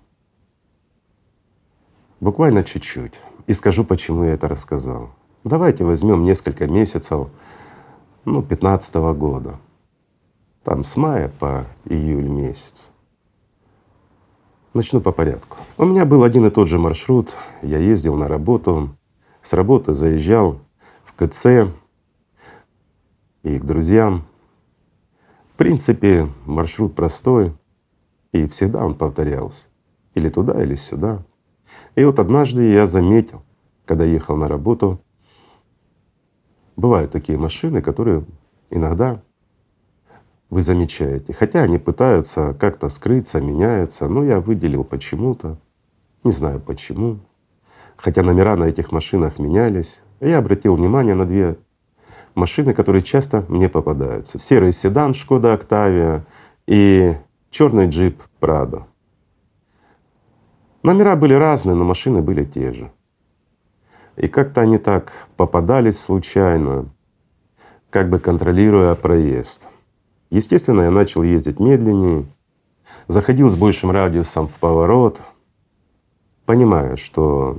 Буквально 2.20 2.62
чуть-чуть. 2.62 3.14
И 3.48 3.54
скажу, 3.54 3.84
почему 3.84 4.24
я 4.24 4.34
это 4.34 4.46
рассказал. 4.46 5.10
Давайте 5.42 5.84
возьмем 5.84 6.22
несколько 6.22 6.68
месяцев, 6.68 7.28
ну, 8.24 8.42
15 8.42 8.94
-го 8.94 9.12
года. 9.12 9.58
Там 10.62 10.84
с 10.84 10.96
мая 10.96 11.32
по 11.40 11.64
июль 11.86 12.28
месяц. 12.28 12.92
Начну 14.72 15.00
по 15.00 15.10
порядку. 15.10 15.56
У 15.78 15.84
меня 15.84 16.04
был 16.04 16.22
один 16.22 16.46
и 16.46 16.50
тот 16.50 16.68
же 16.68 16.78
маршрут. 16.78 17.36
Я 17.60 17.78
ездил 17.78 18.14
на 18.14 18.28
работу, 18.28 18.90
с 19.42 19.52
работы 19.52 19.94
заезжал 19.94 20.60
в 21.04 21.14
КЦ 21.14 21.72
и 23.42 23.58
к 23.58 23.64
друзьям. 23.64 24.24
В 25.54 25.56
принципе, 25.56 26.28
маршрут 26.46 26.94
простой, 26.94 27.54
и 28.32 28.46
всегда 28.48 28.84
он 28.84 28.94
повторялся. 28.94 29.66
Или 30.14 30.28
туда, 30.28 30.62
или 30.62 30.74
сюда. 30.74 31.22
И 31.94 32.04
вот 32.04 32.18
однажды 32.18 32.70
я 32.70 32.86
заметил, 32.86 33.42
когда 33.84 34.04
ехал 34.04 34.36
на 34.36 34.48
работу, 34.48 35.00
бывают 36.76 37.10
такие 37.10 37.38
машины, 37.38 37.82
которые 37.82 38.24
иногда 38.70 39.22
вы 40.48 40.62
замечаете. 40.62 41.32
Хотя 41.32 41.62
они 41.62 41.78
пытаются 41.78 42.54
как-то 42.54 42.88
скрыться, 42.88 43.40
меняются, 43.40 44.08
но 44.08 44.24
я 44.24 44.40
выделил 44.40 44.84
почему-то, 44.84 45.58
не 46.24 46.32
знаю 46.32 46.60
почему. 46.60 47.20
Хотя 47.96 48.22
номера 48.22 48.56
на 48.56 48.64
этих 48.64 48.92
машинах 48.92 49.38
менялись. 49.38 50.00
Я 50.20 50.38
обратил 50.38 50.74
внимание 50.74 51.14
на 51.14 51.26
две 51.26 51.58
машины, 52.34 52.74
которые 52.74 53.02
часто 53.02 53.44
мне 53.48 53.68
попадаются. 53.68 54.38
Серый 54.38 54.72
седан 54.72 55.14
Шкода 55.14 55.54
Октавия 55.54 56.24
и 56.66 57.14
черный 57.50 57.88
джип 57.88 58.22
Прадо. 58.38 58.86
Номера 60.82 61.16
были 61.16 61.34
разные, 61.34 61.74
но 61.74 61.84
машины 61.84 62.22
были 62.22 62.44
те 62.44 62.72
же. 62.72 62.90
И 64.16 64.28
как-то 64.28 64.62
они 64.62 64.78
так 64.78 65.12
попадались 65.36 66.00
случайно, 66.00 66.90
как 67.90 68.08
бы 68.08 68.18
контролируя 68.18 68.94
проезд. 68.94 69.68
Естественно, 70.30 70.82
я 70.82 70.90
начал 70.90 71.22
ездить 71.22 71.60
медленнее, 71.60 72.26
заходил 73.08 73.50
с 73.50 73.56
большим 73.56 73.90
радиусом 73.90 74.46
в 74.46 74.58
поворот, 74.58 75.20
понимая, 76.46 76.96
что 76.96 77.58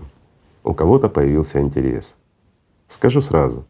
у 0.64 0.74
кого-то 0.74 1.10
появился 1.10 1.62
интерес. 1.62 2.16
Скажу 2.88 3.22
сразу, 3.22 3.66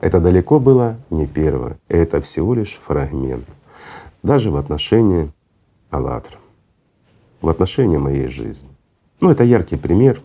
Это 0.00 0.20
далеко 0.20 0.60
было 0.60 0.96
не 1.10 1.26
первое, 1.26 1.78
это 1.88 2.20
всего 2.20 2.54
лишь 2.54 2.74
фрагмент. 2.74 3.46
Даже 4.22 4.50
в 4.50 4.56
отношении 4.56 5.30
«АЛЛАТРА», 5.90 6.38
в 7.40 7.48
отношении 7.48 7.96
моей 7.96 8.28
жизни. 8.28 8.68
Ну, 9.20 9.30
это 9.30 9.44
яркий 9.44 9.76
пример 9.76 10.20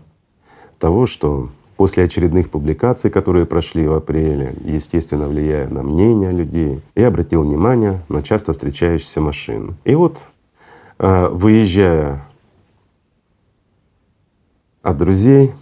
того, 0.77 1.05
что 1.05 1.49
после 1.77 2.03
очередных 2.03 2.49
публикаций, 2.49 3.09
которые 3.09 3.45
прошли 3.45 3.87
в 3.87 3.93
апреле, 3.93 4.53
естественно, 4.63 5.27
влияя 5.27 5.67
на 5.69 5.83
мнение 5.83 6.31
людей, 6.31 6.81
я 6.95 7.07
обратил 7.07 7.43
внимание 7.43 8.01
на 8.09 8.21
часто 8.21 8.51
встречающиеся 8.51 9.21
машины. 9.21 9.75
И 9.85 9.95
вот, 9.95 10.19
а, 10.99 11.29
выезжая 11.29 12.27
от 14.81 14.97
друзей, 14.97 15.53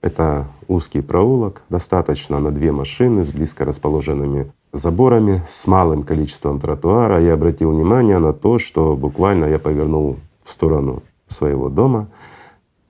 это 0.00 0.46
узкий 0.70 1.02
проулок, 1.02 1.62
достаточно 1.68 2.38
на 2.38 2.52
две 2.52 2.70
машины 2.70 3.24
с 3.24 3.30
близко 3.30 3.64
расположенными 3.64 4.52
заборами, 4.72 5.42
с 5.50 5.66
малым 5.66 6.04
количеством 6.04 6.60
тротуара. 6.60 7.20
Я 7.20 7.34
обратил 7.34 7.72
внимание 7.72 8.18
на 8.18 8.32
то, 8.32 8.60
что 8.60 8.96
буквально 8.96 9.46
я 9.46 9.58
повернул 9.58 10.18
в 10.44 10.52
сторону 10.52 11.02
своего 11.26 11.68
дома, 11.68 12.08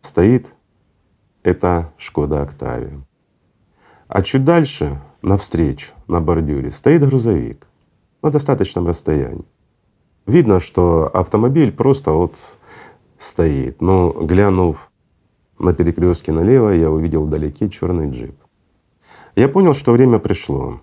стоит 0.02 0.47
эта 1.43 1.90
Шкода 1.97 2.43
Октавия. 2.43 3.01
А 4.09 4.23
чуть 4.23 4.44
дальше, 4.44 5.01
навстречу, 5.23 5.93
на 6.07 6.20
бордюре, 6.20 6.73
стоит 6.73 7.02
грузовик 7.07 7.66
на 8.23 8.31
достаточном 8.31 8.86
расстоянии. 8.86 9.44
Видно, 10.27 10.61
что 10.61 11.09
автомобиль 11.09 11.73
просто 11.73 12.12
вот 12.12 12.35
стоит. 13.19 13.81
Но 13.81 14.11
глянув 14.12 14.89
на 15.61 15.74
перекрестке 15.74 16.32
налево, 16.32 16.70
я 16.70 16.91
увидел 16.91 17.27
вдалеке 17.27 17.69
черный 17.69 18.11
джип. 18.11 18.35
Я 19.37 19.49
понял, 19.49 19.74
что 19.74 19.93
время 19.93 20.19
пришло. 20.19 20.81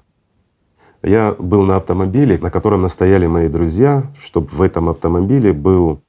Я 1.03 1.33
был 1.33 1.63
на 1.63 1.77
автомобиле, 1.77 2.37
на 2.37 2.49
котором 2.49 2.81
настояли 2.81 3.27
мои 3.27 3.49
друзья, 3.49 4.03
чтобы 4.19 4.47
в 4.47 4.61
этом 4.61 4.89
автомобиле 4.89 5.53
был 5.53 6.01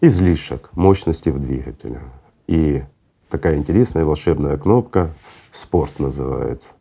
излишек 0.00 0.70
мощности 0.72 1.30
в 1.30 1.40
двигателе. 1.40 2.00
И 2.46 2.82
такая 3.30 3.56
интересная 3.56 4.04
волшебная 4.04 4.56
кнопка 4.56 5.12
«Спорт» 5.50 5.98
называется. 5.98 6.74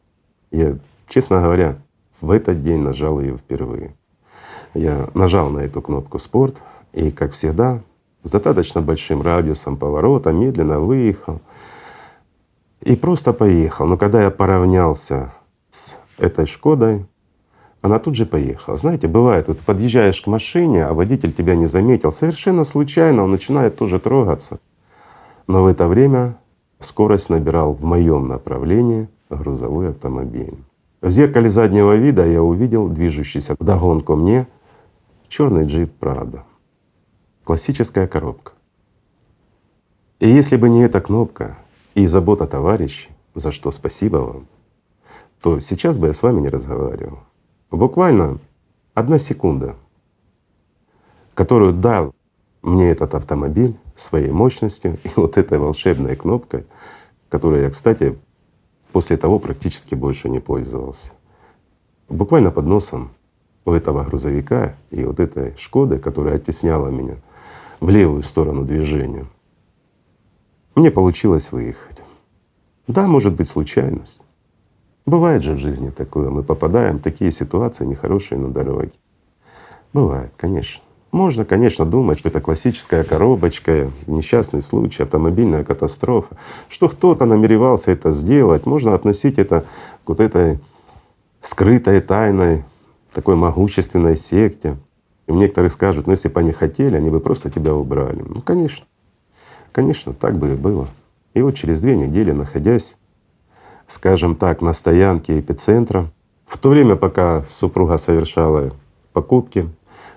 Я, 0.52 0.78
честно 1.08 1.42
говоря, 1.42 1.78
в 2.22 2.32
этот 2.32 2.62
день 2.62 2.82
нажал 2.82 3.20
ее 3.20 3.38
впервые. 3.38 3.96
Я 4.74 5.10
нажал 5.14 5.50
на 5.50 5.60
эту 5.60 5.82
кнопку 5.82 6.20
«Спорт» 6.20 6.62
и, 6.92 7.12
как 7.12 7.32
всегда, 7.32 7.82
достаточно 8.32 8.82
большим 8.82 9.22
радиусом 9.22 9.78
поворота 9.78 10.32
медленно 10.32 10.80
выехал 10.80 11.42
и 12.82 12.96
просто 12.96 13.34
поехал. 13.34 13.86
Но 13.86 13.98
когда 13.98 14.24
я 14.24 14.32
поравнялся 14.32 15.34
с 15.70 15.98
этой 16.18 16.46
«Шкодой», 16.46 17.06
она 17.82 18.00
тут 18.00 18.16
же 18.16 18.26
поехала. 18.26 18.78
Знаете, 18.78 19.10
бывает, 19.10 19.50
вот 19.50 19.60
подъезжаешь 19.60 20.22
к 20.22 20.28
машине, 20.28 20.86
а 20.86 20.94
водитель 20.94 21.34
тебя 21.34 21.56
не 21.56 21.68
заметил, 21.68 22.14
совершенно 22.14 22.64
случайно 22.64 23.24
он 23.24 23.32
начинает 23.32 23.76
тоже 23.76 24.00
трогаться. 24.00 24.60
Но 25.48 25.64
в 25.64 25.68
это 25.68 25.90
время 25.90 26.38
скорость 26.80 27.30
набирал 27.30 27.74
в 27.74 27.84
моем 27.84 28.30
направлении 28.30 29.10
грузовой 29.30 29.90
автомобиль. 29.90 30.56
В 31.02 31.12
зеркале 31.12 31.50
заднего 31.50 31.94
вида 31.96 32.26
я 32.26 32.42
увидел 32.42 32.88
движущийся 32.88 33.58
вдогонку 33.60 34.16
мне 34.16 34.48
черный 35.28 35.66
джип 35.66 35.92
Прада. 36.00 36.46
Классическая 37.44 38.08
коробка. 38.08 38.54
И 40.20 40.30
если 40.30 40.56
бы 40.56 40.70
не 40.70 40.84
эта 40.84 41.02
кнопка 41.02 41.58
и 41.94 42.08
забота 42.08 42.48
товарищей, 42.48 43.10
за 43.36 43.52
что 43.52 43.72
спасибо 43.72 44.18
вам, 44.18 44.48
то 45.42 45.60
сейчас 45.60 45.98
бы 45.98 46.08
я 46.08 46.14
с 46.14 46.24
вами 46.24 46.40
не 46.40 46.48
разговаривал. 46.48 47.20
Буквально 47.70 48.40
одна 48.94 49.18
секунда, 49.18 49.76
которую 51.34 51.74
дал 51.74 52.16
мне 52.62 52.90
этот 52.90 53.14
автомобиль 53.14 53.76
своей 53.98 54.32
мощностью 54.32 54.98
и 55.04 55.10
вот 55.18 55.38
этой 55.38 55.60
волшебной 55.60 56.16
кнопкой, 56.16 56.66
которой 57.28 57.64
я, 57.64 57.70
кстати, 57.70 58.18
после 58.94 59.18
того 59.18 59.38
практически 59.40 59.96
больше 59.96 60.30
не 60.30 60.40
пользовался. 60.40 61.12
Буквально 62.08 62.52
под 62.52 62.68
носом 62.68 63.12
у 63.66 63.74
этого 63.74 64.06
грузовика 64.06 64.76
и 64.92 65.04
вот 65.04 65.20
этой 65.20 65.58
Шкоды, 65.58 66.00
которая 66.00 66.36
оттесняла 66.36 66.90
меня 66.90 67.18
в 67.80 67.90
левую 67.90 68.24
сторону 68.24 68.64
движения, 68.66 69.26
мне 70.76 70.92
получилось 70.92 71.52
выехать. 71.52 72.02
Да, 72.88 73.08
может 73.08 73.34
быть 73.34 73.48
случайность, 73.48 74.20
Бывает 75.06 75.44
же 75.44 75.54
в 75.54 75.60
жизни 75.60 75.90
такое, 75.90 76.30
мы 76.30 76.44
попадаем 76.44 76.98
в 76.98 77.02
такие 77.02 77.32
ситуации 77.32 77.86
нехорошие 77.86 78.40
на 78.40 78.50
дороге. 78.50 78.92
Бывает, 79.92 80.32
конечно. 80.38 80.82
Можно, 81.12 81.46
конечно, 81.46 81.86
думать, 81.86 82.18
что 82.18 82.30
это 82.30 82.42
классическая 82.42 83.04
коробочка, 83.04 83.92
несчастный 84.08 84.62
случай, 84.62 85.04
автомобильная 85.04 85.64
катастрофа, 85.64 86.38
что 86.70 86.88
кто-то 86.88 87.26
намеревался 87.26 87.92
это 87.92 88.14
сделать. 88.14 88.66
Можно 88.66 88.96
относить 88.96 89.38
это 89.38 89.66
к 90.06 90.10
вот 90.10 90.20
этой 90.20 90.60
скрытой, 91.42 92.02
тайной, 92.02 92.64
такой 93.14 93.36
могущественной 93.36 94.18
секте. 94.18 94.78
Некоторые 95.28 95.72
скажут, 95.72 96.08
ну 96.08 96.12
если 96.12 96.30
бы 96.30 96.40
они 96.40 96.52
хотели, 96.52 96.96
они 96.96 97.10
бы 97.10 97.20
просто 97.20 97.50
тебя 97.50 97.74
убрали. 97.74 98.24
Ну 98.28 98.42
конечно, 98.42 98.86
конечно, 99.72 100.14
так 100.14 100.38
бы 100.38 100.54
и 100.54 100.56
было. 100.56 100.88
И 101.34 101.42
вот 101.42 101.56
через 101.56 101.82
две 101.82 101.96
недели, 101.96 102.32
находясь 102.32 102.98
скажем 103.88 104.36
так, 104.36 104.62
на 104.62 104.74
стоянке 104.74 105.40
эпицентра. 105.40 106.08
В 106.46 106.58
то 106.58 106.70
время, 106.70 106.96
пока 106.96 107.44
супруга 107.50 107.98
совершала 107.98 108.74
покупки, 109.14 109.70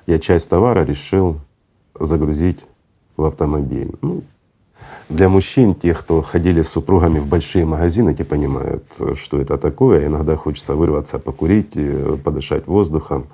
я 0.06 0.18
часть 0.18 0.48
товара 0.48 0.84
решил 0.84 1.38
загрузить 1.98 2.64
в 3.16 3.24
автомобиль. 3.24 3.92
Ну, 4.02 4.22
для 5.08 5.28
мужчин, 5.28 5.74
тех, 5.74 6.00
кто 6.00 6.22
ходили 6.22 6.62
с 6.62 6.70
супругами 6.70 7.18
в 7.18 7.26
большие 7.26 7.64
магазины, 7.64 8.14
те 8.14 8.24
понимают, 8.24 8.84
что 9.14 9.40
это 9.40 9.56
такое. 9.56 10.06
Иногда 10.06 10.36
хочется 10.36 10.74
вырваться, 10.74 11.18
покурить, 11.18 11.72
подышать 12.22 12.66
воздухом, 12.66 13.26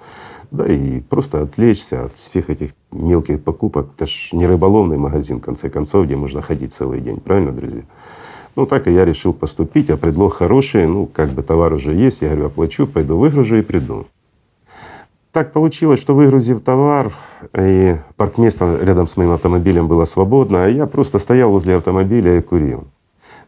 да 0.53 0.67
и 0.67 1.01
просто 1.01 1.43
отвлечься 1.43 2.05
от 2.05 2.13
всех 2.17 2.51
этих 2.51 2.71
мелких 2.93 3.43
покупок. 3.43 3.89
Это 3.97 4.07
ж 4.07 4.29
не 4.33 4.47
рыболовный 4.47 4.99
магазин, 4.99 5.39
в 5.39 5.43
конце 5.43 5.71
концов, 5.71 6.05
где 6.05 6.15
можно 6.15 6.43
ходить 6.43 6.73
целый 6.73 7.01
день, 7.01 7.19
правильно, 7.19 7.53
друзья? 7.53 7.83
Ну 8.55 8.67
так 8.67 8.87
и 8.87 8.93
я 8.93 9.07
решил 9.07 9.33
поступить, 9.33 9.89
а 9.89 9.97
предлог 9.97 10.35
хороший, 10.35 10.87
ну 10.87 11.07
как 11.07 11.31
бы 11.31 11.43
товар 11.43 11.73
уже 11.73 11.95
есть, 11.95 12.21
я 12.21 12.29
говорю, 12.29 12.47
оплачу, 12.47 12.87
пойду 12.87 13.17
выгружу 13.17 13.57
и 13.57 13.63
приду. 13.63 14.07
Так 15.33 15.53
получилось, 15.53 15.99
что 15.99 16.15
выгрузив 16.15 16.61
товар, 16.61 17.11
и 17.59 17.97
паркместо 18.17 18.79
рядом 18.83 19.07
с 19.07 19.17
моим 19.17 19.31
автомобилем 19.31 19.89
было 19.89 20.05
свободно, 20.05 20.67
а 20.67 20.69
я 20.69 20.87
просто 20.87 21.19
стоял 21.19 21.51
возле 21.51 21.77
автомобиля 21.77 22.37
и 22.37 22.43
курил. 22.43 22.85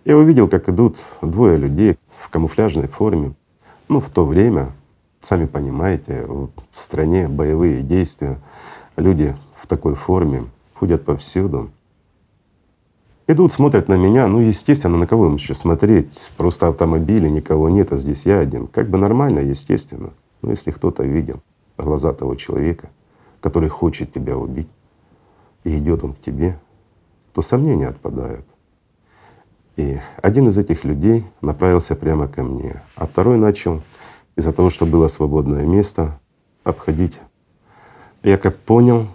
Я 0.07 0.17
увидел, 0.17 0.49
как 0.49 0.71
идут 0.71 0.97
двое 1.21 1.59
людей 1.59 1.99
в 2.19 2.31
камуфляжной 2.31 2.89
форме. 2.89 3.35
Ну, 3.89 4.01
в 4.01 4.09
то 4.09 4.25
время, 4.25 4.71
сами 5.25 5.47
понимаете, 5.47 6.25
в 6.27 6.51
стране 6.73 7.29
боевые 7.29 7.83
действия, 7.83 8.39
люди 8.97 9.35
в 9.57 9.67
такой 9.67 9.95
форме 9.95 10.45
ходят 10.75 11.05
повсюду. 11.05 11.71
Идут, 13.27 13.53
смотрят 13.53 13.89
на 13.89 13.95
меня, 13.95 14.27
ну 14.27 14.41
естественно, 14.41 14.99
на 14.99 15.07
кого 15.07 15.27
им 15.27 15.37
еще 15.37 15.55
смотреть? 15.55 16.31
Просто 16.37 16.69
автомобили, 16.69 17.29
никого 17.29 17.71
нет, 17.71 17.93
а 17.93 17.97
здесь 17.97 18.27
я 18.27 18.39
один. 18.39 18.67
Как 18.67 18.91
бы 18.91 18.99
нормально, 18.99 19.39
естественно. 19.39 20.11
Но 20.43 20.51
если 20.51 20.71
кто-то 20.71 21.03
видел 21.03 21.43
глаза 21.79 22.13
того 22.13 22.35
человека, 22.35 22.91
который 23.41 23.71
хочет 23.71 24.13
тебя 24.13 24.37
убить, 24.37 24.69
и 25.65 25.79
идет 25.79 26.05
он 26.05 26.13
к 26.13 26.21
тебе, 26.21 26.59
то 27.33 27.41
сомнения 27.41 27.89
отпадают. 27.89 28.45
И 29.77 29.99
один 30.23 30.49
из 30.49 30.59
этих 30.59 30.85
людей 30.85 31.25
направился 31.41 31.97
прямо 31.97 32.29
ко 32.29 32.43
мне, 32.43 32.83
а 32.95 33.07
второй 33.07 33.39
начал 33.39 33.81
из-за 34.37 34.53
того, 34.53 34.71
что 34.71 34.87
было 34.87 35.09
свободное 35.09 35.67
место, 35.67 36.19
обходить. 36.65 37.19
Я 38.23 38.39
как 38.39 38.57
понял, 38.57 39.07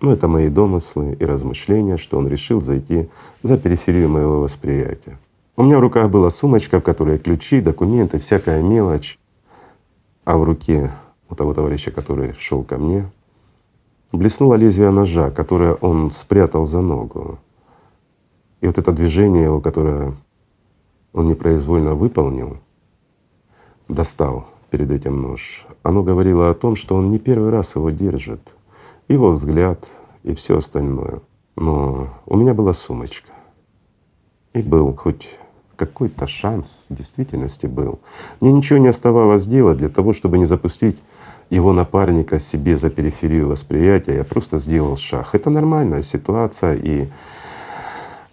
ну, 0.00 0.12
это 0.12 0.28
мои 0.28 0.48
домыслы 0.48 1.14
и 1.14 1.24
размышления, 1.24 1.96
что 1.96 2.18
он 2.18 2.28
решил 2.28 2.60
зайти 2.60 3.08
за 3.42 3.58
периферию 3.58 4.08
моего 4.08 4.40
восприятия. 4.40 5.18
У 5.56 5.62
меня 5.62 5.78
в 5.78 5.80
руках 5.80 6.10
была 6.10 6.30
сумочка, 6.30 6.80
в 6.80 6.82
которой 6.82 7.18
ключи, 7.18 7.60
документы, 7.60 8.18
всякая 8.18 8.62
мелочь, 8.62 9.18
а 10.24 10.38
в 10.38 10.44
руке 10.44 10.90
у 11.28 11.34
того 11.34 11.54
товарища, 11.54 11.90
который 11.90 12.34
шел 12.38 12.62
ко 12.62 12.78
мне, 12.78 13.10
блеснуло 14.12 14.54
лезвие 14.54 14.90
ножа, 14.90 15.30
которое 15.30 15.74
он 15.74 16.10
спрятал 16.10 16.66
за 16.66 16.80
ногу. 16.80 17.38
И 18.60 18.66
вот 18.66 18.78
это 18.78 18.92
движение 18.92 19.44
его, 19.44 19.60
которое 19.60 20.14
он 21.12 21.26
непроизвольно 21.26 21.94
выполнил, 21.94 22.58
достал 23.88 24.46
перед 24.70 24.90
этим 24.90 25.20
нож, 25.20 25.66
оно 25.82 26.02
говорило 26.02 26.50
о 26.50 26.54
том, 26.54 26.76
что 26.76 26.94
он 26.94 27.10
не 27.10 27.18
первый 27.18 27.50
раз 27.50 27.74
его 27.76 27.90
держит— 27.90 28.40
его 29.10 29.32
взгляд 29.32 29.88
и 30.22 30.34
все 30.34 30.58
остальное. 30.58 31.20
Но 31.56 32.08
у 32.26 32.36
меня 32.36 32.54
была 32.54 32.72
сумочка. 32.72 33.28
И 34.52 34.62
был 34.62 34.94
хоть 34.94 35.36
какой-то 35.76 36.26
шанс 36.26 36.86
в 36.88 36.94
действительности 36.94 37.66
был. 37.66 38.00
Мне 38.40 38.52
ничего 38.52 38.78
не 38.78 38.88
оставалось 38.88 39.46
делать 39.46 39.78
для 39.78 39.88
того, 39.88 40.12
чтобы 40.12 40.38
не 40.38 40.46
запустить 40.46 40.96
его 41.48 41.72
напарника 41.72 42.38
себе 42.38 42.76
за 42.76 42.90
периферию 42.90 43.48
восприятия. 43.48 44.14
Я 44.14 44.24
просто 44.24 44.60
сделал 44.60 44.96
шаг. 44.96 45.30
Это 45.32 45.50
нормальная 45.50 46.02
ситуация 46.02 46.76
и 46.76 47.08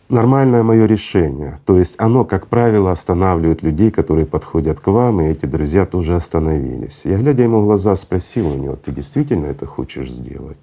нормальное 0.09 0.63
мое 0.63 0.85
решение. 0.85 1.59
То 1.65 1.77
есть 1.77 1.95
оно, 1.97 2.25
как 2.25 2.47
правило, 2.47 2.91
останавливает 2.91 3.61
людей, 3.61 3.91
которые 3.91 4.25
подходят 4.25 4.79
к 4.79 4.87
вам, 4.87 5.21
и 5.21 5.25
эти 5.25 5.45
друзья 5.45 5.85
тоже 5.85 6.15
остановились. 6.15 7.01
Я, 7.05 7.17
глядя 7.17 7.43
ему 7.43 7.61
в 7.61 7.65
глаза, 7.65 7.95
спросил 7.95 8.47
у 8.47 8.55
него, 8.55 8.75
ты 8.75 8.91
действительно 8.91 9.47
это 9.47 9.65
хочешь 9.65 10.11
сделать? 10.11 10.57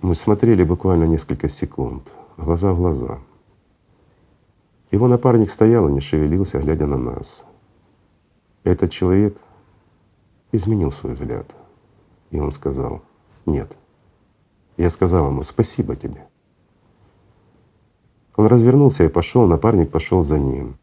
Мы 0.00 0.14
смотрели 0.14 0.62
буквально 0.62 1.04
несколько 1.04 1.48
секунд, 1.48 2.12
глаза 2.36 2.72
в 2.72 2.76
глаза. 2.76 3.18
Его 4.90 5.08
напарник 5.08 5.50
стоял 5.50 5.88
и 5.88 5.92
не 5.92 6.00
шевелился, 6.00 6.58
глядя 6.58 6.86
на 6.86 6.96
нас. 6.96 7.44
Этот 8.62 8.90
человек 8.92 9.36
изменил 10.52 10.92
свой 10.92 11.14
взгляд. 11.14 11.46
И 12.30 12.38
он 12.38 12.52
сказал, 12.52 13.02
нет. 13.46 13.72
Я 14.76 14.90
сказал 14.90 15.28
ему, 15.28 15.42
спасибо 15.42 15.96
тебе. 15.96 16.25
Он 18.36 18.46
развернулся 18.46 19.04
и 19.04 19.08
пошел, 19.08 19.46
напарник 19.46 19.90
пошел 19.90 20.24
за 20.24 20.38
ним. 20.38 20.76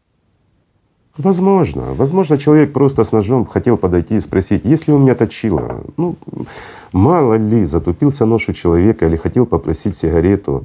Возможно, 1.16 1.94
возможно, 1.94 2.38
человек 2.38 2.72
просто 2.72 3.04
с 3.04 3.12
ножом 3.12 3.46
хотел 3.46 3.76
подойти 3.76 4.16
и 4.16 4.20
спросить, 4.20 4.64
есть 4.64 4.88
ли 4.88 4.94
у 4.94 4.98
меня 4.98 5.14
точила. 5.14 5.80
Ну, 5.96 6.16
мало 6.92 7.34
ли, 7.34 7.66
затупился 7.66 8.26
нож 8.26 8.48
у 8.48 8.52
человека 8.52 9.06
или 9.06 9.16
хотел 9.16 9.46
попросить 9.46 9.96
сигарету. 9.96 10.64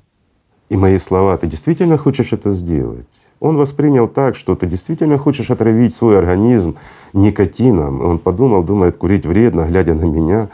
И 0.69 0.77
мои 0.77 0.97
слова, 0.97 1.37
ты 1.37 1.45
действительно 1.45 1.97
хочешь 1.97 2.33
это 2.33 2.53
сделать? 2.53 3.05
Он 3.39 3.57
воспринял 3.57 4.07
так, 4.07 4.35
что 4.35 4.55
ты 4.55 4.65
действительно 4.65 5.17
хочешь 5.17 5.51
отравить 5.51 5.93
свой 5.93 6.17
организм 6.17 6.75
никотином. 7.13 8.01
Он 8.01 8.19
подумал, 8.19 8.63
думает, 8.63 8.97
курить 8.97 9.25
вредно, 9.25 9.65
глядя 9.65 9.93
на 9.93 10.05
меня. 10.05 10.49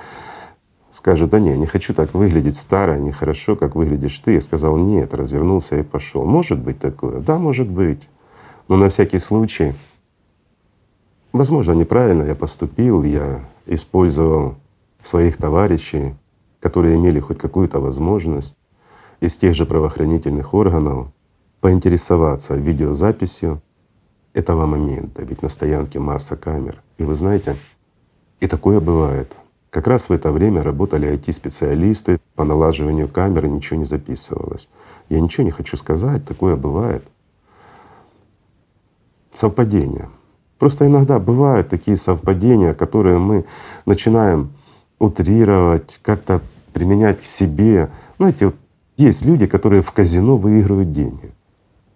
Скажет, 0.96 1.30
да 1.30 1.40
не, 1.40 1.58
не 1.58 1.66
хочу 1.66 1.94
так 1.94 2.14
выглядеть 2.14 2.56
старо, 2.56 2.96
нехорошо, 2.96 3.58
как 3.58 3.76
выглядишь 3.76 4.18
ты. 4.20 4.36
Я 4.36 4.40
сказал, 4.42 4.78
нет, 4.78 5.14
развернулся 5.14 5.78
и 5.78 5.84
пошел. 5.84 6.24
Может 6.24 6.60
быть 6.60 6.80
такое? 6.80 7.20
Да, 7.20 7.38
может 7.38 7.68
быть. 7.68 8.08
Но 8.70 8.78
на 8.78 8.88
всякий 8.88 9.20
случай, 9.20 9.74
возможно, 11.34 11.74
неправильно 11.74 12.24
я 12.24 12.34
поступил, 12.34 13.04
я 13.04 13.42
использовал 13.66 14.56
своих 15.04 15.36
товарищей, 15.36 16.16
которые 16.62 16.96
имели 16.96 17.20
хоть 17.20 17.40
какую-то 17.40 17.82
возможность 17.82 18.56
из 19.20 19.36
тех 19.36 19.54
же 19.54 19.66
правоохранительных 19.66 20.54
органов 20.54 21.10
поинтересоваться 21.60 22.56
видеозаписью 22.56 23.62
этого 24.32 24.66
момента, 24.66 25.24
ведь 25.24 25.42
на 25.42 25.50
стоянке 25.50 26.00
масса 26.00 26.38
камер. 26.38 26.82
И 26.98 27.04
вы 27.04 27.16
знаете, 27.16 27.58
и 28.40 28.48
такое 28.48 28.80
бывает. 28.80 29.36
Как 29.76 29.88
раз 29.88 30.08
в 30.08 30.14
это 30.14 30.32
время 30.32 30.64
работали 30.64 31.12
IT-специалисты 31.12 32.18
по 32.36 32.46
налаживанию 32.46 33.10
камеры, 33.10 33.50
ничего 33.50 33.78
не 33.78 33.84
записывалось. 33.84 34.70
Я 35.10 35.20
ничего 35.20 35.44
не 35.44 35.52
хочу 35.52 35.76
сказать, 35.76 36.26
такое 36.26 36.56
бывает 36.56 37.04
совпадения. 39.34 40.08
Просто 40.60 40.88
иногда 40.88 41.20
бывают 41.20 41.68
такие 41.68 41.98
совпадения, 41.98 42.74
которые 42.74 43.18
мы 43.18 43.44
начинаем 43.86 44.54
утрировать, 44.98 46.00
как-то 46.02 46.40
применять 46.72 47.20
к 47.20 47.26
себе. 47.26 47.90
Знаете, 48.18 48.54
есть 48.96 49.26
люди, 49.26 49.46
которые 49.46 49.82
в 49.82 49.92
казино 49.92 50.38
выигрывают 50.38 50.94
деньги. 50.94 51.34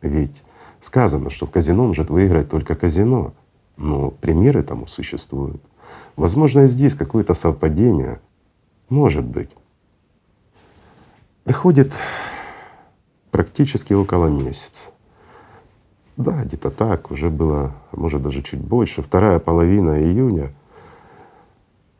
Ведь 0.01 0.43
сказано, 0.81 1.29
что 1.29 1.45
в 1.45 1.49
казино 1.49 1.87
может 1.87 2.09
выиграть 2.09 2.49
только 2.49 2.75
казино. 2.75 3.31
Но 3.77 4.11
примеры 4.11 4.63
тому 4.63 4.85
существуют. 4.85 5.61
Возможно, 6.19 6.65
и 6.65 6.67
здесь 6.67 6.95
какое-то 6.95 7.33
совпадение. 7.33 8.19
Может 8.89 9.23
быть. 9.23 9.49
Приходит 11.45 11.93
практически 13.31 13.93
около 13.93 14.27
месяца. 14.27 14.89
Да, 16.17 16.43
где-то 16.43 16.71
так, 16.71 17.09
уже 17.11 17.29
было, 17.29 17.73
может, 17.93 18.21
даже 18.21 18.43
чуть 18.43 18.59
больше. 18.59 19.01
Вторая 19.01 19.39
половина 19.39 19.97
июня 20.03 20.51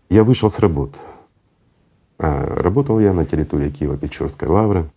я 0.09 0.25
вышел 0.25 0.49
с 0.49 0.59
работы. 0.59 0.99
А 2.17 2.45
работал 2.45 2.99
я 2.99 3.13
на 3.13 3.25
территории 3.25 3.69
Киево-Печорской 3.71 4.49
лавры. 4.49 4.91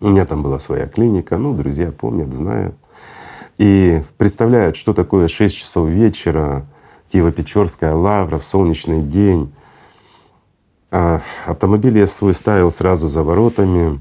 У 0.00 0.08
меня 0.08 0.24
там 0.24 0.42
была 0.42 0.58
своя 0.58 0.86
клиника, 0.86 1.36
ну, 1.36 1.52
друзья 1.52 1.92
помнят, 1.92 2.32
знают. 2.32 2.74
И 3.58 4.02
представляют, 4.16 4.76
что 4.76 4.94
такое 4.94 5.28
6 5.28 5.54
часов 5.54 5.90
вечера, 5.90 6.64
Киево-Печорская 7.12 7.94
лавра 7.94 8.38
в 8.38 8.44
солнечный 8.44 9.02
день. 9.02 9.52
А 10.90 11.22
автомобиль 11.46 11.98
я 11.98 12.06
свой 12.06 12.34
ставил 12.34 12.70
сразу 12.70 13.08
за 13.08 13.22
воротами, 13.22 14.00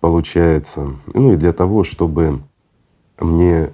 получается. 0.00 0.90
Ну 1.12 1.32
и 1.32 1.36
для 1.36 1.52
того, 1.52 1.84
чтобы 1.84 2.40
мне 3.18 3.70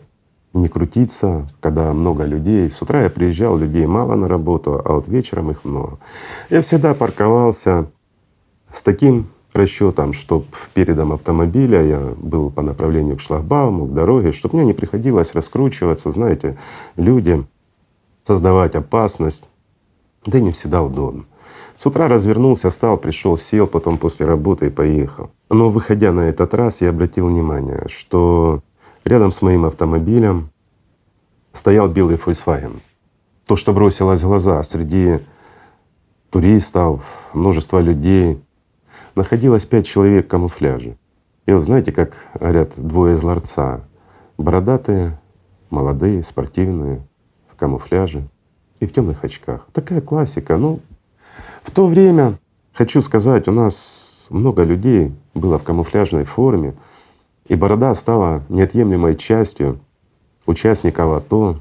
не 0.52 0.68
крутиться, 0.68 1.48
когда 1.60 1.92
много 1.92 2.24
людей. 2.24 2.70
С 2.70 2.82
утра 2.82 3.02
я 3.02 3.10
приезжал, 3.10 3.56
людей 3.56 3.86
мало 3.86 4.14
на 4.14 4.28
работу, 4.28 4.80
а 4.84 4.94
вот 4.94 5.09
вечером 5.09 5.51
их 5.51 5.64
много. 5.64 5.98
Я 6.48 6.62
всегда 6.62 6.94
парковался 6.94 7.86
с 8.72 8.82
таким 8.82 9.28
расчетом, 9.52 10.12
чтобы 10.12 10.47
передом 10.74 11.12
автомобиля 11.12 11.82
я 11.82 12.01
был 12.16 12.51
по 12.51 12.62
направлению 12.62 13.16
к 13.16 13.20
шлагбауму, 13.20 13.86
к 13.86 13.94
дороге, 13.94 14.32
чтобы 14.32 14.56
мне 14.56 14.66
не 14.66 14.72
приходилось 14.72 15.34
раскручиваться, 15.34 16.12
знаете, 16.12 16.56
людям 16.97 17.48
создавать 18.31 18.74
опасность. 18.77 19.48
Да 20.24 20.39
и 20.39 20.43
не 20.43 20.52
всегда 20.52 20.82
удобно. 20.82 21.24
С 21.77 21.86
утра 21.86 22.09
развернулся, 22.09 22.70
встал, 22.70 22.97
пришел, 22.97 23.39
сел, 23.39 23.66
потом 23.66 23.98
после 23.98 24.27
работы 24.27 24.66
и 24.66 24.70
поехал. 24.70 25.31
Но 25.48 25.70
выходя 25.70 26.12
на 26.12 26.28
этот 26.28 26.55
раз, 26.55 26.81
я 26.81 26.90
обратил 26.90 27.28
внимание, 27.28 27.86
что 27.89 28.62
Рядом 29.05 29.32
с 29.32 29.40
моим 29.40 29.65
автомобилем 29.65 30.51
стоял 31.52 31.89
белый 31.89 32.16
Volkswagen. 32.16 32.81
То, 33.47 33.57
что 33.57 33.73
бросилось 33.73 34.20
в 34.20 34.27
глаза 34.27 34.62
среди 34.62 35.20
туристов, 36.31 37.02
множество 37.32 37.81
людей, 37.81 38.43
находилось 39.15 39.65
пять 39.65 39.86
человек 39.86 40.27
в 40.27 40.28
камуфляже. 40.28 40.97
И 41.47 41.52
вот 41.52 41.65
знаете, 41.65 41.93
как 41.93 42.12
говорят 42.35 42.73
двое 42.77 43.16
из 43.16 43.23
ларца, 43.23 43.81
бородатые, 44.36 45.19
молодые, 45.70 46.23
спортивные, 46.23 47.05
камуфляже 47.61 48.27
и 48.81 48.87
в 48.87 48.93
темных 48.93 49.23
очках. 49.23 49.69
Такая 49.73 50.01
классика. 50.01 50.57
Ну, 50.57 50.81
в 51.62 51.70
то 51.70 51.87
время, 51.87 52.39
хочу 52.73 53.03
сказать, 53.03 53.47
у 53.47 53.53
нас 53.53 54.27
много 54.31 54.62
людей 54.62 55.12
было 55.35 55.59
в 55.59 55.62
камуфляжной 55.62 56.24
форме, 56.24 56.74
и 57.47 57.55
борода 57.55 57.95
стала 57.95 58.43
неотъемлемой 58.49 59.16
частью 59.16 59.78
участников 60.47 61.12
АТО. 61.12 61.61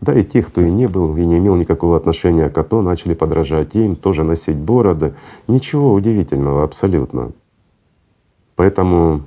Да 0.00 0.12
и 0.12 0.24
тех, 0.24 0.48
кто 0.48 0.60
и 0.60 0.70
не 0.70 0.88
был, 0.88 1.16
и 1.16 1.24
не 1.24 1.38
имел 1.38 1.54
никакого 1.56 1.96
отношения 1.96 2.50
к 2.50 2.58
АТО, 2.58 2.82
начали 2.82 3.14
подражать 3.14 3.74
им, 3.74 3.96
тоже 3.96 4.24
носить 4.24 4.56
бороды. 4.56 5.14
Ничего 5.48 5.94
удивительного 5.94 6.64
абсолютно. 6.64 7.32
Поэтому 8.56 9.22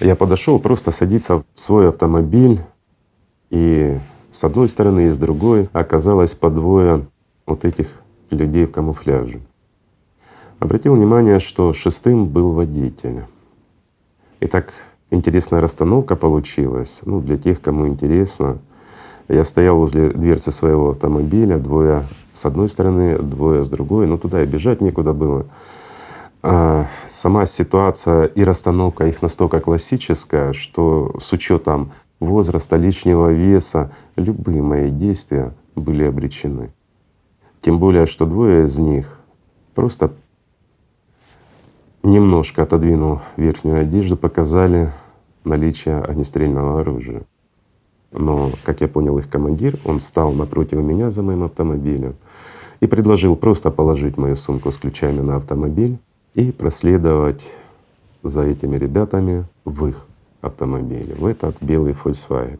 я 0.00 0.16
подошел 0.16 0.58
просто 0.58 0.90
садиться 0.90 1.38
в 1.38 1.44
свой 1.54 1.88
автомобиль, 1.90 2.60
и 3.56 3.98
с 4.30 4.44
одной 4.44 4.68
стороны 4.68 5.06
и 5.06 5.10
с 5.10 5.18
другой 5.18 5.70
оказалось 5.72 6.34
по 6.34 6.50
двое 6.50 7.06
вот 7.46 7.64
этих 7.64 7.88
людей 8.30 8.66
в 8.66 8.72
камуфляже. 8.72 9.40
Обратил 10.58 10.94
внимание, 10.94 11.40
что 11.40 11.72
шестым 11.72 12.26
был 12.26 12.52
водитель. 12.52 13.24
И 14.40 14.46
так 14.46 14.74
интересная 15.10 15.62
расстановка 15.62 16.16
получилась. 16.16 17.00
Ну, 17.06 17.22
для 17.22 17.38
тех, 17.38 17.62
кому 17.62 17.86
интересно. 17.86 18.58
Я 19.28 19.44
стоял 19.46 19.76
возле 19.76 20.10
дверцы 20.10 20.50
своего 20.50 20.90
автомобиля, 20.90 21.56
двое 21.58 22.04
с 22.34 22.44
одной 22.44 22.68
стороны, 22.68 23.18
двое 23.18 23.64
с 23.64 23.70
другой, 23.70 24.06
но 24.06 24.18
туда 24.18 24.42
и 24.42 24.46
бежать 24.46 24.82
некуда 24.82 25.14
было. 25.14 25.46
А 26.42 26.86
сама 27.08 27.46
ситуация 27.46 28.26
и 28.26 28.44
расстановка 28.44 29.06
их 29.06 29.22
настолько 29.22 29.60
классическая, 29.60 30.52
что 30.52 31.16
с 31.20 31.32
учетом 31.32 31.92
возраста, 32.20 32.76
лишнего 32.76 33.30
веса, 33.30 33.92
любые 34.16 34.62
мои 34.62 34.90
действия 34.90 35.54
были 35.74 36.04
обречены. 36.04 36.72
Тем 37.60 37.78
более, 37.78 38.06
что 38.06 38.26
двое 38.26 38.66
из 38.66 38.78
них 38.78 39.18
просто 39.74 40.12
немножко 42.02 42.62
отодвинул 42.62 43.20
верхнюю 43.36 43.80
одежду, 43.80 44.16
показали 44.16 44.92
наличие 45.44 45.98
огнестрельного 45.98 46.80
оружия. 46.80 47.22
Но, 48.12 48.50
как 48.64 48.80
я 48.80 48.88
понял, 48.88 49.18
их 49.18 49.28
командир, 49.28 49.78
он 49.84 49.98
встал 49.98 50.32
напротив 50.32 50.78
меня 50.78 51.10
за 51.10 51.22
моим 51.22 51.42
автомобилем 51.42 52.14
и 52.80 52.86
предложил 52.86 53.36
просто 53.36 53.70
положить 53.70 54.16
мою 54.16 54.36
сумку 54.36 54.70
с 54.70 54.76
ключами 54.76 55.20
на 55.20 55.36
автомобиль 55.36 55.98
и 56.34 56.52
проследовать 56.52 57.50
за 58.22 58.42
этими 58.42 58.76
ребятами 58.76 59.44
в 59.64 59.86
их 59.86 60.06
автомобиле, 60.40 61.14
в 61.14 61.26
этот 61.26 61.56
белый 61.60 61.92
Volkswagen. 61.92 62.58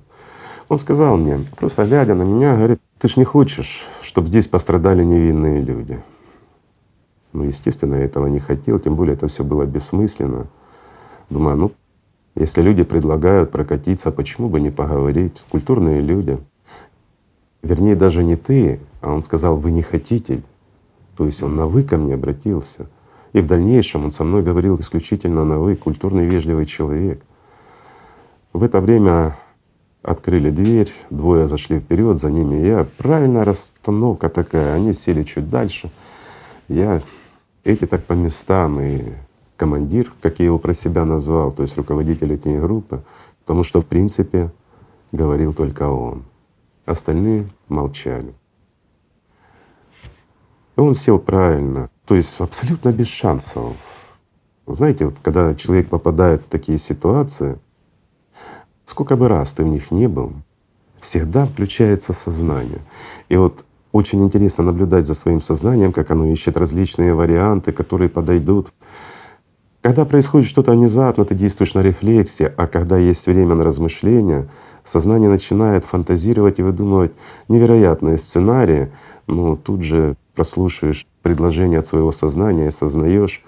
Он 0.68 0.78
сказал 0.78 1.16
мне, 1.16 1.38
просто 1.56 1.84
глядя 1.84 2.14
на 2.14 2.22
меня, 2.22 2.56
говорит, 2.56 2.80
ты 2.98 3.08
ж 3.08 3.16
не 3.16 3.24
хочешь, 3.24 3.86
чтобы 4.02 4.28
здесь 4.28 4.48
пострадали 4.48 5.04
невинные 5.04 5.60
люди. 5.60 6.00
Ну, 7.32 7.44
естественно, 7.44 7.96
я 7.96 8.04
этого 8.04 8.26
не 8.26 8.40
хотел, 8.40 8.78
тем 8.78 8.96
более 8.96 9.14
это 9.14 9.28
все 9.28 9.44
было 9.44 9.64
бессмысленно. 9.64 10.46
Думаю, 11.28 11.56
ну, 11.56 11.72
если 12.34 12.62
люди 12.62 12.82
предлагают 12.82 13.50
прокатиться, 13.50 14.10
почему 14.10 14.48
бы 14.48 14.60
не 14.60 14.70
поговорить? 14.70 15.46
Культурные 15.50 16.00
люди. 16.00 16.38
Вернее, 17.62 17.96
даже 17.96 18.24
не 18.24 18.36
ты, 18.36 18.80
а 19.00 19.12
он 19.12 19.24
сказал, 19.24 19.56
вы 19.56 19.70
не 19.70 19.82
хотите. 19.82 20.42
То 21.16 21.26
есть 21.26 21.42
он 21.42 21.56
на 21.56 21.66
«вы» 21.66 21.82
ко 21.82 21.96
мне 21.96 22.14
обратился. 22.14 22.86
И 23.32 23.40
в 23.40 23.46
дальнейшем 23.46 24.04
он 24.04 24.12
со 24.12 24.24
мной 24.24 24.42
говорил 24.42 24.78
исключительно 24.78 25.44
на 25.44 25.58
«вы», 25.58 25.76
культурный, 25.76 26.26
вежливый 26.26 26.66
человек. 26.66 27.22
В 28.56 28.62
это 28.62 28.80
время 28.80 29.36
открыли 30.02 30.48
дверь, 30.48 30.90
двое 31.10 31.46
зашли 31.46 31.78
вперед, 31.78 32.16
за 32.16 32.30
ними 32.30 32.54
я. 32.66 32.86
Правильная 32.96 33.44
расстановка 33.44 34.30
такая, 34.30 34.74
они 34.74 34.94
сели 34.94 35.24
чуть 35.24 35.50
дальше. 35.50 35.90
Я 36.66 37.02
эти 37.64 37.86
так 37.86 38.02
по 38.04 38.14
местам 38.14 38.80
и 38.80 39.12
командир, 39.58 40.10
как 40.22 40.38
я 40.38 40.46
его 40.46 40.58
про 40.58 40.72
себя 40.72 41.04
назвал, 41.04 41.52
то 41.52 41.64
есть 41.64 41.76
руководитель 41.76 42.32
этой 42.32 42.58
группы, 42.58 43.02
потому 43.40 43.62
что 43.62 43.82
в 43.82 43.84
принципе 43.84 44.50
говорил 45.12 45.52
только 45.52 45.90
он. 45.90 46.24
Остальные 46.86 47.50
молчали. 47.68 48.32
И 50.78 50.80
он 50.80 50.94
сел 50.94 51.18
правильно, 51.18 51.90
то 52.06 52.14
есть 52.14 52.40
абсолютно 52.40 52.90
без 52.90 53.08
шансов. 53.08 53.76
Знаете, 54.66 55.04
вот 55.04 55.16
когда 55.20 55.54
человек 55.54 55.90
попадает 55.90 56.40
в 56.40 56.46
такие 56.46 56.78
ситуации, 56.78 57.58
сколько 58.86 59.16
бы 59.16 59.28
раз 59.28 59.52
ты 59.52 59.64
в 59.64 59.66
них 59.66 59.90
не 59.90 60.08
был, 60.08 60.32
всегда 61.00 61.44
включается 61.44 62.14
сознание. 62.14 62.80
И 63.28 63.36
вот 63.36 63.66
очень 63.92 64.24
интересно 64.24 64.64
наблюдать 64.64 65.06
за 65.06 65.14
своим 65.14 65.42
сознанием, 65.42 65.92
как 65.92 66.10
оно 66.10 66.24
ищет 66.26 66.56
различные 66.56 67.12
варианты, 67.12 67.72
которые 67.72 68.08
подойдут. 68.08 68.72
Когда 69.82 70.04
происходит 70.04 70.48
что-то 70.48 70.72
внезапно, 70.72 71.24
ты 71.24 71.34
действуешь 71.34 71.74
на 71.74 71.80
рефлексе, 71.80 72.52
а 72.56 72.66
когда 72.66 72.96
есть 72.96 73.26
время 73.26 73.54
на 73.54 73.64
размышления, 73.64 74.48
сознание 74.84 75.28
начинает 75.28 75.84
фантазировать 75.84 76.58
и 76.58 76.62
выдумывать 76.62 77.12
невероятные 77.48 78.18
сценарии, 78.18 78.90
ну 79.26 79.56
тут 79.56 79.82
же 79.82 80.16
прослушиваешь 80.34 81.06
предложение 81.22 81.80
от 81.80 81.86
своего 81.86 82.12
сознания 82.12 82.64
и 82.64 82.68
осознаешь, 82.68 83.42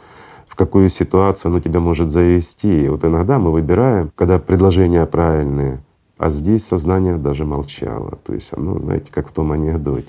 какую 0.59 0.91
ситуацию 0.91 1.51
оно 1.51 1.61
тебя 1.61 1.79
может 1.79 2.11
завести. 2.11 2.85
И 2.85 2.89
вот 2.89 3.05
иногда 3.05 3.39
мы 3.39 3.53
выбираем, 3.53 4.11
когда 4.17 4.41
предложения 4.41 5.07
правильные, 5.07 5.79
а 6.19 6.31
здесь 6.31 6.67
сознание 6.67 7.17
даже 7.17 7.45
молчало. 7.45 8.19
То 8.27 8.35
есть 8.35 8.53
оно, 8.53 8.77
знаете, 8.81 9.13
как 9.13 9.29
в 9.29 9.33
том 9.33 9.53
анекдоте. 9.53 10.09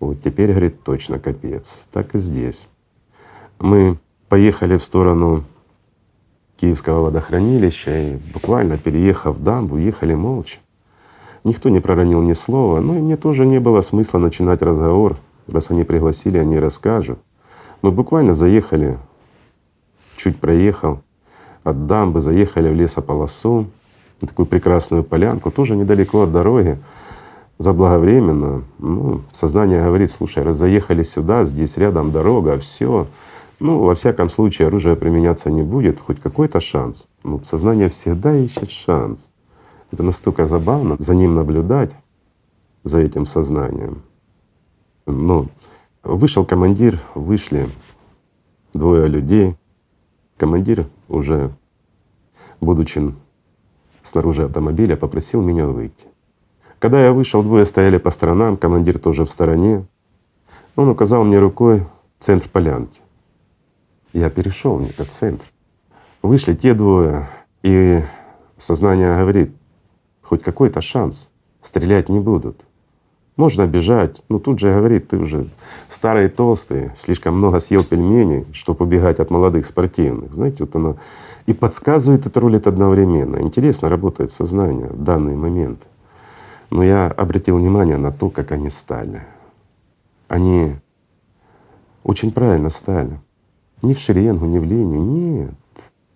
Вот 0.00 0.20
теперь, 0.22 0.50
говорит, 0.50 0.82
точно 0.82 1.20
капец. 1.20 1.86
Так 1.92 2.16
и 2.16 2.18
здесь. 2.18 2.66
Мы 3.60 3.96
поехали 4.28 4.76
в 4.76 4.82
сторону 4.82 5.44
Киевского 6.56 7.04
водохранилища 7.04 7.96
и 7.96 8.16
буквально 8.34 8.78
переехав 8.78 9.38
дамбу, 9.38 9.76
ехали 9.76 10.14
молча. 10.14 10.58
Никто 11.44 11.68
не 11.68 11.78
проронил 11.78 12.22
ни 12.22 12.32
слова, 12.32 12.80
ну 12.80 12.98
и 12.98 13.00
мне 13.00 13.16
тоже 13.16 13.46
не 13.46 13.60
было 13.60 13.82
смысла 13.82 14.18
начинать 14.18 14.62
разговор. 14.62 15.16
Раз 15.46 15.70
они 15.70 15.84
пригласили, 15.84 16.38
они 16.38 16.58
расскажут. 16.58 17.20
Мы 17.82 17.92
буквально 17.92 18.34
заехали, 18.34 18.98
чуть 20.16 20.38
проехал 20.38 21.00
от 21.64 21.86
дамбы, 21.86 22.20
заехали 22.20 22.68
в 22.68 22.74
лесополосу, 22.74 23.66
на 24.20 24.28
такую 24.28 24.46
прекрасную 24.46 25.04
полянку, 25.04 25.50
тоже 25.50 25.76
недалеко 25.76 26.22
от 26.22 26.32
дороги, 26.32 26.78
заблаговременно. 27.58 28.62
Ну, 28.78 29.22
сознание 29.32 29.82
говорит, 29.82 30.10
слушай, 30.10 30.42
раз 30.42 30.56
заехали 30.56 31.02
сюда, 31.02 31.44
здесь 31.44 31.76
рядом 31.76 32.12
дорога, 32.12 32.58
все, 32.58 33.06
ну, 33.58 33.80
во 33.80 33.94
всяком 33.94 34.28
случае, 34.28 34.68
оружие 34.68 34.96
применяться 34.96 35.50
не 35.50 35.62
будет, 35.62 36.00
хоть 36.00 36.20
какой-то 36.20 36.60
шанс. 36.60 37.08
Ну, 37.24 37.42
сознание 37.42 37.88
всегда 37.88 38.36
ищет 38.36 38.70
шанс. 38.70 39.30
Это 39.90 40.02
настолько 40.02 40.46
забавно 40.46 40.96
за 40.98 41.14
ним 41.14 41.34
наблюдать, 41.34 41.96
за 42.84 43.00
этим 43.00 43.24
сознанием. 43.24 44.02
Ну, 45.06 45.48
вышел 46.02 46.44
командир, 46.44 47.00
вышли 47.14 47.68
двое 48.74 49.06
людей. 49.08 49.56
Командир 50.36 50.86
уже, 51.08 51.50
будучи 52.60 53.02
снаружи 54.02 54.44
автомобиля, 54.44 54.96
попросил 54.96 55.42
меня 55.42 55.66
выйти. 55.66 56.08
Когда 56.78 57.02
я 57.02 57.12
вышел, 57.12 57.42
двое 57.42 57.64
стояли 57.64 57.96
по 57.96 58.10
сторонам, 58.10 58.56
командир 58.56 58.98
тоже 58.98 59.24
в 59.24 59.30
стороне. 59.30 59.86
Он 60.76 60.90
указал 60.90 61.24
мне 61.24 61.38
рукой 61.38 61.86
центр 62.18 62.48
полянки. 62.50 63.00
Я 64.12 64.28
перешел 64.30 64.76
в 64.78 64.90
этот 64.90 65.10
центр. 65.10 65.44
Вышли 66.22 66.54
те 66.54 66.74
двое, 66.74 67.28
и 67.62 68.02
сознание 68.58 69.16
говорит, 69.16 69.54
хоть 70.22 70.42
какой-то 70.42 70.80
шанс, 70.80 71.30
стрелять 71.62 72.08
не 72.08 72.20
будут. 72.20 72.60
Можно 73.36 73.66
бежать, 73.66 74.22
но 74.30 74.38
тут 74.38 74.60
же 74.60 74.72
говорит, 74.72 75.08
ты 75.08 75.18
уже 75.18 75.48
старый 75.90 76.28
толстый, 76.28 76.90
слишком 76.96 77.36
много 77.36 77.60
съел 77.60 77.84
пельменей, 77.84 78.46
чтобы 78.52 78.86
убегать 78.86 79.20
от 79.20 79.30
молодых 79.30 79.66
спортивных. 79.66 80.32
Знаете, 80.32 80.64
вот 80.64 80.74
оно 80.74 80.96
и 81.44 81.52
подсказывает 81.52 82.26
это 82.26 82.40
рулит 82.40 82.66
одновременно. 82.66 83.36
Интересно 83.36 83.88
работает 83.88 84.32
сознание 84.32 84.88
в 84.88 85.02
данный 85.02 85.36
момент. 85.36 85.80
Но 86.70 86.82
я 86.82 87.06
обратил 87.08 87.58
внимание 87.58 87.98
на 87.98 88.10
то, 88.10 88.30
как 88.30 88.52
они 88.52 88.70
стали. 88.70 89.22
Они 90.28 90.74
очень 92.02 92.32
правильно 92.32 92.70
стали. 92.70 93.20
Не 93.82 93.94
в 93.94 93.98
шеренгу, 93.98 94.46
не 94.46 94.58
в 94.58 94.64
линию, 94.64 95.00
нет. 95.00 95.54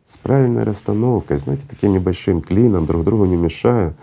С 0.06 0.16
правильной 0.16 0.64
расстановкой, 0.64 1.38
знаете, 1.38 1.66
таким 1.68 1.92
небольшим 1.92 2.40
клином, 2.40 2.86
друг 2.86 3.04
другу 3.04 3.26
не 3.26 3.36
мешая. 3.36 3.94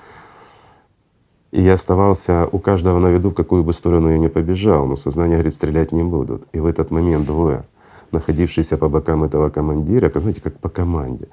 И 1.58 1.62
я 1.62 1.74
оставался 1.74 2.48
у 2.52 2.60
каждого 2.60 3.00
на 3.00 3.08
виду, 3.08 3.32
в 3.32 3.34
какую 3.34 3.64
бы 3.64 3.74
сторону 3.74 4.12
я 4.12 4.20
ни 4.20 4.28
побежал, 4.28 4.86
но 4.86 4.96
сознание 4.96 5.38
говорит, 5.38 5.56
стрелять 5.56 5.92
не 5.92 6.04
будут. 6.04 6.44
И 6.54 6.60
в 6.60 6.68
этот 6.68 6.92
момент 6.92 7.26
двое, 7.26 7.64
находившиеся 8.12 8.78
по 8.78 8.90
бокам 8.90 9.24
этого 9.24 9.50
командира, 9.50 10.12
знаете, 10.20 10.40
как 10.40 10.60
по 10.60 10.70
команде, 10.70 11.30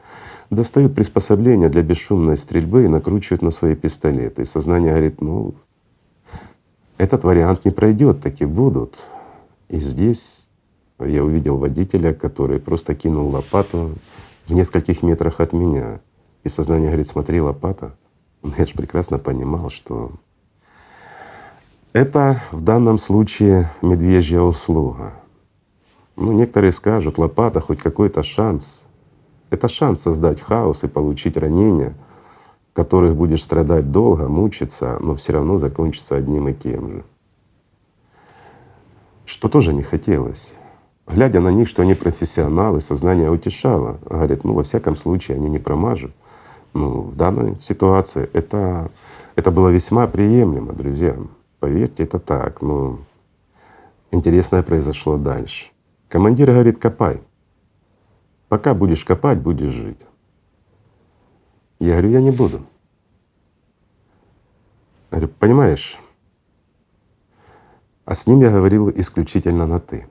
достают 0.48 0.94
приспособления 0.94 1.68
для 1.68 1.82
бесшумной 1.82 2.38
стрельбы 2.38 2.84
и 2.84 2.88
накручивают 2.88 3.42
на 3.42 3.50
свои 3.50 3.74
пистолеты. 3.74 4.40
И 4.40 4.46
сознание 4.46 4.92
говорит, 4.92 5.20
ну, 5.20 5.56
этот 6.96 7.22
вариант 7.24 7.66
не 7.66 7.70
пройдет, 7.70 8.22
таки 8.22 8.46
будут. 8.46 9.10
И 9.68 9.76
здесь 9.76 10.48
я 11.00 11.22
увидел 11.22 11.58
водителя, 11.58 12.14
который 12.14 12.60
просто 12.60 12.94
кинул 12.94 13.28
лопату 13.28 13.90
в 14.46 14.54
нескольких 14.54 15.02
метрах 15.02 15.40
от 15.40 15.52
меня. 15.52 16.00
И 16.44 16.48
сознание 16.48 16.88
говорит, 16.88 17.08
смотри, 17.08 17.42
лопата. 17.42 17.92
Я 18.44 18.66
же 18.66 18.74
прекрасно 18.74 19.18
понимал, 19.18 19.70
что 19.70 20.12
это 21.94 22.42
в 22.52 22.60
данном 22.60 22.98
случае 22.98 23.70
медвежья 23.80 24.40
услуга. 24.40 25.14
Ну, 26.16 26.32
некоторые 26.32 26.72
скажут, 26.72 27.16
лопата 27.16 27.60
хоть 27.60 27.80
какой-то 27.80 28.22
шанс. 28.22 28.86
Это 29.48 29.66
шанс 29.66 30.02
создать 30.02 30.40
хаос 30.40 30.84
и 30.84 30.88
получить 30.88 31.38
ранения, 31.38 31.94
которых 32.74 33.16
будешь 33.16 33.42
страдать 33.42 33.90
долго, 33.90 34.28
мучиться, 34.28 34.98
но 35.00 35.14
все 35.14 35.32
равно 35.32 35.58
закончится 35.58 36.16
одним 36.16 36.48
и 36.48 36.54
тем 36.54 36.90
же. 36.90 37.04
Что 39.24 39.48
тоже 39.48 39.72
не 39.72 39.82
хотелось. 39.82 40.54
Глядя 41.06 41.40
на 41.40 41.48
них, 41.48 41.66
что 41.66 41.82
они 41.82 41.94
профессионалы, 41.94 42.82
сознание 42.82 43.30
утешало. 43.30 43.98
Говорит, 44.04 44.44
ну 44.44 44.52
во 44.52 44.62
всяком 44.64 44.96
случае 44.96 45.36
они 45.36 45.48
не 45.48 45.58
промажут. 45.58 46.12
Ну, 46.74 47.02
в 47.02 47.16
данной 47.16 47.56
ситуации 47.56 48.28
это, 48.32 48.90
это 49.36 49.50
было 49.50 49.68
весьма 49.68 50.06
приемлемо, 50.06 50.72
друзья. 50.72 51.16
Поверьте, 51.60 52.02
это 52.02 52.18
так. 52.18 52.60
Ну, 52.62 52.98
интересное 54.10 54.62
произошло 54.62 55.16
дальше. 55.16 55.70
Командир 56.08 56.50
говорит, 56.50 56.78
копай. 56.78 57.22
Пока 58.48 58.74
будешь 58.74 59.04
копать, 59.04 59.38
будешь 59.38 59.72
жить. 59.72 60.00
Я 61.78 61.92
говорю, 61.92 62.10
я 62.10 62.20
не 62.20 62.30
буду. 62.30 62.58
Я 65.10 65.18
говорю, 65.18 65.28
понимаешь, 65.38 65.98
а 68.04 68.14
с 68.14 68.26
ним 68.26 68.40
я 68.40 68.50
говорил 68.50 68.90
исключительно 68.90 69.66
на 69.66 69.80
«ты» 69.80 70.06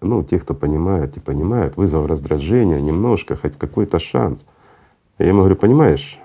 ну, 0.00 0.22
те, 0.22 0.38
кто 0.38 0.54
понимает 0.54 1.16
и 1.16 1.20
понимает, 1.20 1.76
вызвал 1.76 2.06
раздражение 2.06 2.80
немножко, 2.80 3.36
хоть 3.36 3.58
какой-то 3.58 3.98
шанс. 3.98 4.46
Я 5.18 5.28
ему 5.28 5.40
говорю, 5.40 5.56
понимаешь, 5.56 6.18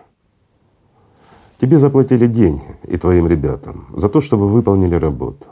тебе 1.57 1.77
заплатили 1.77 2.27
деньги 2.27 2.63
и 2.84 2.97
твоим 2.97 3.27
ребятам 3.27 3.88
за 3.95 4.09
то, 4.09 4.19
чтобы 4.19 4.49
выполнили 4.49 4.95
работу. 4.95 5.45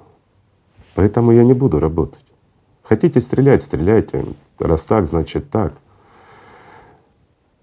Поэтому 0.95 1.31
я 1.31 1.43
не 1.43 1.53
буду 1.53 1.79
работать. 1.79 2.23
Хотите 2.83 3.21
стрелять, 3.21 3.63
стреляйте. 3.63 4.25
Раз 4.57 4.85
так, 4.85 5.05
значит 5.05 5.49
так. 5.49 5.73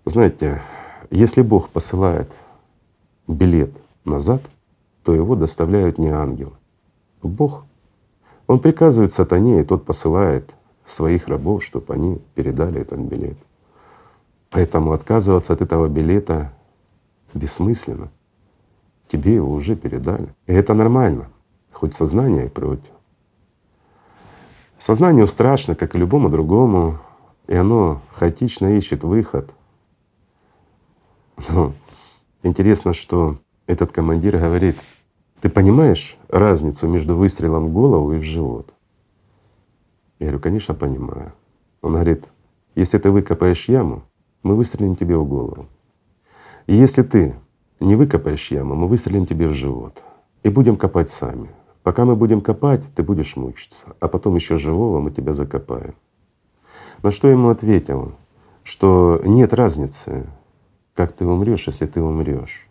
Знаете, 0.04 0.62
если 1.10 1.42
Бог 1.42 1.68
посылает 1.68 2.32
билет 3.26 3.72
назад, 4.04 4.42
то 5.04 5.12
его 5.14 5.34
доставляют 5.34 5.98
не 5.98 6.08
ангелы. 6.08 6.52
Бог, 7.22 7.64
Он 8.46 8.60
приказывает 8.60 9.12
сатане, 9.12 9.60
и 9.60 9.64
тот 9.64 9.84
посылает 9.84 10.54
своих 10.84 11.28
рабов, 11.28 11.64
чтобы 11.64 11.92
они 11.92 12.20
передали 12.34 12.80
этот 12.80 13.00
билет. 13.00 13.36
Поэтому 14.56 14.92
отказываться 14.92 15.52
от 15.52 15.60
этого 15.60 15.86
билета 15.86 16.50
бессмысленно. 17.34 18.08
Тебе 19.06 19.34
его 19.34 19.52
уже 19.52 19.76
передали. 19.76 20.34
И 20.46 20.54
это 20.54 20.72
нормально, 20.72 21.28
хоть 21.72 21.92
сознание 21.92 22.46
и 22.46 22.48
против. 22.48 22.90
Сознанию 24.78 25.26
страшно, 25.26 25.74
как 25.74 25.94
и 25.94 25.98
любому 25.98 26.30
другому, 26.30 26.98
и 27.48 27.54
оно 27.54 28.00
хаотично 28.14 28.78
ищет 28.78 29.04
выход. 29.04 29.52
Но 31.50 31.74
интересно, 32.42 32.94
что 32.94 33.36
этот 33.66 33.92
командир 33.92 34.38
говорит, 34.38 34.78
ты 35.42 35.50
понимаешь 35.50 36.16
разницу 36.28 36.88
между 36.88 37.14
выстрелом 37.14 37.66
в 37.66 37.72
голову 37.74 38.14
и 38.14 38.18
в 38.18 38.22
живот? 38.22 38.72
Я 40.18 40.28
говорю, 40.28 40.40
конечно, 40.40 40.72
понимаю. 40.72 41.34
Он 41.82 41.92
говорит, 41.92 42.24
если 42.74 42.96
ты 42.96 43.10
выкопаешь 43.10 43.68
яму, 43.68 44.02
мы 44.42 44.54
выстрелим 44.54 44.96
тебе 44.96 45.16
в 45.16 45.26
голову. 45.26 45.66
И 46.66 46.74
если 46.74 47.02
ты 47.02 47.34
не 47.80 47.96
выкопаешь 47.96 48.50
яму, 48.50 48.74
мы 48.74 48.88
выстрелим 48.88 49.26
тебе 49.26 49.48
в 49.48 49.54
живот. 49.54 50.02
И 50.42 50.48
будем 50.48 50.76
копать 50.76 51.10
сами. 51.10 51.50
Пока 51.82 52.04
мы 52.04 52.16
будем 52.16 52.40
копать, 52.40 52.84
ты 52.94 53.02
будешь 53.02 53.36
мучиться, 53.36 53.94
а 54.00 54.08
потом 54.08 54.34
еще 54.34 54.58
живого 54.58 55.00
мы 55.00 55.10
тебя 55.10 55.32
закопаем. 55.32 55.94
На 57.02 57.12
что 57.12 57.28
ему 57.28 57.50
ответил, 57.50 58.14
что 58.64 59.20
нет 59.24 59.54
разницы, 59.54 60.26
как 60.94 61.12
ты 61.12 61.24
умрешь, 61.24 61.66
если 61.66 61.86
ты 61.86 62.02
умрешь. 62.02 62.66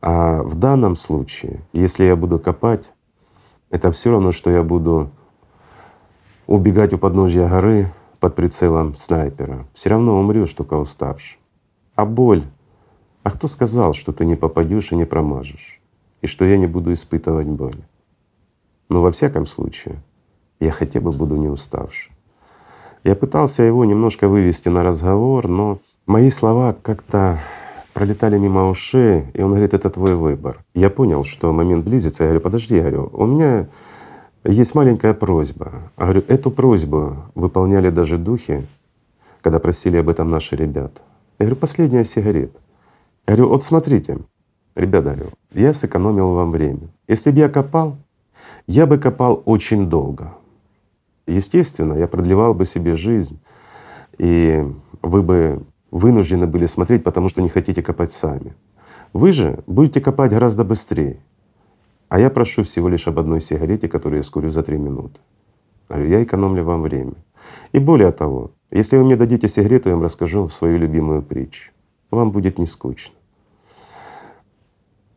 А 0.00 0.42
в 0.42 0.56
данном 0.56 0.96
случае, 0.96 1.60
если 1.72 2.04
я 2.04 2.16
буду 2.16 2.38
копать, 2.38 2.92
это 3.70 3.92
все 3.92 4.10
равно, 4.10 4.32
что 4.32 4.50
я 4.50 4.62
буду 4.62 5.10
убегать 6.46 6.92
у 6.92 6.98
подножья 6.98 7.48
горы 7.48 7.92
под 8.18 8.34
прицелом 8.34 8.96
снайпера. 8.96 9.66
Все 9.74 9.90
равно 9.90 10.18
умрешь, 10.18 10.52
только 10.52 10.74
уставший. 10.74 11.38
А 11.94 12.04
боль? 12.04 12.44
А 13.22 13.30
кто 13.30 13.48
сказал, 13.48 13.94
что 13.94 14.12
ты 14.12 14.24
не 14.24 14.36
попадешь 14.36 14.92
и 14.92 14.96
не 14.96 15.04
промажешь? 15.04 15.80
И 16.22 16.26
что 16.26 16.44
я 16.44 16.56
не 16.56 16.66
буду 16.66 16.92
испытывать 16.92 17.46
боль? 17.46 17.82
Но 18.88 19.02
во 19.02 19.10
всяком 19.10 19.46
случае, 19.46 20.02
я 20.60 20.70
хотя 20.70 21.00
бы 21.00 21.12
буду 21.12 21.36
не 21.36 21.48
уставший. 21.48 22.12
Я 23.04 23.14
пытался 23.14 23.62
его 23.62 23.84
немножко 23.84 24.28
вывести 24.28 24.68
на 24.68 24.82
разговор, 24.82 25.48
но 25.48 25.78
мои 26.06 26.30
слова 26.30 26.74
как-то 26.82 27.40
пролетали 27.94 28.36
мимо 28.36 28.68
ушей, 28.68 29.24
и 29.32 29.42
он 29.42 29.50
говорит, 29.50 29.74
это 29.74 29.90
твой 29.90 30.14
выбор. 30.16 30.64
Я 30.74 30.90
понял, 30.90 31.24
что 31.24 31.52
момент 31.52 31.84
близится, 31.84 32.24
я 32.24 32.28
говорю, 32.28 32.42
подожди, 32.42 32.76
я 32.76 32.82
говорю, 32.82 33.10
у 33.12 33.26
меня 33.26 33.68
есть 34.46 34.74
маленькая 34.74 35.14
просьба. 35.14 35.90
Я 35.98 36.04
говорю, 36.04 36.24
эту 36.28 36.50
просьбу 36.50 37.16
выполняли 37.34 37.90
даже 37.90 38.18
духи, 38.18 38.66
когда 39.40 39.58
просили 39.58 39.96
об 39.96 40.08
этом 40.08 40.30
наши 40.30 40.56
ребята. 40.56 41.00
Я 41.38 41.46
говорю, 41.46 41.56
последняя 41.56 42.04
сигарета. 42.04 42.58
Я 43.26 43.34
говорю, 43.34 43.50
вот 43.50 43.64
смотрите, 43.64 44.18
ребята, 44.74 45.14
говорю, 45.14 45.30
я 45.52 45.74
сэкономил 45.74 46.32
вам 46.32 46.50
время. 46.50 46.88
Если 47.08 47.30
бы 47.30 47.38
я 47.38 47.48
копал, 47.48 47.96
я 48.66 48.86
бы 48.86 48.98
копал 48.98 49.42
очень 49.44 49.88
долго. 49.88 50.32
Естественно, 51.26 51.94
я 51.94 52.06
продлевал 52.06 52.54
бы 52.54 52.66
себе 52.66 52.96
жизнь, 52.96 53.40
и 54.18 54.64
вы 55.02 55.22
бы 55.22 55.62
вынуждены 55.90 56.46
были 56.46 56.66
смотреть, 56.66 57.04
потому 57.04 57.28
что 57.28 57.42
не 57.42 57.48
хотите 57.48 57.82
копать 57.82 58.12
сами. 58.12 58.54
Вы 59.12 59.32
же 59.32 59.62
будете 59.66 60.00
копать 60.00 60.30
гораздо 60.30 60.64
быстрее. 60.64 61.18
А 62.08 62.20
я 62.20 62.30
прошу 62.30 62.62
всего 62.62 62.88
лишь 62.88 63.08
об 63.08 63.18
одной 63.18 63.40
сигарете, 63.40 63.88
которую 63.88 64.18
я 64.18 64.22
скурю 64.22 64.50
за 64.50 64.62
три 64.62 64.78
минуты. 64.78 65.20
Я 65.88 66.22
экономлю 66.22 66.64
вам 66.64 66.82
время. 66.82 67.14
И 67.72 67.78
более 67.78 68.12
того, 68.12 68.52
если 68.70 68.96
вы 68.96 69.04
мне 69.04 69.16
дадите 69.16 69.48
сигарету, 69.48 69.88
я 69.88 69.94
вам 69.94 70.04
расскажу 70.04 70.48
свою 70.48 70.78
любимую 70.78 71.22
притчу. 71.22 71.70
Вам 72.10 72.30
будет 72.30 72.58
не 72.58 72.66
скучно. 72.66 73.14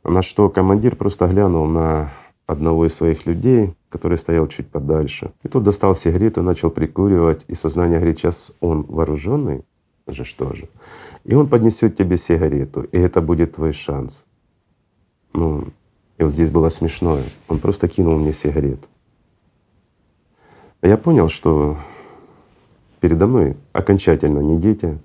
На 0.04 0.22
что 0.22 0.50
командир 0.50 0.96
просто 0.96 1.28
глянул 1.28 1.66
на 1.66 2.12
одного 2.48 2.88
из 2.88 2.96
своих 2.96 3.26
людей, 3.26 3.76
который 3.90 4.18
стоял 4.18 4.48
чуть 4.48 4.70
подальше. 4.70 5.32
И 5.44 5.48
тот 5.48 5.64
достал 5.64 5.96
сигарету, 5.96 6.42
начал 6.42 6.72
прикуривать, 6.72 7.46
и 7.48 7.56
сознание 7.56 8.00
говорит, 8.00 8.20
сейчас 8.20 8.52
он 8.60 8.84
вооруженный 8.84 9.66
же 10.08 10.24
что 10.24 10.54
же. 10.56 10.68
И 11.26 11.36
он 11.36 11.48
поднесет 11.48 11.96
тебе 11.96 12.18
сигарету, 12.18 12.82
и 12.82 12.98
это 12.98 13.22
будет 13.22 13.56
твой 13.56 13.74
шанс. 13.74 14.26
Ну, 15.34 15.66
и 16.20 16.24
вот 16.24 16.34
здесь 16.34 16.50
было 16.50 16.70
смешное. 16.70 17.24
Он 17.48 17.60
просто 17.60 17.88
кинул 17.88 18.18
мне 18.18 18.34
сигарету. 18.34 18.88
Я 20.82 20.98
понял, 20.98 21.30
что 21.30 21.78
передо 23.00 23.26
мной 23.26 23.56
окончательно 23.72 24.40
не 24.40 24.60
дети, 24.60 25.00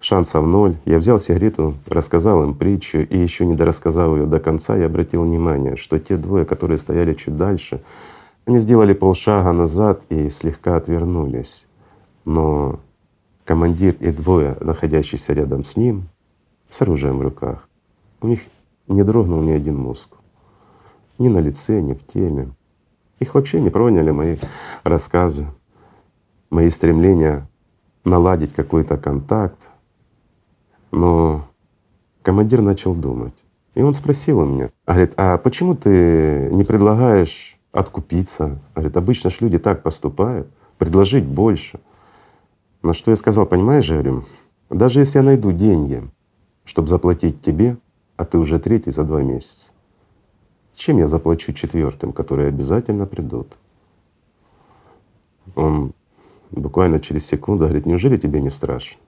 шансов 0.00 0.46
ноль. 0.46 0.76
Я 0.84 0.98
взял 0.98 1.18
сигарету, 1.18 1.74
рассказал 1.86 2.42
им 2.42 2.54
притчу, 2.54 2.98
и 2.98 3.18
еще 3.18 3.46
не 3.46 3.54
дорассказав 3.54 4.14
ее 4.16 4.26
до 4.26 4.38
конца, 4.38 4.76
я 4.76 4.86
обратил 4.86 5.22
внимание, 5.22 5.76
что 5.76 5.98
те 5.98 6.18
двое, 6.18 6.44
которые 6.44 6.76
стояли 6.76 7.14
чуть 7.14 7.36
дальше, 7.36 7.82
они 8.44 8.58
сделали 8.58 8.92
полшага 8.92 9.52
назад 9.52 10.02
и 10.10 10.28
слегка 10.28 10.76
отвернулись. 10.76 11.66
Но 12.26 12.80
командир 13.46 13.96
и 13.98 14.10
двое, 14.10 14.58
находящиеся 14.60 15.32
рядом 15.32 15.64
с 15.64 15.76
ним, 15.76 16.08
с 16.68 16.82
оружием 16.82 17.18
в 17.18 17.22
руках, 17.22 17.66
у 18.20 18.26
них 18.26 18.40
не 18.88 19.02
дрогнул 19.02 19.40
ни 19.40 19.52
один 19.52 19.78
мускул. 19.78 20.18
Ни 21.18 21.28
на 21.28 21.38
лице, 21.38 21.80
ни 21.80 21.94
в 21.94 22.06
теле. 22.06 22.48
Их 23.20 23.34
вообще 23.34 23.60
не 23.60 23.70
проняли 23.70 24.10
мои 24.10 24.36
рассказы, 24.82 25.46
мои 26.50 26.70
стремления 26.70 27.48
наладить 28.04 28.52
какой-то 28.52 28.96
контакт, 28.96 29.68
но 30.90 31.46
командир 32.22 32.60
начал 32.62 32.94
думать. 32.94 33.34
И 33.74 33.82
он 33.82 33.94
спросил 33.94 34.38
у 34.40 34.44
меня, 34.44 34.70
говорит, 34.86 35.14
а 35.16 35.38
почему 35.38 35.74
ты 35.74 36.48
не 36.52 36.64
предлагаешь 36.64 37.58
откупиться? 37.72 38.60
Говорит, 38.74 38.96
обычно 38.96 39.30
ж 39.30 39.40
люди 39.40 39.58
так 39.58 39.82
поступают, 39.82 40.48
предложить 40.78 41.24
больше. 41.24 41.80
На 42.82 42.94
что 42.94 43.10
я 43.10 43.16
сказал, 43.16 43.46
понимаешь, 43.46 43.88
говорю, 43.88 44.24
даже 44.70 45.00
если 45.00 45.18
я 45.18 45.24
найду 45.24 45.50
деньги, 45.52 46.02
чтобы 46.64 46.88
заплатить 46.88 47.40
тебе, 47.40 47.76
а 48.16 48.24
ты 48.24 48.38
уже 48.38 48.58
третий 48.58 48.90
за 48.90 49.02
два 49.02 49.22
месяца, 49.22 49.72
чем 50.74 50.98
я 50.98 51.08
заплачу 51.08 51.52
четвертым, 51.52 52.12
которые 52.12 52.48
обязательно 52.48 53.06
придут? 53.06 53.56
Он 55.54 55.92
буквально 56.50 57.00
через 57.00 57.26
секунду 57.26 57.64
говорит, 57.64 57.86
неужели 57.86 58.16
тебе 58.16 58.40
не 58.40 58.50
страшно? 58.50 58.98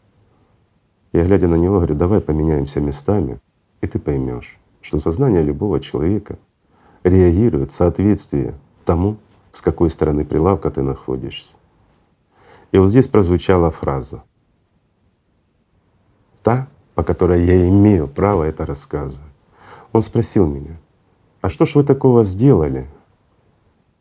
Я, 1.12 1.24
глядя 1.24 1.48
на 1.48 1.54
него, 1.54 1.76
говорю, 1.76 1.94
давай 1.94 2.20
поменяемся 2.20 2.80
местами, 2.80 3.40
и 3.80 3.86
ты 3.86 3.98
поймешь, 3.98 4.58
что 4.80 4.98
сознание 4.98 5.42
любого 5.42 5.80
человека 5.80 6.38
реагирует 7.04 7.72
в 7.72 7.74
соответствии 7.74 8.54
тому, 8.84 9.16
с 9.52 9.60
какой 9.62 9.90
стороны 9.90 10.24
прилавка 10.24 10.70
ты 10.70 10.82
находишься. 10.82 11.54
И 12.72 12.78
вот 12.78 12.88
здесь 12.88 13.08
прозвучала 13.08 13.70
фраза, 13.70 14.22
та, 16.42 16.68
по 16.94 17.02
которой 17.02 17.44
я 17.44 17.68
имею 17.68 18.08
право 18.08 18.44
это 18.44 18.66
рассказывать. 18.66 19.20
Он 19.92 20.02
спросил 20.02 20.46
меня, 20.46 20.76
а 21.46 21.48
что 21.48 21.64
ж 21.64 21.76
вы 21.76 21.84
такого 21.84 22.24
сделали, 22.24 22.88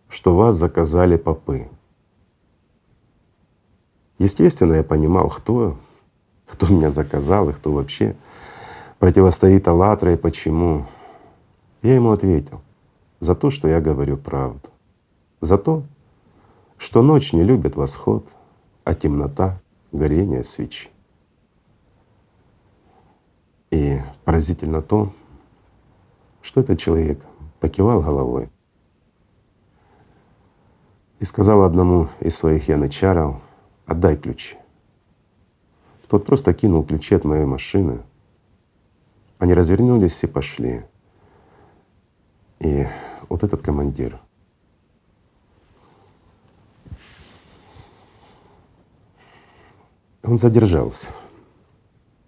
что 0.10 0.36
вас 0.36 0.56
заказали 0.56 1.16
попы? 1.16 1.70
Естественно, 4.18 4.74
я 4.74 4.84
понимал, 4.84 5.30
кто 5.30 5.78
кто 6.48 6.66
меня 6.66 6.90
заказал 6.90 7.48
и 7.48 7.54
кто 7.54 7.72
вообще 7.72 8.16
противостоит 8.98 9.68
Аллатра 9.68 10.12
и 10.12 10.18
почему. 10.18 10.88
Я 11.84 11.94
ему 11.94 12.14
ответил 12.14 12.62
за 13.20 13.36
то, 13.36 13.52
что 13.52 13.68
я 13.68 13.80
говорю 13.80 14.18
правду, 14.18 14.70
за 15.40 15.60
то, 15.60 15.84
что 16.80 17.04
ночь 17.04 17.32
не 17.32 17.44
любит 17.44 17.76
восход, 17.76 18.28
а 18.84 18.96
темнота— 18.96 19.62
горение 19.92 20.44
свечи. 20.44 20.90
И 23.70 24.02
поразительно 24.24 24.82
то, 24.82 25.14
что 26.42 26.62
этот 26.62 26.80
человек 26.80 27.20
покивал 27.66 28.04
головой 28.04 28.52
и 31.20 31.26
сказал 31.26 31.64
одному 31.64 32.10
из 32.20 32.38
своих 32.38 32.70
янычаров, 32.70 33.42
отдай 33.88 34.18
ключи. 34.18 34.56
Тот 36.08 36.28
просто 36.28 36.54
кинул 36.54 36.84
ключи 36.84 37.16
от 37.16 37.24
моей 37.24 37.46
машины. 37.46 38.04
Они 39.40 39.56
развернулись 39.56 40.24
и 40.24 40.28
пошли. 40.28 40.86
И 42.60 42.86
вот 43.30 43.44
этот 43.44 43.64
командир, 43.64 44.20
он 50.22 50.38
задержался, 50.38 51.08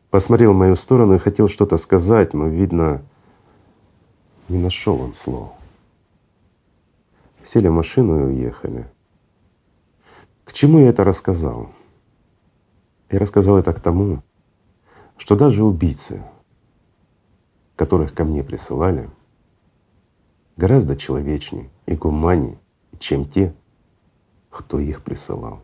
посмотрел 0.09 0.53
в 0.53 0.57
мою 0.57 0.75
сторону 0.75 1.13
и 1.13 1.19
хотел 1.19 1.47
что-то 1.47 1.77
сказать, 1.77 2.33
но, 2.33 2.47
видно, 2.47 3.03
не 4.49 4.57
нашел 4.57 5.01
он 5.01 5.13
слов. 5.13 5.51
Сели 7.43 7.67
в 7.67 7.73
машину 7.73 8.19
и 8.19 8.33
уехали. 8.33 8.87
К 10.43 10.53
чему 10.53 10.79
я 10.79 10.89
это 10.89 11.03
рассказал? 11.03 11.69
Я 13.09 13.19
рассказал 13.19 13.57
это 13.57 13.73
к 13.73 13.79
тому, 13.79 14.21
что 15.17 15.35
даже 15.35 15.63
убийцы, 15.63 16.23
которых 17.75 18.13
ко 18.13 18.25
мне 18.25 18.43
присылали, 18.43 19.09
гораздо 20.57 20.95
человечней 20.95 21.69
и 21.85 21.95
гуманней, 21.95 22.57
чем 22.99 23.25
те, 23.25 23.53
кто 24.49 24.79
их 24.79 25.03
присылал. 25.03 25.61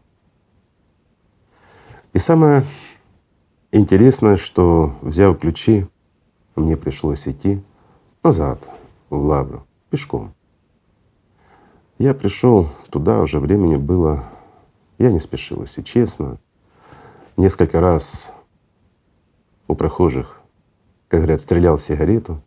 И 2.13 2.19
самое 2.19 2.63
интересное, 3.71 4.37
что 4.37 4.95
взяв 5.01 5.39
ключи, 5.39 5.87
мне 6.55 6.77
пришлось 6.77 7.27
идти 7.27 7.61
назад, 8.23 8.59
в 9.09 9.17
Лавру, 9.17 9.67
пешком. 9.89 10.33
Я 11.99 12.13
пришел 12.13 12.67
туда, 12.89 13.19
уже 13.19 13.39
времени 13.39 13.75
было, 13.75 14.23
я 14.97 15.11
не 15.11 15.19
спешил, 15.19 15.61
если 15.61 15.81
честно. 15.81 16.37
Несколько 17.37 17.81
раз 17.81 18.31
у 19.67 19.75
прохожих, 19.75 20.39
как 21.07 21.21
говорят, 21.21 21.41
стрелял 21.41 21.77
сигарету, 21.77 22.41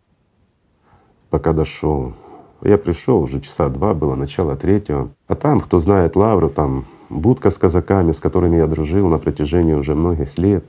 пока 1.31 1.53
дошел. 1.53 2.15
Я 2.62 2.78
пришел, 2.78 3.20
уже 3.20 3.40
часа 3.40 3.69
два 3.69 3.94
было, 3.94 4.15
начало 4.15 4.57
третьего. 4.57 5.11
А 5.28 5.35
там, 5.35 5.61
кто 5.61 5.78
знает 5.78 6.16
Лавру, 6.16 6.48
там 6.48 6.85
будка 7.11 7.51
с 7.51 7.59
казаками, 7.59 8.12
с 8.12 8.20
которыми 8.20 8.57
я 8.57 8.66
дружил 8.66 9.09
на 9.09 9.19
протяжении 9.19 9.74
уже 9.74 9.94
многих 9.94 10.39
лет, 10.39 10.65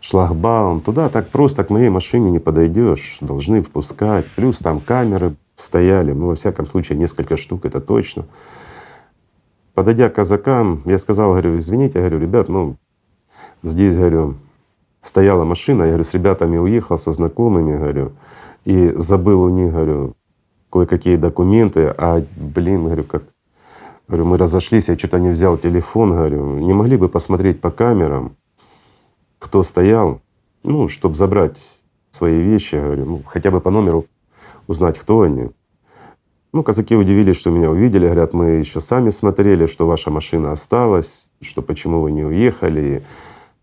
шлагбаум. 0.00 0.80
Туда 0.80 1.08
так 1.08 1.28
просто 1.28 1.64
к 1.64 1.70
моей 1.70 1.88
машине 1.88 2.30
не 2.30 2.38
подойдешь, 2.38 3.18
должны 3.20 3.62
впускать. 3.62 4.26
Плюс 4.36 4.58
там 4.58 4.80
камеры 4.80 5.34
стояли, 5.56 6.12
ну 6.12 6.28
во 6.28 6.34
всяком 6.34 6.66
случае 6.66 6.98
несколько 6.98 7.36
штук, 7.36 7.64
это 7.64 7.80
точно. 7.80 8.24
Подойдя 9.74 10.08
к 10.08 10.14
казакам, 10.14 10.82
я 10.86 10.98
сказал, 10.98 11.30
говорю, 11.30 11.58
извините, 11.58 11.98
говорю, 11.98 12.18
ребят, 12.18 12.48
ну 12.48 12.76
здесь, 13.62 13.96
говорю, 13.96 14.34
стояла 15.02 15.44
машина, 15.44 15.84
я 15.84 15.88
говорю, 15.90 16.04
с 16.04 16.14
ребятами 16.14 16.58
уехал, 16.58 16.98
со 16.98 17.12
знакомыми, 17.12 17.76
говорю, 17.76 18.12
и 18.64 18.92
забыл 18.96 19.42
у 19.42 19.48
них, 19.48 19.72
говорю, 19.72 20.14
кое-какие 20.70 21.16
документы, 21.16 21.94
а, 21.96 22.22
блин, 22.36 22.84
говорю, 22.84 23.04
как 23.04 23.22
Говорю, 24.08 24.24
мы 24.24 24.38
разошлись, 24.38 24.88
я 24.88 24.96
что-то 24.96 25.20
не 25.20 25.28
взял 25.28 25.58
телефон, 25.58 26.12
говорю, 26.12 26.58
не 26.60 26.72
могли 26.72 26.96
бы 26.96 27.10
посмотреть 27.10 27.60
по 27.60 27.70
камерам, 27.70 28.36
кто 29.38 29.62
стоял, 29.62 30.20
ну, 30.62 30.88
чтобы 30.88 31.14
забрать 31.14 31.58
свои 32.10 32.40
вещи, 32.40 32.76
говорю, 32.76 33.04
ну, 33.04 33.22
хотя 33.26 33.50
бы 33.50 33.60
по 33.60 33.70
номеру 33.70 34.06
узнать, 34.66 34.98
кто 34.98 35.22
они. 35.22 35.50
Ну, 36.52 36.62
казаки 36.62 36.96
удивились, 36.96 37.36
что 37.36 37.50
меня 37.50 37.70
увидели, 37.70 38.06
говорят, 38.06 38.32
мы 38.32 38.50
еще 38.52 38.80
сами 38.80 39.10
смотрели, 39.10 39.66
что 39.66 39.86
ваша 39.86 40.10
машина 40.10 40.52
осталась, 40.52 41.28
что 41.42 41.62
почему 41.62 42.00
вы 42.00 42.12
не 42.12 42.24
уехали. 42.24 43.04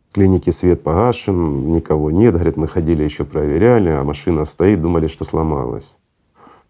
В 0.09 0.13
клинике 0.13 0.51
свет 0.51 0.83
погашен, 0.83 1.71
никого 1.71 2.11
нет. 2.11 2.33
Говорят, 2.33 2.57
мы 2.57 2.67
ходили 2.67 3.03
еще 3.03 3.25
проверяли, 3.25 3.89
а 3.89 4.03
машина 4.03 4.45
стоит, 4.45 4.81
думали, 4.81 5.07
что 5.07 5.23
сломалась. 5.23 5.97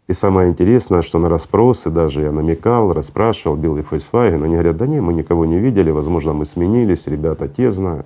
И 0.07 0.13
самое 0.13 0.49
интересное, 0.49 1.01
что 1.01 1.19
на 1.19 1.29
расспросы 1.29 1.89
даже 1.89 2.21
я 2.21 2.31
намекал, 2.31 2.93
расспрашивал, 2.93 3.55
бил 3.55 3.75
и 3.77 3.81
Volkswagen, 3.81 4.43
они 4.43 4.53
говорят, 4.53 4.77
да 4.77 4.85
не, 4.85 5.01
мы 5.01 5.13
никого 5.13 5.45
не 5.45 5.59
видели, 5.59 5.89
возможно, 5.89 6.33
мы 6.33 6.45
сменились, 6.45 7.07
ребята 7.07 7.47
те 7.47 7.71
знают. 7.71 8.05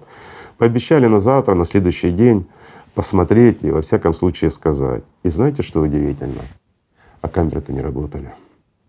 Пообещали 0.60 1.08
на 1.08 1.20
завтра, 1.20 1.56
на 1.56 1.66
следующий 1.66 2.12
день 2.12 2.48
посмотреть 2.94 3.64
и 3.64 3.72
во 3.72 3.82
всяком 3.82 4.14
случае 4.14 4.52
сказать. 4.52 5.04
И 5.24 5.30
знаете, 5.30 5.64
что 5.64 5.82
удивительно? 5.82 6.42
А 7.22 7.28
камеры-то 7.28 7.74
не 7.74 7.82
работали. 7.82 8.30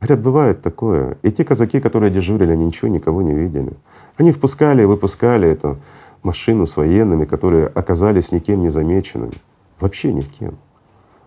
Говорят, 0.00 0.20
бывает 0.20 0.62
такое. 0.62 1.16
И 1.22 1.30
те 1.30 1.44
казаки, 1.44 1.80
которые 1.80 2.10
дежурили, 2.10 2.52
они 2.52 2.66
ничего, 2.66 2.88
никого 2.88 3.22
не 3.22 3.34
видели. 3.34 3.72
Они 4.18 4.32
впускали 4.32 4.82
и 4.82 4.84
выпускали 4.84 5.48
эту 5.48 5.78
машину 6.22 6.66
с 6.66 6.76
военными, 6.76 7.24
которые 7.24 7.68
оказались 7.68 8.32
никем 8.32 8.60
не 8.60 8.68
замеченными. 8.68 9.34
Вообще 9.78 10.12
никем. 10.12 10.58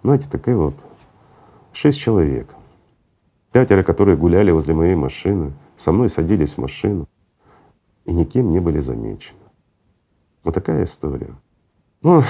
Знаете, 0.03 0.27
такая 0.29 0.55
вот 0.55 0.75
Шесть 1.73 1.99
человек. 1.99 2.47
Пятеро, 3.51 3.81
которые 3.81 4.15
гуляли 4.15 4.51
возле 4.51 4.75
моей 4.75 4.95
машины, 4.95 5.53
со 5.75 5.91
мной 5.91 6.07
садились 6.07 6.53
в 6.53 6.59
машину 6.59 7.09
и 8.05 8.13
никем 8.13 8.51
не 8.51 8.59
были 8.59 8.79
замечены. 8.79 9.39
Вот 10.43 10.53
такая 10.53 10.83
история. 10.83 11.33
Ну, 12.01 12.23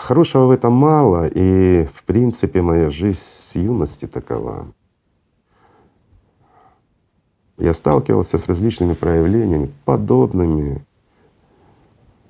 хорошего 0.00 0.46
в 0.46 0.50
этом 0.50 0.72
мало, 0.72 1.26
и 1.26 1.86
в 1.92 2.04
принципе 2.04 2.62
моя 2.62 2.90
жизнь 2.90 3.20
с 3.20 3.54
юности 3.54 4.06
такова. 4.06 4.66
Я 7.56 7.72
сталкивался 7.72 8.36
с 8.36 8.46
различными 8.48 8.94
проявлениями, 8.94 9.70
подобными 9.84 10.84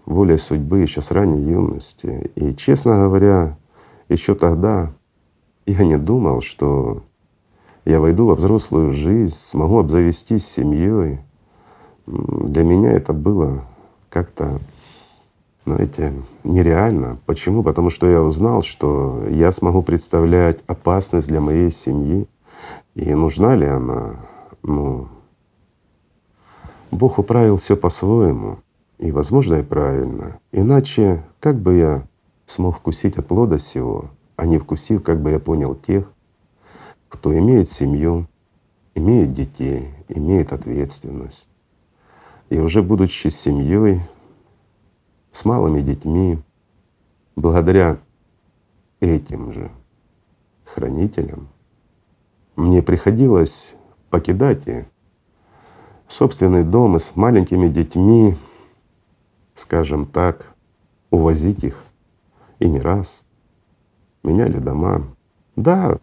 воле 0.05 0.37
судьбы 0.37 0.81
еще 0.81 1.01
с 1.01 1.11
ранней 1.11 1.41
юности. 1.41 2.31
И, 2.35 2.55
честно 2.55 2.97
говоря, 2.97 3.57
еще 4.11 4.35
тогда 4.35 4.93
я 5.65 5.83
не 5.85 5.97
думал, 5.97 6.43
что 6.43 7.03
я 7.87 8.01
войду 8.01 8.27
во 8.27 8.35
взрослую 8.35 8.93
жизнь, 8.93 9.35
смогу 9.35 9.79
обзавестись 9.79 10.47
семьей. 10.47 11.21
Для 12.07 12.65
меня 12.65 12.93
это 12.93 13.15
было 13.15 13.65
как-то, 14.11 14.61
знаете, 15.65 16.13
нереально. 16.43 17.19
Почему? 17.27 17.63
Потому 17.63 17.91
что 17.91 18.07
я 18.07 18.23
узнал, 18.23 18.63
что 18.63 19.25
я 19.31 19.53
смогу 19.53 19.83
представлять 19.83 20.61
опасность 20.67 21.29
для 21.29 21.41
моей 21.41 21.71
семьи. 21.71 22.29
И 22.95 23.15
нужна 23.15 23.57
ли 23.57 23.67
она? 23.67 24.17
Ну, 24.63 25.09
Бог 26.91 27.19
управил 27.19 27.57
все 27.57 27.77
по-своему. 27.77 28.59
И, 28.99 29.11
возможно, 29.11 29.57
и 29.57 29.63
правильно. 29.63 30.39
Иначе 30.53 31.25
как 31.41 31.61
бы 31.61 31.77
я 31.77 32.07
смог 32.47 32.77
вкусить 32.77 33.19
от 33.19 33.27
плода 33.27 33.59
сего? 33.59 34.11
а 34.37 34.47
не 34.47 34.59
вкусив, 34.59 35.03
как 35.03 35.21
бы 35.21 35.31
я 35.31 35.39
понял, 35.39 35.75
тех, 35.75 36.13
кто 37.09 37.37
имеет 37.37 37.69
семью, 37.69 38.27
имеет 38.95 39.33
детей, 39.33 39.91
имеет 40.09 40.53
ответственность. 40.53 41.49
И 42.51 42.59
уже 42.59 42.83
будучи 42.83 43.29
семьей, 43.29 44.03
с 45.35 45.45
малыми 45.45 45.81
детьми, 45.81 46.39
благодаря 47.35 47.99
этим 49.01 49.53
же 49.53 49.71
хранителям, 50.65 51.49
мне 52.55 52.83
приходилось 52.83 53.75
покидать 54.11 54.67
и 54.69 54.85
собственный 56.09 56.63
дом 56.63 56.97
и 56.97 57.01
с 57.01 57.17
маленькими 57.17 57.67
детьми, 57.67 58.37
скажем 59.57 60.07
так, 60.07 60.55
увозить 61.11 61.65
их 61.65 61.83
и 62.61 62.69
не 62.71 62.79
раз 62.79 63.27
меняли 64.23 64.59
дома. 64.59 65.03
Да, 65.57 65.99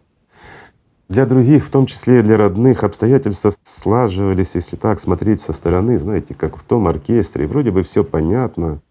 для 1.08 1.24
других, 1.24 1.64
в 1.64 1.70
том 1.70 1.86
числе 1.86 2.20
и 2.20 2.22
для 2.22 2.36
родных, 2.36 2.84
обстоятельства 2.84 3.52
слаживались, 3.62 4.54
если 4.54 4.76
так 4.76 5.00
смотреть 5.00 5.40
со 5.40 5.54
стороны, 5.54 5.98
знаете, 5.98 6.34
как 6.34 6.58
в 6.58 6.62
том 6.62 6.86
оркестре. 6.86 7.46
вроде 7.46 7.70
бы 7.70 7.82
все 7.82 8.04
понятно, 8.04 8.82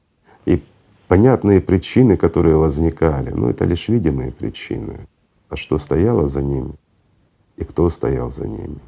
понятные 1.11 1.59
причины, 1.59 2.15
которые 2.15 2.55
возникали, 2.55 3.31
но 3.31 3.49
это 3.49 3.65
лишь 3.65 3.89
видимые 3.89 4.31
причины. 4.31 5.09
А 5.49 5.57
что 5.57 5.77
стояло 5.77 6.29
за 6.29 6.41
ними 6.41 6.75
и 7.57 7.65
кто 7.65 7.89
стоял 7.89 8.31
за 8.31 8.47
ними? 8.47 8.79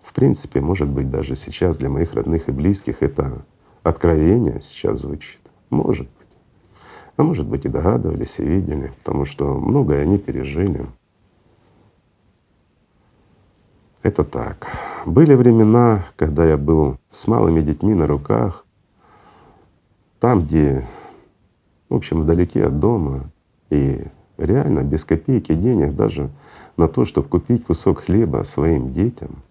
В 0.00 0.12
принципе, 0.12 0.60
может 0.60 0.88
быть, 0.88 1.10
даже 1.10 1.34
сейчас 1.34 1.76
для 1.78 1.88
моих 1.88 2.14
родных 2.14 2.48
и 2.48 2.52
близких 2.52 3.02
это 3.02 3.44
откровение 3.82 4.60
сейчас 4.62 5.00
звучит. 5.00 5.40
Может 5.70 6.06
быть. 6.06 6.28
А 7.16 7.24
может 7.24 7.48
быть 7.48 7.64
и 7.64 7.68
догадывались, 7.68 8.38
и 8.38 8.44
видели, 8.44 8.92
потому 9.02 9.24
что 9.24 9.58
многое 9.58 10.02
они 10.02 10.18
пережили. 10.18 10.86
Это 14.04 14.22
так. 14.22 14.68
Были 15.04 15.34
времена, 15.34 16.06
когда 16.14 16.46
я 16.46 16.56
был 16.56 16.98
с 17.10 17.26
малыми 17.26 17.60
детьми 17.60 17.92
на 17.92 18.06
руках, 18.06 18.61
там, 20.22 20.46
где, 20.46 20.86
в 21.88 21.96
общем, 21.96 22.20
вдалеке 22.20 22.64
от 22.64 22.78
дома, 22.78 23.32
и 23.70 24.04
реально 24.38 24.84
без 24.84 25.04
копейки 25.04 25.52
денег 25.52 25.96
даже 25.96 26.30
на 26.76 26.86
то, 26.86 27.04
чтобы 27.04 27.26
купить 27.26 27.64
кусок 27.64 28.02
хлеба 28.02 28.44
своим 28.44 28.92
детям. 28.92 29.42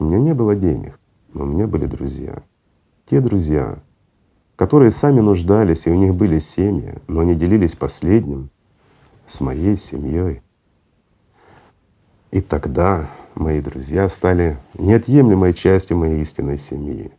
У 0.00 0.06
меня 0.06 0.18
не 0.18 0.34
было 0.34 0.56
денег, 0.56 0.98
но 1.32 1.44
у 1.44 1.46
меня 1.46 1.68
были 1.68 1.84
друзья. 1.86 2.42
Те 3.06 3.20
друзья, 3.20 3.78
которые 4.56 4.90
сами 4.90 5.20
нуждались, 5.20 5.86
и 5.86 5.90
у 5.90 5.94
них 5.94 6.16
были 6.16 6.40
семьи, 6.40 6.96
но 7.06 7.20
они 7.20 7.36
делились 7.36 7.76
последним 7.76 8.50
с 9.28 9.40
моей 9.40 9.76
семьей. 9.76 10.42
И 12.32 12.40
тогда 12.40 13.08
мои 13.36 13.60
друзья 13.60 14.08
стали 14.08 14.58
неотъемлемой 14.76 15.54
частью 15.54 15.96
моей 15.96 16.22
истинной 16.22 16.58
семьи. 16.58 17.12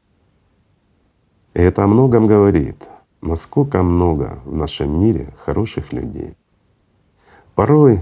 И 1.56 1.62
это 1.62 1.86
о 1.86 1.88
многом 1.88 2.28
говорит. 2.28 2.76
насколько 3.22 3.82
много 3.82 4.40
в 4.46 4.56
нашем 4.56 5.00
мире 5.00 5.34
хороших 5.40 5.94
людей. 5.94 6.36
Порой 7.56 8.02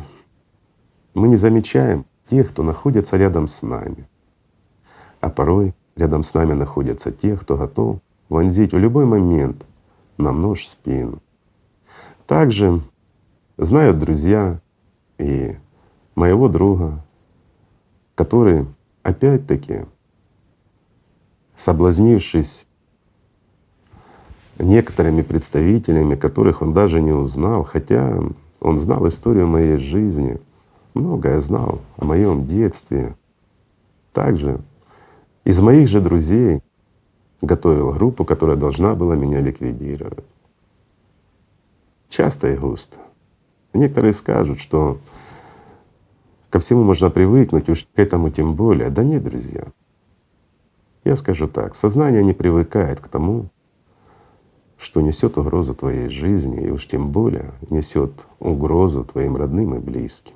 мы 1.14 1.30
не 1.30 1.38
замечаем 1.38 2.06
тех, 2.26 2.50
кто 2.50 2.62
находится 2.62 3.16
рядом 3.16 3.48
с 3.48 3.62
нами, 3.62 4.10
а 5.22 5.30
порой 5.30 5.74
рядом 5.96 6.26
с 6.26 6.34
нами 6.34 6.52
находятся 6.54 7.14
те, 7.14 7.38
кто 7.38 7.56
готов 7.56 8.00
вонзить 8.28 8.74
в 8.74 8.78
любой 8.78 9.06
момент 9.06 9.66
нам 10.18 10.42
нож 10.42 10.64
в 10.64 10.68
спину. 10.68 11.22
Также 12.28 12.82
знают 13.58 13.98
друзья 13.98 14.60
и 15.18 15.56
моего 16.16 16.50
друга, 16.50 17.02
который 18.16 18.66
опять-таки, 19.04 19.86
соблазнившись 21.56 22.68
некоторыми 24.60 25.22
представителями, 25.22 26.16
которых 26.16 26.62
он 26.62 26.74
даже 26.74 27.02
не 27.02 27.12
узнал, 27.12 27.64
хотя 27.64 28.20
он 28.60 28.80
знал 28.80 29.08
историю 29.08 29.48
моей 29.48 29.78
жизни, 29.78 30.40
многое 30.94 31.40
знал 31.42 31.80
о 31.98 32.06
моем 32.06 32.48
детстве. 32.48 33.16
Также 34.14 34.60
из 35.44 35.60
моих 35.60 35.90
же 35.90 36.02
друзей 36.02 36.62
готовил 37.42 37.92
группу, 37.92 38.26
которая 38.26 38.56
должна 38.56 38.96
была 38.96 39.16
меня 39.16 39.42
ликвидировать. 39.42 40.26
Часто 42.10 42.54
и 42.54 42.58
густо. 42.58 42.98
Некоторые 43.74 44.14
скажут, 44.14 44.60
что 44.60 45.00
ко 46.52 46.60
всему 46.60 46.84
можно 46.84 47.10
привыкнуть, 47.10 47.70
уж 47.70 47.88
к 47.96 48.00
этому 48.00 48.30
тем 48.30 48.54
более. 48.54 48.90
Да 48.92 49.04
нет, 49.04 49.24
друзья. 49.24 49.66
Я 51.04 51.16
скажу 51.16 51.48
так, 51.48 51.76
сознание 51.76 52.24
не 52.24 52.34
привыкает 52.34 53.00
к 53.00 53.08
тому, 53.08 53.50
что 54.84 55.02
несет 55.02 55.38
угрозу 55.38 55.74
твоей 55.74 56.10
жизни, 56.10 56.66
и 56.66 56.70
уж 56.70 56.88
тем 56.88 57.10
более 57.10 57.52
несет 57.70 58.12
угрозу 58.40 59.06
твоим 59.06 59.38
родным 59.38 59.76
и 59.76 59.80
близким. 59.80 60.36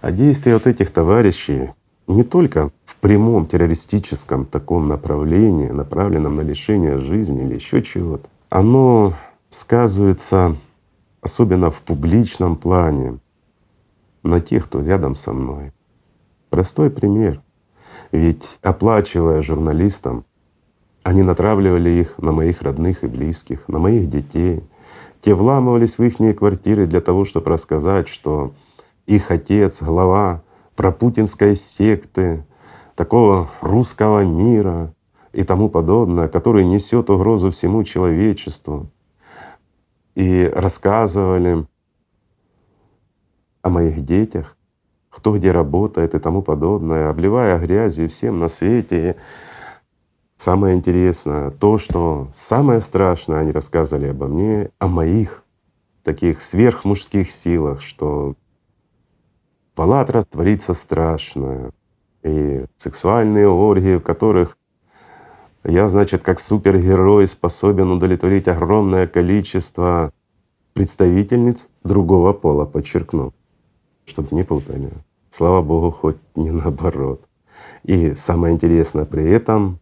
А 0.00 0.10
действия 0.10 0.54
вот 0.54 0.66
этих 0.66 0.90
товарищей 0.90 1.70
не 2.08 2.24
только 2.24 2.70
в 2.84 2.96
прямом 2.96 3.46
террористическом 3.46 4.44
таком 4.44 4.88
направлении, 4.88 5.68
направленном 5.68 6.36
на 6.36 6.40
лишение 6.40 6.98
жизни 6.98 7.44
или 7.44 7.54
еще 7.54 7.82
чего-то, 7.82 8.28
оно 8.50 9.14
сказывается 9.50 10.56
особенно 11.20 11.70
в 11.70 11.80
публичном 11.82 12.56
плане 12.56 13.18
на 14.24 14.40
тех, 14.40 14.64
кто 14.64 14.82
рядом 14.82 15.14
со 15.14 15.32
мной. 15.32 15.72
Простой 16.50 16.90
пример. 16.90 17.40
Ведь 18.10 18.58
оплачивая 18.62 19.40
журналистам, 19.42 20.24
они 21.02 21.22
натравливали 21.22 21.90
их 21.90 22.18
на 22.18 22.32
моих 22.32 22.62
родных 22.62 23.04
и 23.04 23.06
близких, 23.06 23.68
на 23.68 23.78
моих 23.78 24.08
детей. 24.08 24.62
Те 25.20 25.34
вламывались 25.34 25.98
в 25.98 26.02
их 26.02 26.16
квартиры 26.36 26.86
для 26.86 27.00
того, 27.00 27.24
чтобы 27.24 27.50
рассказать, 27.50 28.08
что 28.08 28.52
их 29.06 29.30
отец, 29.30 29.82
глава 29.82 30.42
пропутинской 30.76 31.56
секты, 31.56 32.44
такого 32.94 33.48
русского 33.60 34.24
мира 34.24 34.94
и 35.32 35.44
тому 35.44 35.68
подобное, 35.68 36.28
который 36.28 36.64
несет 36.64 37.10
угрозу 37.10 37.50
всему 37.50 37.84
человечеству. 37.84 38.90
И 40.14 40.50
рассказывали 40.54 41.66
о 43.62 43.70
моих 43.70 44.04
детях, 44.04 44.56
кто 45.08 45.36
где 45.36 45.52
работает 45.52 46.14
и 46.14 46.18
тому 46.18 46.42
подобное, 46.42 47.08
обливая 47.08 47.58
грязью 47.58 48.08
всем 48.08 48.38
на 48.38 48.48
свете. 48.48 49.10
И 49.10 49.14
самое 50.42 50.74
интересное, 50.74 51.52
то, 51.52 51.78
что 51.78 52.28
самое 52.34 52.80
страшное, 52.80 53.38
они 53.38 53.52
рассказывали 53.52 54.08
обо 54.08 54.26
мне, 54.26 54.70
о 54.80 54.88
моих 54.88 55.44
таких 56.02 56.42
сверхмужских 56.42 57.30
силах, 57.30 57.80
что 57.80 58.34
в 59.76 59.80
«АЛЛАТРА» 59.80 60.24
творится 60.24 60.74
страшное. 60.74 61.70
И 62.24 62.64
сексуальные 62.76 63.48
оргии, 63.48 63.98
в 63.98 64.02
которых 64.02 64.58
я, 65.64 65.88
значит, 65.88 66.22
как 66.22 66.40
супергерой 66.40 67.28
способен 67.28 67.92
удовлетворить 67.92 68.48
огромное 68.48 69.06
количество 69.06 70.12
представительниц 70.74 71.68
другого 71.84 72.32
пола, 72.32 72.64
подчеркну, 72.64 73.32
чтобы 74.06 74.28
не 74.32 74.42
путали. 74.42 74.90
Слава 75.30 75.62
Богу, 75.62 75.92
хоть 75.92 76.16
не 76.34 76.50
наоборот. 76.50 77.22
И 77.84 78.16
самое 78.16 78.54
интересное, 78.54 79.04
при 79.04 79.24
этом 79.30 79.78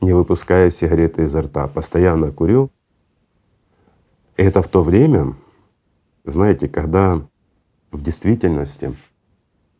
не 0.00 0.12
выпуская 0.12 0.70
сигареты 0.70 1.24
изо 1.24 1.42
рта, 1.42 1.68
постоянно 1.68 2.32
курю. 2.32 2.70
И 4.36 4.42
это 4.42 4.62
в 4.62 4.68
то 4.68 4.82
время, 4.82 5.34
знаете, 6.24 6.68
когда 6.68 7.20
в 7.90 8.02
действительности 8.02 8.94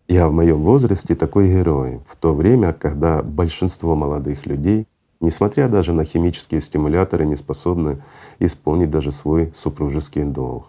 я 0.08 0.28
в 0.28 0.32
моем 0.32 0.62
возрасте 0.62 1.14
такой 1.14 1.48
герой 1.48 2.00
в 2.08 2.16
то 2.16 2.34
время, 2.34 2.72
когда 2.72 3.22
большинство 3.22 3.94
молодых 3.94 4.44
людей, 4.44 4.86
несмотря 5.20 5.68
даже 5.68 5.92
на 5.92 6.04
химические 6.04 6.60
стимуляторы, 6.60 7.24
не 7.24 7.36
способны 7.36 8.02
исполнить 8.38 8.90
даже 8.90 9.12
свой 9.12 9.52
супружеский 9.54 10.24
долг. 10.24 10.66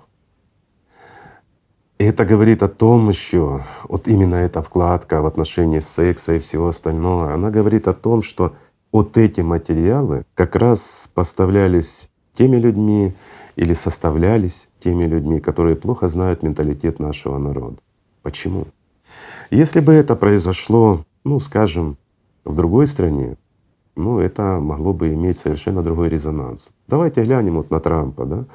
И 1.98 2.04
это 2.04 2.26
говорит 2.26 2.64
о 2.64 2.68
том 2.68 3.10
еще, 3.10 3.64
вот 3.84 4.08
именно 4.08 4.36
эта 4.36 4.64
вкладка 4.64 5.22
в 5.22 5.26
отношении 5.26 5.80
секса 5.80 6.34
и 6.34 6.40
всего 6.40 6.70
остального, 6.70 7.34
она 7.34 7.52
говорит 7.52 7.88
о 7.88 7.94
том, 7.94 8.24
что 8.24 8.56
вот 8.92 9.18
эти 9.18 9.42
материалы 9.42 10.26
как 10.34 10.56
раз 10.56 11.10
поставлялись 11.14 12.10
теми 12.34 12.58
людьми 12.58 13.14
или 13.56 13.74
составлялись 13.74 14.70
теми 14.80 15.06
людьми, 15.06 15.40
которые 15.40 15.76
плохо 15.76 16.10
знают 16.10 16.44
менталитет 16.44 17.00
нашего 17.00 17.38
народа. 17.38 17.78
Почему? 18.22 18.68
Если 19.50 19.80
бы 19.80 19.94
это 19.94 20.16
произошло, 20.16 21.04
ну, 21.24 21.40
скажем, 21.40 21.98
в 22.46 22.56
другой 22.56 22.88
стране, 22.88 23.38
ну, 23.96 24.20
это 24.20 24.60
могло 24.60 24.94
бы 24.94 25.14
иметь 25.14 25.38
совершенно 25.38 25.84
другой 25.84 26.10
резонанс. 26.10 26.70
Давайте 26.88 27.24
глянем 27.24 27.56
вот 27.56 27.70
на 27.72 27.80
Трампа, 27.80 28.26
да. 28.26 28.46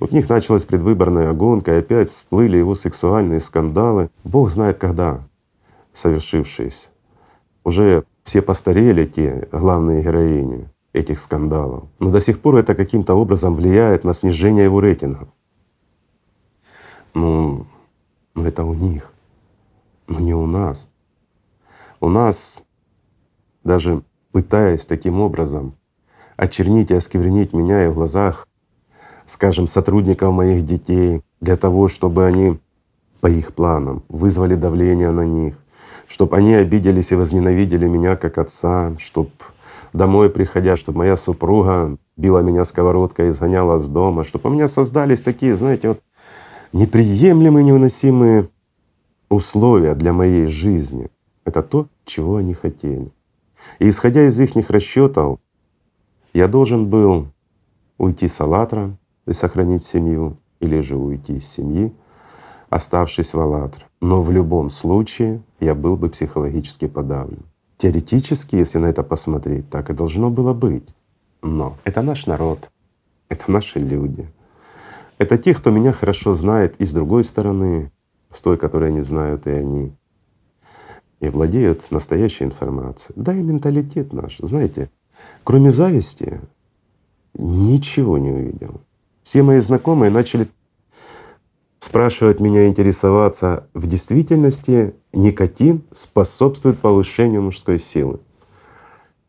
Вот 0.00 0.12
у 0.12 0.14
них 0.14 0.28
началась 0.28 0.64
предвыборная 0.64 1.32
гонка, 1.32 1.74
и 1.74 1.80
опять 1.80 2.10
всплыли 2.10 2.56
его 2.56 2.74
сексуальные 2.74 3.40
скандалы. 3.40 4.10
Бог 4.24 4.50
знает 4.50 4.78
когда 4.78 5.20
совершившиеся. 5.92 6.88
Уже 7.62 8.04
все 8.26 8.42
постарели 8.42 9.06
те 9.06 9.48
главные 9.50 10.02
героини 10.02 10.68
этих 10.92 11.18
скандалов. 11.18 11.84
Но 11.98 12.10
до 12.10 12.20
сих 12.20 12.40
пор 12.40 12.56
это 12.56 12.74
каким-то 12.74 13.14
образом 13.14 13.56
влияет 13.56 14.04
на 14.04 14.12
снижение 14.12 14.64
его 14.64 14.80
рейтинга. 14.80 15.28
Ну, 17.14 17.64
ну 18.34 18.44
это 18.44 18.64
у 18.64 18.74
них 18.74 19.12
но 20.08 20.20
не 20.20 20.34
у 20.34 20.46
нас. 20.46 20.88
У 22.00 22.08
нас, 22.08 22.62
даже 23.64 24.02
пытаясь 24.32 24.86
таким 24.86 25.20
образом 25.20 25.76
очернить 26.36 26.90
и 26.90 26.94
осквернить 26.94 27.52
меня 27.52 27.86
и 27.86 27.88
в 27.88 27.94
глазах, 27.94 28.46
скажем, 29.26 29.66
сотрудников 29.66 30.34
моих 30.34 30.64
детей, 30.64 31.22
для 31.40 31.56
того, 31.56 31.88
чтобы 31.88 32.26
они 32.26 32.58
по 33.20 33.26
их 33.28 33.54
планам 33.54 34.04
вызвали 34.08 34.54
давление 34.54 35.10
на 35.10 35.24
них, 35.24 35.56
чтобы 36.08 36.36
они 36.36 36.54
обиделись 36.54 37.12
и 37.12 37.16
возненавидели 37.16 37.86
меня 37.86 38.16
как 38.16 38.38
отца, 38.38 38.96
чтобы 38.98 39.30
домой 39.92 40.30
приходя, 40.30 40.76
чтобы 40.76 40.98
моя 40.98 41.16
супруга 41.16 41.96
била 42.16 42.40
меня 42.40 42.64
сковородкой 42.64 43.30
изгоняла 43.30 43.78
с 43.78 43.88
дома, 43.88 44.24
чтобы 44.24 44.50
у 44.50 44.52
меня 44.52 44.68
создались 44.68 45.20
такие, 45.20 45.56
знаете, 45.56 45.88
вот 45.88 46.00
неприемлемые, 46.72 47.64
невыносимые 47.64 48.48
условия 49.28 49.94
для 49.94 50.12
моей 50.12 50.46
жизни— 50.46 51.08
это 51.44 51.62
то, 51.62 51.88
чего 52.04 52.36
они 52.36 52.54
хотели. 52.54 53.10
И 53.78 53.88
исходя 53.88 54.26
из 54.26 54.38
их 54.38 54.70
расчетов, 54.70 55.38
я 56.32 56.48
должен 56.48 56.86
был 56.86 57.28
уйти 57.98 58.28
с 58.28 58.40
«АЛЛАТРА» 58.40 58.96
и 59.26 59.32
сохранить 59.32 59.82
семью, 59.82 60.36
или 60.60 60.80
же 60.80 60.96
уйти 60.96 61.36
из 61.36 61.48
семьи, 61.48 61.92
оставшись 62.68 63.34
в 63.34 63.40
«АЛЛАТРА». 63.40 63.84
Но 64.00 64.22
в 64.22 64.30
любом 64.30 64.70
случае 64.70 65.42
я 65.60 65.74
был 65.74 65.96
бы 65.96 66.08
психологически 66.08 66.86
подавлен. 66.86 67.44
Теоретически, 67.78 68.56
если 68.56 68.78
на 68.78 68.86
это 68.86 69.02
посмотреть, 69.02 69.68
так 69.68 69.90
и 69.90 69.94
должно 69.94 70.30
было 70.30 70.54
быть. 70.54 70.88
Но 71.42 71.76
это 71.84 72.02
наш 72.02 72.26
народ, 72.26 72.70
это 73.28 73.50
наши 73.50 73.78
люди. 73.78 74.28
Это 75.18 75.38
те, 75.38 75.54
кто 75.54 75.70
меня 75.70 75.92
хорошо 75.92 76.34
знает 76.34 76.74
и 76.78 76.84
с 76.84 76.92
другой 76.92 77.24
стороны, 77.24 77.90
с 78.30 78.40
той, 78.40 78.56
которой 78.56 78.90
они 78.90 79.02
знают 79.02 79.46
и 79.46 79.50
они, 79.50 79.92
и 81.20 81.28
владеют 81.28 81.90
настоящей 81.90 82.44
информацией. 82.44 83.14
Да 83.16 83.32
и 83.34 83.42
менталитет 83.42 84.12
наш, 84.12 84.38
знаете, 84.38 84.90
кроме 85.44 85.70
зависти 85.70 86.40
ничего 87.34 88.18
не 88.18 88.30
увидел. 88.30 88.80
Все 89.22 89.42
мои 89.42 89.60
знакомые 89.60 90.10
начали 90.10 90.48
спрашивать 91.78 92.40
меня, 92.40 92.66
интересоваться, 92.66 93.68
в 93.74 93.86
действительности 93.86 94.94
никотин 95.12 95.82
способствует 95.92 96.78
повышению 96.78 97.42
мужской 97.42 97.78
силы. 97.78 98.20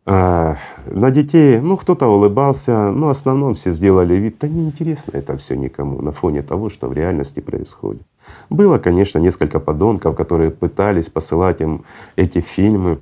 А, 0.10 0.56
на 0.86 1.12
детей, 1.12 1.60
ну 1.60 1.76
кто-то 1.76 2.08
улыбался, 2.08 2.92
но 2.92 3.08
в 3.08 3.10
основном 3.10 3.56
все 3.56 3.74
сделали 3.74 4.16
вид, 4.16 4.38
да 4.40 4.48
неинтересно 4.48 5.18
это 5.18 5.36
все 5.36 5.58
никому 5.58 6.02
на 6.02 6.14
фоне 6.14 6.44
того, 6.44 6.70
что 6.70 6.88
в 6.88 6.94
реальности 6.94 7.42
происходит. 7.42 8.04
Было, 8.50 8.78
конечно, 8.78 9.20
несколько 9.20 9.60
подонков, 9.60 10.16
которые 10.16 10.52
пытались 10.52 11.10
посылать 11.10 11.60
им 11.60 11.84
эти 12.16 12.40
фильмы, 12.40 13.00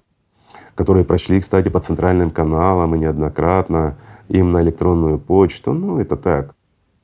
которые 0.73 1.05
прошли, 1.05 1.39
кстати, 1.39 1.69
по 1.69 1.79
центральным 1.79 2.31
каналам 2.31 2.95
и 2.95 2.99
неоднократно 2.99 3.97
им 4.27 4.51
на 4.51 4.63
электронную 4.63 5.19
почту. 5.19 5.73
Ну 5.73 5.99
это 5.99 6.17
так, 6.17 6.55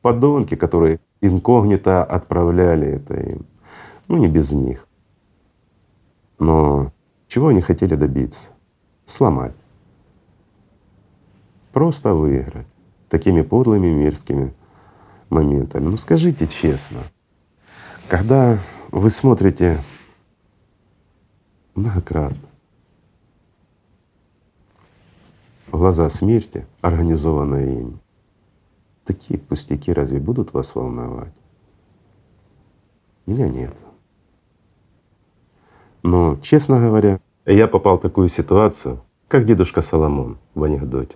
подонки, 0.02 0.56
которые 0.56 1.00
инкогнито 1.22 2.04
отправляли 2.04 2.88
это 2.88 3.14
им. 3.16 3.46
Ну 4.08 4.18
не 4.18 4.28
без 4.28 4.52
них. 4.52 4.88
Но 6.40 6.92
чего 7.28 7.50
они 7.50 7.62
хотели 7.62 7.96
добиться? 7.96 8.50
Сломать. 9.06 9.56
Просто 11.72 12.14
выиграть 12.14 12.68
такими 13.08 13.42
подлыми 13.42 13.94
мерзкими 13.94 14.54
моментами. 15.30 15.86
Ну 15.86 15.98
скажите 15.98 16.48
честно, 16.48 17.04
когда 18.10 18.60
вы 18.92 19.10
смотрите 19.10 19.82
многократно 21.76 22.50
в 25.68 25.78
глаза 25.78 26.10
смерти, 26.10 26.66
организованные 26.82 27.80
им, 27.80 28.01
такие 29.06 29.40
пустяки 29.40 29.92
разве 29.92 30.20
будут 30.20 30.54
вас 30.54 30.76
волновать? 30.76 31.34
Меня 33.26 33.48
нет. 33.48 33.74
Но, 36.04 36.38
честно 36.42 36.80
говоря, 36.80 37.20
я 37.46 37.68
попал 37.68 37.98
в 37.98 38.02
такую 38.02 38.28
ситуацию, 38.28 39.02
как 39.28 39.46
дедушка 39.46 39.82
Соломон 39.82 40.38
в 40.56 40.64
анекдоте. 40.64 41.16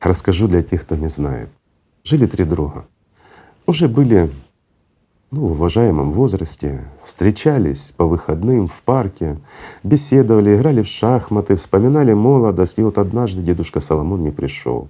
Расскажу 0.00 0.48
для 0.48 0.62
тех, 0.62 0.82
кто 0.82 0.96
не 0.96 1.08
знает. 1.08 1.50
Жили 2.04 2.26
три 2.26 2.44
друга. 2.44 2.86
Уже 3.66 3.88
были 3.88 4.30
ну, 5.30 5.48
в 5.48 5.52
уважаемом 5.52 6.12
возрасте, 6.12 6.84
встречались 7.04 7.92
по 7.96 8.06
выходным 8.06 8.66
в 8.66 8.80
парке, 8.82 9.36
беседовали, 9.82 10.56
играли 10.56 10.82
в 10.82 10.86
шахматы, 10.86 11.56
вспоминали 11.56 12.14
молодость. 12.14 12.78
И 12.78 12.82
вот 12.82 12.96
однажды 12.96 13.42
дедушка 13.42 13.80
Соломон 13.80 14.22
не 14.22 14.30
пришел. 14.30 14.88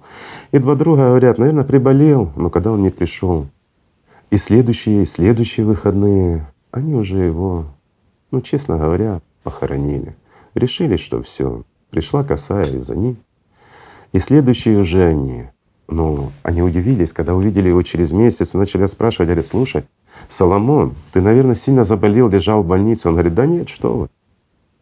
И 0.51 0.59
два 0.59 0.75
друга 0.75 1.09
говорят, 1.09 1.39
наверное, 1.39 1.65
приболел, 1.65 2.31
но 2.37 2.49
когда 2.49 2.71
он 2.71 2.81
не 2.81 2.89
пришел, 2.89 3.47
и 4.29 4.37
следующие, 4.37 5.03
и 5.03 5.05
следующие 5.05 5.65
выходные, 5.65 6.47
они 6.71 6.95
уже 6.95 7.17
его, 7.17 7.65
ну, 8.31 8.41
честно 8.41 8.77
говоря, 8.77 9.21
похоронили. 9.43 10.15
Решили, 10.55 10.95
что 10.95 11.21
все, 11.21 11.63
пришла 11.89 12.23
косая 12.23 12.65
из-за 12.65 12.95
них. 12.95 13.17
И 14.13 14.19
следующие 14.19 14.79
уже 14.79 15.03
они. 15.05 15.49
Ну, 15.87 16.31
они 16.43 16.61
удивились, 16.61 17.11
когда 17.11 17.33
увидели 17.33 17.67
его 17.67 17.81
через 17.81 18.11
месяц, 18.11 18.53
начали 18.53 18.85
спрашивать, 18.85 19.27
говорят, 19.27 19.47
слушай, 19.47 19.83
Соломон, 20.27 20.95
ты, 21.11 21.21
наверное, 21.21 21.55
сильно 21.55 21.85
заболел, 21.85 22.29
лежал 22.29 22.63
в 22.63 22.67
больнице. 22.67 23.07
Он 23.07 23.13
говорит, 23.13 23.33
да 23.33 23.45
нет, 23.45 23.69
что 23.69 23.95
вы. 23.95 24.09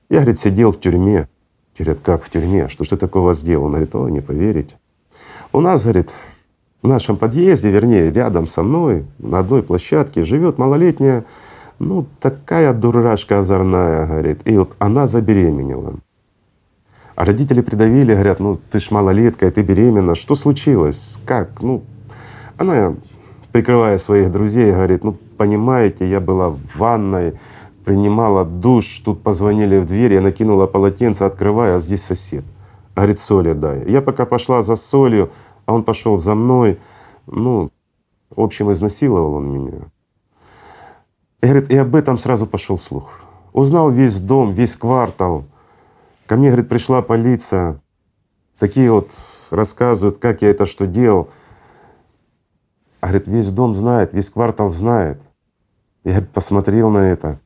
Я, 0.09 0.19
говорит, 0.19 0.39
сидел 0.39 0.71
в 0.71 0.79
тюрьме. 0.79 1.27
Говорят, 1.77 1.99
как 2.03 2.23
в 2.23 2.29
тюрьме? 2.29 2.69
Что 2.69 2.83
ж 2.83 2.89
ты 2.89 2.97
такого 2.97 3.33
сделал? 3.33 3.65
Он 3.65 3.71
говорит, 3.71 3.95
о, 3.95 4.09
не 4.09 4.21
поверите. 4.21 4.75
У 5.53 5.61
нас, 5.61 5.83
говорит, 5.83 6.11
в 6.81 6.87
нашем 6.87 7.17
подъезде, 7.17 7.69
вернее, 7.69 8.11
рядом 8.11 8.47
со 8.47 8.63
мной, 8.63 9.05
на 9.19 9.39
одной 9.39 9.63
площадке 9.63 10.23
живет 10.25 10.57
малолетняя, 10.57 11.25
ну, 11.79 12.05
такая 12.19 12.73
дурашка 12.73 13.39
озорная, 13.39 14.07
говорит. 14.07 14.39
И 14.45 14.57
вот 14.57 14.73
она 14.79 15.07
забеременела. 15.07 15.95
А 17.15 17.25
родители 17.25 17.61
придавили, 17.61 18.13
говорят, 18.13 18.39
ну 18.39 18.59
ты 18.69 18.79
ж 18.79 18.91
малолетка, 18.91 19.49
ты 19.49 19.63
беременна, 19.63 20.13
что 20.13 20.35
случилось? 20.35 21.17
Как? 21.25 21.61
Ну, 21.61 21.81
она, 22.57 22.95
прикрывая 23.57 23.97
своих 23.97 24.31
друзей, 24.31 24.71
говорит, 24.71 25.03
ну 25.03 25.17
понимаете, 25.37 26.07
я 26.07 26.19
была 26.19 26.49
в 26.49 26.59
ванной, 26.75 27.39
принимала 27.85 28.45
душ, 28.45 28.99
тут 28.99 29.23
позвонили 29.23 29.79
в 29.79 29.87
дверь, 29.87 30.13
я 30.13 30.21
накинула 30.21 30.67
полотенце, 30.67 31.23
открываю, 31.23 31.77
а 31.77 31.79
здесь 31.79 32.03
сосед. 32.03 32.43
Говорит, 32.95 33.17
соли 33.17 33.53
дай. 33.53 33.83
Я 33.89 34.03
пока 34.03 34.27
пошла 34.27 34.61
за 34.61 34.75
солью, 34.75 35.31
а 35.65 35.73
он 35.73 35.83
пошел 35.83 36.19
за 36.19 36.35
мной. 36.35 36.79
Ну, 37.25 37.71
в 38.29 38.41
общем, 38.41 38.71
изнасиловал 38.71 39.33
он 39.33 39.51
меня. 39.51 39.79
И, 41.41 41.47
говорит, 41.47 41.71
и 41.71 41.77
об 41.77 41.95
этом 41.95 42.19
сразу 42.19 42.45
пошел 42.45 42.77
слух. 42.77 43.21
Узнал 43.53 43.89
весь 43.89 44.19
дом, 44.19 44.51
весь 44.51 44.75
квартал— 44.75 45.45
Ко 46.27 46.35
мне, 46.35 46.49
говорит, 46.49 46.67
пришла 46.67 47.01
полиция, 47.01 47.81
такие 48.59 48.91
вот 48.91 49.09
рассказывают, 49.49 50.17
как 50.19 50.41
я 50.41 50.49
это 50.49 50.65
что 50.65 50.85
делал. 50.85 51.29
А 52.99 53.07
говорит, 53.07 53.27
весь 53.27 53.51
дом 53.51 53.75
знает, 53.75 54.13
весь 54.13 54.29
квартал 54.29 54.69
знает. 54.69 55.21
Я 56.03 56.13
говорит, 56.13 56.29
посмотрел 56.31 56.89
на 56.89 57.09
это. 57.09 57.39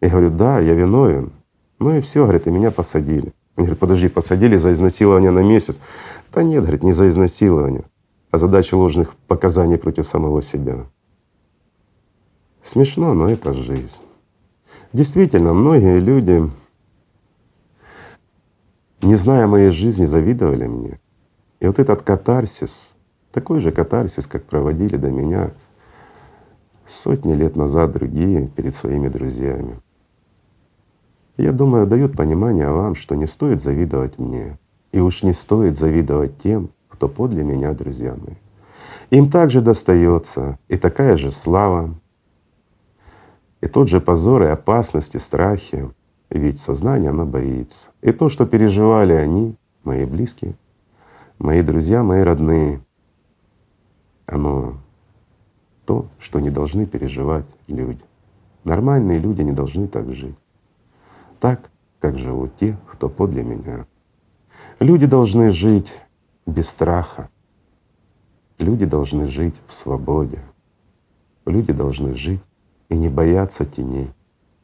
Я 0.00 0.10
говорю, 0.10 0.30
да, 0.30 0.58
я 0.58 0.74
виновен. 0.74 1.32
Ну 1.78 1.94
и 1.94 2.00
все, 2.00 2.22
говорит, 2.22 2.46
и 2.46 2.50
меня 2.50 2.70
посадили. 2.70 3.32
Он 3.56 3.64
говорит, 3.64 3.78
подожди, 3.78 4.08
посадили 4.08 4.56
за 4.56 4.72
изнасилование 4.72 5.30
на 5.30 5.40
месяц. 5.40 5.80
Да 6.32 6.42
нет, 6.42 6.62
говорит, 6.62 6.82
не 6.82 6.92
за 6.92 7.08
изнасилование, 7.08 7.84
а 8.30 8.38
за 8.38 8.48
дачу 8.48 8.78
ложных 8.78 9.14
показаний 9.28 9.78
против 9.78 10.06
самого 10.06 10.42
себя. 10.42 10.86
Смешно, 12.62 13.14
но 13.14 13.28
это 13.28 13.52
жизнь. 13.52 14.00
Действительно, 14.92 15.52
многие 15.52 16.00
люди 16.00 16.50
не 19.02 19.16
зная 19.16 19.46
моей 19.46 19.70
жизни, 19.70 20.06
завидовали 20.06 20.66
мне. 20.66 20.98
И 21.60 21.66
вот 21.66 21.78
этот 21.78 22.02
катарсис, 22.02 22.93
такой 23.34 23.60
же 23.60 23.72
катарсис, 23.72 24.26
как 24.28 24.44
проводили 24.44 24.96
до 24.96 25.10
меня 25.10 25.50
сотни 26.86 27.32
лет 27.32 27.56
назад 27.56 27.90
другие 27.90 28.46
перед 28.46 28.74
своими 28.74 29.08
друзьями. 29.08 29.80
Я 31.36 31.50
думаю, 31.50 31.88
дают 31.88 32.16
понимание 32.16 32.70
вам, 32.70 32.94
что 32.94 33.16
не 33.16 33.26
стоит 33.26 33.60
завидовать 33.60 34.18
мне. 34.20 34.56
И 34.92 35.00
уж 35.00 35.24
не 35.24 35.32
стоит 35.32 35.76
завидовать 35.76 36.38
тем, 36.38 36.70
кто 36.88 37.08
подле 37.08 37.42
меня, 37.42 37.72
друзья 37.72 38.14
мои. 38.14 38.36
Им 39.10 39.28
также 39.28 39.60
достается 39.60 40.58
и 40.68 40.76
такая 40.76 41.16
же 41.16 41.32
слава, 41.32 41.92
и 43.60 43.66
тот 43.66 43.88
же 43.88 44.00
позор 44.00 44.44
и 44.44 44.46
опасности, 44.46 45.16
страхи, 45.16 45.90
ведь 46.30 46.60
сознание, 46.60 47.10
оно 47.10 47.26
боится. 47.26 47.88
И 48.00 48.12
то, 48.12 48.28
что 48.28 48.46
переживали 48.46 49.12
они, 49.12 49.56
мои 49.82 50.04
близкие, 50.04 50.54
мои 51.38 51.62
друзья, 51.62 52.04
мои 52.04 52.22
родные, 52.22 52.80
оно 54.26 54.78
то, 55.84 56.08
что 56.18 56.40
не 56.40 56.50
должны 56.50 56.86
переживать 56.86 57.46
люди. 57.66 58.02
Нормальные 58.64 59.18
люди 59.18 59.42
не 59.42 59.52
должны 59.52 59.86
так 59.88 60.12
жить. 60.14 60.36
Так, 61.40 61.70
как 62.00 62.18
живут 62.18 62.56
те, 62.56 62.78
кто 62.90 63.08
подле 63.08 63.42
меня. 63.42 63.86
Люди 64.80 65.06
должны 65.06 65.52
жить 65.52 65.92
без 66.46 66.68
страха. 66.68 67.28
Люди 68.58 68.86
должны 68.86 69.28
жить 69.28 69.56
в 69.66 69.74
свободе. 69.74 70.40
Люди 71.44 71.72
должны 71.72 72.14
жить 72.14 72.40
и 72.88 72.96
не 72.96 73.08
бояться 73.08 73.64
теней. 73.64 74.10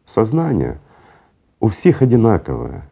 Сознание 0.07 0.81
у 1.61 1.69
всех 1.69 2.03
одинаковое. 2.03 2.91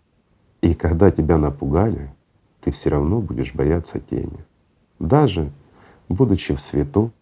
И 0.60 0.74
когда 0.74 1.10
тебя 1.10 1.38
напугали, 1.38 2.12
ты 2.60 2.70
все 2.70 2.90
равно 2.90 3.20
будешь 3.20 3.54
бояться 3.54 3.98
тени. 3.98 4.44
Даже 4.98 5.50
будучи 6.08 6.54
в 6.54 6.60
свету, 6.60 7.12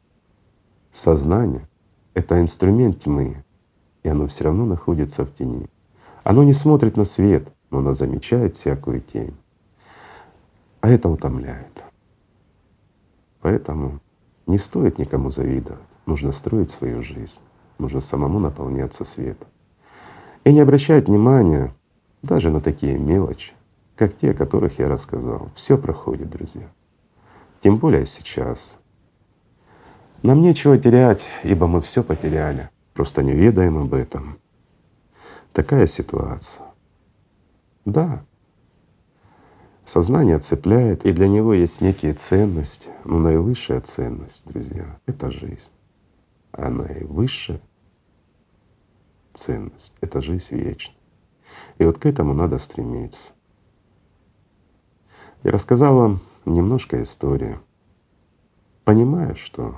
сознание— 0.93 1.69
это 2.15 2.41
инструмент 2.41 3.03
тьмы, 3.03 3.45
и 4.03 4.09
оно 4.09 4.27
все 4.27 4.45
равно 4.45 4.65
находится 4.65 5.25
в 5.25 5.35
тени. 5.35 5.69
Оно 6.25 6.43
не 6.43 6.55
смотрит 6.55 6.97
на 6.97 7.05
свет, 7.05 7.53
но 7.71 7.79
оно 7.79 7.95
замечает 7.95 8.57
всякую 8.57 9.01
тень. 9.01 9.37
А 10.81 10.89
это 10.89 11.09
утомляет. 11.09 11.85
Поэтому 13.41 14.01
не 14.47 14.59
стоит 14.59 14.99
никому 14.99 15.31
завидовать. 15.31 15.81
Нужно 16.07 16.33
строить 16.33 16.71
свою 16.71 17.03
жизнь. 17.03 17.39
Нужно 17.79 18.01
самому 18.01 18.39
наполняться 18.39 19.05
светом 19.05 19.49
и 20.47 20.53
не 20.53 20.61
обращать 20.61 21.09
внимания 21.09 21.75
даже 22.23 22.51
на 22.51 22.61
такие 22.61 22.97
мелочи, 22.97 23.53
как 23.97 24.17
те, 24.17 24.31
о 24.31 24.35
которых 24.35 24.79
я 24.79 24.89
рассказал. 24.89 25.51
Все 25.57 25.77
проходит, 25.77 26.31
друзья. 26.31 26.71
Тем 27.67 27.79
более 27.79 28.07
сейчас. 28.07 28.79
Нам 30.23 30.41
нечего 30.41 30.79
терять, 30.79 31.23
ибо 31.43 31.67
мы 31.67 31.81
все 31.83 32.05
потеряли, 32.05 32.71
просто 32.95 33.25
не 33.25 33.33
ведаем 33.33 33.77
об 33.77 33.93
этом. 33.93 34.39
Такая 35.53 35.89
ситуация. 35.89 36.65
Да, 37.85 38.25
сознание 39.85 40.39
цепляет, 40.39 41.05
и 41.05 41.11
для 41.11 41.27
него 41.27 41.55
есть 41.55 41.81
некие 41.81 42.15
ценности, 42.15 42.91
но 43.03 43.19
наивысшая 43.19 43.81
ценность, 43.81 44.47
друзья,— 44.47 45.01
это 45.07 45.33
жизнь. 45.33 45.73
А 46.53 46.71
наивысшая 46.71 47.61
ценность— 49.35 49.93
это 50.01 50.23
жизнь 50.23 50.55
вечная. 50.55 50.95
И 51.79 51.85
вот 51.85 51.99
к 51.99 52.07
этому 52.07 52.33
надо 52.33 52.61
стремиться. 52.61 53.33
и 55.43 55.49
рассказал 55.49 55.97
вам 55.97 56.21
немножко 56.47 57.03
истории, 57.03 57.59
понимая, 58.85 59.35
что 59.35 59.77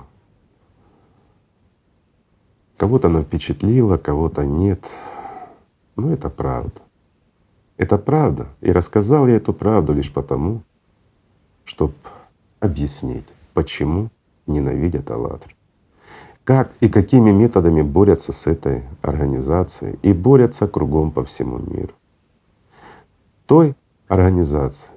кого-то 2.77 3.07
она 3.07 3.23
впечатлила, 3.23 3.97
кого-то 3.97 4.45
нет. 4.45 4.95
Но 5.95 6.13
это 6.13 6.29
правда. 6.29 6.81
Это 7.75 7.97
правда. 7.97 8.47
И 8.61 8.71
рассказал 8.71 9.27
я 9.27 9.35
эту 9.35 9.53
правду 9.53 9.93
лишь 9.93 10.13
потому, 10.13 10.63
чтобы 11.65 11.93
объяснить, 12.59 13.27
почему 13.53 14.09
ненавидят 14.47 15.11
«АЛЛАТРА» 15.11 15.53
как 16.49 16.71
и 16.79 16.89
какими 16.89 17.29
методами 17.29 17.83
борются 17.83 18.33
с 18.33 18.47
этой 18.47 18.81
организацией 19.03 19.99
и 20.01 20.13
борются 20.13 20.67
кругом 20.67 21.11
по 21.11 21.23
всему 21.23 21.59
миру. 21.59 21.93
Той 23.45 23.75
организации, 24.07 24.93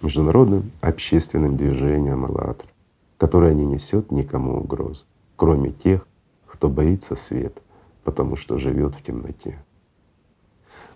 международным 0.00 0.70
общественным 0.80 1.56
движением 1.56 2.24
«АЛЛАТРА», 2.24 2.68
которое 3.16 3.54
не 3.54 3.64
несет 3.64 4.10
никому 4.10 4.58
угроз, 4.58 5.06
кроме 5.36 5.70
тех, 5.70 6.06
кто 6.46 6.68
боится 6.68 7.16
света, 7.16 7.60
потому 8.04 8.36
что 8.36 8.58
живет 8.58 8.94
в 8.94 9.02
темноте. 9.02 9.58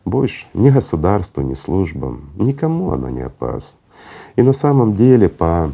Больше 0.04 0.46
ни 0.54 0.70
государству, 0.70 1.42
ни 1.42 1.54
службам, 1.54 2.30
никому 2.36 2.90
она 2.90 3.10
не 3.10 3.22
опасна. 3.22 3.78
И 4.36 4.42
на 4.42 4.52
самом 4.52 4.94
деле 4.96 5.28
по 5.28 5.70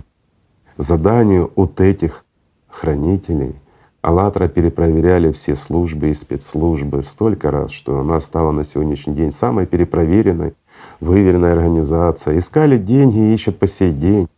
заданию 0.76 1.50
вот 1.56 1.80
этих 1.80 2.24
хранителей— 2.68 3.54
АЛЛАТРА 4.00 4.48
перепроверяли 4.48 5.32
все 5.32 5.56
службы 5.56 6.10
и 6.10 6.14
спецслужбы 6.14 7.02
столько 7.02 7.50
раз, 7.50 7.72
что 7.72 7.98
она 7.98 8.20
стала 8.20 8.52
на 8.52 8.64
сегодняшний 8.64 9.14
день 9.14 9.32
самой 9.32 9.66
перепроверенной, 9.66 10.54
выверенной 11.00 11.52
организацией. 11.52 12.38
Искали 12.38 12.78
деньги 12.78 13.18
и 13.18 13.34
ищут 13.34 13.58
по 13.58 13.66
сей 13.66 13.92
день. 13.92 14.28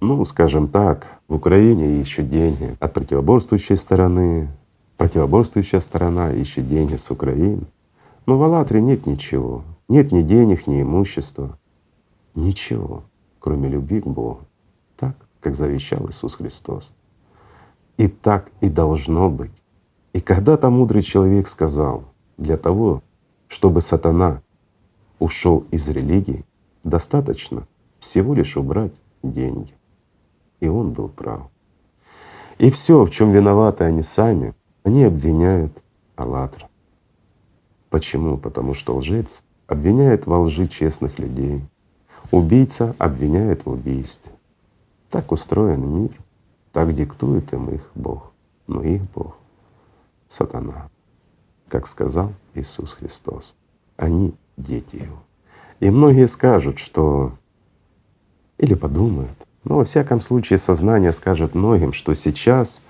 Ну, 0.00 0.24
скажем 0.24 0.68
так, 0.68 1.06
в 1.28 1.34
Украине 1.34 2.00
ищут 2.00 2.30
деньги 2.30 2.76
от 2.80 2.92
противоборствующей 2.92 3.76
стороны, 3.76 4.48
противоборствующая 4.96 5.80
сторона 5.80 6.32
ищет 6.32 6.68
деньги 6.68 6.96
с 6.96 7.10
Украины. 7.10 7.62
Но 8.26 8.38
в 8.38 8.42
«АЛЛАТРе» 8.42 8.80
нет 8.80 9.06
ничего. 9.06 9.62
Нет 9.88 10.12
ни 10.12 10.22
денег, 10.22 10.66
ни 10.66 10.82
имущества. 10.82 11.58
Ничего, 12.34 13.04
кроме 13.38 13.68
любви 13.68 14.00
к 14.00 14.06
Богу. 14.06 14.40
Так, 14.96 15.16
как 15.40 15.54
завещал 15.54 16.08
Иисус 16.08 16.34
Христос. 16.34 16.92
И 17.96 18.08
так 18.08 18.50
и 18.60 18.68
должно 18.68 19.30
быть. 19.30 19.52
И 20.12 20.20
когда-то 20.20 20.70
мудрый 20.70 21.02
человек 21.02 21.46
сказал, 21.46 22.04
для 22.36 22.56
того, 22.56 23.02
чтобы 23.48 23.80
сатана 23.80 24.42
ушел 25.18 25.66
из 25.70 25.88
религии, 25.88 26.44
достаточно 26.84 27.66
всего 27.98 28.34
лишь 28.34 28.56
убрать 28.56 28.92
деньги. 29.22 29.74
И 30.60 30.68
он 30.68 30.92
был 30.92 31.08
прав. 31.08 31.48
И 32.58 32.70
все, 32.70 33.04
в 33.04 33.10
чем 33.10 33.32
виноваты 33.32 33.84
они 33.84 34.02
сами, 34.02 34.54
они 34.82 35.04
обвиняют 35.04 35.72
Аллатра. 36.14 36.68
Почему? 37.90 38.38
Потому 38.38 38.72
что 38.74 38.96
лжец 38.96 39.42
обвиняет 39.66 40.26
во 40.26 40.40
лжи 40.40 40.68
честных 40.68 41.18
людей, 41.18 41.62
убийца 42.30 42.94
обвиняет 42.98 43.66
в 43.66 43.70
убийстве. 43.70 44.32
Так 45.10 45.32
устроен 45.32 45.86
мир. 45.88 46.10
Так 46.72 46.94
диктует 46.94 47.52
им 47.52 47.70
их 47.70 47.90
Бог. 47.94 48.32
Но 48.66 48.82
их 48.82 49.02
Бог— 49.14 49.36
сатана, 50.28 50.90
как 51.68 51.86
сказал 51.86 52.32
Иисус 52.54 52.92
Христос. 52.92 53.54
Они— 53.96 54.34
дети 54.56 54.96
Его. 54.96 55.22
И 55.80 55.90
многие 55.90 56.28
скажут, 56.28 56.78
что 56.78 57.32
или 58.58 58.74
подумают, 58.74 59.46
но 59.64 59.76
во 59.76 59.84
всяком 59.84 60.20
случае 60.20 60.58
сознание 60.58 61.12
скажет 61.12 61.54
многим, 61.54 61.92
что 61.92 62.14
сейчас 62.14 62.82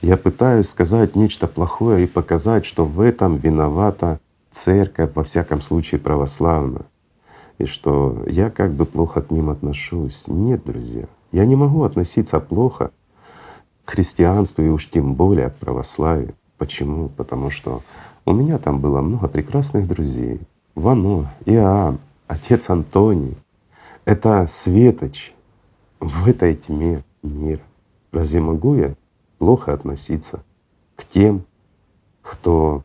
я 0.00 0.16
пытаюсь 0.16 0.68
сказать 0.68 1.14
нечто 1.14 1.46
плохое 1.46 2.04
и 2.04 2.08
показать, 2.08 2.66
что 2.66 2.84
в 2.84 3.00
этом 3.00 3.36
виновата 3.36 4.18
церковь, 4.50 5.10
во 5.14 5.24
всяком 5.24 5.60
случае 5.60 6.00
православная, 6.00 6.86
и 7.58 7.66
что 7.66 8.24
я 8.26 8.50
как 8.50 8.72
бы 8.72 8.86
плохо 8.86 9.22
к 9.22 9.30
ним 9.30 9.50
отношусь. 9.50 10.24
Нет, 10.26 10.64
друзья, 10.64 11.06
я 11.32 11.44
не 11.44 11.56
могу 11.56 11.84
относиться 11.84 12.40
плохо 12.40 12.90
к 13.84 13.90
христианству 13.90 14.62
и 14.64 14.68
уж 14.68 14.88
тем 14.90 15.14
более 15.14 15.50
к 15.50 15.56
православию. 15.56 16.34
Почему? 16.58 17.08
Потому 17.08 17.50
что 17.50 17.82
у 18.24 18.32
меня 18.32 18.58
там 18.58 18.80
было 18.80 19.00
много 19.00 19.28
прекрасных 19.28 19.86
друзей. 19.86 20.40
Вано, 20.74 21.30
Иоанн, 21.46 22.00
отец 22.26 22.68
Антоний. 22.68 23.36
Это 24.04 24.46
светоч 24.48 25.32
в 26.00 26.28
этой 26.28 26.56
тьме 26.56 27.04
мира. 27.22 27.62
Разве 28.12 28.40
могу 28.40 28.74
я 28.74 28.94
плохо 29.38 29.72
относиться 29.72 30.42
к 30.96 31.04
тем, 31.04 31.44
кто 32.22 32.82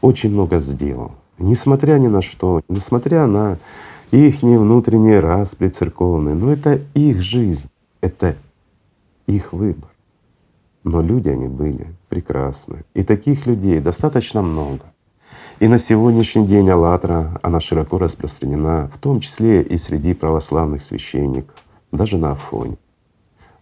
очень 0.00 0.30
много 0.30 0.58
сделал, 0.60 1.12
несмотря 1.38 1.98
ни 1.98 2.06
на 2.06 2.22
что, 2.22 2.62
несмотря 2.68 3.26
на 3.26 3.58
их 4.10 4.42
внутренние 4.42 5.20
распри 5.20 5.68
церковные, 5.68 6.34
но 6.34 6.52
это 6.52 6.80
их 6.94 7.20
жизнь, 7.20 7.68
это 8.00 8.36
их 9.26 9.52
выбор. 9.52 9.90
Но 10.84 11.02
люди 11.02 11.28
они 11.28 11.48
были 11.48 11.86
прекрасны. 12.08 12.84
И 12.94 13.02
таких 13.02 13.46
людей 13.46 13.80
достаточно 13.80 14.42
много. 14.42 14.84
И 15.58 15.68
на 15.68 15.78
сегодняшний 15.78 16.46
день 16.46 16.68
«АЛЛАТРА», 16.70 17.40
она 17.42 17.60
широко 17.60 17.98
распространена, 17.98 18.88
в 18.92 18.98
том 18.98 19.20
числе 19.20 19.62
и 19.62 19.78
среди 19.78 20.14
православных 20.14 20.82
священников, 20.82 21.54
даже 21.92 22.18
на 22.18 22.32
Афоне. 22.32 22.76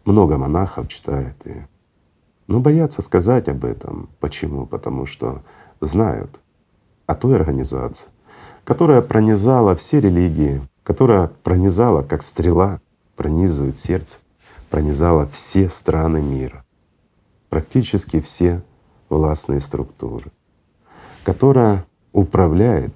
Много 0.05 0.37
монахов 0.37 0.89
читают 0.89 1.37
ее. 1.45 1.69
Но 2.47 2.61
боятся 2.61 3.01
сказать 3.01 3.49
об 3.49 3.65
этом. 3.65 4.09
Почему? 4.21 4.67
Потому 4.67 5.07
что 5.07 5.43
знают 5.81 6.41
о 7.07 7.15
той 7.15 7.37
организации, 7.37 8.09
которая 8.65 9.01
пронизала 9.01 9.77
все 9.77 10.01
религии, 10.01 10.61
которая 10.83 11.29
пронизала, 11.43 12.03
как 12.03 12.23
стрела, 12.23 12.81
пронизывает 13.17 13.79
сердце, 13.79 14.19
пронизала 14.69 15.27
все 15.29 15.69
страны 15.69 16.21
мира 16.21 16.65
практически 17.55 18.21
все 18.21 18.63
властные 19.09 19.61
структуры, 19.61 20.33
которая 21.25 21.87
управляет 22.13 22.93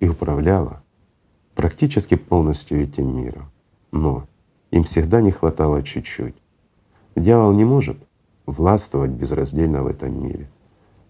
и 0.00 0.08
управляла 0.08 0.82
практически 1.54 2.16
полностью 2.16 2.82
этим 2.82 3.14
миром. 3.16 3.52
Но 3.92 4.26
им 4.70 4.84
всегда 4.84 5.20
не 5.20 5.30
хватало 5.30 5.82
чуть-чуть. 5.82 6.34
Дьявол 7.14 7.52
не 7.52 7.64
может 7.64 7.98
властвовать 8.46 9.10
безраздельно 9.10 9.82
в 9.82 9.86
этом 9.86 10.26
мире, 10.26 10.48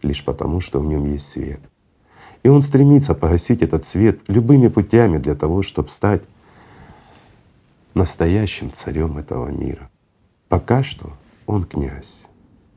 лишь 0.03 0.25
потому, 0.25 0.61
что 0.61 0.81
в 0.81 0.85
нем 0.85 1.07
есть 1.07 1.29
свет. 1.29 1.61
И 2.43 2.49
он 2.49 2.63
стремится 2.63 3.15
погасить 3.15 3.63
этот 3.63 3.85
свет 3.85 4.19
любыми 4.27 4.67
путями 4.67 5.19
для 5.19 5.37
того, 5.37 5.63
чтобы 5.63 5.89
стать 5.89 6.23
настоящим 7.95 8.73
царем 8.73 9.17
этого 9.17 9.49
мира. 9.49 9.89
Пока 10.49 10.83
что 10.83 11.13
он 11.47 11.65
князь. 11.65 12.27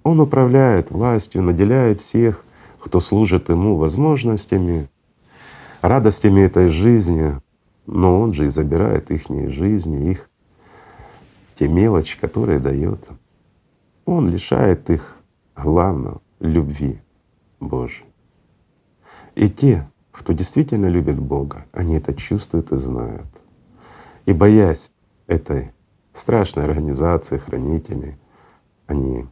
Он 0.04 0.20
управляет 0.20 0.92
властью, 0.92 1.42
наделяет 1.42 2.00
всех, 2.00 2.45
кто 2.86 3.00
служит 3.00 3.50
Ему, 3.50 3.78
возможностями, 3.78 4.90
радостями 5.82 6.42
этой 6.42 6.70
жизни, 6.70 7.42
но 7.88 8.22
Он 8.22 8.32
же 8.32 8.46
и 8.46 8.50
забирает 8.50 9.10
их 9.10 9.28
жизни, 9.52 10.12
их 10.12 10.30
те 11.56 11.68
мелочи, 11.68 12.20
которые 12.20 12.60
дает. 12.60 13.00
Он 14.06 14.30
лишает 14.30 14.92
их 14.92 15.18
главного— 15.56 16.22
любви 16.40 17.02
Божьей. 17.60 18.06
И 19.34 19.50
те, 19.50 19.90
кто 20.12 20.34
действительно 20.34 20.86
любит 20.86 21.20
Бога, 21.20 21.66
они 21.72 21.96
это 21.96 22.14
чувствуют 22.14 22.72
и 22.72 22.78
знают. 22.78 23.28
И 24.28 24.34
боясь 24.34 24.92
этой 25.26 25.72
страшной 26.14 26.66
организации 26.66 27.40
хранителей, 27.40 28.16
они 28.86 29.26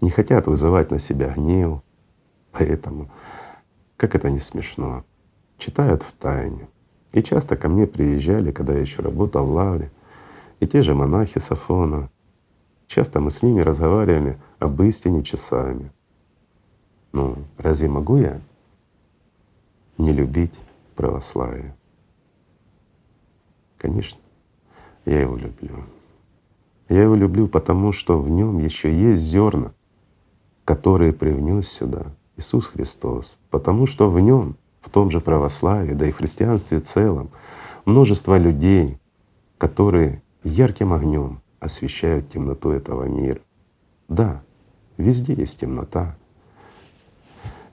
не 0.00 0.10
хотят 0.10 0.46
вызывать 0.46 0.92
на 0.92 1.00
себя 1.00 1.34
гнев. 1.34 1.83
Поэтому, 2.54 3.10
как 3.96 4.14
это 4.14 4.30
не 4.30 4.40
смешно, 4.40 5.04
читают 5.58 6.02
в 6.02 6.12
тайне. 6.12 6.68
И 7.12 7.22
часто 7.22 7.56
ко 7.56 7.68
мне 7.68 7.86
приезжали, 7.86 8.52
когда 8.52 8.72
я 8.72 8.80
еще 8.80 9.02
работал 9.02 9.46
в 9.46 9.50
Лавре, 9.50 9.90
и 10.60 10.66
те 10.66 10.82
же 10.82 10.94
монахи 10.94 11.38
Сафона. 11.38 12.10
Часто 12.86 13.20
мы 13.20 13.30
с 13.30 13.42
ними 13.42 13.60
разговаривали 13.60 14.38
об 14.58 14.80
истине 14.82 15.22
часами. 15.22 15.90
Ну, 17.12 17.36
разве 17.58 17.88
могу 17.88 18.18
я 18.18 18.40
не 19.98 20.12
любить 20.12 20.54
православие? 20.94 21.74
Конечно, 23.78 24.20
я 25.04 25.20
его 25.20 25.36
люблю. 25.36 25.84
Я 26.88 27.02
его 27.02 27.14
люблю, 27.14 27.48
потому 27.48 27.92
что 27.92 28.18
в 28.18 28.28
нем 28.28 28.58
еще 28.58 28.92
есть 28.92 29.22
зерна 29.22 29.74
которые 30.64 31.12
привнес 31.12 31.68
сюда 31.68 32.06
Иисус 32.36 32.66
Христос, 32.66 33.38
потому 33.50 33.86
что 33.86 34.10
в 34.10 34.18
нем, 34.20 34.56
в 34.80 34.90
том 34.90 35.10
же 35.10 35.20
православии, 35.20 35.94
да 35.94 36.06
и 36.06 36.12
в 36.12 36.16
христианстве 36.16 36.80
целом, 36.80 37.30
множество 37.84 38.36
людей, 38.36 38.98
которые 39.58 40.22
ярким 40.42 40.92
огнем 40.92 41.40
освещают 41.60 42.28
темноту 42.28 42.70
этого 42.70 43.04
мира. 43.04 43.40
Да, 44.08 44.42
везде 44.96 45.34
есть 45.34 45.60
темнота, 45.60 46.16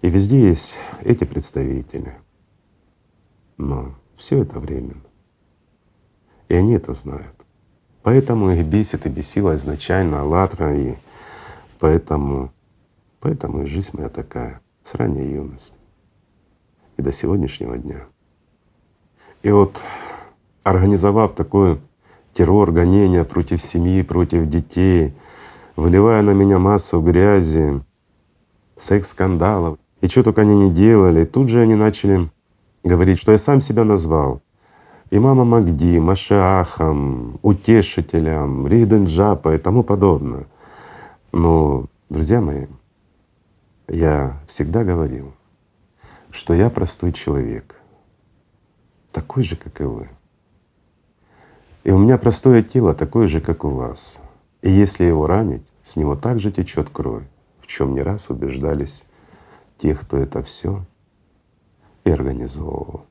и 0.02 0.10
везде 0.10 0.50
есть 0.50 0.78
эти 1.02 1.24
представители. 1.24 2.16
Но 3.58 3.96
все 4.16 4.42
это 4.42 4.60
временно. 4.60 5.04
И 6.50 6.56
они 6.56 6.74
это 6.74 6.94
знают. 6.94 7.36
Поэтому 8.02 8.52
их 8.52 8.66
бесит 8.66 9.06
и 9.06 9.10
бесила 9.10 9.56
изначально 9.56 10.22
«АЛЛАТРА», 10.22 10.76
и 10.76 10.96
поэтому, 11.80 12.52
поэтому 13.22 13.64
и 13.64 13.68
жизнь 13.68 13.91
моя 13.93 14.10
такая 14.10 14.60
с 14.84 14.95
ранней 14.95 15.31
юности 15.31 15.73
и 16.98 17.02
до 17.02 17.14
сегодняшнего 17.14 17.77
дня. 17.77 18.06
И 19.43 19.52
вот 19.52 19.81
организовав 20.64 21.34
такой 21.34 21.80
террор, 22.34 22.72
гонения 22.72 23.23
против 23.23 23.61
семьи, 23.61 24.02
против 24.02 24.48
детей, 24.48 25.14
выливая 25.76 26.22
на 26.22 26.31
меня 26.31 26.60
массу 26.60 27.02
грязи, 27.02 27.81
секс-скандалов, 28.77 29.77
и 30.02 30.07
что 30.07 30.23
только 30.23 30.41
они 30.41 30.56
не 30.56 30.72
делали, 30.72 31.26
тут 31.26 31.49
же 31.49 31.61
они 31.61 31.76
начали 31.76 32.30
говорить, 32.84 33.19
что 33.19 33.31
я 33.31 33.38
сам 33.38 33.61
себя 33.61 33.84
назвал 33.84 34.41
имама 35.11 35.45
Магди, 35.45 35.99
Машиахом, 35.99 37.39
утешителем, 37.41 38.65
Риденджапа 38.68 39.53
и 39.56 39.57
тому 39.57 39.84
подобное. 39.84 40.48
Но, 41.31 41.85
друзья 42.10 42.41
мои, 42.41 42.65
я 43.88 44.40
всегда 44.48 44.84
говорил, 44.84 45.34
что 46.32 46.53
я 46.53 46.70
простой 46.70 47.14
человек, 47.14 47.76
такой 49.12 49.44
же, 49.44 49.56
как 49.56 49.82
и 49.82 49.84
вы. 49.84 50.10
И 51.84 51.91
у 51.91 51.98
меня 51.98 52.18
простое 52.18 52.64
тело 52.64 52.94
такое 52.94 53.28
же, 53.28 53.41
как 53.41 53.64
у 53.64 53.70
вас. 53.70 54.20
И 54.62 54.70
если 54.70 55.03
его 55.03 55.28
ранить, 55.28 55.66
с 55.84 55.95
него 55.95 56.16
также 56.16 56.52
течет 56.52 56.90
кровь, 56.90 57.24
в 57.60 57.68
чем 57.68 57.95
не 57.95 58.02
раз 58.02 58.30
убеждались 58.30 59.03
те, 59.78 59.95
кто 59.95 60.18
это 60.18 60.44
все 60.44 60.86
и 62.03 62.12
организовывал. 62.12 63.06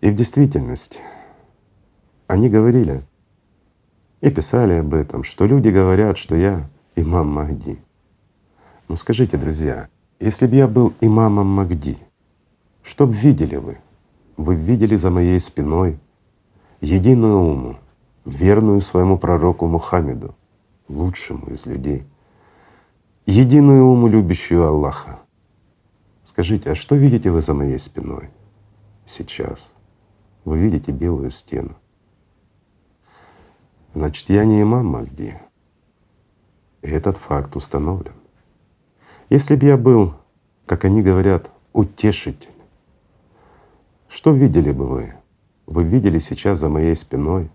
И 0.00 0.10
в 0.10 0.14
действительности 0.14 1.00
они 2.26 2.48
говорили 2.48 3.02
и 4.20 4.30
писали 4.30 4.74
об 4.74 4.94
этом, 4.94 5.24
что 5.24 5.46
люди 5.46 5.68
говорят, 5.68 6.18
что 6.18 6.36
я 6.36 6.68
имам 6.94 7.28
Махди. 7.28 7.80
Но 8.88 8.96
скажите, 8.96 9.36
друзья, 9.36 9.88
если 10.18 10.46
бы 10.46 10.56
я 10.56 10.66
был 10.66 10.94
имамом 11.00 11.46
Махди, 11.46 11.98
что 12.82 13.06
б 13.06 13.12
видели 13.12 13.56
вы? 13.56 13.78
Вы 14.36 14.56
видели 14.56 14.96
за 14.96 15.10
моей 15.10 15.40
спиной 15.40 15.98
единую 16.80 17.38
уму, 17.38 17.76
верную 18.24 18.80
своему 18.80 19.18
пророку 19.18 19.66
Мухаммеду, 19.66 20.34
лучшему 20.88 21.46
из 21.48 21.66
людей, 21.66 22.04
единую 23.26 23.84
уму, 23.84 24.08
любящую 24.08 24.66
Аллаха. 24.66 25.20
Скажите, 26.24 26.70
а 26.70 26.74
что 26.74 26.94
видите 26.94 27.30
вы 27.30 27.42
за 27.42 27.54
моей 27.54 27.78
спиной 27.78 28.30
сейчас? 29.06 29.72
вы 30.48 30.58
видите 30.58 30.92
белую 30.92 31.30
стену. 31.30 31.76
Значит, 33.94 34.28
я 34.30 34.44
не 34.44 34.62
имам 34.62 34.86
Махди. 34.86 35.38
И 36.82 36.88
этот 36.88 37.16
факт 37.16 37.56
установлен. 37.56 38.14
Если 39.30 39.56
бы 39.56 39.66
я 39.66 39.76
был, 39.76 40.14
как 40.64 40.86
они 40.86 41.02
говорят, 41.02 41.50
утешитель, 41.74 42.48
что 44.08 44.32
видели 44.32 44.72
бы 44.72 44.86
вы? 44.86 45.14
Вы 45.66 45.84
видели 45.84 46.18
сейчас 46.18 46.60
за 46.60 46.70
моей 46.70 46.96
спиной 46.96 47.50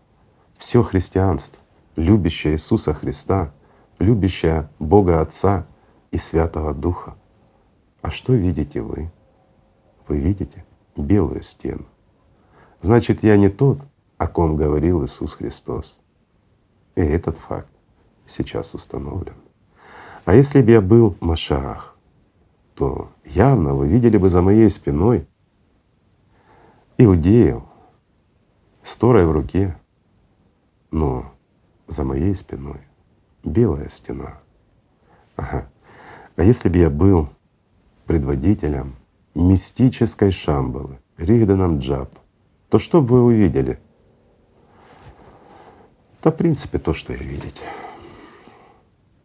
все 0.59 0.83
христианство, 0.83 1.59
любящее 1.95 2.53
Иисуса 2.53 2.93
Христа, 2.93 3.51
любящее 3.97 4.69
Бога 4.77 5.19
Отца 5.19 5.65
и 6.11 6.17
Святого 6.17 6.75
Духа. 6.75 7.15
А 8.03 8.11
что 8.11 8.33
видите 8.33 8.81
вы? 8.81 9.11
Вы 10.07 10.19
видите 10.19 10.63
белую 10.95 11.41
стену. 11.41 11.85
Значит, 12.83 13.23
я 13.23 13.35
не 13.35 13.49
тот, 13.49 13.79
о 14.19 14.27
ком 14.27 14.57
говорил 14.57 15.03
Иисус 15.05 15.33
Христос. 15.33 15.97
И 16.95 17.01
этот 17.01 17.37
факт 17.37 17.71
сейчас 18.27 18.75
установлен. 18.75 19.42
А 20.25 20.35
если 20.35 20.61
бы 20.61 20.71
я 20.71 20.81
был 20.81 21.17
Машах, 21.19 21.97
то 22.75 23.11
явно 23.25 23.73
вы 23.73 23.87
видели 23.87 24.17
бы 24.17 24.29
за 24.29 24.41
моей 24.41 24.69
спиной 24.69 25.27
иудеев 26.97 27.63
с 28.83 28.95
Торой 28.95 29.25
в 29.25 29.31
руке, 29.31 29.77
но 30.91 31.33
за 31.87 32.03
моей 32.03 32.35
спиной 32.35 32.81
белая 33.43 33.89
стена. 33.89 34.39
Ага. 35.35 35.69
А 36.35 36.43
если 36.43 36.69
бы 36.69 36.77
я 36.77 36.89
был 36.89 37.29
предводителем 38.05 38.95
мистической 39.35 40.31
Шамбалы, 40.31 40.99
Ригданом 41.17 41.79
Джаб, 41.79 42.17
то 42.69 42.79
что 42.79 43.01
бы 43.01 43.07
вы 43.09 43.23
увидели? 43.25 43.79
Да, 46.23 46.31
в 46.31 46.37
принципе, 46.37 46.79
то, 46.79 46.93
что 46.93 47.13
и 47.13 47.17
видите. 47.17 47.65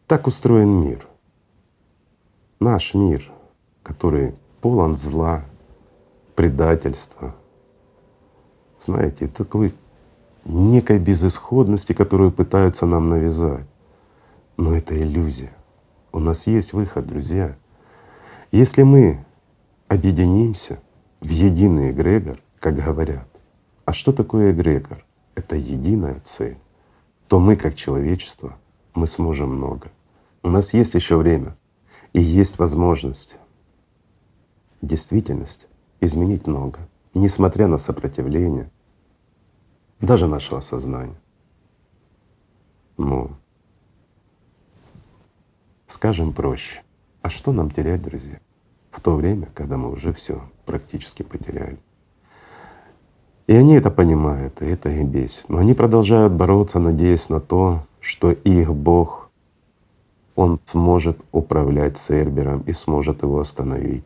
Так 0.09 0.27
устроен 0.27 0.71
мир. 0.81 1.07
Наш 2.61 2.95
мир, 2.95 3.31
который 3.83 4.35
полон 4.63 4.97
зла, 4.97 5.45
предательства. 6.35 7.35
Знаете, 8.81 9.29
такой 9.29 9.75
некой 10.47 10.99
безысходности, 10.99 11.93
которую 11.93 12.33
пытаются 12.33 12.87
нам 12.87 13.11
навязать. 13.11 13.67
Но 14.57 14.75
это 14.75 14.99
иллюзия. 14.99 15.53
У 16.11 16.21
нас 16.21 16.47
есть 16.47 16.73
выход, 16.73 17.07
друзья. 17.07 17.55
Если 18.51 18.85
мы 18.85 19.23
объединимся 19.89 20.81
в 21.21 21.29
единый 21.29 21.91
эгрегор, 21.91 22.41
как 22.61 22.77
говорят, 22.77 23.29
а 23.85 23.93
что 23.93 24.13
такое 24.13 24.53
эгрегор? 24.53 25.05
Это 25.35 25.55
единая 25.57 26.19
цель. 26.25 26.57
То 27.27 27.39
мы, 27.39 27.57
как 27.57 27.75
человечество, 27.75 28.57
мы 28.95 29.07
сможем 29.07 29.55
много. 29.55 29.91
У 30.43 30.51
нас 30.51 30.73
есть 30.73 30.95
еще 30.95 31.17
время 31.17 31.57
и 32.13 32.21
есть 32.21 32.59
возможность 32.59 33.39
действительность 34.81 35.67
изменить 36.01 36.47
много, 36.47 36.89
несмотря 37.15 37.67
на 37.67 37.79
сопротивление 37.79 38.71
даже 40.01 40.27
нашего 40.27 40.61
сознания. 40.61 41.21
Ну, 42.97 43.31
скажем 45.87 46.33
проще, 46.33 46.83
а 47.23 47.31
что 47.31 47.53
нам 47.53 47.71
терять, 47.71 48.03
друзья, 48.03 48.41
в 48.91 49.01
то 49.01 49.17
время, 49.17 49.49
когда 49.55 49.77
мы 49.77 49.91
уже 49.91 50.13
все 50.13 50.43
практически 50.67 51.23
потеряли? 51.23 51.79
И 53.49 53.55
они 53.55 53.75
это 53.75 53.91
понимают, 53.91 54.61
и 54.61 54.67
это 54.67 54.91
их 54.91 55.09
бесит. 55.09 55.49
Но 55.49 55.59
они 55.59 55.75
продолжают 55.75 56.33
бороться, 56.35 56.79
надеясь 56.79 57.31
на 57.31 57.41
то, 57.41 57.83
что 57.99 58.31
их 58.31 58.75
Бог, 58.75 59.28
Он 60.39 60.61
сможет 60.67 61.19
управлять 61.33 61.99
Цербером 61.99 62.61
и 62.61 62.73
сможет 62.73 63.23
его 63.23 63.41
остановить. 63.41 64.05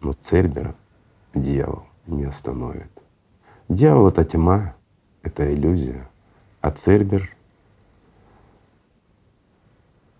Но 0.00 0.12
Цербера 0.12 0.76
дьявол 1.34 1.82
не 2.06 2.22
остановит. 2.22 2.92
Дьявол— 3.68 4.06
это 4.10 4.24
тьма, 4.24 4.76
это 5.24 5.52
иллюзия, 5.52 6.08
а 6.60 6.70
Цербер, 6.70 7.36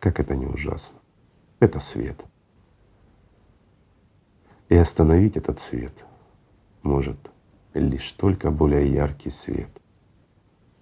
как 0.00 0.18
это 0.18 0.34
не 0.34 0.46
ужасно, 0.46 0.98
это 1.60 1.78
свет. 1.78 2.24
И 4.68 4.74
остановить 4.74 5.36
этот 5.36 5.60
свет 5.60 6.04
может 6.82 7.30
лишь 7.74 8.10
только 8.10 8.50
более 8.50 8.92
яркий 8.92 9.30
свет, 9.30 9.70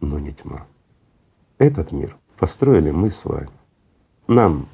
но 0.00 0.18
не 0.18 0.32
тьма. 0.32 0.66
Этот 1.58 1.92
мир 1.92 2.16
построили 2.38 2.90
мы 2.90 3.10
с 3.10 3.26
вами. 3.26 3.50
Нам 4.26 4.68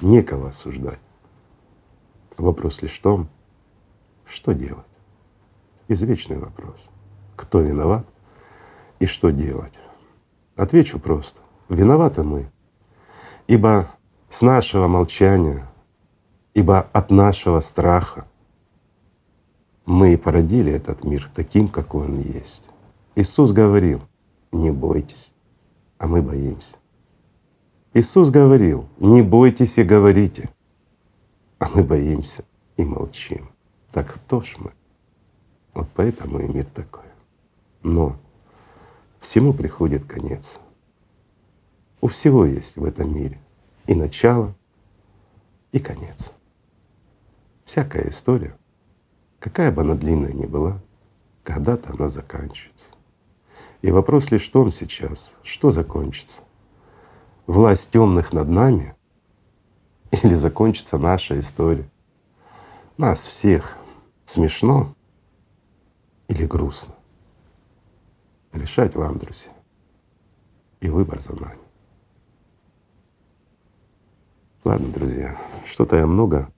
некого 0.00 0.48
осуждать. 0.48 0.98
Вопрос 2.36 2.82
лишь 2.82 2.98
в 2.98 3.02
том, 3.02 3.28
что 4.26 4.52
делать. 4.52 4.86
Извечный 5.86 6.38
вопрос. 6.38 6.76
Кто 7.36 7.60
виноват 7.60 8.06
и 8.98 9.06
что 9.06 9.30
делать? 9.30 9.74
Отвечу 10.56 10.98
просто. 10.98 11.40
Виноваты 11.68 12.22
мы. 12.24 12.50
Ибо 13.46 13.90
с 14.28 14.42
нашего 14.42 14.88
молчания, 14.88 15.68
ибо 16.54 16.80
от 16.80 17.10
нашего 17.10 17.60
страха, 17.60 18.26
мы 19.86 20.14
и 20.14 20.16
породили 20.16 20.72
этот 20.72 21.04
мир 21.04 21.30
таким, 21.34 21.68
какой 21.68 22.06
он 22.06 22.18
есть. 22.18 22.70
Иисус 23.14 23.52
говорил, 23.52 24.02
не 24.50 24.70
бойтесь, 24.70 25.32
а 25.98 26.06
мы 26.06 26.22
боимся. 26.22 26.79
Иисус 27.92 28.30
говорил, 28.30 28.88
не 28.98 29.20
бойтесь 29.20 29.78
и 29.78 29.82
говорите, 29.82 30.48
а 31.58 31.68
мы 31.68 31.82
боимся 31.82 32.44
и 32.76 32.84
молчим. 32.84 33.50
Так 33.90 34.14
кто 34.14 34.40
ж 34.42 34.56
мы? 34.58 34.72
Вот 35.74 35.88
поэтому 35.94 36.38
и 36.38 36.46
мир 36.46 36.66
такой. 36.66 37.04
Но 37.82 38.16
всему 39.18 39.52
приходит 39.52 40.04
конец. 40.04 40.60
У 42.00 42.06
всего 42.06 42.46
есть 42.46 42.76
в 42.76 42.84
этом 42.84 43.12
мире 43.12 43.40
и 43.86 43.94
начало, 43.94 44.54
и 45.72 45.80
конец. 45.80 46.32
Всякая 47.64 48.08
история, 48.08 48.56
какая 49.40 49.72
бы 49.72 49.82
она 49.82 49.96
длинная 49.96 50.32
ни 50.32 50.46
была, 50.46 50.80
когда-то 51.42 51.92
она 51.92 52.08
заканчивается. 52.08 52.92
И 53.82 53.90
вопрос 53.90 54.30
лишь 54.30 54.48
в 54.48 54.52
том 54.52 54.70
сейчас, 54.70 55.34
что 55.42 55.70
закончится. 55.72 56.42
Власть 57.50 57.90
темных 57.90 58.32
над 58.32 58.48
нами 58.48 58.94
или 60.12 60.34
закончится 60.34 60.98
наша 60.98 61.40
история. 61.40 61.90
Нас 62.96 63.26
всех 63.26 63.76
смешно 64.24 64.94
или 66.28 66.46
грустно. 66.46 66.94
Решать 68.52 68.94
вам, 68.94 69.18
друзья. 69.18 69.50
И 70.78 70.88
выбор 70.88 71.20
за 71.20 71.34
нами. 71.34 71.58
Ладно, 74.62 74.86
друзья, 74.92 75.36
что-то 75.66 75.96
я 75.96 76.06
много 76.06 76.52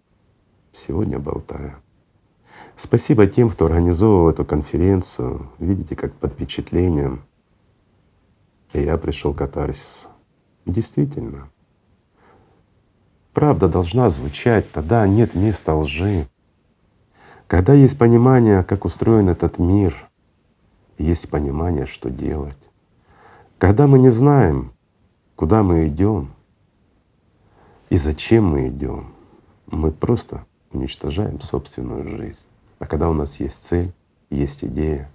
сегодня 0.72 1.18
болтаю. 1.18 1.76
Спасибо 2.76 3.26
тем, 3.26 3.48
кто 3.48 3.64
организовывал 3.64 4.28
эту 4.28 4.44
конференцию. 4.44 5.50
Видите, 5.58 5.96
как 5.96 6.12
под 6.12 6.34
впечатлением 6.34 7.24
и 8.74 8.82
я 8.82 8.98
пришел 8.98 9.32
к 9.32 9.38
катарсису. 9.38 10.11
Действительно, 10.64 11.48
правда 13.32 13.68
должна 13.68 14.10
звучать, 14.10 14.70
тогда 14.70 15.06
нет 15.06 15.34
места 15.34 15.74
лжи. 15.74 16.28
Когда 17.48 17.74
есть 17.74 17.98
понимание, 17.98 18.62
как 18.62 18.84
устроен 18.84 19.28
этот 19.28 19.58
мир, 19.58 20.08
есть 20.98 21.28
понимание, 21.28 21.86
что 21.86 22.10
делать. 22.10 22.56
Когда 23.58 23.86
мы 23.86 23.98
не 23.98 24.10
знаем, 24.10 24.72
куда 25.36 25.62
мы 25.62 25.88
идем 25.88 26.32
и 27.90 27.96
зачем 27.96 28.46
мы 28.46 28.68
идем, 28.68 29.12
мы 29.66 29.90
просто 29.90 30.46
уничтожаем 30.70 31.40
собственную 31.40 32.08
жизнь. 32.16 32.46
А 32.78 32.86
когда 32.86 33.10
у 33.10 33.12
нас 33.12 33.40
есть 33.40 33.64
цель, 33.64 33.92
есть 34.30 34.64
идея, 34.64 35.10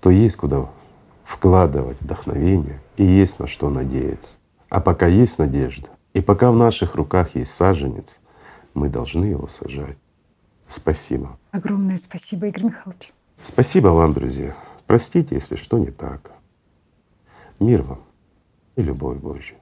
то 0.00 0.10
есть 0.10 0.36
куда 0.36 0.68
вкладывать 1.32 1.98
вдохновение 2.00 2.78
и 2.98 3.04
есть 3.04 3.38
на 3.40 3.46
что 3.46 3.70
надеяться. 3.70 4.36
А 4.68 4.80
пока 4.80 5.06
есть 5.06 5.38
надежда, 5.38 5.88
и 6.12 6.20
пока 6.20 6.50
в 6.50 6.56
наших 6.56 6.94
руках 6.94 7.34
есть 7.34 7.54
саженец, 7.54 8.20
мы 8.74 8.90
должны 8.90 9.24
его 9.24 9.48
сажать. 9.48 9.96
Спасибо. 10.68 11.38
Огромное 11.50 11.98
спасибо, 11.98 12.48
Игорь 12.48 12.64
Михайлович. 12.64 13.12
Спасибо 13.42 13.88
вам, 13.88 14.12
друзья. 14.12 14.54
Простите, 14.86 15.34
если 15.34 15.56
что 15.56 15.78
не 15.78 15.90
так. 15.90 16.32
Мир 17.58 17.82
вам 17.82 18.02
и 18.76 18.82
любовь 18.82 19.18
Божья. 19.18 19.56